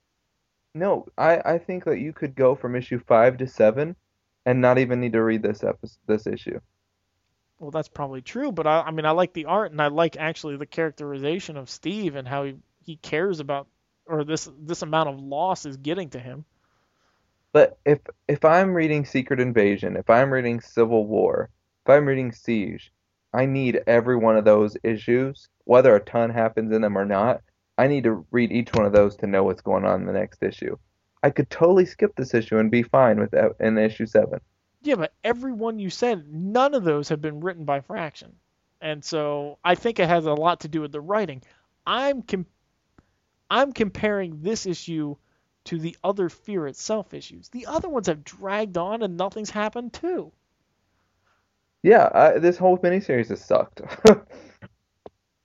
No, 0.74 1.08
I, 1.18 1.42
I 1.44 1.58
think 1.58 1.86
that 1.86 2.00
you 2.00 2.14
could 2.14 2.36
go 2.36 2.56
from 2.56 2.76
issue 2.76 3.00
five 3.00 3.38
to 3.38 3.48
seven 3.48 3.96
and 4.46 4.62
not 4.62 4.78
even 4.78 5.00
need 5.00 5.14
to 5.14 5.24
read 5.24 5.42
this 5.42 5.64
episode, 5.64 5.98
this 6.06 6.28
issue. 6.28 6.60
Well, 7.60 7.72
that's 7.72 7.88
probably 7.88 8.22
true, 8.22 8.52
but 8.52 8.68
I, 8.68 8.82
I 8.82 8.92
mean, 8.92 9.06
I 9.06 9.12
like 9.12 9.34
the 9.34 9.46
art 9.46 9.72
and 9.72 9.82
I 9.82 9.88
like 9.88 10.16
actually 10.18 10.58
the 10.58 10.66
characterization 10.66 11.58
of 11.58 11.70
Steve 11.70 12.16
and 12.16 12.28
how 12.28 12.44
he, 12.44 12.56
he 12.84 12.98
cares 12.98 13.40
about 13.40 13.68
or 14.06 14.24
this 14.24 14.50
this 14.60 14.82
amount 14.82 15.10
of 15.10 15.20
loss 15.20 15.66
is 15.66 15.78
getting 15.78 16.10
to 16.12 16.20
him. 16.20 16.46
But 17.52 17.78
if 17.86 18.00
if 18.28 18.46
I'm 18.46 18.74
reading 18.74 19.06
Secret 19.06 19.40
Invasion, 19.40 19.98
if 19.98 20.10
I'm 20.10 20.32
reading 20.32 20.62
Civil 20.62 21.08
War, 21.08 21.50
if 21.86 21.90
I'm 21.90 22.06
reading 22.06 22.32
Siege, 22.32 22.92
I 23.34 23.46
need 23.46 23.82
every 23.88 24.16
one 24.16 24.38
of 24.38 24.46
those 24.46 24.78
issues, 24.84 25.50
whether 25.64 25.96
a 25.96 26.00
ton 26.00 26.30
happens 26.30 26.72
in 26.72 26.82
them 26.82 26.98
or 26.98 27.06
not. 27.06 27.42
I 27.78 27.88
need 27.88 28.04
to 28.06 28.26
read 28.32 28.52
each 28.52 28.74
one 28.74 28.86
of 28.86 28.94
those 28.94 29.16
to 29.18 29.28
know 29.28 29.44
what's 29.44 29.62
going 29.62 29.86
on 29.86 30.02
in 30.02 30.08
the 30.08 30.14
next 30.14 30.42
issue. 30.42 30.78
I 31.22 31.30
could 31.30 31.50
totally 31.50 31.86
skip 31.86 32.16
this 32.16 32.34
issue 32.34 32.58
and 32.58 32.72
be 32.72 32.84
fine 32.84 33.20
with 33.20 33.32
that 33.32 33.54
in 33.60 33.78
issue 33.78 34.06
seven. 34.06 34.40
Yeah, 34.88 34.96
but 34.96 35.14
every 35.22 35.52
one 35.52 35.80
you 35.80 35.90
said, 35.90 36.34
none 36.34 36.74
of 36.74 36.86
those 36.86 37.10
have 37.10 37.20
been 37.20 37.42
written 37.42 37.66
by 37.66 37.82
Fraction, 37.82 38.34
and 38.80 39.04
so 39.04 39.58
I 39.62 39.76
think 39.76 40.00
it 40.00 40.08
has 40.08 40.26
a 40.26 40.34
lot 40.34 40.62
to 40.62 40.70
do 40.70 40.80
with 40.80 40.94
the 40.94 41.02
writing. 41.02 41.42
I'm 41.86 42.22
com- 42.22 42.46
I'm 43.50 43.74
comparing 43.74 44.42
this 44.42 44.66
issue 44.66 45.18
to 45.66 45.78
the 45.78 45.98
other 46.06 46.30
Fear 46.30 46.68
itself 46.68 47.14
issues. 47.14 47.50
The 47.50 47.66
other 47.66 47.90
ones 47.90 48.08
have 48.08 48.24
dragged 48.24 48.78
on 48.78 49.04
and 49.04 49.18
nothing's 49.18 49.50
happened 49.50 49.92
too. 49.92 50.32
Yeah, 51.84 52.10
I, 52.14 52.40
this 52.40 52.58
whole 52.58 52.78
miniseries 52.78 53.28
has 53.28 53.44
sucked. 53.44 53.82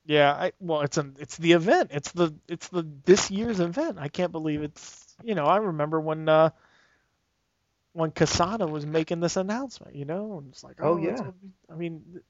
Yeah, 0.04 0.32
I 0.32 0.52
well, 0.58 0.80
it's 0.80 0.98
an 0.98 1.16
it's 1.20 1.36
the 1.36 1.52
event. 1.52 1.90
It's 1.92 2.10
the 2.10 2.34
it's 2.48 2.68
the 2.68 2.86
this 3.04 3.30
year's 3.30 3.60
event. 3.60 3.98
I 4.00 4.08
can't 4.08 4.32
believe 4.32 4.62
it's 4.62 5.14
you 5.22 5.36
know 5.36 5.44
I 5.44 5.58
remember 5.58 6.00
when 6.00 6.28
uh 6.28 6.50
when 7.92 8.10
Quesada 8.10 8.66
was 8.66 8.86
making 8.86 9.20
this 9.20 9.36
announcement. 9.36 9.94
You 9.94 10.04
know, 10.04 10.38
and 10.38 10.48
it's 10.48 10.64
like 10.64 10.76
Oh, 10.80 10.94
oh, 10.94 10.96
yeah. 10.96 11.30
I 11.70 11.74
mean, 11.74 12.20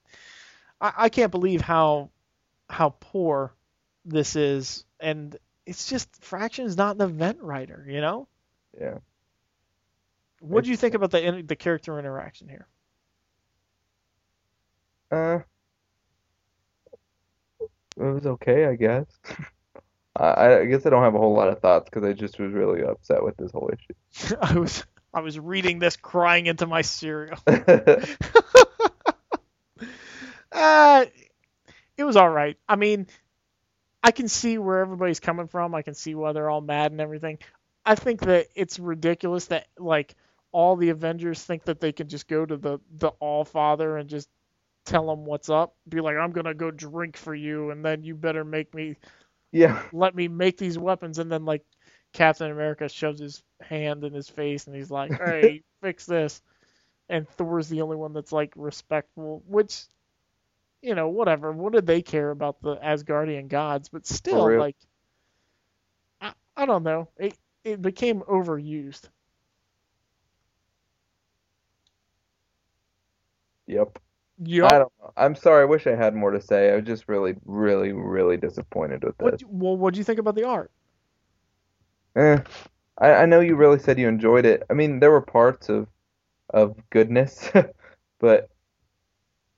I 0.80 0.92
I 0.96 1.08
can't 1.08 1.30
believe 1.30 1.60
how 1.60 2.10
how 2.68 2.94
poor 3.00 3.54
this 4.04 4.36
is, 4.36 4.84
and 5.00 5.36
it's 5.66 5.88
just 5.88 6.08
Fraction's 6.22 6.76
not 6.76 6.96
an 6.96 7.02
event 7.02 7.42
writer. 7.42 7.84
You 7.88 8.00
know, 8.00 8.28
yeah. 8.78 8.98
what 10.40 10.64
do 10.64 10.70
you 10.70 10.76
think 10.76 10.94
about 10.94 11.10
the 11.10 11.42
the 11.46 11.56
character 11.56 11.98
interaction 11.98 12.48
here? 12.48 12.66
Uh, 15.10 15.40
it 17.96 18.02
was 18.02 18.26
okay, 18.26 18.66
I 18.66 18.76
guess. 18.76 19.06
I, 20.16 20.58
I 20.58 20.64
guess 20.66 20.84
I 20.84 20.90
don't 20.90 21.02
have 21.02 21.14
a 21.14 21.18
whole 21.18 21.34
lot 21.34 21.48
of 21.48 21.60
thoughts 21.60 21.88
because 21.88 22.04
I 22.04 22.12
just 22.12 22.38
was 22.38 22.52
really 22.52 22.82
upset 22.82 23.22
with 23.22 23.36
this 23.36 23.50
whole 23.50 23.70
issue. 23.72 24.36
I 24.42 24.58
was 24.58 24.84
I 25.14 25.20
was 25.20 25.38
reading 25.38 25.78
this 25.78 25.96
crying 25.96 26.46
into 26.46 26.66
my 26.66 26.82
cereal. 26.82 27.38
Uh, 30.52 31.06
it 31.96 32.04
was 32.04 32.16
all 32.16 32.30
right. 32.30 32.56
I 32.68 32.76
mean, 32.76 33.06
I 34.02 34.10
can 34.12 34.28
see 34.28 34.58
where 34.58 34.80
everybody's 34.80 35.20
coming 35.20 35.48
from. 35.48 35.74
I 35.74 35.82
can 35.82 35.94
see 35.94 36.14
why 36.14 36.32
they're 36.32 36.50
all 36.50 36.60
mad 36.60 36.92
and 36.92 37.00
everything. 37.00 37.38
I 37.84 37.94
think 37.94 38.20
that 38.22 38.48
it's 38.54 38.78
ridiculous 38.78 39.46
that 39.46 39.66
like 39.78 40.14
all 40.52 40.76
the 40.76 40.90
Avengers 40.90 41.42
think 41.44 41.64
that 41.64 41.80
they 41.80 41.92
can 41.92 42.08
just 42.08 42.28
go 42.28 42.44
to 42.46 42.56
the 42.56 42.80
the 42.98 43.08
All 43.20 43.44
Father 43.44 43.96
and 43.98 44.08
just 44.08 44.28
tell 44.86 45.10
him 45.12 45.24
what's 45.26 45.50
up. 45.50 45.76
Be 45.88 46.00
like, 46.00 46.16
I'm 46.16 46.32
gonna 46.32 46.54
go 46.54 46.70
drink 46.70 47.16
for 47.16 47.34
you, 47.34 47.70
and 47.70 47.84
then 47.84 48.04
you 48.04 48.14
better 48.16 48.44
make 48.44 48.74
me 48.74 48.96
Yeah, 49.52 49.82
let 49.92 50.14
me 50.14 50.28
make 50.28 50.58
these 50.58 50.78
weapons. 50.78 51.18
And 51.18 51.30
then 51.30 51.44
like 51.44 51.64
Captain 52.12 52.50
America 52.50 52.88
shoves 52.88 53.20
his 53.20 53.42
hand 53.60 54.04
in 54.04 54.12
his 54.12 54.28
face 54.28 54.66
and 54.66 54.76
he's 54.76 54.90
like, 54.90 55.14
Hey, 55.18 55.62
fix 55.82 56.06
this. 56.06 56.42
And 57.08 57.28
Thor's 57.28 57.68
the 57.68 57.82
only 57.82 57.96
one 57.96 58.12
that's 58.12 58.32
like 58.32 58.52
respectful, 58.56 59.42
which 59.46 59.84
you 60.82 60.94
know, 60.94 61.08
whatever. 61.08 61.52
What 61.52 61.72
did 61.72 61.86
they 61.86 62.02
care 62.02 62.30
about 62.30 62.60
the 62.60 62.76
Asgardian 62.76 63.48
gods? 63.48 63.88
But 63.88 64.06
still, 64.06 64.52
like, 64.52 64.76
I, 66.20 66.32
I 66.56 66.64
don't 66.66 66.84
know. 66.84 67.08
It 67.18 67.36
it 67.64 67.82
became 67.82 68.22
overused. 68.22 69.08
yep. 73.66 73.98
I 74.62 74.78
don't 74.78 74.92
know. 75.00 75.12
I'm 75.16 75.34
sorry. 75.34 75.62
I 75.62 75.66
wish 75.66 75.86
I 75.86 75.94
had 75.96 76.14
more 76.14 76.30
to 76.30 76.40
say. 76.40 76.72
I 76.72 76.76
was 76.76 76.84
just 76.84 77.08
really, 77.08 77.34
really, 77.44 77.92
really 77.92 78.36
disappointed 78.36 79.04
with 79.04 79.16
What 79.18 79.34
this. 79.34 79.42
well, 79.44 79.76
what 79.76 79.94
do 79.94 79.98
you 79.98 80.04
think 80.04 80.18
about 80.18 80.34
the 80.34 80.44
art? 80.44 80.70
Eh, 82.16 82.38
I, 82.98 83.12
I 83.12 83.26
know 83.26 83.40
you 83.40 83.56
really 83.56 83.78
said 83.78 83.98
you 83.98 84.08
enjoyed 84.08 84.44
it. 84.44 84.62
I 84.70 84.74
mean, 84.74 85.00
there 85.00 85.10
were 85.10 85.22
parts 85.22 85.68
of 85.68 85.88
of 86.50 86.76
goodness, 86.90 87.50
but 88.20 88.50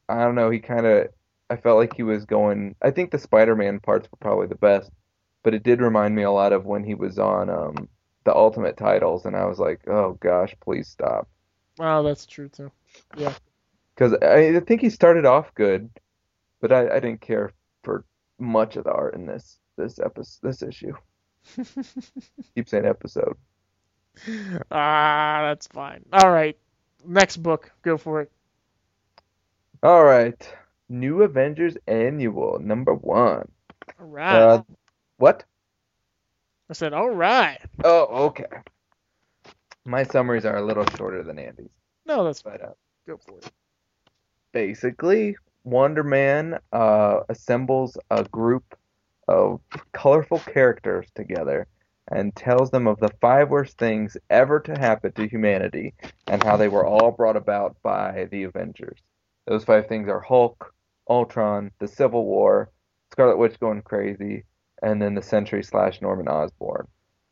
I 0.08 0.20
don't 0.22 0.34
know, 0.36 0.50
he 0.50 0.60
kind 0.60 0.86
of 0.86 1.08
I 1.50 1.56
felt 1.56 1.78
like 1.78 1.94
he 1.94 2.02
was 2.02 2.24
going 2.24 2.76
I 2.82 2.90
think 2.90 3.10
the 3.10 3.18
Spider-Man 3.18 3.80
parts 3.80 4.08
were 4.10 4.18
probably 4.20 4.46
the 4.46 4.54
best, 4.54 4.90
but 5.42 5.54
it 5.54 5.62
did 5.62 5.80
remind 5.80 6.14
me 6.14 6.22
a 6.22 6.30
lot 6.30 6.52
of 6.52 6.64
when 6.64 6.84
he 6.84 6.94
was 6.94 7.18
on 7.18 7.50
um 7.50 7.88
the 8.24 8.34
Ultimate 8.34 8.76
titles 8.76 9.26
and 9.26 9.36
I 9.36 9.44
was 9.46 9.58
like, 9.58 9.86
"Oh 9.88 10.16
gosh, 10.20 10.54
please 10.62 10.88
stop." 10.88 11.28
Wow, 11.78 12.02
that's 12.02 12.26
true 12.26 12.48
too. 12.48 12.70
Yeah. 13.16 13.34
Cuz 13.96 14.14
I, 14.22 14.56
I 14.56 14.60
think 14.60 14.80
he 14.80 14.90
started 14.90 15.26
off 15.26 15.54
good, 15.54 15.90
but 16.60 16.72
I, 16.72 16.88
I 16.96 17.00
didn't 17.00 17.20
care 17.20 17.52
for 17.82 18.04
much 18.38 18.76
of 18.76 18.84
the 18.84 18.92
art 18.92 19.14
in 19.14 19.26
this 19.26 19.58
this 19.76 19.98
episode 19.98 20.48
this 20.48 20.62
issue. 20.62 20.94
Keep 22.54 22.68
saying 22.68 22.86
episode. 22.86 23.36
ah, 24.70 25.40
that's 25.42 25.66
fine. 25.68 26.04
All 26.12 26.30
right, 26.30 26.56
next 27.04 27.38
book. 27.38 27.70
Go 27.82 27.96
for 27.96 28.22
it. 28.22 28.30
All 29.82 30.04
right. 30.04 30.48
New 30.88 31.22
Avengers 31.22 31.76
Annual 31.86 32.58
number 32.60 32.94
1. 32.94 33.16
All 33.18 33.46
right. 34.06 34.34
Uh, 34.34 34.62
what? 35.16 35.44
I 36.70 36.72
said, 36.74 36.92
all 36.92 37.10
right. 37.10 37.58
Oh, 37.82 38.26
okay. 38.26 38.44
My 39.84 40.02
summaries 40.04 40.44
are 40.46 40.56
a 40.56 40.64
little 40.64 40.84
shorter 40.96 41.22
than 41.22 41.38
Andy's, 41.38 41.68
No, 42.06 42.24
that's 42.24 42.40
fine. 42.42 42.58
but 42.58 42.68
uh, 42.68 42.72
Go 43.06 43.18
for 43.18 43.38
it. 43.38 43.50
basically, 44.52 45.36
Wonder 45.64 46.02
Man 46.02 46.58
uh, 46.72 47.20
assembles 47.28 47.98
a 48.10 48.24
group 48.24 48.64
of 49.28 49.60
colorful 49.92 50.38
characters 50.38 51.06
together 51.14 51.66
and 52.10 52.34
tells 52.36 52.70
them 52.70 52.86
of 52.86 53.00
the 53.00 53.10
five 53.20 53.48
worst 53.48 53.78
things 53.78 54.16
ever 54.28 54.60
to 54.60 54.78
happen 54.78 55.12
to 55.12 55.28
humanity 55.28 55.94
and 56.26 56.42
how 56.42 56.56
they 56.56 56.68
were 56.68 56.86
all 56.86 57.10
brought 57.10 57.36
about 57.36 57.76
by 57.82 58.28
the 58.30 58.42
Avengers. 58.44 58.98
Those 59.46 59.64
five 59.64 59.88
things 59.88 60.08
are 60.08 60.20
Hulk, 60.20 60.74
Ultron, 61.08 61.70
the 61.78 61.88
Civil 61.88 62.24
War, 62.24 62.70
Scarlet 63.12 63.38
Witch 63.38 63.58
going 63.60 63.82
crazy, 63.82 64.44
and 64.82 65.00
then 65.00 65.14
the 65.14 65.22
Sentry 65.22 65.62
slash 65.62 66.02
Norman 66.02 66.28
Osborn. 66.28 66.86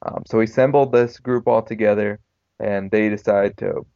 Um, 0.05 0.23
so 0.27 0.41
he 0.41 0.45
assembled 0.45 0.93
this 0.93 1.19
group 1.19 1.47
all 1.47 1.63
together, 1.63 2.19
and 2.59 2.91
they 2.91 3.09
decide 3.09 3.57
to 3.59 3.87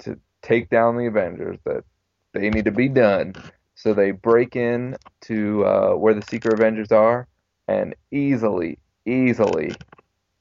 to 0.00 0.18
take 0.42 0.68
down 0.68 0.96
the 0.96 1.06
Avengers. 1.06 1.58
That 1.64 1.84
they 2.32 2.50
need 2.50 2.64
to 2.66 2.70
be 2.72 2.88
done. 2.88 3.34
So 3.82 3.94
they 3.94 4.12
break 4.12 4.54
in 4.54 4.96
to 5.22 5.64
uh, 5.66 5.90
where 5.94 6.14
the 6.14 6.22
Secret 6.22 6.54
Avengers 6.54 6.92
are, 6.92 7.26
and 7.66 7.96
easily, 8.12 8.78
easily, 9.06 9.74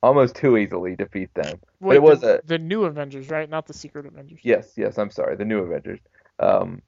almost 0.04 0.36
too 0.36 0.58
easily 0.58 0.96
defeat 0.96 1.34
them. 1.34 1.60
Wait, 1.80 1.96
it 1.96 2.04
was 2.04 2.22
the, 2.22 2.38
a- 2.38 2.42
the 2.46 2.60
new 2.60 2.84
Avengers, 2.84 3.32
right? 3.32 3.50
Not 3.50 3.66
the 3.66 3.74
Secret 3.74 4.06
Avengers. 4.06 4.42
Yes, 4.44 4.74
yes, 4.78 5.00
I'm 5.00 5.10
sorry, 5.10 5.38
the 5.38 5.46
new 5.46 5.58
Avengers. 5.58 6.00
Um, 6.38 6.84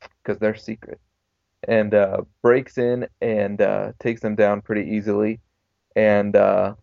because 0.00 0.40
they're 0.40 0.56
secret. 0.56 0.98
And 1.68 1.94
uh, 1.94 2.22
breaks 2.42 2.76
in 2.76 3.06
and 3.20 3.60
uh, 3.62 3.92
takes 4.00 4.22
them 4.22 4.34
down 4.34 4.62
pretty 4.62 4.90
easily. 4.96 5.38
And 5.94 6.34
uh, 6.34 6.74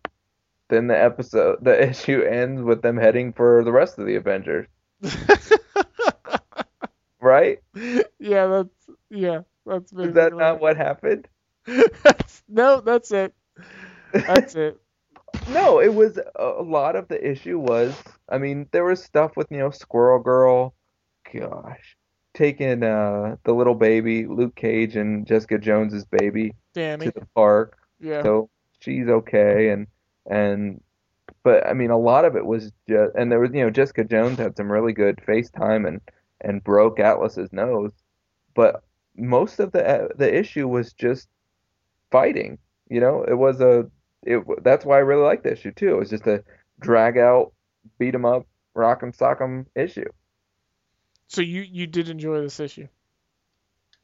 then 0.68 0.86
the 0.86 0.98
episode, 0.98 1.58
the 1.62 1.86
issue 1.90 2.22
ends 2.22 2.62
with 2.62 2.80
them 2.80 2.96
heading 2.96 3.34
for 3.34 3.62
the 3.62 3.72
rest 3.72 3.98
of 3.98 4.06
the 4.06 4.14
Avengers, 4.14 4.68
right? 7.24 7.58
yeah, 8.18 8.46
that's 8.46 8.90
yeah, 9.10 9.40
that's 9.66 9.92
Is 9.92 10.14
that 10.14 10.34
not 10.34 10.60
what 10.60 10.76
happened? 10.76 11.28
no, 12.48 12.80
that's 12.80 13.10
it. 13.12 13.34
That's 14.12 14.54
it. 14.56 14.78
No, 15.48 15.80
it 15.80 15.94
was 15.94 16.18
a 16.18 16.44
a 16.44 16.62
lot 16.62 16.96
of 16.96 17.08
the 17.08 17.30
issue 17.30 17.58
was, 17.58 17.94
I 18.28 18.38
mean, 18.38 18.68
there 18.72 18.84
was 18.84 19.02
stuff 19.02 19.36
with, 19.36 19.50
you 19.50 19.58
know, 19.58 19.70
Squirrel 19.70 20.20
Girl, 20.22 20.74
gosh, 21.32 21.96
taking 22.34 22.82
uh 22.82 23.36
the 23.44 23.52
little 23.54 23.74
baby, 23.74 24.26
Luke 24.26 24.54
Cage 24.56 24.96
and 24.96 25.26
Jessica 25.26 25.58
Jones's 25.58 26.04
baby 26.04 26.54
Danny. 26.74 27.06
to 27.06 27.12
the 27.12 27.26
park. 27.34 27.78
Yeah. 28.00 28.22
So 28.22 28.50
she's 28.80 29.08
okay 29.08 29.70
and 29.70 29.86
and 30.26 30.80
but 31.42 31.66
I 31.66 31.72
mean 31.74 31.90
a 31.90 31.98
lot 31.98 32.24
of 32.24 32.36
it 32.36 32.44
was 32.44 32.72
just 32.88 33.14
and 33.16 33.30
there 33.30 33.40
was 33.40 33.50
you 33.52 33.62
know 33.64 33.70
Jessica 33.70 34.04
Jones 34.04 34.38
had 34.38 34.56
some 34.56 34.70
really 34.70 34.92
good 34.92 35.18
FaceTime 35.26 35.86
and 35.88 36.00
and 36.40 36.62
broke 36.64 37.00
Atlas's 37.00 37.52
nose, 37.52 37.92
but 38.54 38.82
most 39.16 39.60
of 39.60 39.72
the 39.72 39.86
uh, 39.86 40.08
the 40.16 40.32
issue 40.32 40.68
was 40.68 40.92
just 40.92 41.28
fighting. 42.10 42.58
You 42.88 43.00
know, 43.00 43.24
it 43.24 43.34
was 43.34 43.60
a 43.60 43.90
it 44.22 44.44
that's 44.62 44.84
why 44.84 44.96
I 44.96 45.00
really 45.00 45.22
liked 45.22 45.44
the 45.44 45.52
issue 45.52 45.72
too. 45.72 45.90
It 45.90 45.98
was 45.98 46.10
just 46.10 46.26
a 46.26 46.44
drag 46.80 47.18
out, 47.18 47.52
beat 47.98 48.06
beat 48.06 48.14
'em 48.14 48.24
up, 48.24 48.46
rock 48.74 49.02
'em 49.02 49.12
sock 49.12 49.40
'em 49.40 49.66
issue. 49.74 50.08
So 51.28 51.40
you 51.40 51.62
you 51.62 51.86
did 51.86 52.08
enjoy 52.08 52.40
this 52.40 52.60
issue. 52.60 52.88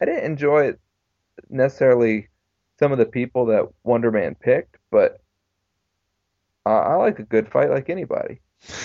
I 0.01 0.07
didn't 0.07 0.25
enjoy 0.25 0.69
it 0.69 0.81
necessarily 1.49 2.29
some 2.79 2.93
of 2.93 2.99
the 2.99 3.07
people 3.07 3.47
that 3.47 3.69
Wonder 3.85 4.11
Man 4.11 4.35
picked, 4.35 4.77
but 4.91 5.21
I, 6.65 6.71
I 6.71 6.95
like 6.95 7.19
a 7.19 7.25
good 7.25 7.51
fight 7.51 7.71
like 7.71 7.91
anybody. 7.91 8.41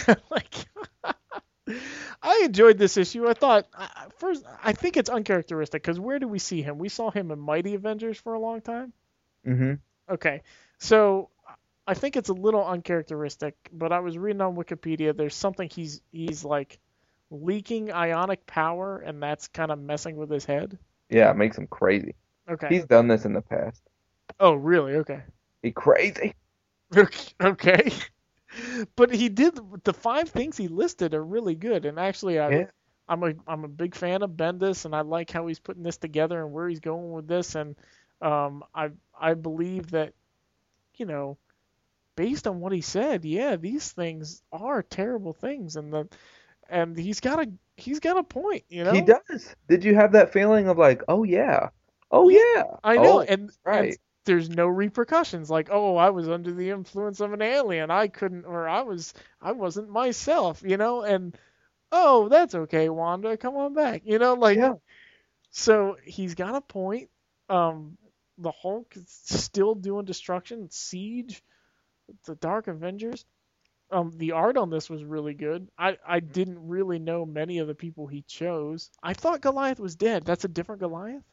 like 0.29 0.65
I 2.25 2.41
enjoyed 2.45 2.77
this 2.77 2.97
issue. 2.97 3.27
I 3.27 3.33
thought 3.33 3.67
I- 3.73 4.07
first 4.17 4.43
I 4.63 4.73
think 4.73 4.97
it's 4.97 5.09
uncharacteristic 5.09 5.81
because 5.83 5.99
where 5.99 6.19
do 6.19 6.27
we 6.27 6.39
see 6.39 6.61
him? 6.61 6.77
We 6.77 6.89
saw 6.89 7.11
him 7.11 7.31
in 7.31 7.39
Mighty 7.39 7.75
Avengers 7.75 8.19
for 8.19 8.33
a 8.33 8.39
long 8.39 8.61
time. 8.61 8.93
hmm 9.43 9.73
Okay, 10.09 10.41
so 10.77 11.29
I 11.87 11.93
think 11.93 12.15
it's 12.15 12.29
a 12.29 12.33
little 12.33 12.65
uncharacteristic, 12.65 13.55
but 13.71 13.91
I 13.91 13.99
was 13.99 14.17
reading 14.17 14.41
on 14.41 14.55
Wikipedia. 14.55 15.15
There's 15.15 15.35
something 15.35 15.69
he's 15.69 16.01
he's 16.11 16.43
like 16.43 16.79
leaking 17.31 17.91
ionic 17.91 18.45
power, 18.45 18.97
and 18.99 19.21
that's 19.21 19.47
kind 19.47 19.71
of 19.71 19.79
messing 19.79 20.15
with 20.15 20.29
his 20.29 20.45
head. 20.45 20.77
Yeah, 21.09 21.31
it 21.31 21.37
makes 21.37 21.57
him 21.57 21.67
crazy. 21.67 22.15
Okay. 22.49 22.67
He's 22.69 22.85
done 22.85 23.07
this 23.07 23.25
in 23.25 23.33
the 23.33 23.41
past. 23.41 23.81
Oh, 24.39 24.53
really? 24.53 24.95
Okay. 24.95 25.21
He 25.61 25.71
crazy. 25.71 26.33
Okay. 27.41 27.91
But 28.95 29.13
he 29.13 29.29
did 29.29 29.59
the 29.83 29.93
five 29.93 30.29
things 30.29 30.57
he 30.57 30.67
listed 30.67 31.13
are 31.13 31.23
really 31.23 31.55
good, 31.55 31.85
and 31.85 31.99
actually, 31.99 32.39
I, 32.39 32.49
Yeah. 32.49 32.65
I'm 33.07 33.23
a 33.23 33.33
I'm 33.47 33.63
a 33.65 33.69
big 33.69 33.95
fan 33.95 34.21
of 34.23 34.31
Bendis, 34.31 34.85
and 34.85 34.95
I 34.95 35.01
like 35.01 35.31
how 35.31 35.47
he's 35.47 35.59
putting 35.59 35.83
this 35.83 35.97
together 35.97 36.41
and 36.43 36.53
where 36.53 36.67
he's 36.67 36.79
going 36.79 37.11
with 37.11 37.27
this, 37.27 37.55
and 37.55 37.75
um, 38.21 38.63
I 38.73 38.91
I 39.19 39.33
believe 39.33 39.91
that, 39.91 40.13
you 40.95 41.05
know, 41.05 41.37
based 42.15 42.47
on 42.47 42.59
what 42.59 42.71
he 42.73 42.81
said, 42.81 43.25
yeah, 43.25 43.55
these 43.55 43.91
things 43.91 44.41
are 44.51 44.81
terrible 44.83 45.33
things, 45.33 45.75
and 45.75 45.93
the 45.93 46.07
and 46.69 46.97
he's 46.97 47.19
got 47.19 47.39
a 47.41 47.51
he's 47.77 47.99
got 47.99 48.17
a 48.17 48.23
point, 48.23 48.63
you 48.69 48.83
know. 48.83 48.93
He 48.93 49.01
does. 49.01 49.55
Did 49.67 49.83
you 49.83 49.95
have 49.95 50.13
that 50.13 50.31
feeling 50.33 50.67
of 50.67 50.77
like, 50.77 51.03
oh 51.07 51.23
yeah, 51.23 51.69
oh 52.11 52.29
yeah, 52.29 52.63
I 52.83 52.97
know, 52.97 53.19
oh, 53.19 53.19
and, 53.21 53.51
and 53.73 53.89
right. 53.89 53.99
There's 54.25 54.49
no 54.49 54.67
repercussions. 54.67 55.49
Like 55.49 55.69
oh 55.71 55.95
i 55.97 56.09
was 56.09 56.29
under 56.29 56.51
the 56.53 56.69
influence 56.71 57.19
of 57.19 57.33
an 57.33 57.41
alien. 57.41 57.91
I 57.91 58.07
couldn't 58.07 58.45
or 58.45 58.67
i 58.67 58.81
was 58.81 59.13
i 59.41 59.51
wasn't 59.53 59.89
myself 59.89 60.63
you 60.65 60.77
know? 60.77 61.03
And 61.03 61.37
oh 61.91 62.29
that's 62.29 62.55
okay 62.55 62.89
wanda. 62.89 63.37
Come 63.37 63.55
on 63.57 63.73
back 63.73 64.03
you 64.05 64.19
know? 64.19 64.33
Like 64.35 64.57
Yeah. 64.57 64.75
so 65.51 65.97
he's 66.03 66.35
got 66.35 66.55
a 66.55 66.61
point. 66.61 67.09
Um 67.49 67.97
the 68.39 68.51
hulk 68.51 68.95
is 68.97 69.05
still 69.09 69.75
doing 69.75 70.05
destruction. 70.05 70.69
Siege 70.71 71.43
the 72.25 72.35
dark 72.35 72.67
avengers. 72.67 73.25
Um 73.91 74.13
the 74.17 74.33
art 74.33 74.57
on 74.57 74.69
this 74.71 74.89
was 74.89 75.03
really 75.03 75.35
good. 75.35 75.69
I 75.77 75.97
i 76.07 76.19
didn't 76.21 76.67
really 76.67 76.99
know 76.99 77.25
many 77.25 77.59
of 77.59 77.67
the 77.67 77.75
people 77.75 78.07
he 78.07 78.23
chose. 78.23 78.91
I 79.03 79.13
thought 79.13 79.41
goliath 79.41 79.79
was 79.79 79.95
dead. 79.95 80.25
That's 80.25 80.45
a 80.45 80.49
different 80.49 80.81
goliath 80.81 81.23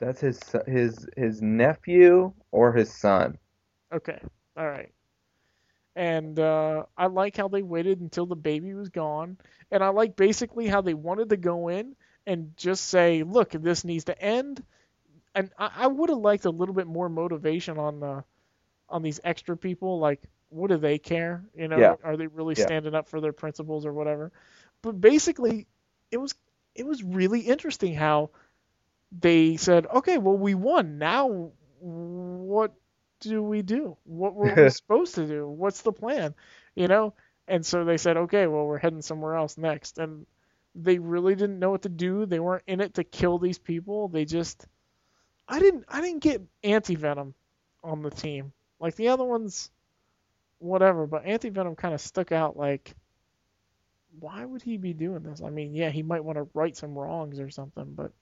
That's 0.00 0.20
his 0.20 0.40
his 0.66 1.06
his 1.16 1.42
nephew 1.42 2.34
or 2.50 2.72
his 2.72 2.92
son. 2.92 3.38
Okay. 3.92 4.20
All 4.56 4.68
right. 4.68 4.92
And 5.96 6.38
uh, 6.38 6.84
I 6.96 7.06
like 7.06 7.36
how 7.36 7.48
they 7.48 7.62
waited 7.62 8.00
until 8.00 8.26
the 8.26 8.36
baby 8.36 8.74
was 8.74 8.88
gone, 8.90 9.38
and 9.70 9.82
I 9.82 9.88
like 9.88 10.16
basically 10.16 10.66
how 10.66 10.80
they 10.82 10.94
wanted 10.94 11.30
to 11.30 11.36
go 11.36 11.68
in 11.68 11.96
and 12.26 12.56
just 12.56 12.86
say, 12.86 13.22
"Look, 13.24 13.50
this 13.50 13.84
needs 13.84 14.04
to 14.04 14.20
end." 14.22 14.62
And 15.34 15.50
I, 15.58 15.70
I 15.76 15.86
would 15.88 16.08
have 16.10 16.18
liked 16.18 16.44
a 16.44 16.50
little 16.50 16.74
bit 16.74 16.86
more 16.86 17.08
motivation 17.08 17.78
on 17.78 18.00
the 18.00 18.24
on 18.88 19.02
these 19.02 19.20
extra 19.24 19.56
people. 19.56 19.98
Like, 19.98 20.22
what 20.50 20.68
do 20.70 20.76
they 20.76 20.98
care? 20.98 21.44
You 21.54 21.68
know, 21.68 21.78
Yeah. 21.78 21.94
are 22.02 22.16
they 22.16 22.26
really 22.26 22.54
Yeah. 22.56 22.68
standing 22.68 22.94
up 22.94 23.08
for 23.08 23.20
their 23.20 23.32
principles 23.32 23.84
or 23.86 23.92
whatever? 23.92 24.32
But 24.82 25.00
basically, 25.00 25.66
it 26.10 26.18
was 26.18 26.34
it 26.74 26.86
was 26.86 27.02
really 27.02 27.40
interesting 27.40 27.94
how 27.94 28.30
they 29.12 29.56
said, 29.56 29.86
"Okay, 29.86 30.18
well, 30.18 30.36
we 30.36 30.54
won. 30.54 30.98
Now, 30.98 31.52
what 31.80 32.74
do 33.20 33.42
we 33.42 33.62
do? 33.62 33.96
What 34.04 34.34
were 34.34 34.54
we 34.54 34.70
supposed 34.70 35.14
to 35.16 35.26
do? 35.26 35.48
What's 35.48 35.82
the 35.82 35.92
plan?" 35.92 36.34
You 36.74 36.88
know. 36.88 37.14
And 37.48 37.64
so 37.66 37.84
they 37.84 37.96
said, 37.98 38.16
"Okay, 38.16 38.46
well, 38.46 38.66
we're 38.66 38.78
heading 38.78 39.02
somewhere 39.02 39.34
else 39.34 39.58
next." 39.58 39.98
And 39.98 40.26
they 40.74 40.98
really 40.98 41.34
didn't 41.34 41.58
know 41.58 41.70
what 41.70 41.82
to 41.82 41.88
do. 41.88 42.26
They 42.26 42.40
weren't 42.40 42.64
in 42.66 42.80
it 42.80 42.94
to 42.94 43.04
kill 43.04 43.38
these 43.38 43.58
people. 43.58 44.08
They 44.08 44.24
just 44.24 44.66
I 45.48 45.58
didn't 45.58 45.84
I 45.88 46.00
didn't 46.00 46.22
get 46.22 46.42
Anti 46.62 46.94
Venom 46.96 47.34
on 47.82 48.02
the 48.02 48.10
team. 48.10 48.52
Like 48.78 48.94
the 48.96 49.08
other 49.08 49.24
ones 49.24 49.70
whatever, 50.58 51.06
but 51.06 51.24
Anti 51.26 51.50
Venom 51.50 51.76
kind 51.76 51.94
of 51.94 52.00
stuck 52.00 52.32
out 52.32 52.56
like 52.56 52.94
why 54.18 54.44
would 54.44 54.62
he 54.62 54.76
be 54.76 54.92
doing 54.92 55.22
this? 55.22 55.40
I 55.42 55.50
mean, 55.50 55.74
yeah, 55.74 55.90
he 55.90 56.02
might 56.02 56.24
want 56.24 56.36
to 56.38 56.48
right 56.54 56.76
some 56.76 56.98
wrongs 56.98 57.40
or 57.40 57.50
something, 57.50 57.94
but 57.94 58.12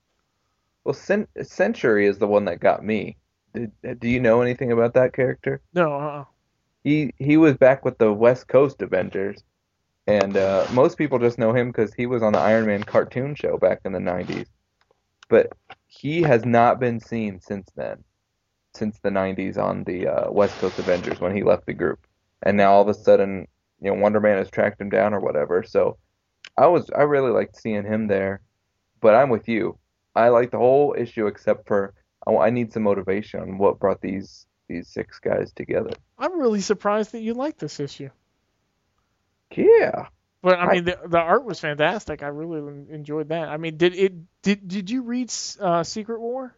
Well, 0.89 0.95
Cen- 0.95 1.29
Century 1.43 2.07
is 2.07 2.17
the 2.17 2.27
one 2.27 2.47
that 2.47 2.61
got 2.61 2.83
me. 2.83 3.19
Did, 3.53 3.73
do 4.01 4.09
you 4.09 4.21
know 4.21 4.41
anything 4.41 4.73
about 4.73 4.95
that 4.95 5.13
character? 5.13 5.61
no, 5.75 5.93
uh, 5.93 6.25
He 6.83 7.13
he 7.19 7.37
was 7.37 7.59
back 7.59 7.85
with 7.85 7.99
the 7.99 8.11
West 8.11 8.49
Coast 8.49 8.81
Avengers, 8.81 9.45
and 10.07 10.35
uh, 10.35 10.67
most 10.71 10.97
people 10.97 11.19
just 11.19 11.37
know 11.37 11.53
him 11.53 11.69
because 11.69 11.93
he 11.93 12.07
was 12.07 12.23
on 12.23 12.33
the 12.33 12.39
Iron 12.39 12.65
Man 12.65 12.83
cartoon 12.85 13.35
show 13.35 13.59
back 13.59 13.81
in 13.85 13.93
the 13.93 13.99
90s. 13.99 14.47
But 15.29 15.53
he 15.89 16.23
has 16.23 16.47
not 16.47 16.81
been 16.81 17.01
seen 17.01 17.39
since 17.43 17.69
then, 17.77 18.03
since 18.73 18.99
the 19.01 19.11
90s 19.11 19.59
on 19.59 19.85
the 19.85 20.07
uh, 20.07 20.33
West 20.33 20.57
Coast 20.57 20.79
Avengers 20.79 21.21
when 21.21 21.37
he 21.37 21.43
left 21.43 21.67
the 21.67 21.75
group. 21.75 22.07
And 22.43 22.57
now 22.57 22.73
all 22.73 22.81
of 22.81 22.89
a 22.89 22.95
sudden, 22.95 23.47
you 23.83 23.91
know, 23.91 24.01
Wonder 24.01 24.21
Man 24.21 24.39
has 24.39 24.49
tracked 24.49 24.81
him 24.81 24.89
down 24.89 25.13
or 25.13 25.21
whatever. 25.21 25.63
So 25.65 25.99
I 26.57 26.67
was 26.69 26.89
I 26.97 27.03
really 27.03 27.31
liked 27.31 27.59
seeing 27.59 27.85
him 27.85 28.07
there. 28.07 28.41
But 29.03 29.15
I'm 29.15 29.29
with 29.29 29.49
you. 29.49 29.78
I 30.15 30.29
like 30.29 30.51
the 30.51 30.59
whole 30.59 30.95
issue 30.99 31.27
except 31.27 31.67
for 31.69 31.95
I, 32.27 32.35
I 32.35 32.51
need 32.51 32.73
some 32.73 32.83
motivation 32.85 33.41
on 33.41 33.59
what 33.59 33.79
brought 33.79 34.01
these 34.01 34.47
these 34.69 34.89
six 34.89 35.19
guys 35.19 35.53
together. 35.53 35.91
I'm 36.19 36.39
really 36.39 36.61
surprised 36.61 37.13
that 37.13 37.21
you 37.21 37.35
like 37.35 37.57
this 37.59 37.81
issue. 37.81 38.11
Yeah. 39.55 40.07
But 40.43 40.59
I 40.59 40.67
I- 40.67 40.73
mean, 40.75 40.85
the, 40.85 40.99
the 41.07 41.19
art 41.19 41.45
was 41.45 41.59
fantastic. 41.61 42.23
I 42.23 42.29
really 42.29 42.59
enjoyed 42.91 43.29
that. 43.31 43.49
I 43.49 43.57
mean, 43.57 43.77
did 43.77 43.95
it 43.95 44.13
did 44.43 44.69
did 44.69 44.91
you 44.91 45.03
read 45.03 45.33
uh, 45.61 45.83
Secret 45.85 46.21
War? 46.21 46.55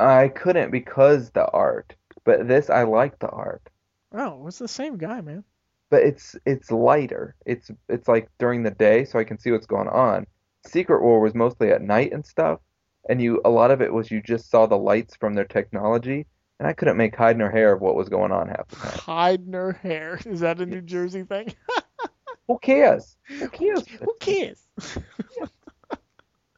I 0.00 0.28
couldn't 0.28 0.70
because 0.70 1.30
the 1.30 1.46
art, 1.50 1.94
but 2.24 2.46
this 2.46 2.70
I 2.70 2.84
like 2.84 3.18
the 3.18 3.28
art. 3.28 3.68
Oh, 4.12 4.46
it's 4.46 4.58
the 4.58 4.68
same 4.68 4.96
guy, 4.96 5.20
man. 5.20 5.44
But 5.90 6.02
it's 6.02 6.36
it's 6.46 6.70
lighter. 6.70 7.34
It's 7.46 7.70
it's 7.88 8.06
like 8.08 8.30
during 8.38 8.62
the 8.62 8.70
day, 8.70 9.04
so 9.04 9.18
I 9.18 9.24
can 9.24 9.38
see 9.38 9.50
what's 9.50 9.66
going 9.66 9.88
on. 9.88 10.26
Secret 10.66 11.02
War 11.02 11.20
was 11.20 11.34
mostly 11.34 11.70
at 11.70 11.82
night 11.82 12.12
and 12.12 12.26
stuff, 12.26 12.60
and 13.08 13.20
you 13.20 13.40
a 13.44 13.50
lot 13.50 13.70
of 13.70 13.80
it 13.80 13.92
was 13.92 14.10
you 14.10 14.20
just 14.22 14.50
saw 14.50 14.66
the 14.66 14.76
lights 14.76 15.16
from 15.16 15.34
their 15.34 15.44
technology, 15.44 16.26
and 16.58 16.68
I 16.68 16.72
couldn't 16.72 16.96
make 16.96 17.14
hide 17.16 17.38
nor 17.38 17.50
hair 17.50 17.72
of 17.72 17.80
what 17.80 17.94
was 17.94 18.08
going 18.08 18.32
on 18.32 18.48
half 18.48 18.68
the 18.68 18.76
time. 18.76 18.98
Hide 18.98 19.48
nor 19.48 19.72
hair. 19.72 20.20
Is 20.26 20.40
that 20.40 20.60
a 20.60 20.66
New 20.66 20.82
Jersey 20.82 21.22
thing? 21.22 21.54
Who 22.48 22.58
cares? 22.58 23.16
Who 23.26 23.48
cares? 23.48 23.86
Who 23.86 24.14
cares? 24.20 24.66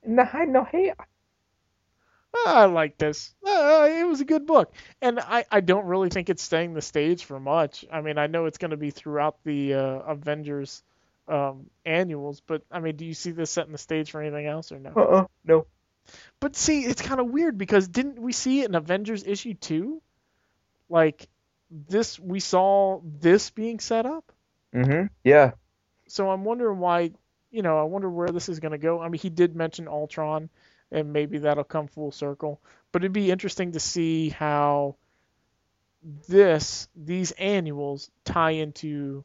No 0.05 0.25
hide 0.25 0.49
no 0.49 0.65
hair. 0.65 0.95
I 2.47 2.67
like 2.67 2.97
this. 2.97 3.35
Uh, 3.45 3.89
it 3.91 4.07
was 4.07 4.21
a 4.21 4.25
good 4.25 4.47
book, 4.47 4.73
and 5.03 5.19
I, 5.19 5.45
I 5.51 5.61
don't 5.61 5.87
really 5.87 6.09
think 6.09 6.31
it's 6.31 6.43
staying 6.43 6.75
the 6.75 6.83
stage 6.83 7.25
for 7.25 7.41
much. 7.41 7.85
I 7.93 8.01
mean, 8.01 8.19
I 8.19 8.29
know 8.29 8.47
it's 8.47 8.59
going 8.59 8.71
to 8.71 8.77
be 8.77 8.91
throughout 8.91 9.43
the 9.45 9.75
uh, 9.75 9.99
Avengers 10.07 10.83
um, 11.31 11.67
annuals, 11.87 12.41
but 12.41 12.63
I 12.71 12.81
mean, 12.81 12.97
do 12.97 13.05
you 13.05 13.15
see 13.15 13.31
this 13.31 13.51
setting 13.51 13.73
the 13.73 13.79
stage 13.79 14.11
for 14.11 14.21
anything 14.21 14.47
else 14.47 14.73
or 14.73 14.79
no? 14.79 14.91
Uh-uh. 14.91 15.27
No. 15.45 15.67
But 16.41 16.57
see, 16.57 16.83
it's 16.83 17.03
kind 17.03 17.21
of 17.21 17.29
weird 17.29 17.57
because 17.57 17.87
didn't 17.87 18.19
we 18.19 18.33
see 18.33 18.63
it 18.63 18.69
in 18.69 18.75
Avengers 18.75 19.25
issue 19.25 19.55
two? 19.55 20.03
Like 20.89 21.29
this, 21.71 22.19
we 22.19 22.41
saw 22.41 23.01
this 23.05 23.51
being 23.51 23.79
set 23.79 24.07
up. 24.07 24.33
Mm-hmm. 24.75 25.07
Yeah. 25.23 25.53
So 26.09 26.31
I'm 26.31 26.45
wondering 26.45 26.79
why. 26.79 27.13
You 27.53 27.63
know, 27.63 27.79
I 27.79 27.83
wonder 27.83 28.09
where 28.09 28.29
this 28.29 28.49
is 28.49 28.61
going 28.61 28.73
to 28.73 28.79
go. 28.79 29.01
I 29.01 29.09
mean, 29.09 29.21
he 29.21 29.29
did 29.29 29.57
mention 29.57 29.89
Ultron, 29.89 30.51
and 30.93 31.13
maybe 31.13 31.39
that'll 31.39 31.65
come 31.65 31.89
full 31.89 32.13
circle. 32.13 32.61
But 32.93 33.03
it'd 33.03 33.13
be 33.13 33.31
interesting 33.31 33.73
to 33.73 33.81
see 33.81 34.29
how 34.29 34.97
this 36.29 36.89
these 36.95 37.33
annuals 37.33 38.11
tie 38.25 38.53
into 38.53 39.25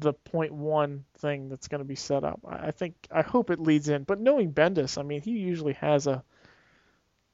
the 0.00 0.14
point 0.14 0.52
one 0.52 1.04
thing 1.18 1.48
that's 1.48 1.68
going 1.68 1.80
to 1.80 1.86
be 1.86 1.96
set 1.96 2.24
up. 2.24 2.40
I 2.48 2.72
think 2.72 2.94
I 3.10 3.22
hope 3.22 3.50
it 3.50 3.60
leads 3.60 3.88
in. 3.88 4.04
But 4.04 4.20
knowing 4.20 4.52
Bendis, 4.52 4.98
I 4.98 5.02
mean, 5.02 5.22
he 5.22 5.32
usually 5.32 5.74
has 5.74 6.06
a 6.06 6.24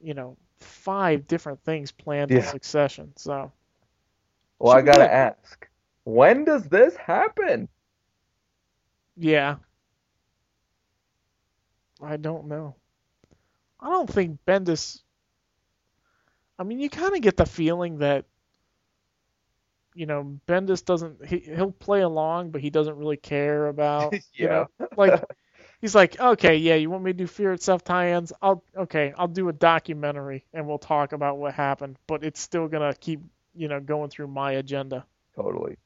you 0.01 0.13
know 0.13 0.37
five 0.59 1.27
different 1.27 1.63
things 1.63 1.91
planned 1.91 2.33
in 2.33 2.41
succession. 2.43 3.13
So 3.17 3.51
Well, 4.59 4.73
Should 4.73 4.77
I 4.77 4.81
gotta 4.81 5.11
ask, 5.11 5.67
when 6.03 6.45
does 6.45 6.69
this 6.69 6.95
happen? 6.97 7.69
yeah, 9.17 9.57
I 12.01 12.17
don't 12.17 12.47
know. 12.47 12.75
I 13.79 13.89
don't 13.89 14.09
think 14.09 14.39
Bendis. 14.45 15.01
I 16.59 16.63
mean, 16.63 16.79
you 16.79 16.89
kind 16.89 17.15
of 17.15 17.21
get 17.21 17.37
the 17.37 17.45
feeling 17.45 17.99
that 17.99 18.25
you 19.95 20.05
know 20.05 20.39
Bendis 20.47 20.83
doesn't. 20.83 21.25
He, 21.25 21.39
he'll 21.39 21.71
play 21.71 22.01
along, 22.01 22.51
but 22.51 22.61
he 22.61 22.69
doesn't 22.69 22.95
really 22.95 23.17
care 23.17 23.67
about. 23.67 24.13
You 24.33 24.47
know, 24.47 24.67
like 24.95 25.21
he's 25.81 25.93
like, 25.95 26.19
okay, 26.19 26.55
yeah, 26.57 26.75
you 26.75 26.89
want 26.89 27.03
me 27.03 27.11
to 27.11 27.17
do 27.17 27.27
Fear 27.27 27.53
Itself 27.53 27.83
tie-ins? 27.83 28.31
I'll 28.41 28.63
okay, 28.75 29.13
I'll 29.17 29.27
do 29.27 29.49
a 29.49 29.53
documentary 29.53 30.45
and 30.53 30.67
we'll 30.67 30.77
talk 30.77 31.11
about 31.11 31.37
what 31.37 31.53
happened, 31.53 31.97
but 32.07 32.23
it's 32.23 32.39
still 32.39 32.67
gonna 32.67 32.93
keep 32.93 33.19
you 33.55 33.67
know 33.67 33.79
going 33.79 34.09
through 34.09 34.27
my 34.27 34.53
agenda, 34.53 35.05
Totally. 35.35 35.77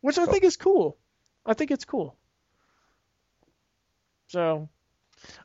which 0.00 0.18
I 0.18 0.26
think 0.26 0.44
is 0.44 0.56
cool. 0.56 0.98
I 1.46 1.54
think 1.54 1.70
it's 1.70 1.84
cool. 1.84 2.16
So, 4.28 4.68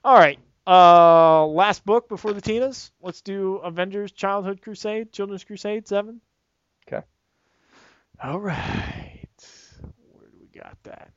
all 0.03 0.15
right. 0.15 0.39
Uh, 0.65 1.45
last 1.47 1.85
book 1.85 2.07
before 2.09 2.33
the 2.33 2.41
Tinas. 2.41 2.91
Let's 3.01 3.21
do 3.21 3.55
Avengers 3.57 4.11
Childhood 4.11 4.61
Crusade, 4.61 5.11
Children's 5.11 5.43
Crusade 5.43 5.87
7. 5.87 6.21
All 8.23 8.39
right. 8.39 9.27
Where 10.11 10.29
do 10.29 10.37
we 10.39 10.59
got 10.59 10.77
that? 10.83 11.11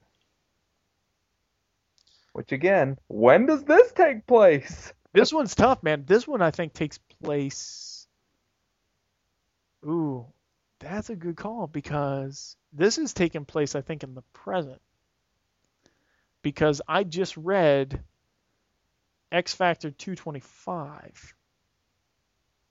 Which 2.33 2.53
again, 2.53 2.97
when 3.09 3.45
does 3.45 3.63
this 3.65 3.93
take 3.93 4.27
place? 4.27 4.93
This 5.13 5.33
one's 5.33 5.55
tough, 5.55 5.83
man. 5.83 6.05
This 6.07 6.27
one 6.27 6.41
I 6.41 6.51
think 6.51 6.73
takes 6.73 6.99
place. 7.23 8.07
Ooh, 9.87 10.27
that's 10.79 11.11
a 11.11 11.17
good 11.17 11.37
call 11.37 11.67
because 11.67 12.57
this 12.73 12.97
is 12.97 13.13
taking 13.13 13.45
place, 13.45 13.75
I 13.75 13.83
think, 13.83 14.03
in 14.03 14.15
the 14.15 14.25
present. 14.33 14.81
Because 16.41 16.81
I 16.89 17.05
just 17.05 17.37
read 17.37 18.03
X 19.31 19.55
Factor 19.55 19.91
225, 19.91 21.35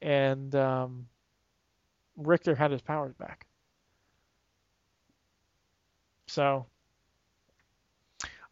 and 0.02 0.54
um, 0.56 1.08
Rictor 2.18 2.56
had 2.56 2.72
his 2.72 2.82
powers 2.82 3.14
back. 3.14 3.46
So, 6.34 6.66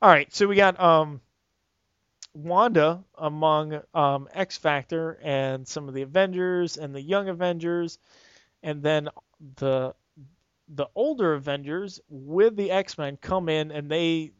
all 0.03 0.09
right, 0.09 0.31
so 0.31 0.45
we 0.45 0.55
got 0.55 0.79
um, 0.79 1.19
Wanda 2.35 3.03
among 3.17 3.81
um, 3.95 4.29
X 4.35 4.55
Factor 4.55 5.19
and 5.23 5.67
some 5.67 5.87
of 5.87 5.95
the 5.95 6.03
Avengers 6.03 6.77
and 6.77 6.93
the 6.93 7.01
Young 7.01 7.27
Avengers, 7.27 7.97
and 8.61 8.83
then 8.83 9.09
the 9.55 9.95
the 10.69 10.85
older 10.93 11.33
Avengers 11.33 11.99
with 12.07 12.55
the 12.55 12.69
X 12.69 12.99
Men 12.99 13.17
come 13.17 13.49
in 13.49 13.71
and 13.71 13.89
they 13.89 14.31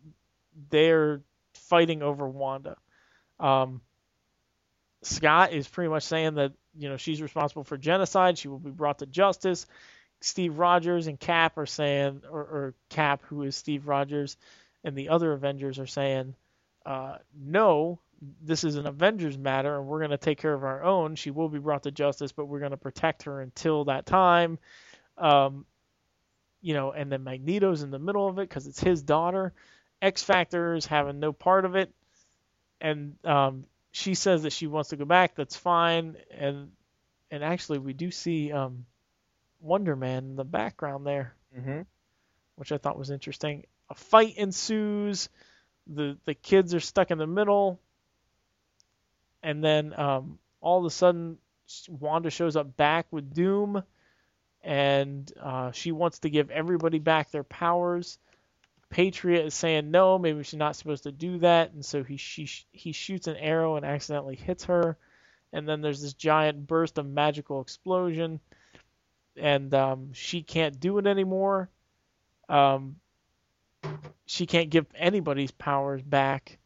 they're 0.69 1.21
fighting 1.55 2.03
over 2.03 2.27
Wanda. 2.27 2.77
Um, 3.39 3.81
Scott 5.01 5.51
is 5.51 5.67
pretty 5.67 5.89
much 5.89 6.03
saying 6.03 6.35
that 6.35 6.53
you 6.77 6.89
know 6.89 6.97
she's 6.97 7.23
responsible 7.23 7.63
for 7.63 7.75
genocide. 7.75 8.37
She 8.37 8.49
will 8.49 8.59
be 8.59 8.69
brought 8.69 8.99
to 8.99 9.07
justice. 9.07 9.65
Steve 10.21 10.57
Rogers 10.57 11.07
and 11.07 11.19
Cap 11.19 11.57
are 11.57 11.65
saying, 11.65 12.21
or, 12.29 12.39
or 12.39 12.73
Cap, 12.89 13.23
who 13.23 13.43
is 13.43 13.55
Steve 13.55 13.87
Rogers, 13.87 14.37
and 14.83 14.95
the 14.95 15.09
other 15.09 15.33
Avengers 15.33 15.79
are 15.79 15.87
saying, 15.87 16.35
uh, 16.85 17.17
no, 17.35 17.99
this 18.41 18.63
is 18.63 18.75
an 18.75 18.85
Avengers 18.85 19.37
matter, 19.37 19.77
and 19.77 19.87
we're 19.87 19.99
going 19.99 20.11
to 20.11 20.17
take 20.17 20.37
care 20.37 20.53
of 20.53 20.63
our 20.63 20.83
own. 20.83 21.15
She 21.15 21.31
will 21.31 21.49
be 21.49 21.59
brought 21.59 21.83
to 21.83 21.91
justice, 21.91 22.31
but 22.31 22.45
we're 22.45 22.59
going 22.59 22.71
to 22.71 22.77
protect 22.77 23.23
her 23.23 23.41
until 23.41 23.85
that 23.85 24.05
time. 24.05 24.59
Um, 25.17 25.65
you 26.61 26.75
know, 26.75 26.91
and 26.91 27.11
then 27.11 27.23
Magneto's 27.23 27.81
in 27.81 27.89
the 27.89 27.99
middle 27.99 28.27
of 28.27 28.37
it 28.37 28.47
because 28.47 28.67
it's 28.67 28.79
his 28.79 29.01
daughter. 29.01 29.53
X 30.01 30.23
Factor 30.23 30.75
is 30.75 30.85
having 30.85 31.19
no 31.19 31.33
part 31.33 31.65
of 31.65 31.75
it, 31.75 31.91
and 32.79 33.15
um, 33.23 33.65
she 33.91 34.13
says 34.13 34.43
that 34.43 34.53
she 34.53 34.67
wants 34.67 34.89
to 34.89 34.97
go 34.97 35.05
back. 35.05 35.35
That's 35.35 35.55
fine, 35.55 36.15
and 36.31 36.71
and 37.31 37.43
actually 37.43 37.79
we 37.79 37.93
do 37.93 38.11
see 38.11 38.51
um, 38.51 38.85
Wonder 39.61 39.95
Man 39.95 40.25
in 40.25 40.35
the 40.35 40.43
background 40.45 41.05
there 41.05 41.33
Mm-hmm. 41.57 41.81
which 42.55 42.71
I 42.71 42.77
thought 42.77 42.97
was 42.97 43.09
interesting. 43.11 43.65
A 43.89 43.95
fight 43.95 44.37
ensues. 44.37 45.29
The 45.87 46.17
the 46.25 46.33
kids 46.35 46.73
are 46.75 46.79
stuck 46.79 47.11
in 47.11 47.17
the 47.17 47.27
middle, 47.27 47.79
and 49.43 49.63
then 49.63 49.93
um, 49.99 50.39
all 50.61 50.79
of 50.79 50.85
a 50.85 50.89
sudden, 50.89 51.37
Wanda 51.89 52.29
shows 52.29 52.55
up 52.55 52.77
back 52.77 53.07
with 53.11 53.33
Doom, 53.33 53.83
and 54.63 55.31
uh, 55.41 55.71
she 55.71 55.91
wants 55.91 56.19
to 56.19 56.29
give 56.29 56.51
everybody 56.51 56.99
back 56.99 57.31
their 57.31 57.43
powers. 57.43 58.19
Patriot 58.89 59.45
is 59.45 59.53
saying 59.53 59.89
no, 59.91 60.19
maybe 60.19 60.43
she's 60.43 60.59
not 60.59 60.75
supposed 60.75 61.03
to 61.03 61.11
do 61.11 61.39
that, 61.39 61.73
and 61.73 61.83
so 61.83 62.03
he 62.03 62.17
she 62.17 62.47
he 62.71 62.91
shoots 62.91 63.27
an 63.27 63.37
arrow 63.37 63.75
and 63.75 63.85
accidentally 63.85 64.35
hits 64.35 64.65
her, 64.65 64.97
and 65.51 65.67
then 65.67 65.81
there's 65.81 66.01
this 66.01 66.13
giant 66.13 66.67
burst 66.67 66.97
of 66.97 67.05
magical 67.07 67.61
explosion, 67.61 68.39
and 69.37 69.73
um, 69.73 70.13
she 70.13 70.43
can't 70.43 70.79
do 70.79 70.97
it 70.97 71.07
anymore. 71.07 71.69
Um, 72.49 72.97
she 74.25 74.45
can't 74.45 74.69
give 74.69 74.85
anybody's 74.95 75.51
powers 75.51 76.01
back. 76.01 76.57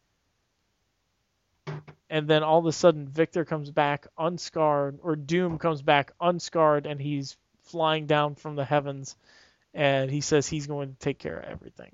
And 2.09 2.27
then 2.27 2.43
all 2.43 2.59
of 2.59 2.65
a 2.65 2.71
sudden, 2.71 3.07
Victor 3.07 3.45
comes 3.45 3.71
back 3.71 4.07
unscarred, 4.17 4.99
or 5.01 5.15
Doom 5.15 5.57
comes 5.57 5.81
back 5.81 6.11
unscarred, 6.21 6.85
and 6.85 7.01
he's 7.01 7.37
flying 7.63 8.05
down 8.05 8.35
from 8.35 8.55
the 8.55 8.65
heavens, 8.65 9.15
and 9.73 10.09
he 10.11 10.21
says 10.21 10.47
he's 10.47 10.67
going 10.67 10.89
to 10.89 10.99
take 10.99 11.17
care 11.17 11.37
of 11.37 11.49
everything. 11.49 11.91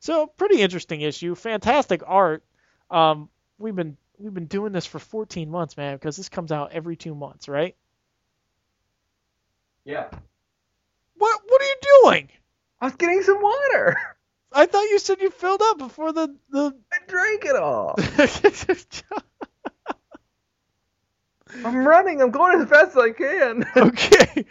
So, 0.00 0.26
pretty 0.26 0.60
interesting 0.60 1.00
issue. 1.00 1.34
Fantastic 1.34 2.02
art. 2.04 2.44
Um, 2.90 3.28
we've 3.58 3.74
been 3.74 3.96
we've 4.18 4.34
been 4.34 4.46
doing 4.46 4.72
this 4.72 4.86
for 4.86 4.98
14 4.98 5.50
months, 5.50 5.76
man, 5.76 5.94
because 5.96 6.16
this 6.16 6.28
comes 6.28 6.52
out 6.52 6.72
every 6.72 6.96
two 6.96 7.14
months, 7.14 7.48
right? 7.48 7.76
Yeah. 9.86 10.08
What 11.16 11.40
What 11.46 11.62
are 11.62 11.64
you 11.64 11.76
doing? 12.02 12.28
I 12.80 12.86
was 12.86 12.96
getting 12.96 13.22
some 13.22 13.40
water. 13.40 13.96
I 14.52 14.66
thought 14.66 14.82
you 14.82 14.98
said 14.98 15.20
you 15.20 15.30
filled 15.30 15.62
up 15.62 15.78
before 15.78 16.12
the 16.12 16.34
the. 16.50 16.76
I 16.92 16.98
drank 17.06 17.44
it 17.44 17.54
all. 17.56 17.94
I'm 21.64 21.86
running. 21.86 22.20
I'm 22.20 22.32
going 22.32 22.60
as 22.60 22.68
fast 22.68 22.90
as 22.90 22.96
I 22.96 23.10
can. 23.10 23.64
okay. 23.76 24.44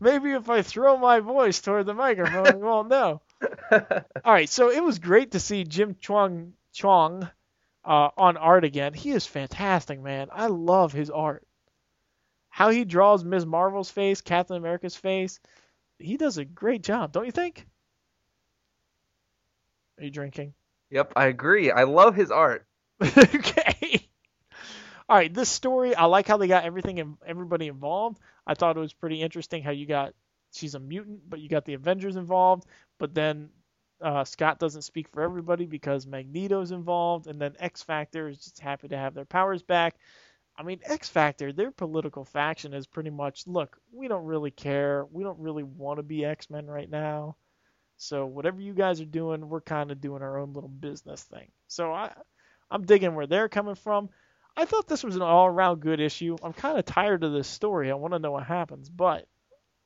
Maybe 0.00 0.32
if 0.32 0.48
I 0.48 0.62
throw 0.62 0.96
my 0.96 1.20
voice 1.20 1.60
toward 1.60 1.84
the 1.86 1.94
microphone, 1.94 2.58
you 2.58 2.64
won't 2.64 2.88
know. 2.88 3.20
All 3.70 3.80
right, 4.24 4.48
so 4.48 4.70
it 4.70 4.82
was 4.82 4.98
great 4.98 5.32
to 5.32 5.40
see 5.40 5.64
Jim 5.64 5.94
Cheung 5.94 6.52
Cheung 6.74 7.30
uh, 7.84 8.08
on 8.16 8.38
art 8.38 8.64
again. 8.64 8.94
He 8.94 9.10
is 9.10 9.26
fantastic, 9.26 10.00
man. 10.00 10.28
I 10.32 10.46
love 10.46 10.94
his 10.94 11.10
art. 11.10 11.46
How 12.60 12.68
he 12.68 12.84
draws 12.84 13.24
Ms. 13.24 13.46
Marvel's 13.46 13.90
face, 13.90 14.20
Captain 14.20 14.54
America's 14.54 14.94
face, 14.94 15.40
he 15.98 16.18
does 16.18 16.36
a 16.36 16.44
great 16.44 16.82
job, 16.82 17.10
don't 17.10 17.24
you 17.24 17.32
think? 17.32 17.66
Are 19.96 20.04
you 20.04 20.10
drinking? 20.10 20.52
yep, 20.90 21.10
I 21.16 21.28
agree. 21.28 21.70
I 21.70 21.84
love 21.84 22.14
his 22.14 22.30
art. 22.30 22.66
okay. 23.02 24.06
All 25.08 25.16
right, 25.16 25.32
this 25.32 25.48
story, 25.48 25.94
I 25.94 26.04
like 26.04 26.28
how 26.28 26.36
they 26.36 26.48
got 26.48 26.64
everything 26.64 27.00
and 27.00 27.16
everybody 27.26 27.66
involved. 27.66 28.20
I 28.46 28.52
thought 28.52 28.76
it 28.76 28.80
was 28.80 28.92
pretty 28.92 29.22
interesting 29.22 29.62
how 29.62 29.70
you 29.70 29.86
got 29.86 30.12
she's 30.52 30.74
a 30.74 30.80
mutant, 30.80 31.30
but 31.30 31.40
you 31.40 31.48
got 31.48 31.64
the 31.64 31.72
Avengers 31.72 32.16
involved, 32.16 32.66
but 32.98 33.14
then 33.14 33.48
uh, 34.02 34.24
Scott 34.24 34.58
doesn't 34.58 34.82
speak 34.82 35.08
for 35.08 35.22
everybody 35.22 35.64
because 35.64 36.06
Magneto's 36.06 36.72
involved, 36.72 37.26
and 37.26 37.40
then 37.40 37.56
X 37.58 37.82
Factor 37.82 38.28
is 38.28 38.36
just 38.36 38.60
happy 38.60 38.88
to 38.88 38.98
have 38.98 39.14
their 39.14 39.24
powers 39.24 39.62
back. 39.62 39.94
I 40.60 40.64
mean, 40.64 40.80
X 40.84 41.08
Factor, 41.08 41.52
their 41.52 41.72
political 41.72 42.24
faction 42.24 42.74
is 42.74 42.86
pretty 42.86 43.10
much 43.10 43.46
look, 43.46 43.78
we 43.92 44.08
don't 44.08 44.26
really 44.26 44.50
care. 44.52 45.06
We 45.10 45.24
don't 45.24 45.40
really 45.40 45.64
want 45.64 45.98
to 45.98 46.04
be 46.04 46.24
X 46.24 46.50
Men 46.50 46.66
right 46.66 46.90
now. 46.90 47.36
So 47.96 48.26
whatever 48.26 48.60
you 48.60 48.74
guys 48.74 49.00
are 49.00 49.06
doing, 49.06 49.48
we're 49.48 49.62
kind 49.62 49.90
of 49.90 50.00
doing 50.00 50.22
our 50.22 50.38
own 50.38 50.52
little 50.54 50.68
business 50.70 51.22
thing. 51.24 51.50
So 51.68 51.92
I, 51.92 52.12
I'm 52.70 52.84
digging 52.86 53.14
where 53.14 53.26
they're 53.26 53.48
coming 53.48 53.74
from. 53.76 54.10
I 54.56 54.66
thought 54.66 54.88
this 54.88 55.04
was 55.04 55.16
an 55.16 55.22
all-around 55.22 55.80
good 55.80 56.00
issue. 56.00 56.36
I'm 56.42 56.52
kind 56.54 56.78
of 56.78 56.84
tired 56.84 57.24
of 57.24 57.32
this 57.32 57.48
story. 57.48 57.90
I 57.90 57.94
want 57.94 58.14
to 58.14 58.18
know 58.20 58.32
what 58.32 58.44
happens, 58.46 58.90
but 58.90 59.26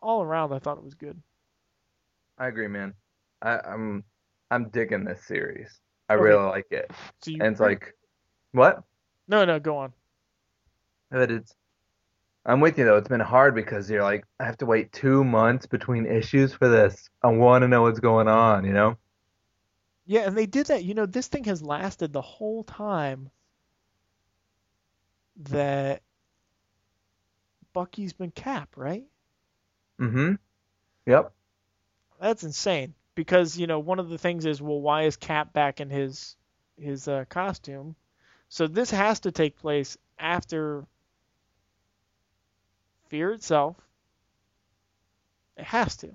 all 0.02 0.22
around, 0.22 0.52
I 0.52 0.58
thought 0.60 0.78
it 0.78 0.84
was 0.84 0.94
good. 0.94 1.22
I 2.38 2.48
agree, 2.48 2.68
man. 2.68 2.94
I, 3.42 3.58
I'm 3.64 4.04
I'm 4.50 4.68
digging 4.70 5.04
this 5.04 5.24
series. 5.26 5.80
I 6.08 6.14
Okay. 6.18 6.38
really 6.38 6.44
like 6.44 6.66
it. 6.70 6.90
So 7.22 7.30
you, 7.32 7.40
And 7.40 7.52
it's 7.52 7.60
like, 7.60 7.94
what? 8.52 8.82
no, 9.28 9.44
no, 9.44 9.58
go 9.60 9.78
on. 9.78 9.92
But 11.14 11.30
it's. 11.30 11.54
I'm 12.44 12.60
with 12.60 12.76
you 12.76 12.84
though. 12.84 12.96
It's 12.96 13.08
been 13.08 13.20
hard 13.20 13.54
because 13.54 13.88
you're 13.88 14.02
like, 14.02 14.26
I 14.40 14.44
have 14.44 14.58
to 14.58 14.66
wait 14.66 14.92
two 14.92 15.22
months 15.22 15.66
between 15.66 16.06
issues 16.06 16.52
for 16.52 16.68
this. 16.68 17.08
I 17.22 17.28
want 17.28 17.62
to 17.62 17.68
know 17.68 17.82
what's 17.82 18.00
going 18.00 18.26
on. 18.26 18.64
You 18.64 18.72
know? 18.72 18.96
Yeah, 20.06 20.22
and 20.22 20.36
they 20.36 20.46
did 20.46 20.66
that. 20.66 20.82
You 20.82 20.94
know, 20.94 21.06
this 21.06 21.28
thing 21.28 21.44
has 21.44 21.62
lasted 21.62 22.12
the 22.12 22.20
whole 22.20 22.64
time 22.64 23.30
that 25.50 26.02
Bucky's 27.72 28.12
been 28.12 28.32
Cap, 28.32 28.70
right? 28.76 29.04
Mm-hmm. 30.00 30.34
Yep. 31.06 31.32
That's 32.20 32.42
insane. 32.42 32.94
Because 33.14 33.56
you 33.56 33.68
know, 33.68 33.78
one 33.78 34.00
of 34.00 34.08
the 34.08 34.18
things 34.18 34.46
is, 34.46 34.60
well, 34.60 34.80
why 34.80 35.04
is 35.04 35.16
Cap 35.16 35.52
back 35.52 35.80
in 35.80 35.90
his 35.90 36.34
his 36.76 37.06
uh, 37.06 37.24
costume? 37.28 37.94
So 38.48 38.66
this 38.66 38.90
has 38.90 39.20
to 39.20 39.30
take 39.30 39.56
place 39.56 39.96
after 40.18 40.84
Fear 43.14 43.30
itself. 43.30 43.76
It 45.56 45.62
has 45.66 45.96
to. 45.98 46.10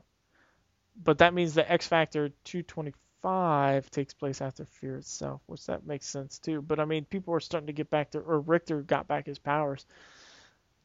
But 1.02 1.20
that 1.20 1.34
means 1.34 1.54
that 1.54 1.72
X 1.72 1.88
Factor 1.88 2.28
225 2.44 3.90
takes 3.90 4.14
place 4.14 4.42
after 4.42 4.66
Fear 4.66 4.98
itself, 4.98 5.40
which 5.46 5.66
that 5.68 5.88
makes 5.88 6.08
sense 6.08 6.40
too. 6.40 6.62
But 6.62 6.82
I 6.82 6.84
mean, 6.84 7.06
people 7.06 7.34
are 7.34 7.40
starting 7.40 7.68
to 7.68 7.74
get 7.74 7.90
back 7.90 8.12
to, 8.12 8.20
or 8.20 8.42
Rictor 8.42 8.82
got 8.82 9.08
back 9.08 9.28
his 9.28 9.40
powers. 9.40 9.86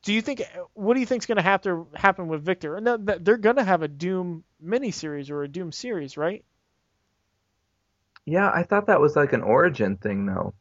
Do 0.05 0.13
you 0.13 0.23
think? 0.23 0.45
What 0.75 0.95
do 0.95 1.01
you 1.01 1.07
think's 1.07 1.27
going 1.27 1.39
to 1.39 1.43
have 1.43 1.63
to 1.63 1.89
happen 1.95 2.29
with 2.29 2.45
Victor? 2.45 2.77
And 2.77 2.87
they're 2.87 3.37
going 3.37 3.57
to 3.57 3.65
have 3.65 3.83
a 3.83 3.89
Doom 3.89 4.45
miniseries 4.65 5.33
or 5.33 5.43
a 5.43 5.49
Doom 5.49 5.73
series, 5.73 6.17
right? 6.17 6.45
Yeah, 8.25 8.53
I 8.55 8.63
thought 8.63 8.87
that 8.87 9.01
was 9.01 9.17
like 9.17 9.33
an 9.33 9.43
origin 9.43 9.97
thing 9.97 10.27
though. 10.27 10.55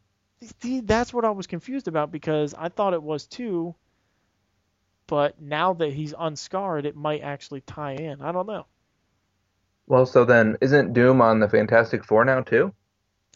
See, 0.63 0.79
that's 0.79 1.13
what 1.13 1.25
I 1.25 1.29
was 1.29 1.45
confused 1.45 1.87
about 1.87 2.11
because 2.11 2.55
I 2.57 2.69
thought 2.69 2.95
it 2.95 3.03
was 3.03 3.27
too. 3.27 3.75
But 5.13 5.39
now 5.39 5.73
that 5.73 5.93
he's 5.93 6.15
unscarred, 6.17 6.87
it 6.87 6.95
might 6.95 7.21
actually 7.21 7.61
tie 7.61 7.91
in. 7.91 8.19
I 8.23 8.31
don't 8.31 8.47
know. 8.47 8.65
Well, 9.85 10.07
so 10.07 10.25
then 10.25 10.57
isn't 10.59 10.93
Doom 10.93 11.21
on 11.21 11.39
the 11.39 11.47
Fantastic 11.47 12.03
Four 12.03 12.25
now 12.25 12.41
too? 12.41 12.73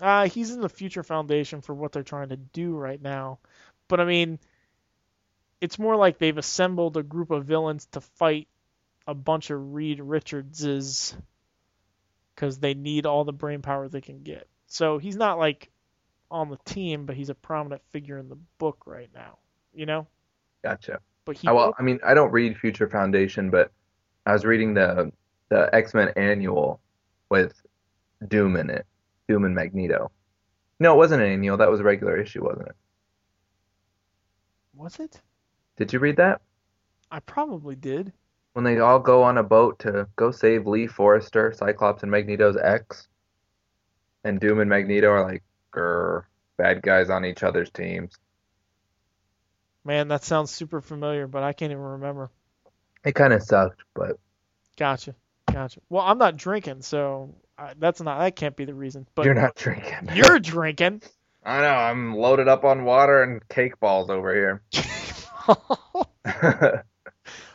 Uh, 0.01 0.27
he's 0.27 0.49
in 0.49 0.61
the 0.61 0.69
Future 0.69 1.03
Foundation 1.03 1.61
for 1.61 1.75
what 1.75 1.91
they're 1.91 2.01
trying 2.01 2.29
to 2.29 2.35
do 2.35 2.75
right 2.75 2.99
now. 2.99 3.37
But 3.87 3.99
I 3.99 4.05
mean, 4.05 4.39
it's 5.61 5.77
more 5.77 5.95
like 5.95 6.17
they've 6.17 6.39
assembled 6.39 6.97
a 6.97 7.03
group 7.03 7.29
of 7.29 7.45
villains 7.45 7.85
to 7.91 8.01
fight 8.01 8.47
a 9.05 9.13
bunch 9.13 9.51
of 9.51 9.75
Reed 9.75 9.99
Richardses 10.01 11.15
because 12.33 12.57
they 12.57 12.73
need 12.73 13.05
all 13.05 13.23
the 13.23 13.33
brain 13.33 13.61
power 13.61 13.87
they 13.87 14.01
can 14.01 14.23
get. 14.23 14.47
So 14.65 14.97
he's 14.97 15.15
not 15.15 15.37
like 15.37 15.69
on 16.31 16.49
the 16.49 16.57
team, 16.65 17.05
but 17.05 17.15
he's 17.15 17.29
a 17.29 17.35
prominent 17.35 17.83
figure 17.91 18.17
in 18.17 18.29
the 18.29 18.39
book 18.57 18.87
right 18.87 19.11
now. 19.13 19.37
You 19.75 19.85
know? 19.85 20.07
Gotcha. 20.63 21.01
But 21.27 21.37
he 21.37 21.47
well, 21.49 21.75
I 21.77 21.83
mean, 21.83 21.99
I 22.05 22.13
don't 22.13 22.31
read 22.31 22.57
Future 22.57 22.89
Foundation, 22.89 23.49
but 23.49 23.69
I 24.25 24.31
was 24.31 24.45
reading 24.45 24.73
the 24.73 25.11
the 25.49 25.69
X-Men 25.75 26.13
annual 26.15 26.79
with 27.29 27.61
Doom 28.27 28.55
in 28.55 28.69
it, 28.69 28.85
Doom 29.27 29.43
and 29.43 29.53
Magneto. 29.53 30.09
No, 30.79 30.93
it 30.93 30.97
wasn't 30.97 31.21
an 31.23 31.29
annual. 31.29 31.57
That 31.57 31.69
was 31.69 31.81
a 31.81 31.83
regular 31.83 32.17
issue, 32.17 32.45
wasn't 32.45 32.69
it? 32.69 32.75
was 34.73 34.99
it? 34.99 35.21
Did 35.75 35.91
you 35.91 35.99
read 35.99 36.15
that? 36.17 36.41
I 37.11 37.19
probably 37.19 37.75
did. 37.75 38.13
When 38.53 38.63
they 38.63 38.79
all 38.79 38.99
go 38.99 39.21
on 39.23 39.37
a 39.37 39.43
boat 39.43 39.79
to 39.79 40.07
go 40.15 40.31
save 40.31 40.65
Lee 40.65 40.87
Forrester, 40.87 41.51
Cyclops 41.51 42.03
and 42.03 42.11
Magneto's 42.11 42.57
ex, 42.57 43.07
and 44.23 44.39
Doom 44.39 44.59
and 44.61 44.69
Magneto 44.69 45.09
are 45.09 45.23
like, 45.23 45.43
grr, 45.73 46.23
bad 46.57 46.81
guys 46.81 47.09
on 47.09 47.25
each 47.25 47.43
other's 47.43 47.69
teams. 47.69 48.17
Man, 49.87 50.09
that 50.09 50.25
sounds 50.25 50.51
super 50.51 50.81
familiar, 50.81 51.27
but 51.27 51.43
I 51.43 51.53
can't 51.53 51.71
even 51.71 51.81
remember. 51.81 52.29
It 53.05 53.15
kind 53.15 53.31
of 53.31 53.41
sucked, 53.41 53.83
but 53.95 54.19
Gotcha, 54.75 55.15
gotcha. 55.49 55.79
Well, 55.89 56.03
I'm 56.03 56.17
not 56.17 56.35
drinking, 56.35 56.81
so 56.81 57.33
I, 57.57 57.73
that's 57.79 58.01
not 58.01 58.19
that 58.19 58.35
can't 58.35 58.57
be 58.57 58.65
the 58.65 58.73
reason. 58.73 59.07
But 59.15 59.23
you're 59.23 59.33
not 59.33 59.55
drinking. 59.55 60.09
You're 60.13 60.39
drinking. 60.39 61.03
I 61.41 61.61
know. 61.61 61.69
I'm 61.69 62.15
loaded 62.17 62.49
up 62.49 62.65
on 62.65 62.83
water 62.83 63.23
and 63.23 63.47
cake 63.47 63.79
balls 63.79 64.09
over 64.09 64.35
here. 64.35 64.61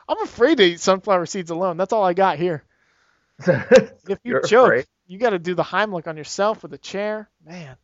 I'm 0.08 0.22
afraid 0.22 0.56
to 0.56 0.64
eat 0.64 0.80
sunflower 0.80 1.26
seeds 1.26 1.50
alone. 1.50 1.76
That's 1.76 1.92
all 1.92 2.02
I 2.02 2.14
got 2.14 2.38
here. 2.38 2.64
If 3.46 4.18
you 4.24 4.32
You're 4.32 4.40
choke, 4.40 4.66
afraid? 4.68 4.86
you 5.06 5.18
got 5.18 5.30
to 5.30 5.38
do 5.38 5.54
the 5.54 5.62
Heimlich 5.62 6.06
on 6.08 6.16
yourself 6.16 6.62
with 6.62 6.72
a 6.72 6.78
chair. 6.78 7.28
Man, 7.46 7.76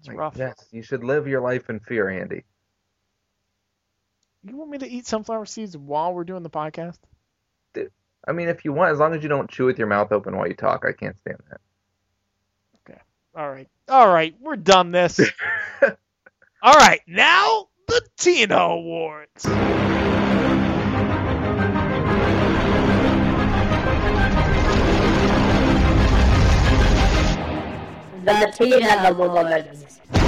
it's 0.00 0.08
Like, 0.08 0.16
oh 0.16 0.20
rough. 0.20 0.36
Yes, 0.36 0.56
you 0.72 0.82
should 0.82 1.04
live 1.04 1.28
your 1.28 1.40
life 1.40 1.70
in 1.70 1.78
fear, 1.80 2.08
Andy. 2.08 2.42
You 4.48 4.56
want 4.56 4.70
me 4.70 4.78
to 4.78 4.88
eat 4.88 5.06
sunflower 5.06 5.46
seeds 5.46 5.76
while 5.76 6.14
we're 6.14 6.22
doing 6.22 6.44
the 6.44 6.50
podcast? 6.50 6.98
I 8.28 8.32
mean, 8.32 8.48
if 8.48 8.64
you 8.64 8.72
want, 8.72 8.92
as 8.92 8.98
long 8.98 9.14
as 9.14 9.22
you 9.22 9.28
don't 9.28 9.50
chew 9.50 9.66
with 9.66 9.78
your 9.78 9.88
mouth 9.88 10.12
open 10.12 10.36
while 10.36 10.46
you 10.46 10.54
talk, 10.54 10.84
I 10.86 10.92
can't 10.92 11.18
stand 11.18 11.38
that. 11.50 11.60
Okay. 12.88 13.00
All 13.34 13.50
right, 13.50 13.68
all 13.88 14.08
right, 14.08 14.34
we're 14.40 14.56
done 14.56 14.92
this. 14.92 15.20
all 16.62 16.72
right, 16.74 17.00
now 17.08 17.66
the 17.88 18.02
Tina 18.16 18.56
Awards. 18.56 19.42
The 28.24 28.52
Tina 28.56 29.08
Awards. 29.08 30.25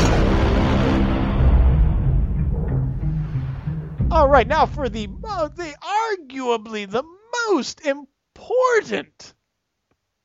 All 4.11 4.27
right, 4.27 4.49
now 4.49 4.65
for 4.65 4.89
the 4.89 5.07
the 5.07 5.75
arguably 5.83 6.91
the 6.91 7.05
most 7.51 7.85
important 7.85 9.35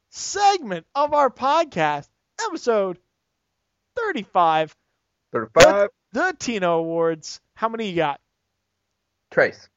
segment 0.10 0.86
of 0.96 1.14
our 1.14 1.30
podcast, 1.30 2.08
episode 2.48 2.98
35, 3.98 4.74
35. 5.34 5.90
the 6.14 6.36
Tino 6.40 6.80
Awards. 6.80 7.42
How 7.56 7.68
many 7.68 7.90
you 7.90 7.98
got? 7.98 8.22
Trace. 9.32 9.68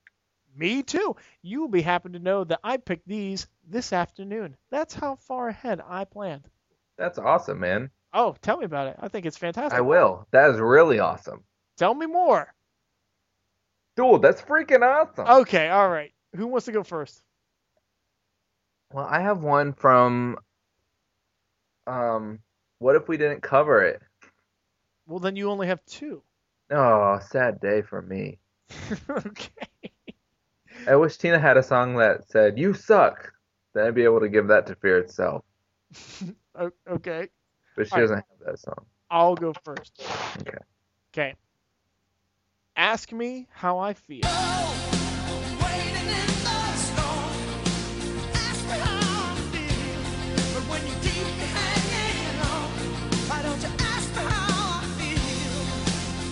Me 0.55 0.85
too. 0.85 1.17
You 1.43 1.63
will 1.63 1.69
be 1.69 1.83
happy 1.83 2.11
to 2.11 2.19
know 2.21 2.45
that 2.45 2.61
I 2.63 2.77
picked 2.77 3.09
these 3.09 3.49
this 3.69 3.93
afternoon. 3.93 4.57
That's 4.71 4.95
how 4.95 5.17
far 5.17 5.49
ahead 5.49 5.83
I 5.87 6.05
planned. 6.05 6.49
That's 6.97 7.19
awesome, 7.19 7.59
man. 7.59 7.91
Oh, 8.13 8.37
tell 8.41 8.57
me 8.59 8.67
about 8.67 8.87
it. 8.87 8.97
I 9.01 9.09
think 9.09 9.27
it's 9.27 9.37
fantastic. 9.37 9.77
I 9.77 9.83
will. 9.83 10.27
That 10.31 10.51
is 10.51 10.61
really 10.61 11.01
awesome. 11.01 11.43
Tell 11.77 11.93
me 11.93 12.07
more. 12.07 12.55
Dude, 13.97 14.23
that's 14.23 14.43
freaking 14.43 14.83
awesome. 14.83 15.27
Okay, 15.27 15.69
all 15.69 15.89
right. 15.89 16.13
Who 16.35 16.47
wants 16.47 16.67
to 16.67 16.73
go 16.73 16.83
first? 16.83 17.23
Well, 18.93 19.07
I 19.07 19.21
have 19.21 19.43
one 19.43 19.73
from 19.73 20.39
um 21.87 22.41
what 22.79 22.97
if 22.97 23.09
we 23.09 23.17
didn't 23.17 23.43
cover 23.43 23.83
it? 23.83 24.03
Well, 25.07 25.19
then 25.19 25.37
you 25.37 25.51
only 25.51 25.67
have 25.69 25.85
two. 25.87 26.23
Oh, 26.71 27.19
sad 27.31 27.61
day 27.61 27.83
for 27.83 28.03
me. 28.03 28.39
okay. 29.11 29.67
I 30.87 30.97
wish 30.97 31.17
Tina 31.17 31.39
had 31.39 31.57
a 31.57 31.63
song 31.63 31.97
that 31.97 32.29
said 32.29 32.59
"You 32.59 32.75
suck." 32.75 33.33
Then 33.75 33.87
I'd 33.87 33.95
be 33.95 34.05
able 34.05 34.21
to 34.21 34.29
give 34.29 34.49
that 34.49 34.67
to 34.67 34.75
Fear 34.77 34.99
itself. 34.99 35.45
Okay. 36.89 37.29
But 37.77 37.87
she 37.87 37.93
All 37.93 37.99
right. 37.99 38.03
doesn't 38.03 38.17
have 38.17 38.47
that 38.47 38.59
song. 38.59 38.87
I'll 39.11 39.35
go 39.35 39.53
first. 39.63 40.03
Okay. 40.41 40.57
Okay. 41.13 41.35
Ask 42.77 43.11
me 43.11 43.47
how 43.53 43.79
I 43.79 43.95
feel. 43.95 44.21
Waiting 44.21 45.97
in 45.97 46.29
the 46.45 46.77
storm, 46.77 47.33
ask 48.35 48.63
me 48.67 48.77
how 48.77 49.33
I 49.33 49.41
feel. 49.51 50.01
But 50.53 50.65
when 50.69 50.83
you 50.87 50.93
keep 51.01 51.25
me 51.25 51.47
hanging 51.57 52.39
on, 52.41 52.69
why 53.29 53.41
don't 53.43 53.63
you 53.63 53.71
ask 53.81 54.15
me 54.15 54.23
how 54.23 54.81
I 54.81 54.85
feel? 54.99 55.57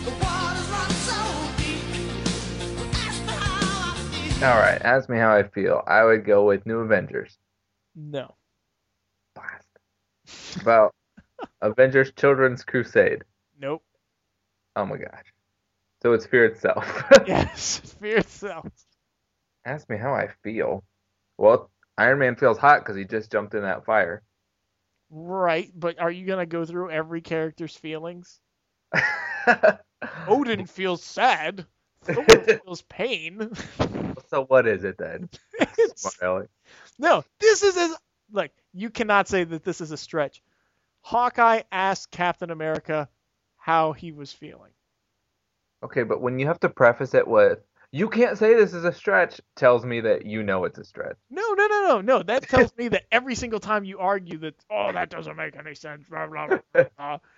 The 0.05 0.13
waters 0.23 0.69
run 0.69 0.91
so 1.09 1.19
deep. 1.57 1.81
Ask 2.95 3.19
me 3.27 3.33
how 3.33 3.93
I 3.93 3.97
feel. 4.13 4.45
All 4.47 4.59
right. 4.59 4.83
Ask 4.83 5.09
me 5.09 5.17
how 5.17 5.35
I 5.35 5.45
feel. 5.45 5.83
I 5.87 6.05
would 6.05 6.27
go 6.27 6.45
with 6.47 6.67
New 6.67 6.81
Avengers. 6.81 7.39
No. 7.97 8.35
Blast. 9.35 9.67
About 10.61 10.95
Avengers 11.63 12.13
Children's 12.17 12.65
Crusade. 12.65 13.25
Nope. 13.59 13.83
Oh 14.77 14.85
my 14.85 14.99
gosh. 14.99 15.34
So 16.05 16.13
it's 16.13 16.27
Fear 16.27 16.45
itself. 16.45 17.05
Yes. 17.27 17.79
Fear 18.01 18.19
itself. 18.19 18.67
Ask 19.65 19.89
me 19.89 19.97
how 19.97 20.13
I 20.13 20.29
feel. 20.43 20.85
Well, 21.39 21.71
Iron 21.97 22.19
Man 22.19 22.37
feels 22.37 22.59
hot 22.59 22.81
because 22.81 22.97
he 22.97 23.05
just 23.07 23.33
jumped 23.33 23.55
in 23.55 23.63
that 23.63 23.87
fire. 23.87 24.23
Right, 25.09 25.71
but 25.75 25.99
are 25.99 26.11
you 26.11 26.27
gonna 26.27 26.45
go 26.45 26.67
through 26.67 26.91
every 26.91 27.23
character's 27.23 27.75
feelings? 27.75 28.41
Odin 30.29 30.67
feels 30.67 31.03
sad. 31.03 31.65
Thor 32.03 32.25
feels 32.27 32.83
pain. 32.83 33.51
so 34.29 34.45
what 34.45 34.67
is 34.67 34.85
it 34.85 34.99
then? 34.99 35.31
No, 36.99 37.25
this 37.41 37.63
is 37.63 37.77
as 37.79 37.97
like 38.31 38.53
you 38.75 38.91
cannot 38.91 39.29
say 39.29 39.45
that 39.45 39.65
this 39.65 39.81
is 39.81 39.91
a 39.91 39.97
stretch. 39.97 40.43
Hawkeye 41.01 41.63
asked 41.73 42.11
Captain 42.11 42.51
America 42.51 43.09
how 43.57 43.93
he 43.93 44.13
was 44.13 44.33
feeling. 44.33 44.74
Okay, 45.85 46.03
but 46.03 46.21
when 46.21 46.39
you 46.39 46.47
have 46.47 46.61
to 46.61 46.69
preface 46.69 47.15
it 47.15 47.29
with 47.29 47.59
"You 47.93 48.09
can't 48.09 48.39
say 48.39 48.55
this 48.55 48.73
is 48.73 48.85
a 48.85 48.93
stretch," 48.93 49.41
tells 49.55 49.85
me 49.85 50.01
that 50.01 50.25
you 50.27 50.43
know 50.43 50.65
it's 50.65 50.79
a 50.79 50.85
stretch. 50.85 51.17
No, 51.31 51.43
no, 51.53 51.67
no, 51.67 51.83
no, 51.89 52.01
no. 52.01 52.23
That 52.23 52.49
tells 52.49 52.75
me 52.79 52.89
that 52.89 53.05
every 53.13 53.35
single 53.35 53.61
time 53.61 53.85
you 53.85 53.99
argue 53.99 54.39
that, 54.39 54.55
oh, 54.71 54.93
that 54.93 55.11
doesn't 55.11 55.37
make 55.37 55.57
any 55.57 55.75
sense. 55.75 56.09
Blah 56.09 56.27
blah 56.27 56.59
blah. 56.97 57.19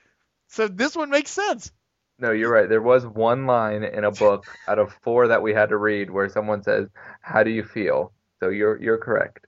So 0.48 0.68
this 0.68 0.94
one 0.94 1.10
makes 1.10 1.32
sense. 1.32 1.72
No, 2.20 2.30
you're 2.30 2.50
right. 2.52 2.68
There 2.68 2.80
was 2.80 3.04
one 3.04 3.46
line 3.46 3.82
in 3.82 4.04
a 4.04 4.12
book 4.12 4.46
out 4.68 4.78
of 4.78 4.92
four 5.02 5.26
that 5.28 5.42
we 5.42 5.52
had 5.52 5.70
to 5.70 5.76
read 5.76 6.08
where 6.08 6.28
someone 6.28 6.62
says, 6.62 6.88
"How 7.20 7.42
do 7.42 7.50
you 7.50 7.64
feel?" 7.64 8.12
So 8.40 8.48
you're 8.48 8.80
you're 8.80 8.98
correct. 8.98 9.46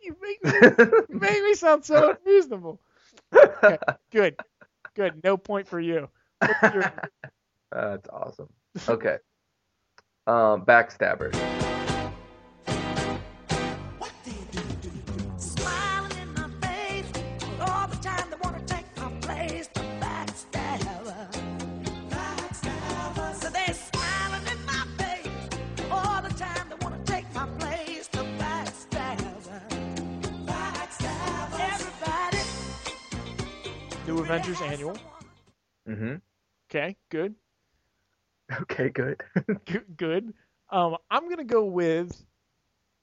You 0.00 0.16
make 0.20 0.42
me, 0.44 0.52
you 1.10 1.18
make 1.18 1.42
me 1.42 1.54
sound 1.54 1.84
so 1.84 2.16
unreasonable. 2.16 2.80
Okay, 3.34 3.78
good, 4.10 4.36
good. 4.94 5.22
No 5.22 5.36
point 5.36 5.68
for 5.68 5.78
you. 5.80 6.08
What's 6.40 6.74
your- 6.74 6.92
That's 7.74 8.08
awesome. 8.08 8.48
Okay. 8.88 9.18
Um, 10.26 10.64
backstabbers. 10.64 11.34
What 13.98 14.10
they 14.24 14.32
do, 14.50 14.60
do, 14.82 14.90
do. 14.90 15.22
Smiling 15.36 16.18
in 16.18 16.34
my 16.34 16.48
face, 16.66 17.06
all 17.60 17.86
the 17.86 17.96
time 17.96 18.30
they 18.30 18.36
wanna 18.42 18.60
take 18.66 18.86
my 18.96 19.10
place. 19.20 19.68
The 19.68 19.80
backstabber, 20.00 21.28
backstabber. 22.10 23.34
So 23.34 23.48
they're 23.50 23.74
smiling 23.74 24.46
in 24.50 24.64
my 24.66 24.86
face, 24.98 25.28
all 25.90 26.20
the 26.22 26.30
time 26.34 26.68
they 26.70 26.76
wanna 26.80 27.04
take 27.04 27.32
my 27.34 27.46
place. 27.60 28.08
The 28.08 28.24
backstabber, 28.40 29.60
backstabber. 30.46 31.60
Everybody. 31.60 32.38
New 34.08 34.18
Avengers 34.18 34.60
Annual. 34.62 34.96
Mm-hmm. 35.88 36.14
Okay, 36.70 36.96
good, 37.10 37.36
Okay, 38.62 38.88
good. 38.90 39.22
good. 39.96 40.34
Um, 40.70 40.96
I'm 41.10 41.28
gonna 41.28 41.44
go 41.44 41.64
with. 41.64 42.24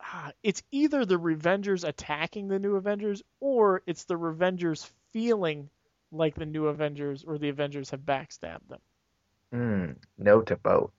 ah, 0.02 0.32
It's 0.44 0.64
either 0.72 1.06
the 1.06 1.18
Revengers 1.20 1.88
attacking 1.88 2.48
the 2.48 2.60
New 2.60 2.76
Avengers, 2.76 3.22
or 3.40 3.82
it's 3.86 4.06
the 4.06 4.16
Revengers 4.18 4.90
feeling 5.14 5.70
like 6.12 6.36
the 6.36 6.46
New 6.46 6.68
Avengers 6.68 7.24
or 7.24 7.38
the 7.38 7.50
Avengers 7.50 7.90
have 7.92 8.02
backstabbed 8.02 8.68
them. 8.70 8.80
mm, 9.54 9.96
no 10.18 10.42
to 10.42 10.56
both. 10.58 10.92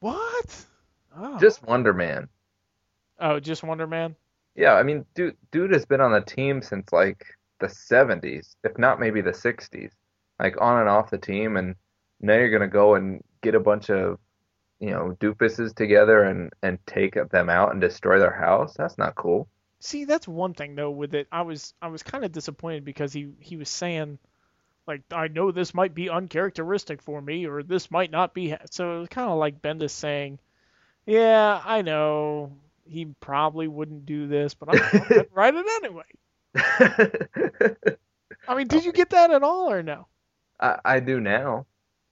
What? 0.00 0.64
Oh. 1.16 1.38
Just 1.38 1.62
Wonder 1.62 1.92
Man. 1.92 2.28
oh, 3.20 3.38
just 3.40 3.62
Wonder 3.62 3.86
Man. 3.86 4.16
Yeah, 4.56 4.74
I 4.74 4.82
mean, 4.82 5.04
dude, 5.14 5.36
dude 5.50 5.72
has 5.72 5.84
been 5.84 6.00
on 6.00 6.12
the 6.12 6.20
team 6.20 6.62
since 6.62 6.92
like 6.92 7.24
the 7.60 7.66
70s, 7.68 8.56
if 8.64 8.76
not 8.78 9.00
maybe 9.00 9.20
the 9.20 9.30
60s, 9.32 9.90
like 10.40 10.60
on 10.60 10.80
and 10.80 10.88
off 10.88 11.10
the 11.10 11.18
team, 11.18 11.56
and 11.56 11.74
now 12.20 12.34
you're 12.34 12.50
gonna 12.50 12.68
go 12.68 12.94
and 12.94 13.22
get 13.44 13.54
a 13.54 13.60
bunch 13.60 13.90
of, 13.90 14.18
you 14.80 14.90
know, 14.90 15.16
doofuses 15.20 15.74
together 15.74 16.24
and 16.24 16.52
and 16.62 16.78
take 16.86 17.16
them 17.30 17.48
out 17.48 17.72
and 17.72 17.80
destroy 17.80 18.18
their 18.18 18.34
house. 18.34 18.74
That's 18.74 18.98
not 18.98 19.14
cool. 19.14 19.48
See, 19.80 20.04
that's 20.06 20.26
one 20.26 20.54
thing 20.54 20.74
though 20.74 20.90
with 20.90 21.14
it. 21.14 21.28
I 21.30 21.42
was 21.42 21.74
I 21.80 21.88
was 21.88 22.02
kind 22.02 22.24
of 22.24 22.32
disappointed 22.32 22.84
because 22.84 23.12
he 23.12 23.28
he 23.38 23.56
was 23.56 23.68
saying 23.68 24.18
like 24.86 25.02
I 25.12 25.28
know 25.28 25.50
this 25.50 25.74
might 25.74 25.94
be 25.94 26.10
uncharacteristic 26.10 27.02
for 27.02 27.20
me 27.20 27.46
or 27.46 27.62
this 27.62 27.90
might 27.90 28.10
not 28.10 28.34
be. 28.34 28.56
So 28.70 28.96
it 28.96 29.00
was 29.00 29.08
kind 29.08 29.30
of 29.30 29.38
like 29.38 29.62
Bendis 29.62 29.90
saying, 29.90 30.38
"Yeah, 31.06 31.60
I 31.64 31.82
know 31.82 32.56
he 32.86 33.06
probably 33.20 33.68
wouldn't 33.68 34.06
do 34.06 34.26
this, 34.26 34.54
but 34.54 34.70
I'm 34.70 34.78
gonna 34.78 35.26
write 35.32 35.54
it 35.54 35.66
anyway." 35.84 36.04
I 38.48 38.54
mean, 38.54 38.68
did 38.68 38.84
you 38.84 38.92
get 38.92 39.10
that 39.10 39.30
at 39.30 39.42
all 39.42 39.70
or 39.70 39.82
no? 39.82 40.06
I, 40.60 40.78
I 40.84 41.00
do 41.00 41.20
now, 41.20 41.66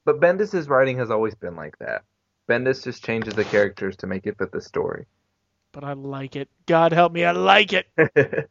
but 0.05 0.21
Bendis's 0.21 0.69
writing 0.69 0.99
has 0.99 1.11
always 1.11 1.35
been 1.35 1.57
like 1.57 1.79
that. 1.79 2.03
Bendis 2.49 2.83
just 2.85 3.05
changes 3.05 3.35
the 3.35 3.45
characters 3.45 3.97
to 3.99 4.07
make 4.07 4.27
it 4.27 4.37
fit 4.39 4.53
the 4.53 4.61
story. 4.61 5.07
But 5.73 5.85
I 5.85 5.93
like 5.95 6.37
it. 6.37 6.49
God 6.67 6.93
help 6.93 7.13
me, 7.13 7.25
I 7.25 7.33
like 7.33 7.73
it. 7.73 7.87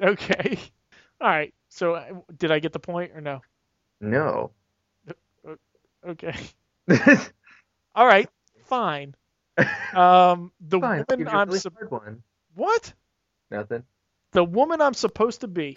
Okay. 0.00 0.58
All 1.20 1.28
right. 1.28 1.52
So 1.68 1.94
uh, 1.94 2.04
did 2.38 2.50
I 2.52 2.58
get 2.60 2.72
the 2.72 2.78
point 2.78 3.12
or 3.14 3.20
no? 3.20 3.42
no. 4.00 4.52
Okay. 6.06 6.36
All 7.94 8.06
right. 8.06 8.28
Fine. 8.66 9.14
Um, 9.92 10.52
the 10.60 10.78
Fine, 10.78 11.04
woman 11.08 11.28
I'm 11.28 11.48
really 11.48 11.60
one. 11.88 12.22
what? 12.54 12.92
Nothing. 13.50 13.82
The 14.32 14.44
woman 14.44 14.80
I'm 14.80 14.94
supposed 14.94 15.40
to 15.40 15.48
be. 15.48 15.76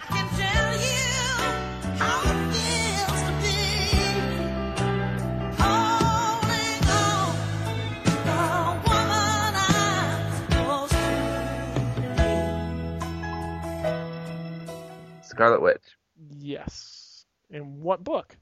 Scarlet 15.40 15.61
Witch. 15.61 15.98
Yes. 16.38 17.26
In 17.49 17.82
what 17.82 18.03
book? 18.03 18.36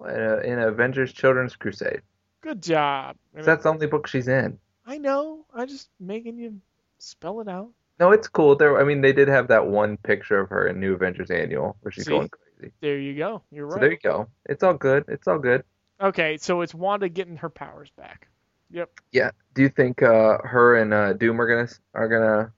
In, 0.00 0.20
a, 0.20 0.36
in 0.38 0.60
Avengers 0.60 1.12
Children's 1.12 1.56
Crusade. 1.56 2.02
Good 2.42 2.62
job. 2.62 3.16
That's 3.34 3.64
the 3.64 3.70
only 3.70 3.88
book 3.88 4.06
she's 4.06 4.28
in. 4.28 4.56
I 4.86 4.98
know. 4.98 5.44
I'm 5.52 5.66
just 5.66 5.88
making 5.98 6.38
you 6.38 6.60
spell 6.98 7.40
it 7.40 7.48
out. 7.48 7.70
No, 7.98 8.12
it's 8.12 8.28
cool. 8.28 8.54
There, 8.54 8.80
I 8.80 8.84
mean, 8.84 9.00
they 9.00 9.12
did 9.12 9.26
have 9.26 9.48
that 9.48 9.66
one 9.66 9.96
picture 9.96 10.38
of 10.38 10.48
her 10.50 10.68
in 10.68 10.78
New 10.78 10.94
Avengers 10.94 11.28
Annual 11.28 11.76
where 11.80 11.90
she's 11.90 12.04
See? 12.04 12.12
going 12.12 12.28
crazy. 12.28 12.72
There 12.80 12.96
you 12.96 13.16
go. 13.16 13.42
You're 13.50 13.66
right. 13.66 13.74
So 13.74 13.80
there 13.80 13.90
you 13.90 13.98
go. 14.00 14.28
It's 14.46 14.62
all 14.62 14.74
good. 14.74 15.06
It's 15.08 15.26
all 15.26 15.40
good. 15.40 15.64
Okay, 16.00 16.36
so 16.36 16.60
it's 16.60 16.72
Wanda 16.72 17.08
getting 17.08 17.36
her 17.38 17.50
powers 17.50 17.90
back. 17.96 18.28
Yep. 18.70 18.90
Yeah. 19.10 19.32
Do 19.54 19.62
you 19.62 19.68
think 19.68 20.04
uh, 20.04 20.38
her 20.44 20.76
and 20.76 20.94
uh, 20.94 21.14
Doom 21.14 21.40
are 21.40 21.48
gonna 21.48 21.68
are 21.94 22.08
gonna 22.08 22.52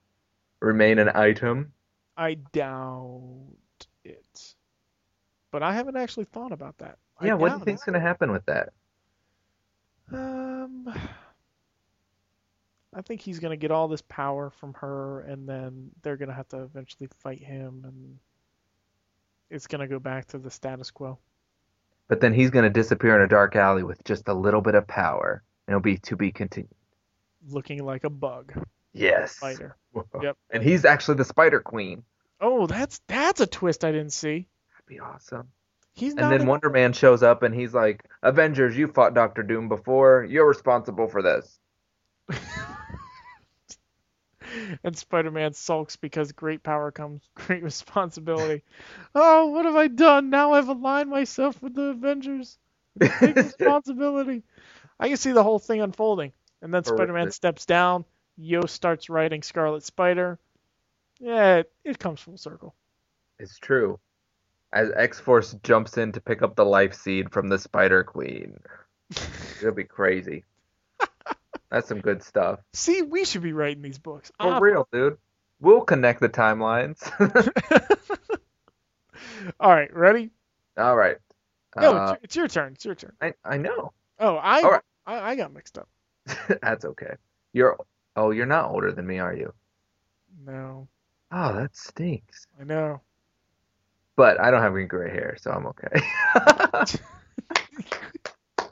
remain 0.61 0.99
an 0.99 1.09
item? 1.15 1.72
I 2.15 2.35
doubt 2.35 3.55
it. 4.03 4.55
But 5.51 5.63
I 5.63 5.73
haven't 5.73 5.97
actually 5.97 6.25
thought 6.25 6.51
about 6.51 6.77
that. 6.79 6.97
I 7.19 7.27
Yeah, 7.27 7.33
what 7.35 7.51
do 7.51 7.59
you 7.59 7.65
think's 7.65 7.83
gonna 7.83 7.99
happen 7.99 8.31
with 8.31 8.45
that? 8.45 8.73
Um, 10.11 10.93
I 12.93 13.01
think 13.01 13.21
he's 13.21 13.39
gonna 13.39 13.57
get 13.57 13.71
all 13.71 13.87
this 13.87 14.01
power 14.03 14.49
from 14.49 14.73
her, 14.75 15.21
and 15.21 15.47
then 15.47 15.91
they're 16.01 16.17
gonna 16.17 16.33
have 16.33 16.47
to 16.49 16.63
eventually 16.63 17.07
fight 17.19 17.43
him, 17.43 17.83
and 17.85 18.19
it's 19.49 19.67
gonna 19.67 19.87
go 19.87 19.99
back 19.99 20.25
to 20.27 20.37
the 20.37 20.51
status 20.51 20.91
quo. 20.91 21.17
But 22.07 22.19
then 22.19 22.33
he's 22.33 22.49
gonna 22.49 22.69
disappear 22.69 23.15
in 23.15 23.21
a 23.21 23.27
dark 23.27 23.55
alley 23.55 23.83
with 23.83 24.03
just 24.03 24.27
a 24.27 24.33
little 24.33 24.61
bit 24.61 24.75
of 24.75 24.87
power, 24.87 25.43
and 25.67 25.73
it'll 25.73 25.81
be 25.81 25.97
to 25.99 26.15
be 26.15 26.31
continued. 26.31 26.69
Looking 27.47 27.83
like 27.83 28.03
a 28.03 28.09
bug 28.09 28.53
Yes. 28.93 29.35
spider. 29.35 29.75
Yep. 30.21 30.37
And 30.49 30.63
he's 30.63 30.85
actually 30.85 31.17
the 31.17 31.25
Spider 31.25 31.59
Queen. 31.59 32.03
Oh, 32.41 32.65
that's 32.65 32.99
that's 33.07 33.41
a 33.41 33.45
twist 33.45 33.85
I 33.85 33.91
didn't 33.91 34.11
see. 34.13 34.47
That'd 34.71 34.87
be 34.87 34.99
awesome. 34.99 35.49
He's 35.93 36.15
not. 36.15 36.23
And 36.23 36.33
then 36.33 36.41
in- 36.41 36.47
Wonder 36.47 36.71
Man 36.71 36.93
shows 36.93 37.21
up 37.21 37.43
and 37.43 37.53
he's 37.53 37.75
like, 37.75 38.03
Avengers, 38.23 38.75
you 38.75 38.87
fought 38.87 39.13
Doctor 39.13 39.43
Doom 39.43 39.69
before. 39.69 40.25
You're 40.27 40.47
responsible 40.47 41.07
for 41.07 41.21
this. 41.21 41.59
and 44.83 44.97
Spider-Man 44.97 45.53
sulks 45.53 45.95
because 45.95 46.31
great 46.31 46.63
power 46.63 46.91
comes 46.91 47.21
great 47.35 47.63
responsibility. 47.63 48.63
oh, 49.15 49.47
what 49.47 49.65
have 49.65 49.75
I 49.75 49.87
done? 49.87 50.29
Now 50.29 50.53
I've 50.53 50.69
aligned 50.69 51.09
myself 51.09 51.61
with 51.61 51.75
the 51.75 51.89
Avengers. 51.89 52.57
Big 52.97 53.35
responsibility. 53.35 54.43
I 54.99 55.07
can 55.07 55.17
see 55.17 55.31
the 55.31 55.43
whole 55.43 55.59
thing 55.59 55.81
unfolding. 55.81 56.31
And 56.61 56.73
then 56.73 56.83
Spider-Man 56.83 57.31
steps 57.31 57.65
down. 57.65 58.05
Yost 58.37 58.73
starts 58.73 59.09
writing 59.09 59.41
Scarlet 59.43 59.83
Spider. 59.83 60.39
Yeah, 61.19 61.57
it, 61.57 61.71
it 61.83 61.99
comes 61.99 62.19
full 62.21 62.37
circle. 62.37 62.73
It's 63.39 63.57
true. 63.59 63.99
As 64.71 64.91
X 64.95 65.19
Force 65.19 65.55
jumps 65.63 65.97
in 65.97 66.11
to 66.13 66.21
pick 66.21 66.41
up 66.41 66.55
the 66.55 66.65
life 66.65 66.95
seed 66.95 67.31
from 67.31 67.47
the 67.49 67.59
Spider 67.59 68.03
Queen. 68.03 68.59
It'll 69.61 69.71
be 69.73 69.83
crazy. 69.83 70.43
That's 71.69 71.87
some 71.87 72.01
good 72.01 72.21
stuff. 72.23 72.59
See, 72.73 73.01
we 73.01 73.25
should 73.25 73.41
be 73.41 73.53
writing 73.53 73.81
these 73.81 73.97
books. 73.99 74.31
For 74.39 74.47
Ah, 74.47 74.57
real, 74.59 74.87
dude. 74.91 75.17
We'll 75.59 75.81
connect 75.81 76.19
the 76.21 76.29
timelines. 76.29 77.01
All 79.59 79.71
right, 79.71 79.93
ready? 79.95 80.29
All 80.77 80.95
right. 80.95 81.17
No, 81.75 81.95
Uh, 81.95 82.15
it's, 82.23 82.35
your, 82.35 82.45
it's 82.45 82.55
your 82.55 82.63
turn. 82.63 82.73
It's 82.73 82.85
your 82.85 82.95
turn. 82.95 83.13
I, 83.21 83.33
I 83.43 83.57
know. 83.57 83.91
Oh, 84.19 84.35
I, 84.35 84.61
right. 84.61 84.81
I 85.05 85.19
I 85.31 85.35
got 85.35 85.53
mixed 85.53 85.77
up. 85.77 85.87
That's 86.61 86.85
okay. 86.85 87.15
You're 87.53 87.77
oh, 88.15 88.31
you're 88.31 88.45
not 88.45 88.71
older 88.71 88.91
than 88.91 89.07
me, 89.07 89.19
are 89.19 89.33
you? 89.33 89.53
No, 90.45 90.87
Oh, 91.35 91.51
that 91.55 91.75
stinks. 91.75 92.45
I 92.61 92.63
know. 92.63 93.01
But 94.15 94.39
I 94.39 94.51
don't 94.51 94.61
have 94.61 94.75
any 94.75 94.85
gray 94.85 95.09
hair, 95.09 95.35
so 95.41 95.49
I'm 95.49 95.65
okay. 95.67 96.01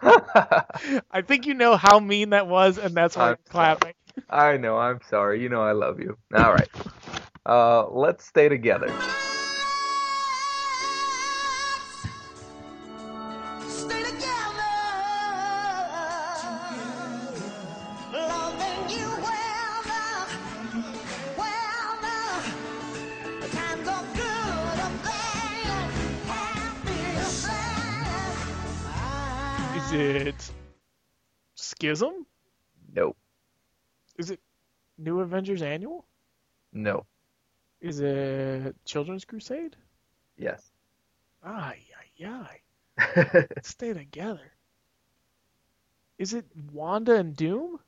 I 1.11 1.21
think 1.23 1.47
you 1.47 1.55
know 1.55 1.75
how 1.75 1.99
mean 1.99 2.29
that 2.29 2.45
was, 2.47 2.77
and 2.77 2.95
that's 2.95 3.17
why 3.17 3.29
I'm 3.29 3.31
I'm 3.31 3.37
clapping. 3.49 3.93
I 4.29 4.57
know, 4.57 4.77
I'm 4.77 4.99
sorry. 5.09 5.41
You 5.41 5.49
know 5.49 5.63
I 5.63 5.71
love 5.71 5.99
you. 5.99 6.15
All 6.35 6.53
right. 6.53 6.69
Uh, 7.45 7.87
let's 7.89 8.25
stay 8.25 8.47
together. 8.47 9.20
Is 30.31 30.49
it 30.49 30.51
Schism? 31.55 32.25
No, 32.95 33.15
Is 34.17 34.31
it 34.31 34.39
New 34.97 35.19
Avengers 35.19 35.61
Annual? 35.61 36.05
no, 36.73 37.05
Is 37.81 37.99
it 37.99 38.75
Children's 38.85 39.25
Crusade? 39.25 39.75
yes. 40.37 40.71
Ay, 41.43 41.79
ay, 42.23 42.61
ay. 42.97 43.45
Stay 43.63 43.93
together. 43.93 44.51
Is 46.19 46.33
it 46.33 46.45
Wanda 46.71 47.15
and 47.15 47.35
Doom? 47.35 47.79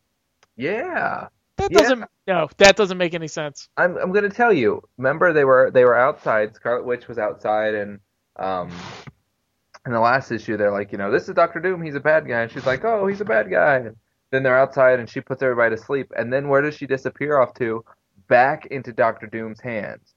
yeah. 0.57 1.27
That 1.57 1.71
Yeah. 1.71 1.77
doesn't. 1.79 2.05
No, 2.27 2.49
that 2.57 2.75
doesn't 2.75 2.97
make 2.97 3.13
any 3.13 3.27
sense. 3.27 3.69
I'm 3.77 3.95
I'm 3.97 4.11
gonna 4.11 4.29
tell 4.29 4.51
you. 4.51 4.81
Remember 4.97 5.33
they 5.33 5.45
were 5.45 5.69
they 5.71 5.85
were 5.85 5.95
outside. 5.95 6.55
Scarlet 6.55 6.83
Witch 6.83 7.07
was 7.07 7.19
outside, 7.19 7.75
and 7.75 7.99
um, 8.37 8.71
in 9.85 9.91
the 9.91 9.99
last 9.99 10.31
issue 10.31 10.57
they're 10.57 10.71
like, 10.71 10.91
you 10.91 10.97
know, 10.97 11.11
this 11.11 11.27
is 11.27 11.35
Doctor 11.35 11.59
Doom. 11.59 11.81
He's 11.81 11.95
a 11.95 11.99
bad 11.99 12.27
guy, 12.27 12.41
and 12.41 12.51
she's 12.51 12.65
like, 12.65 12.83
oh, 12.85 13.07
he's 13.07 13.21
a 13.21 13.25
bad 13.25 13.49
guy. 13.49 13.77
And 13.77 13.95
then 14.31 14.43
they're 14.43 14.57
outside, 14.57 14.99
and 14.99 15.09
she 15.09 15.21
puts 15.21 15.41
everybody 15.41 15.75
to 15.75 15.81
sleep. 15.81 16.11
And 16.15 16.31
then 16.31 16.47
where 16.47 16.61
does 16.61 16.75
she 16.75 16.87
disappear 16.87 17.39
off 17.39 17.53
to? 17.55 17.83
Back 18.27 18.67
into 18.67 18.93
Doctor 18.93 19.27
Doom's 19.27 19.59
hands. 19.59 20.13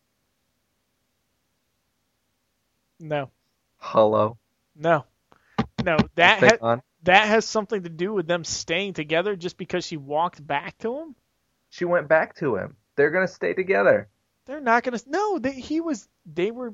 No, 2.99 3.31
Hello. 3.79 4.39
no, 4.75 5.05
no. 5.85 5.99
That 6.15 6.39
ha- 6.41 6.67
on. 6.67 6.83
that 7.03 7.29
has 7.29 7.45
something 7.45 7.83
to 7.83 7.91
do 7.91 8.15
with 8.15 8.27
them 8.27 8.43
staying 8.43 8.95
together 8.95 9.37
just 9.37 9.59
because 9.59 9.85
she 9.85 9.99
walked 9.99 10.45
back 10.45 10.79
to 10.79 10.99
him. 10.99 11.15
She 11.69 11.85
went 11.85 12.09
back 12.09 12.37
to 12.37 12.57
him. 12.57 12.77
They're 12.95 13.11
gonna 13.11 13.29
stay 13.29 13.53
together. 13.53 14.09
They're 14.47 14.61
not 14.61 14.83
gonna. 14.83 14.99
No, 15.07 15.39
they, 15.39 15.53
he 15.53 15.81
was. 15.83 16.09
They 16.25 16.51
were. 16.51 16.73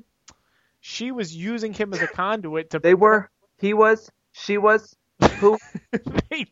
She 0.85 1.11
was 1.11 1.33
using 1.33 1.71
him 1.71 1.93
as 1.93 2.01
a 2.01 2.07
conduit 2.07 2.71
to. 2.71 2.79
They 2.79 2.93
were. 2.93 3.29
He 3.57 3.73
was. 3.73 4.11
She 4.33 4.57
was. 4.57 4.93
Who? 5.39 5.57
they, 6.29 6.45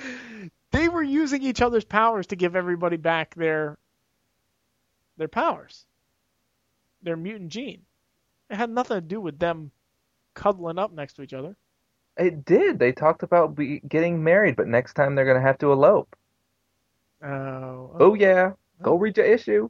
they 0.70 0.88
were 0.88 1.02
using 1.02 1.42
each 1.42 1.60
other's 1.60 1.84
powers 1.84 2.28
to 2.28 2.36
give 2.36 2.56
everybody 2.56 2.96
back 2.96 3.34
their 3.34 3.76
their 5.18 5.28
powers, 5.28 5.84
their 7.02 7.14
mutant 7.14 7.50
gene. 7.50 7.82
It 8.48 8.56
had 8.56 8.70
nothing 8.70 8.96
to 8.96 9.02
do 9.02 9.20
with 9.20 9.38
them 9.38 9.70
cuddling 10.32 10.78
up 10.78 10.94
next 10.94 11.12
to 11.16 11.22
each 11.22 11.34
other. 11.34 11.54
It 12.16 12.46
did. 12.46 12.78
They 12.78 12.92
talked 12.92 13.22
about 13.22 13.54
be, 13.54 13.80
getting 13.86 14.24
married, 14.24 14.56
but 14.56 14.66
next 14.66 14.94
time 14.94 15.14
they're 15.14 15.26
gonna 15.26 15.42
have 15.42 15.58
to 15.58 15.72
elope. 15.72 16.16
Oh. 17.22 17.94
Oh 18.00 18.14
yeah. 18.14 18.52
Go 18.80 18.94
read 18.94 19.18
your 19.18 19.26
issue. 19.26 19.68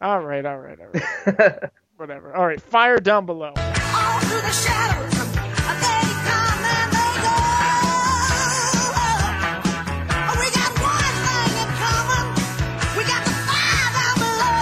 All 0.00 0.20
right, 0.24 0.44
all 0.44 0.58
right, 0.58 0.78
all 0.80 0.88
right. 0.88 1.70
Whatever. 1.96 2.34
All 2.36 2.46
right, 2.46 2.60
fire 2.60 3.00
down 3.00 3.24
below. 3.24 3.54
All 3.56 4.20
through 4.20 4.42
the 4.42 4.52
shadows, 4.52 5.12
they 5.12 5.48
come 5.48 6.64
and 6.64 6.92
they 6.92 7.12
go. 7.24 7.32
We 10.36 10.46
got 10.52 10.72
one 10.76 11.16
thing 11.24 11.56
in 11.56 11.68
common. 11.80 12.24
We 12.98 13.02
got 13.04 13.24
the 13.24 13.32
fire 13.48 13.90
down 13.96 14.16
below. 14.20 14.60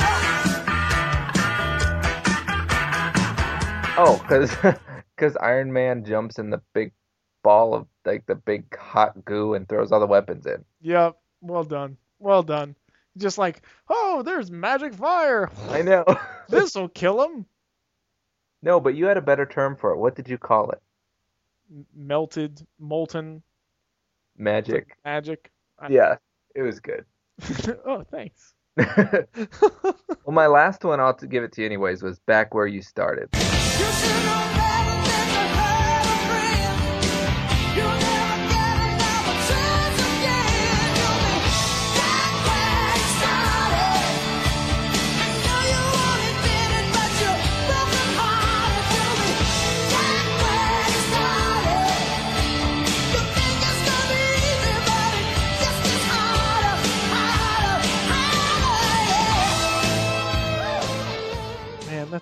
Oh, 3.99 4.19
because 4.23 4.55
because 5.17 5.37
Iron 5.41 5.73
Man 5.73 6.05
jumps 6.05 6.39
in 6.39 6.51
the 6.51 6.63
big 6.73 6.93
ball 7.43 7.75
of 7.75 7.89
like 8.05 8.27
the 8.27 8.37
big 8.37 8.77
hot 8.77 9.25
goo 9.25 9.55
and 9.55 9.69
throws 9.69 9.91
all 9.91 9.99
the 9.99 10.07
weapons 10.07 10.47
in. 10.47 10.65
Yep. 10.83 11.17
Well 11.41 11.65
done. 11.65 11.97
Well 12.21 12.45
done. 12.45 12.77
Just 13.17 13.39
like, 13.39 13.63
oh, 13.89 14.23
there's 14.25 14.53
magic 14.53 14.95
fire. 14.95 15.51
I 15.71 15.83
know. 15.83 16.05
This 16.49 16.75
will 16.75 16.89
kill 16.89 17.23
him. 17.25 17.47
no, 18.63 18.81
but 18.81 18.95
you 18.95 19.07
had 19.07 19.17
a 19.17 19.23
better 19.23 19.47
term 19.47 19.77
for 19.77 19.93
it. 19.93 19.99
What 19.99 20.15
did 20.17 20.29
you 20.29 20.39
call 20.39 20.71
it? 20.71 20.81
M- 21.71 21.87
Melted, 21.95 22.67
molten 22.79 23.43
Magic. 24.37 24.97
magic. 25.05 25.51
I- 25.79 25.89
Yeah, 25.89 26.17
it 26.55 26.63
was 26.63 26.81
good. 26.81 27.05
oh, 27.87 28.05
thanks. 28.11 28.55
well, 28.77 29.97
my 30.27 30.47
last 30.47 30.85
one, 30.85 31.01
I'll 31.01 31.15
t- 31.15 31.27
give 31.27 31.45
it 31.45 31.53
to 31.53 31.61
you 31.63 31.67
anyways, 31.67 32.03
was 32.03 32.19
back 32.21 32.55
where 32.55 32.67
you 32.67 32.83
started. 32.83 33.29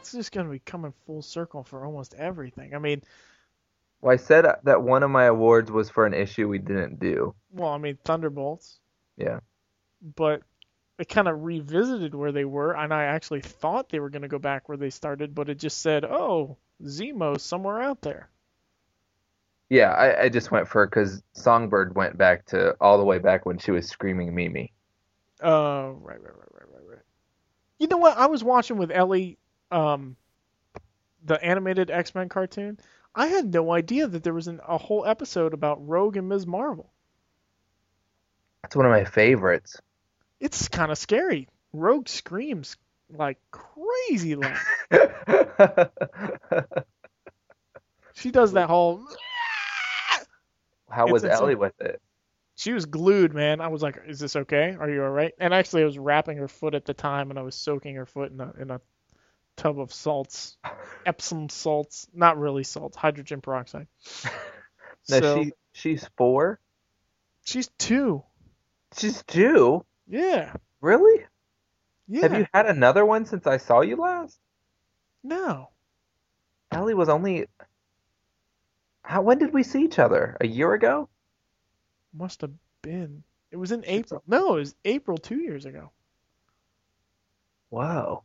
That's 0.02 0.12
just 0.12 0.32
going 0.32 0.46
to 0.46 0.52
be 0.52 0.58
coming 0.58 0.92
full 1.06 1.22
circle 1.22 1.62
for 1.62 1.86
almost 1.86 2.14
everything. 2.14 2.74
I 2.74 2.78
mean, 2.78 3.02
Well, 4.00 4.12
I 4.12 4.16
said 4.16 4.46
that 4.64 4.82
one 4.82 5.04
of 5.04 5.10
my 5.10 5.26
awards 5.26 5.70
was 5.70 5.90
for 5.90 6.06
an 6.06 6.14
issue 6.14 6.48
we 6.48 6.58
didn't 6.58 6.98
do. 6.98 7.34
well, 7.52 7.70
I 7.70 7.78
mean, 7.78 7.98
Thunderbolts, 8.04 8.80
Yeah. 9.16 9.40
but 10.16 10.42
it 10.98 11.08
kind 11.08 11.28
of 11.28 11.42
revisited 11.44 12.14
where 12.14 12.32
they 12.32 12.44
were, 12.44 12.74
and 12.74 12.92
I 12.92 13.04
actually 13.04 13.42
thought 13.42 13.88
they 13.88 14.00
were 14.00 14.10
going 14.10 14.22
to 14.22 14.28
go 14.28 14.38
back 14.40 14.68
where 14.68 14.76
they 14.78 14.90
started, 14.90 15.34
but 15.34 15.48
it 15.48 15.58
just 15.58 15.80
said, 15.80 16.04
"Oh, 16.04 16.56
Zemo's 16.84 17.42
somewhere 17.42 17.80
out 17.80 18.02
there." 18.02 18.28
Yeah, 19.70 19.90
I, 19.90 20.24
I 20.24 20.28
just 20.28 20.50
went 20.50 20.68
for 20.68 20.86
because 20.86 21.22
Songbird 21.32 21.94
went 21.96 22.18
back 22.18 22.44
to 22.46 22.76
all 22.80 22.98
the 22.98 23.04
way 23.04 23.18
back 23.18 23.46
when 23.46 23.58
she 23.58 23.70
was 23.70 23.88
screaming 23.88 24.34
Mimi. 24.34 24.72
Uh, 25.42 25.92
right, 25.94 26.20
right, 26.20 26.36
right, 26.36 26.52
right, 26.52 26.68
right, 26.72 26.88
right. 26.90 26.98
You 27.78 27.86
know 27.88 27.96
what? 27.96 28.16
I 28.18 28.26
was 28.26 28.44
watching 28.44 28.76
with 28.76 28.90
Ellie, 28.90 29.38
um, 29.72 30.16
the 31.24 31.42
animated 31.42 31.90
X 31.90 32.14
Men 32.14 32.28
cartoon. 32.28 32.78
I 33.14 33.26
had 33.26 33.52
no 33.52 33.72
idea 33.72 34.06
that 34.06 34.22
there 34.22 34.32
was 34.32 34.48
an, 34.48 34.60
a 34.66 34.78
whole 34.78 35.04
episode 35.04 35.52
about 35.52 35.86
Rogue 35.86 36.16
and 36.16 36.28
Ms. 36.28 36.46
Marvel. 36.46 36.90
That's 38.62 38.74
one 38.74 38.86
of 38.86 38.92
my 38.92 39.04
favorites. 39.04 39.80
It's 40.40 40.68
kind 40.68 40.90
of 40.90 40.98
scary. 40.98 41.48
Rogue 41.72 42.08
screams 42.08 42.76
like 43.10 43.38
crazy 43.50 44.36
loud. 44.36 44.58
She 48.14 48.30
does 48.30 48.52
that 48.52 48.68
whole. 48.68 49.04
How 50.88 51.06
was 51.06 51.24
It's 51.24 51.32
insane. 51.32 51.42
Ellie 51.42 51.54
with 51.54 51.80
it? 51.80 52.00
She 52.54 52.72
was 52.72 52.86
glued, 52.86 53.34
man. 53.34 53.60
I 53.60 53.68
was 53.68 53.82
like, 53.82 53.98
"Is 54.06 54.20
this 54.20 54.36
okay? 54.36 54.76
Are 54.78 54.88
you 54.88 55.02
all 55.02 55.10
right?" 55.10 55.32
And 55.38 55.54
actually, 55.54 55.82
I 55.82 55.86
was 55.86 55.98
wrapping 55.98 56.36
her 56.36 56.48
foot 56.48 56.74
at 56.74 56.84
the 56.84 56.94
time, 56.94 57.30
and 57.30 57.38
I 57.38 57.42
was 57.42 57.54
soaking 57.54 57.96
her 57.96 58.06
foot 58.06 58.30
in 58.30 58.40
a 58.40 58.52
in 58.60 58.70
a 58.70 58.80
tub 59.56 59.78
of 59.80 59.92
salts, 59.92 60.56
Epsom 61.06 61.48
salts, 61.48 62.06
not 62.14 62.38
really 62.38 62.64
salts, 62.64 62.96
hydrogen 62.96 63.40
peroxide. 63.40 63.86
No, 65.08 65.18
so 65.18 65.42
she 65.42 65.52
she's 65.72 66.08
four. 66.16 66.60
she's 67.44 67.68
two. 67.76 68.22
She's 68.96 69.20
two. 69.24 69.84
Yeah, 70.06 70.52
Really? 70.80 71.24
yeah. 72.06 72.20
Have 72.22 72.38
you 72.38 72.46
had 72.54 72.66
another 72.66 73.04
one 73.04 73.24
since 73.26 73.44
I 73.48 73.56
saw 73.56 73.80
you 73.80 73.96
last? 73.96 74.38
No, 75.24 75.70
Ellie 76.70 76.94
was 76.94 77.08
only. 77.08 77.46
How? 79.02 79.22
When 79.22 79.38
did 79.38 79.52
we 79.52 79.64
see 79.64 79.82
each 79.82 79.98
other? 79.98 80.36
A 80.40 80.46
year 80.46 80.72
ago? 80.72 81.08
must 82.14 82.42
have 82.42 82.52
been. 82.82 83.24
It 83.50 83.56
was 83.56 83.72
in 83.72 83.82
April. 83.84 84.22
No, 84.28 84.54
it 84.54 84.60
was 84.60 84.74
April 84.84 85.18
two 85.18 85.38
years 85.40 85.66
ago. 85.66 85.90
Whoa. 87.70 88.22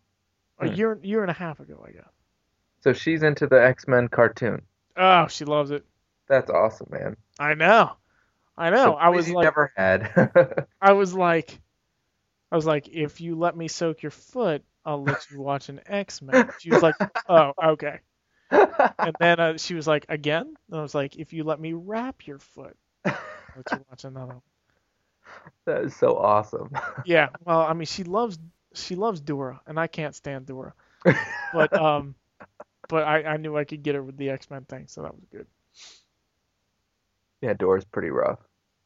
A 0.60 0.68
Hmm. 0.68 0.74
year 0.74 1.00
year 1.04 1.22
and 1.22 1.32
a 1.32 1.34
half 1.36 1.60
ago, 1.60 1.84
I 1.88 1.92
guess. 1.92 2.12
So 2.82 2.94
she's 2.94 3.24
into 3.24 3.46
the 3.48 3.62
X 3.64 3.88
Men 3.88 4.08
cartoon. 4.08 4.64
Oh, 4.98 5.28
she 5.28 5.46
loves 5.46 5.72
it. 5.72 5.86
That's 6.28 6.50
awesome, 6.50 6.88
man. 6.92 7.18
I 7.40 7.54
know. 7.54 7.98
I 8.58 8.70
know. 8.70 8.96
I 8.96 9.10
was 9.10 9.30
like, 9.30 9.46
never 9.46 9.72
had. 9.76 10.66
I 10.82 10.94
was 10.94 11.14
like, 11.14 11.60
I 12.52 12.56
was 12.56 12.66
like, 12.66 12.88
if 12.90 13.22
you 13.22 13.36
let 13.36 13.56
me 13.58 13.68
soak 13.68 14.02
your 14.04 14.12
foot, 14.12 14.64
I'll 14.86 15.04
let 15.04 15.30
you 15.30 15.40
watch 15.42 15.70
an 15.70 15.82
X 15.86 16.22
Men. 16.22 16.54
She 16.58 16.72
was 16.72 16.82
like, 16.82 16.98
oh, 17.30 17.54
okay. 17.64 18.00
And 19.02 19.16
then 19.20 19.40
uh, 19.40 19.58
she 19.58 19.74
was 19.76 19.88
like, 19.88 20.06
again? 20.10 20.56
And 20.70 20.80
I 20.80 20.82
was 20.82 20.96
like, 20.96 21.16
if 21.18 21.34
you 21.34 21.44
let 21.44 21.60
me 21.60 21.74
wrap 21.74 22.28
your 22.28 22.40
foot, 22.40 22.78
I'll 23.06 23.16
let 23.58 23.74
you 23.74 23.86
watch 23.90 24.04
another 24.06 24.34
one. 24.34 24.42
that 25.66 25.84
is 25.84 25.96
so 25.96 26.18
awesome. 26.18 26.70
Yeah. 27.04 27.30
Well, 27.44 27.62
I 27.62 27.74
mean, 27.74 27.86
she 27.86 28.04
loves 28.04 28.38
she 28.74 28.96
loves 28.96 29.20
Dora, 29.22 29.62
and 29.68 29.80
I 29.80 29.88
can't 29.88 30.16
stand 30.16 30.46
Dora. 30.46 30.74
But 31.54 31.74
um, 31.74 32.16
but 32.90 33.04
I 33.04 33.24
I 33.24 33.38
knew 33.38 33.56
I 33.58 33.64
could 33.64 33.84
get 33.84 33.96
her 33.96 34.04
with 34.04 34.18
the 34.18 34.30
X 34.30 34.50
Men 34.50 34.66
thing, 34.66 34.86
so 34.88 35.02
that 35.04 35.14
was 35.16 35.24
good. 35.32 35.48
yeah, 37.42 37.54
Dora's 37.54 37.86
pretty 37.86 38.10
rough. 38.10 38.40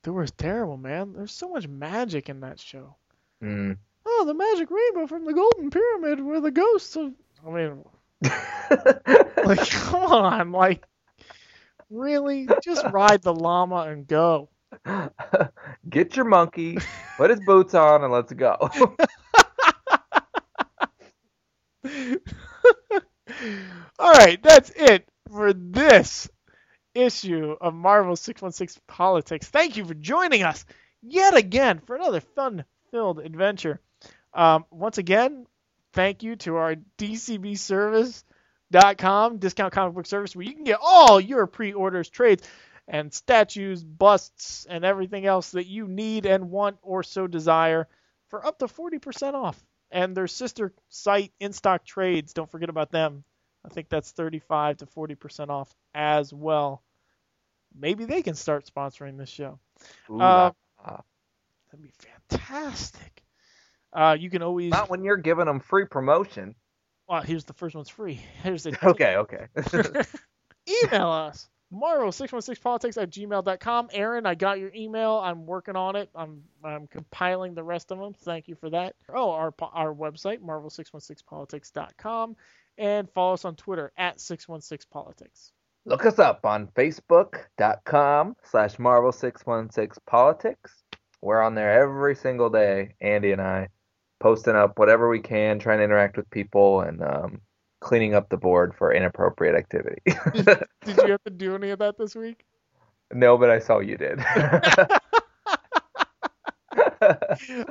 Dora's 0.03 0.31
terrible, 0.31 0.77
man. 0.77 1.13
There's 1.13 1.31
so 1.31 1.49
much 1.49 1.67
magic 1.67 2.29
in 2.29 2.41
that 2.41 2.59
show. 2.59 2.95
Mm. 3.41 3.77
Oh, 4.05 4.23
the 4.25 4.33
magic 4.33 4.69
rainbow 4.71 5.07
from 5.07 5.25
the 5.25 5.33
Golden 5.33 5.69
Pyramid, 5.69 6.23
where 6.23 6.41
the 6.41 6.51
ghosts 6.51 6.95
of 6.95 7.13
I 7.45 7.49
mean, 7.49 7.83
like, 9.45 9.67
come 9.69 10.03
on, 10.03 10.51
like, 10.51 10.85
really? 11.89 12.47
Just 12.63 12.85
ride 12.91 13.21
the 13.23 13.33
llama 13.33 13.87
and 13.89 14.05
go. 14.07 14.49
Get 15.89 16.15
your 16.15 16.25
monkey, 16.25 16.77
put 17.17 17.29
his 17.31 17.39
boots 17.45 17.73
on, 17.73 18.03
and 18.03 18.13
let's 18.13 18.31
go. 18.33 18.57
All 23.99 24.13
right, 24.13 24.41
that's 24.43 24.71
it 24.75 25.07
for 25.29 25.53
this 25.53 26.29
issue 26.93 27.55
of 27.59 27.73
Marvel 27.73 28.15
616 28.15 28.83
Politics. 28.87 29.47
Thank 29.47 29.77
you 29.77 29.85
for 29.85 29.95
joining 29.95 30.43
us 30.43 30.63
yet 31.01 31.35
again 31.35 31.79
for 31.79 31.95
another 31.95 32.19
fun-filled 32.19 33.19
adventure. 33.19 33.79
Um, 34.33 34.65
once 34.69 34.97
again, 34.97 35.45
thank 35.93 36.23
you 36.23 36.35
to 36.37 36.55
our 36.55 36.75
DCBService.com 36.97 39.37
discount 39.37 39.73
comic 39.73 39.93
book 39.95 40.05
service 40.05 40.33
where 40.35 40.45
you 40.45 40.53
can 40.53 40.63
get 40.63 40.79
all 40.81 41.19
your 41.19 41.45
pre-orders, 41.47 42.09
trades, 42.09 42.47
and 42.87 43.13
statues, 43.13 43.83
busts, 43.83 44.65
and 44.69 44.85
everything 44.85 45.25
else 45.25 45.51
that 45.51 45.67
you 45.67 45.87
need 45.87 46.25
and 46.25 46.51
want 46.51 46.77
or 46.81 47.03
so 47.03 47.27
desire 47.27 47.87
for 48.29 48.45
up 48.45 48.59
to 48.59 48.67
40% 48.67 49.33
off. 49.33 49.61
And 49.91 50.15
their 50.15 50.27
sister 50.27 50.73
site, 50.89 51.34
In 51.39 51.53
Stock 51.53 51.84
Trades, 51.85 52.34
don't 52.34 52.49
forget 52.49 52.69
about 52.69 52.91
them. 52.91 53.23
I 53.65 53.69
think 53.69 53.89
that's 53.89 54.11
35 54.11 54.77
to 54.77 54.85
40% 54.85 55.49
off 55.49 55.73
as 55.93 56.34
well. 56.34 56.81
Maybe 57.77 58.05
they 58.05 58.22
can 58.22 58.35
start 58.35 58.69
sponsoring 58.73 59.18
this 59.18 59.30
show. 59.30 59.59
Ooh, 60.09 60.22
Uh, 60.22 60.51
That'd 61.72 61.84
be 61.84 61.91
fantastic. 62.30 63.23
Uh, 63.93 64.18
you 64.19 64.30
can 64.30 64.41
always. 64.41 64.72
Not 64.72 64.89
when 64.89 65.03
you're 65.03 65.18
giving 65.18 65.45
them 65.45 65.59
free 65.59 65.85
promotion. 65.85 66.55
Well, 67.07 67.22
here's 67.22 67.45
the 67.45 67.53
first 67.53 67.76
one's 67.76 67.89
free. 67.89 68.15
Here's 68.43 68.63
the 68.63 68.77
Okay, 68.84 69.18
okay. 69.18 69.47
email 70.84 71.09
us 71.09 71.49
marvel616politics 71.73 73.02
at 73.02 73.10
gmail.com 73.10 73.89
aaron 73.93 74.26
i 74.26 74.35
got 74.35 74.60
your 74.60 74.72
email. 74.76 75.22
I'm 75.23 75.45
working 75.45 75.76
on 75.76 75.95
it. 75.95 76.10
I'm 76.15 76.43
i'm 76.64 76.88
compiling 76.88 77.53
the 77.53 77.64
rest 77.64 77.91
of 77.91 77.99
them. 77.99 78.14
Thank 78.14 78.48
you 78.48 78.56
for 78.56 78.69
that. 78.72 78.95
Oh 79.10 79.31
our 79.31 79.53
our 79.61 79.93
website 79.93 80.39
marvel616politics.com 80.39 82.35
and 82.77 83.10
follow 83.10 83.34
us 83.34 83.45
on 83.45 83.56
twitter 83.56 83.91
at 83.98 84.18
616politics 84.18 85.52
Look 85.85 86.06
us 86.06 86.19
up 86.19 86.45
on 86.45 86.68
Facebook.com 86.68 88.35
slash 88.43 88.76
Marvel616Politics. 88.76 90.84
We're 91.22 91.41
on 91.41 91.56
there 91.56 91.81
every 91.81 92.15
single 92.15 92.52
day, 92.52 92.93
Andy 93.02 93.31
and 93.31 93.41
I, 93.41 93.69
posting 94.19 94.56
up 94.56 94.77
whatever 94.77 95.10
we 95.10 95.22
can, 95.22 95.57
trying 95.57 95.80
to 95.80 95.84
interact 95.84 96.18
with 96.18 96.30
people, 96.30 96.81
and 96.81 97.02
um, 97.02 97.41
cleaning 97.81 98.13
up 98.13 98.29
the 98.29 98.37
board 98.37 98.73
for 98.73 98.93
inappropriate 98.93 99.55
activity. 99.55 100.01
did 100.05 100.97
you 100.97 101.11
have 101.11 101.23
to 101.23 101.31
do 101.31 101.55
any 101.55 101.71
of 101.71 101.79
that 101.79 101.97
this 101.97 102.15
week 102.15 102.45
no, 103.13 103.37
but 103.37 103.49
I 103.49 103.59
saw 103.59 103.79
you 103.79 103.97
did. 103.97 104.19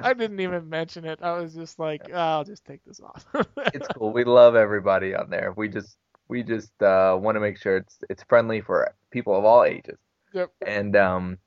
i 0.03 0.13
didn't 0.13 0.41
even 0.41 0.69
mention 0.69 1.05
it 1.05 1.21
i 1.23 1.39
was 1.39 1.55
just 1.55 1.79
like 1.79 2.03
oh, 2.13 2.19
i'll 2.19 2.45
just 2.45 2.65
take 2.65 2.81
this 2.85 3.01
off 3.01 3.25
it's 3.73 3.87
cool. 3.89 4.13
We 4.13 4.25
love 4.25 4.57
everybody 4.57 5.15
on 5.15 5.31
there. 5.31 5.55
We 5.57 5.69
just 5.69 5.97
we 6.29 6.43
just 6.43 6.71
uh, 6.83 7.17
want 7.21 7.37
to 7.37 7.41
make 7.41 7.57
sure 7.57 7.77
it's 7.77 7.99
it's 8.11 8.25
friendly 8.25 8.61
for 8.61 8.93
people 9.11 9.37
of 9.37 9.45
all 9.45 9.65
ages. 9.65 9.99
Yep. 10.33 10.51
And 10.67 10.97
um, 10.97 11.39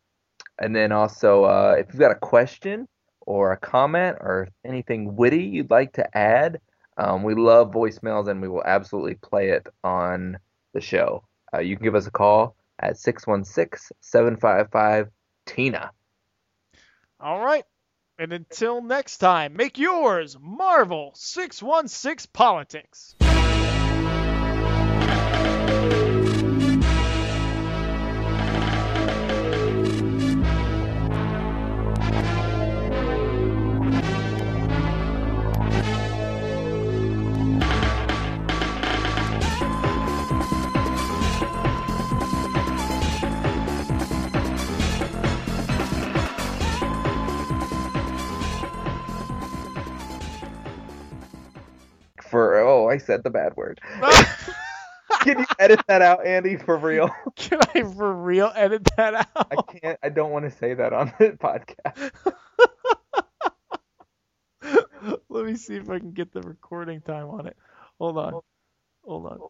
and 0.60 0.76
then 0.76 0.92
also 0.92 1.44
uh, 1.44 1.76
if 1.78 1.88
you've 1.90 2.00
got 2.00 2.12
a 2.12 2.16
question 2.16 2.88
or 3.22 3.52
a 3.52 3.58
comment 3.58 4.18
or 4.22 4.48
anything 4.66 5.16
witty 5.16 5.44
you'd 5.44 5.70
like 5.70 5.94
to 5.94 6.18
add, 6.18 6.60
um, 6.98 7.24
we 7.24 7.36
love 7.36 7.72
voicemails 7.72 8.28
and 8.28 8.42
we 8.42 8.48
will 8.48 8.64
absolutely 8.64 9.16
play 9.16 9.50
it 9.50 9.68
on 9.84 10.38
the 10.74 10.82
show. 10.82 11.24
Uh, 11.54 11.60
you 11.60 11.76
can 11.76 11.84
give 11.84 11.96
us 11.96 12.08
a 12.08 12.12
call 12.12 12.56
at 12.80 12.96
616-755 12.96 15.10
Tina. 15.46 15.92
All 17.20 17.40
right. 17.40 17.66
And 18.20 18.34
until 18.34 18.82
next 18.82 19.18
time, 19.18 19.56
make 19.56 19.78
yours 19.78 20.38
Marvel 20.40 21.12
616 21.16 22.30
Politics. 22.32 23.16
I 52.94 52.98
said 53.00 53.24
the 53.24 53.32
bad 53.32 53.56
word. 53.58 53.82
Can 55.22 55.40
you 55.40 55.46
edit 55.60 55.82
that 55.88 56.02
out, 56.02 56.26
Andy? 56.26 56.58
For 56.58 56.78
real? 56.78 57.10
Can 57.36 57.60
I 57.76 57.84
for 57.84 58.14
real 58.14 58.52
edit 58.56 58.88
that 58.98 59.28
out? 59.36 59.52
I 59.52 59.58
can't. 59.58 60.00
I 60.04 60.10
don't 60.10 60.32
want 60.32 60.46
to 60.46 60.52
say 60.52 60.74
that 60.76 60.94
on 60.94 61.14
the 61.20 61.32
podcast. 61.32 62.12
Let 65.30 65.46
me 65.46 65.56
see 65.56 65.76
if 65.78 65.90
I 65.90 66.00
can 66.00 66.12
get 66.14 66.32
the 66.34 66.42
recording 66.42 67.02
time 67.02 67.30
on 67.30 67.48
it. 67.48 67.58
Hold 68.00 68.18
on. 68.18 68.40
Hold 69.06 69.28
on. 69.28 69.44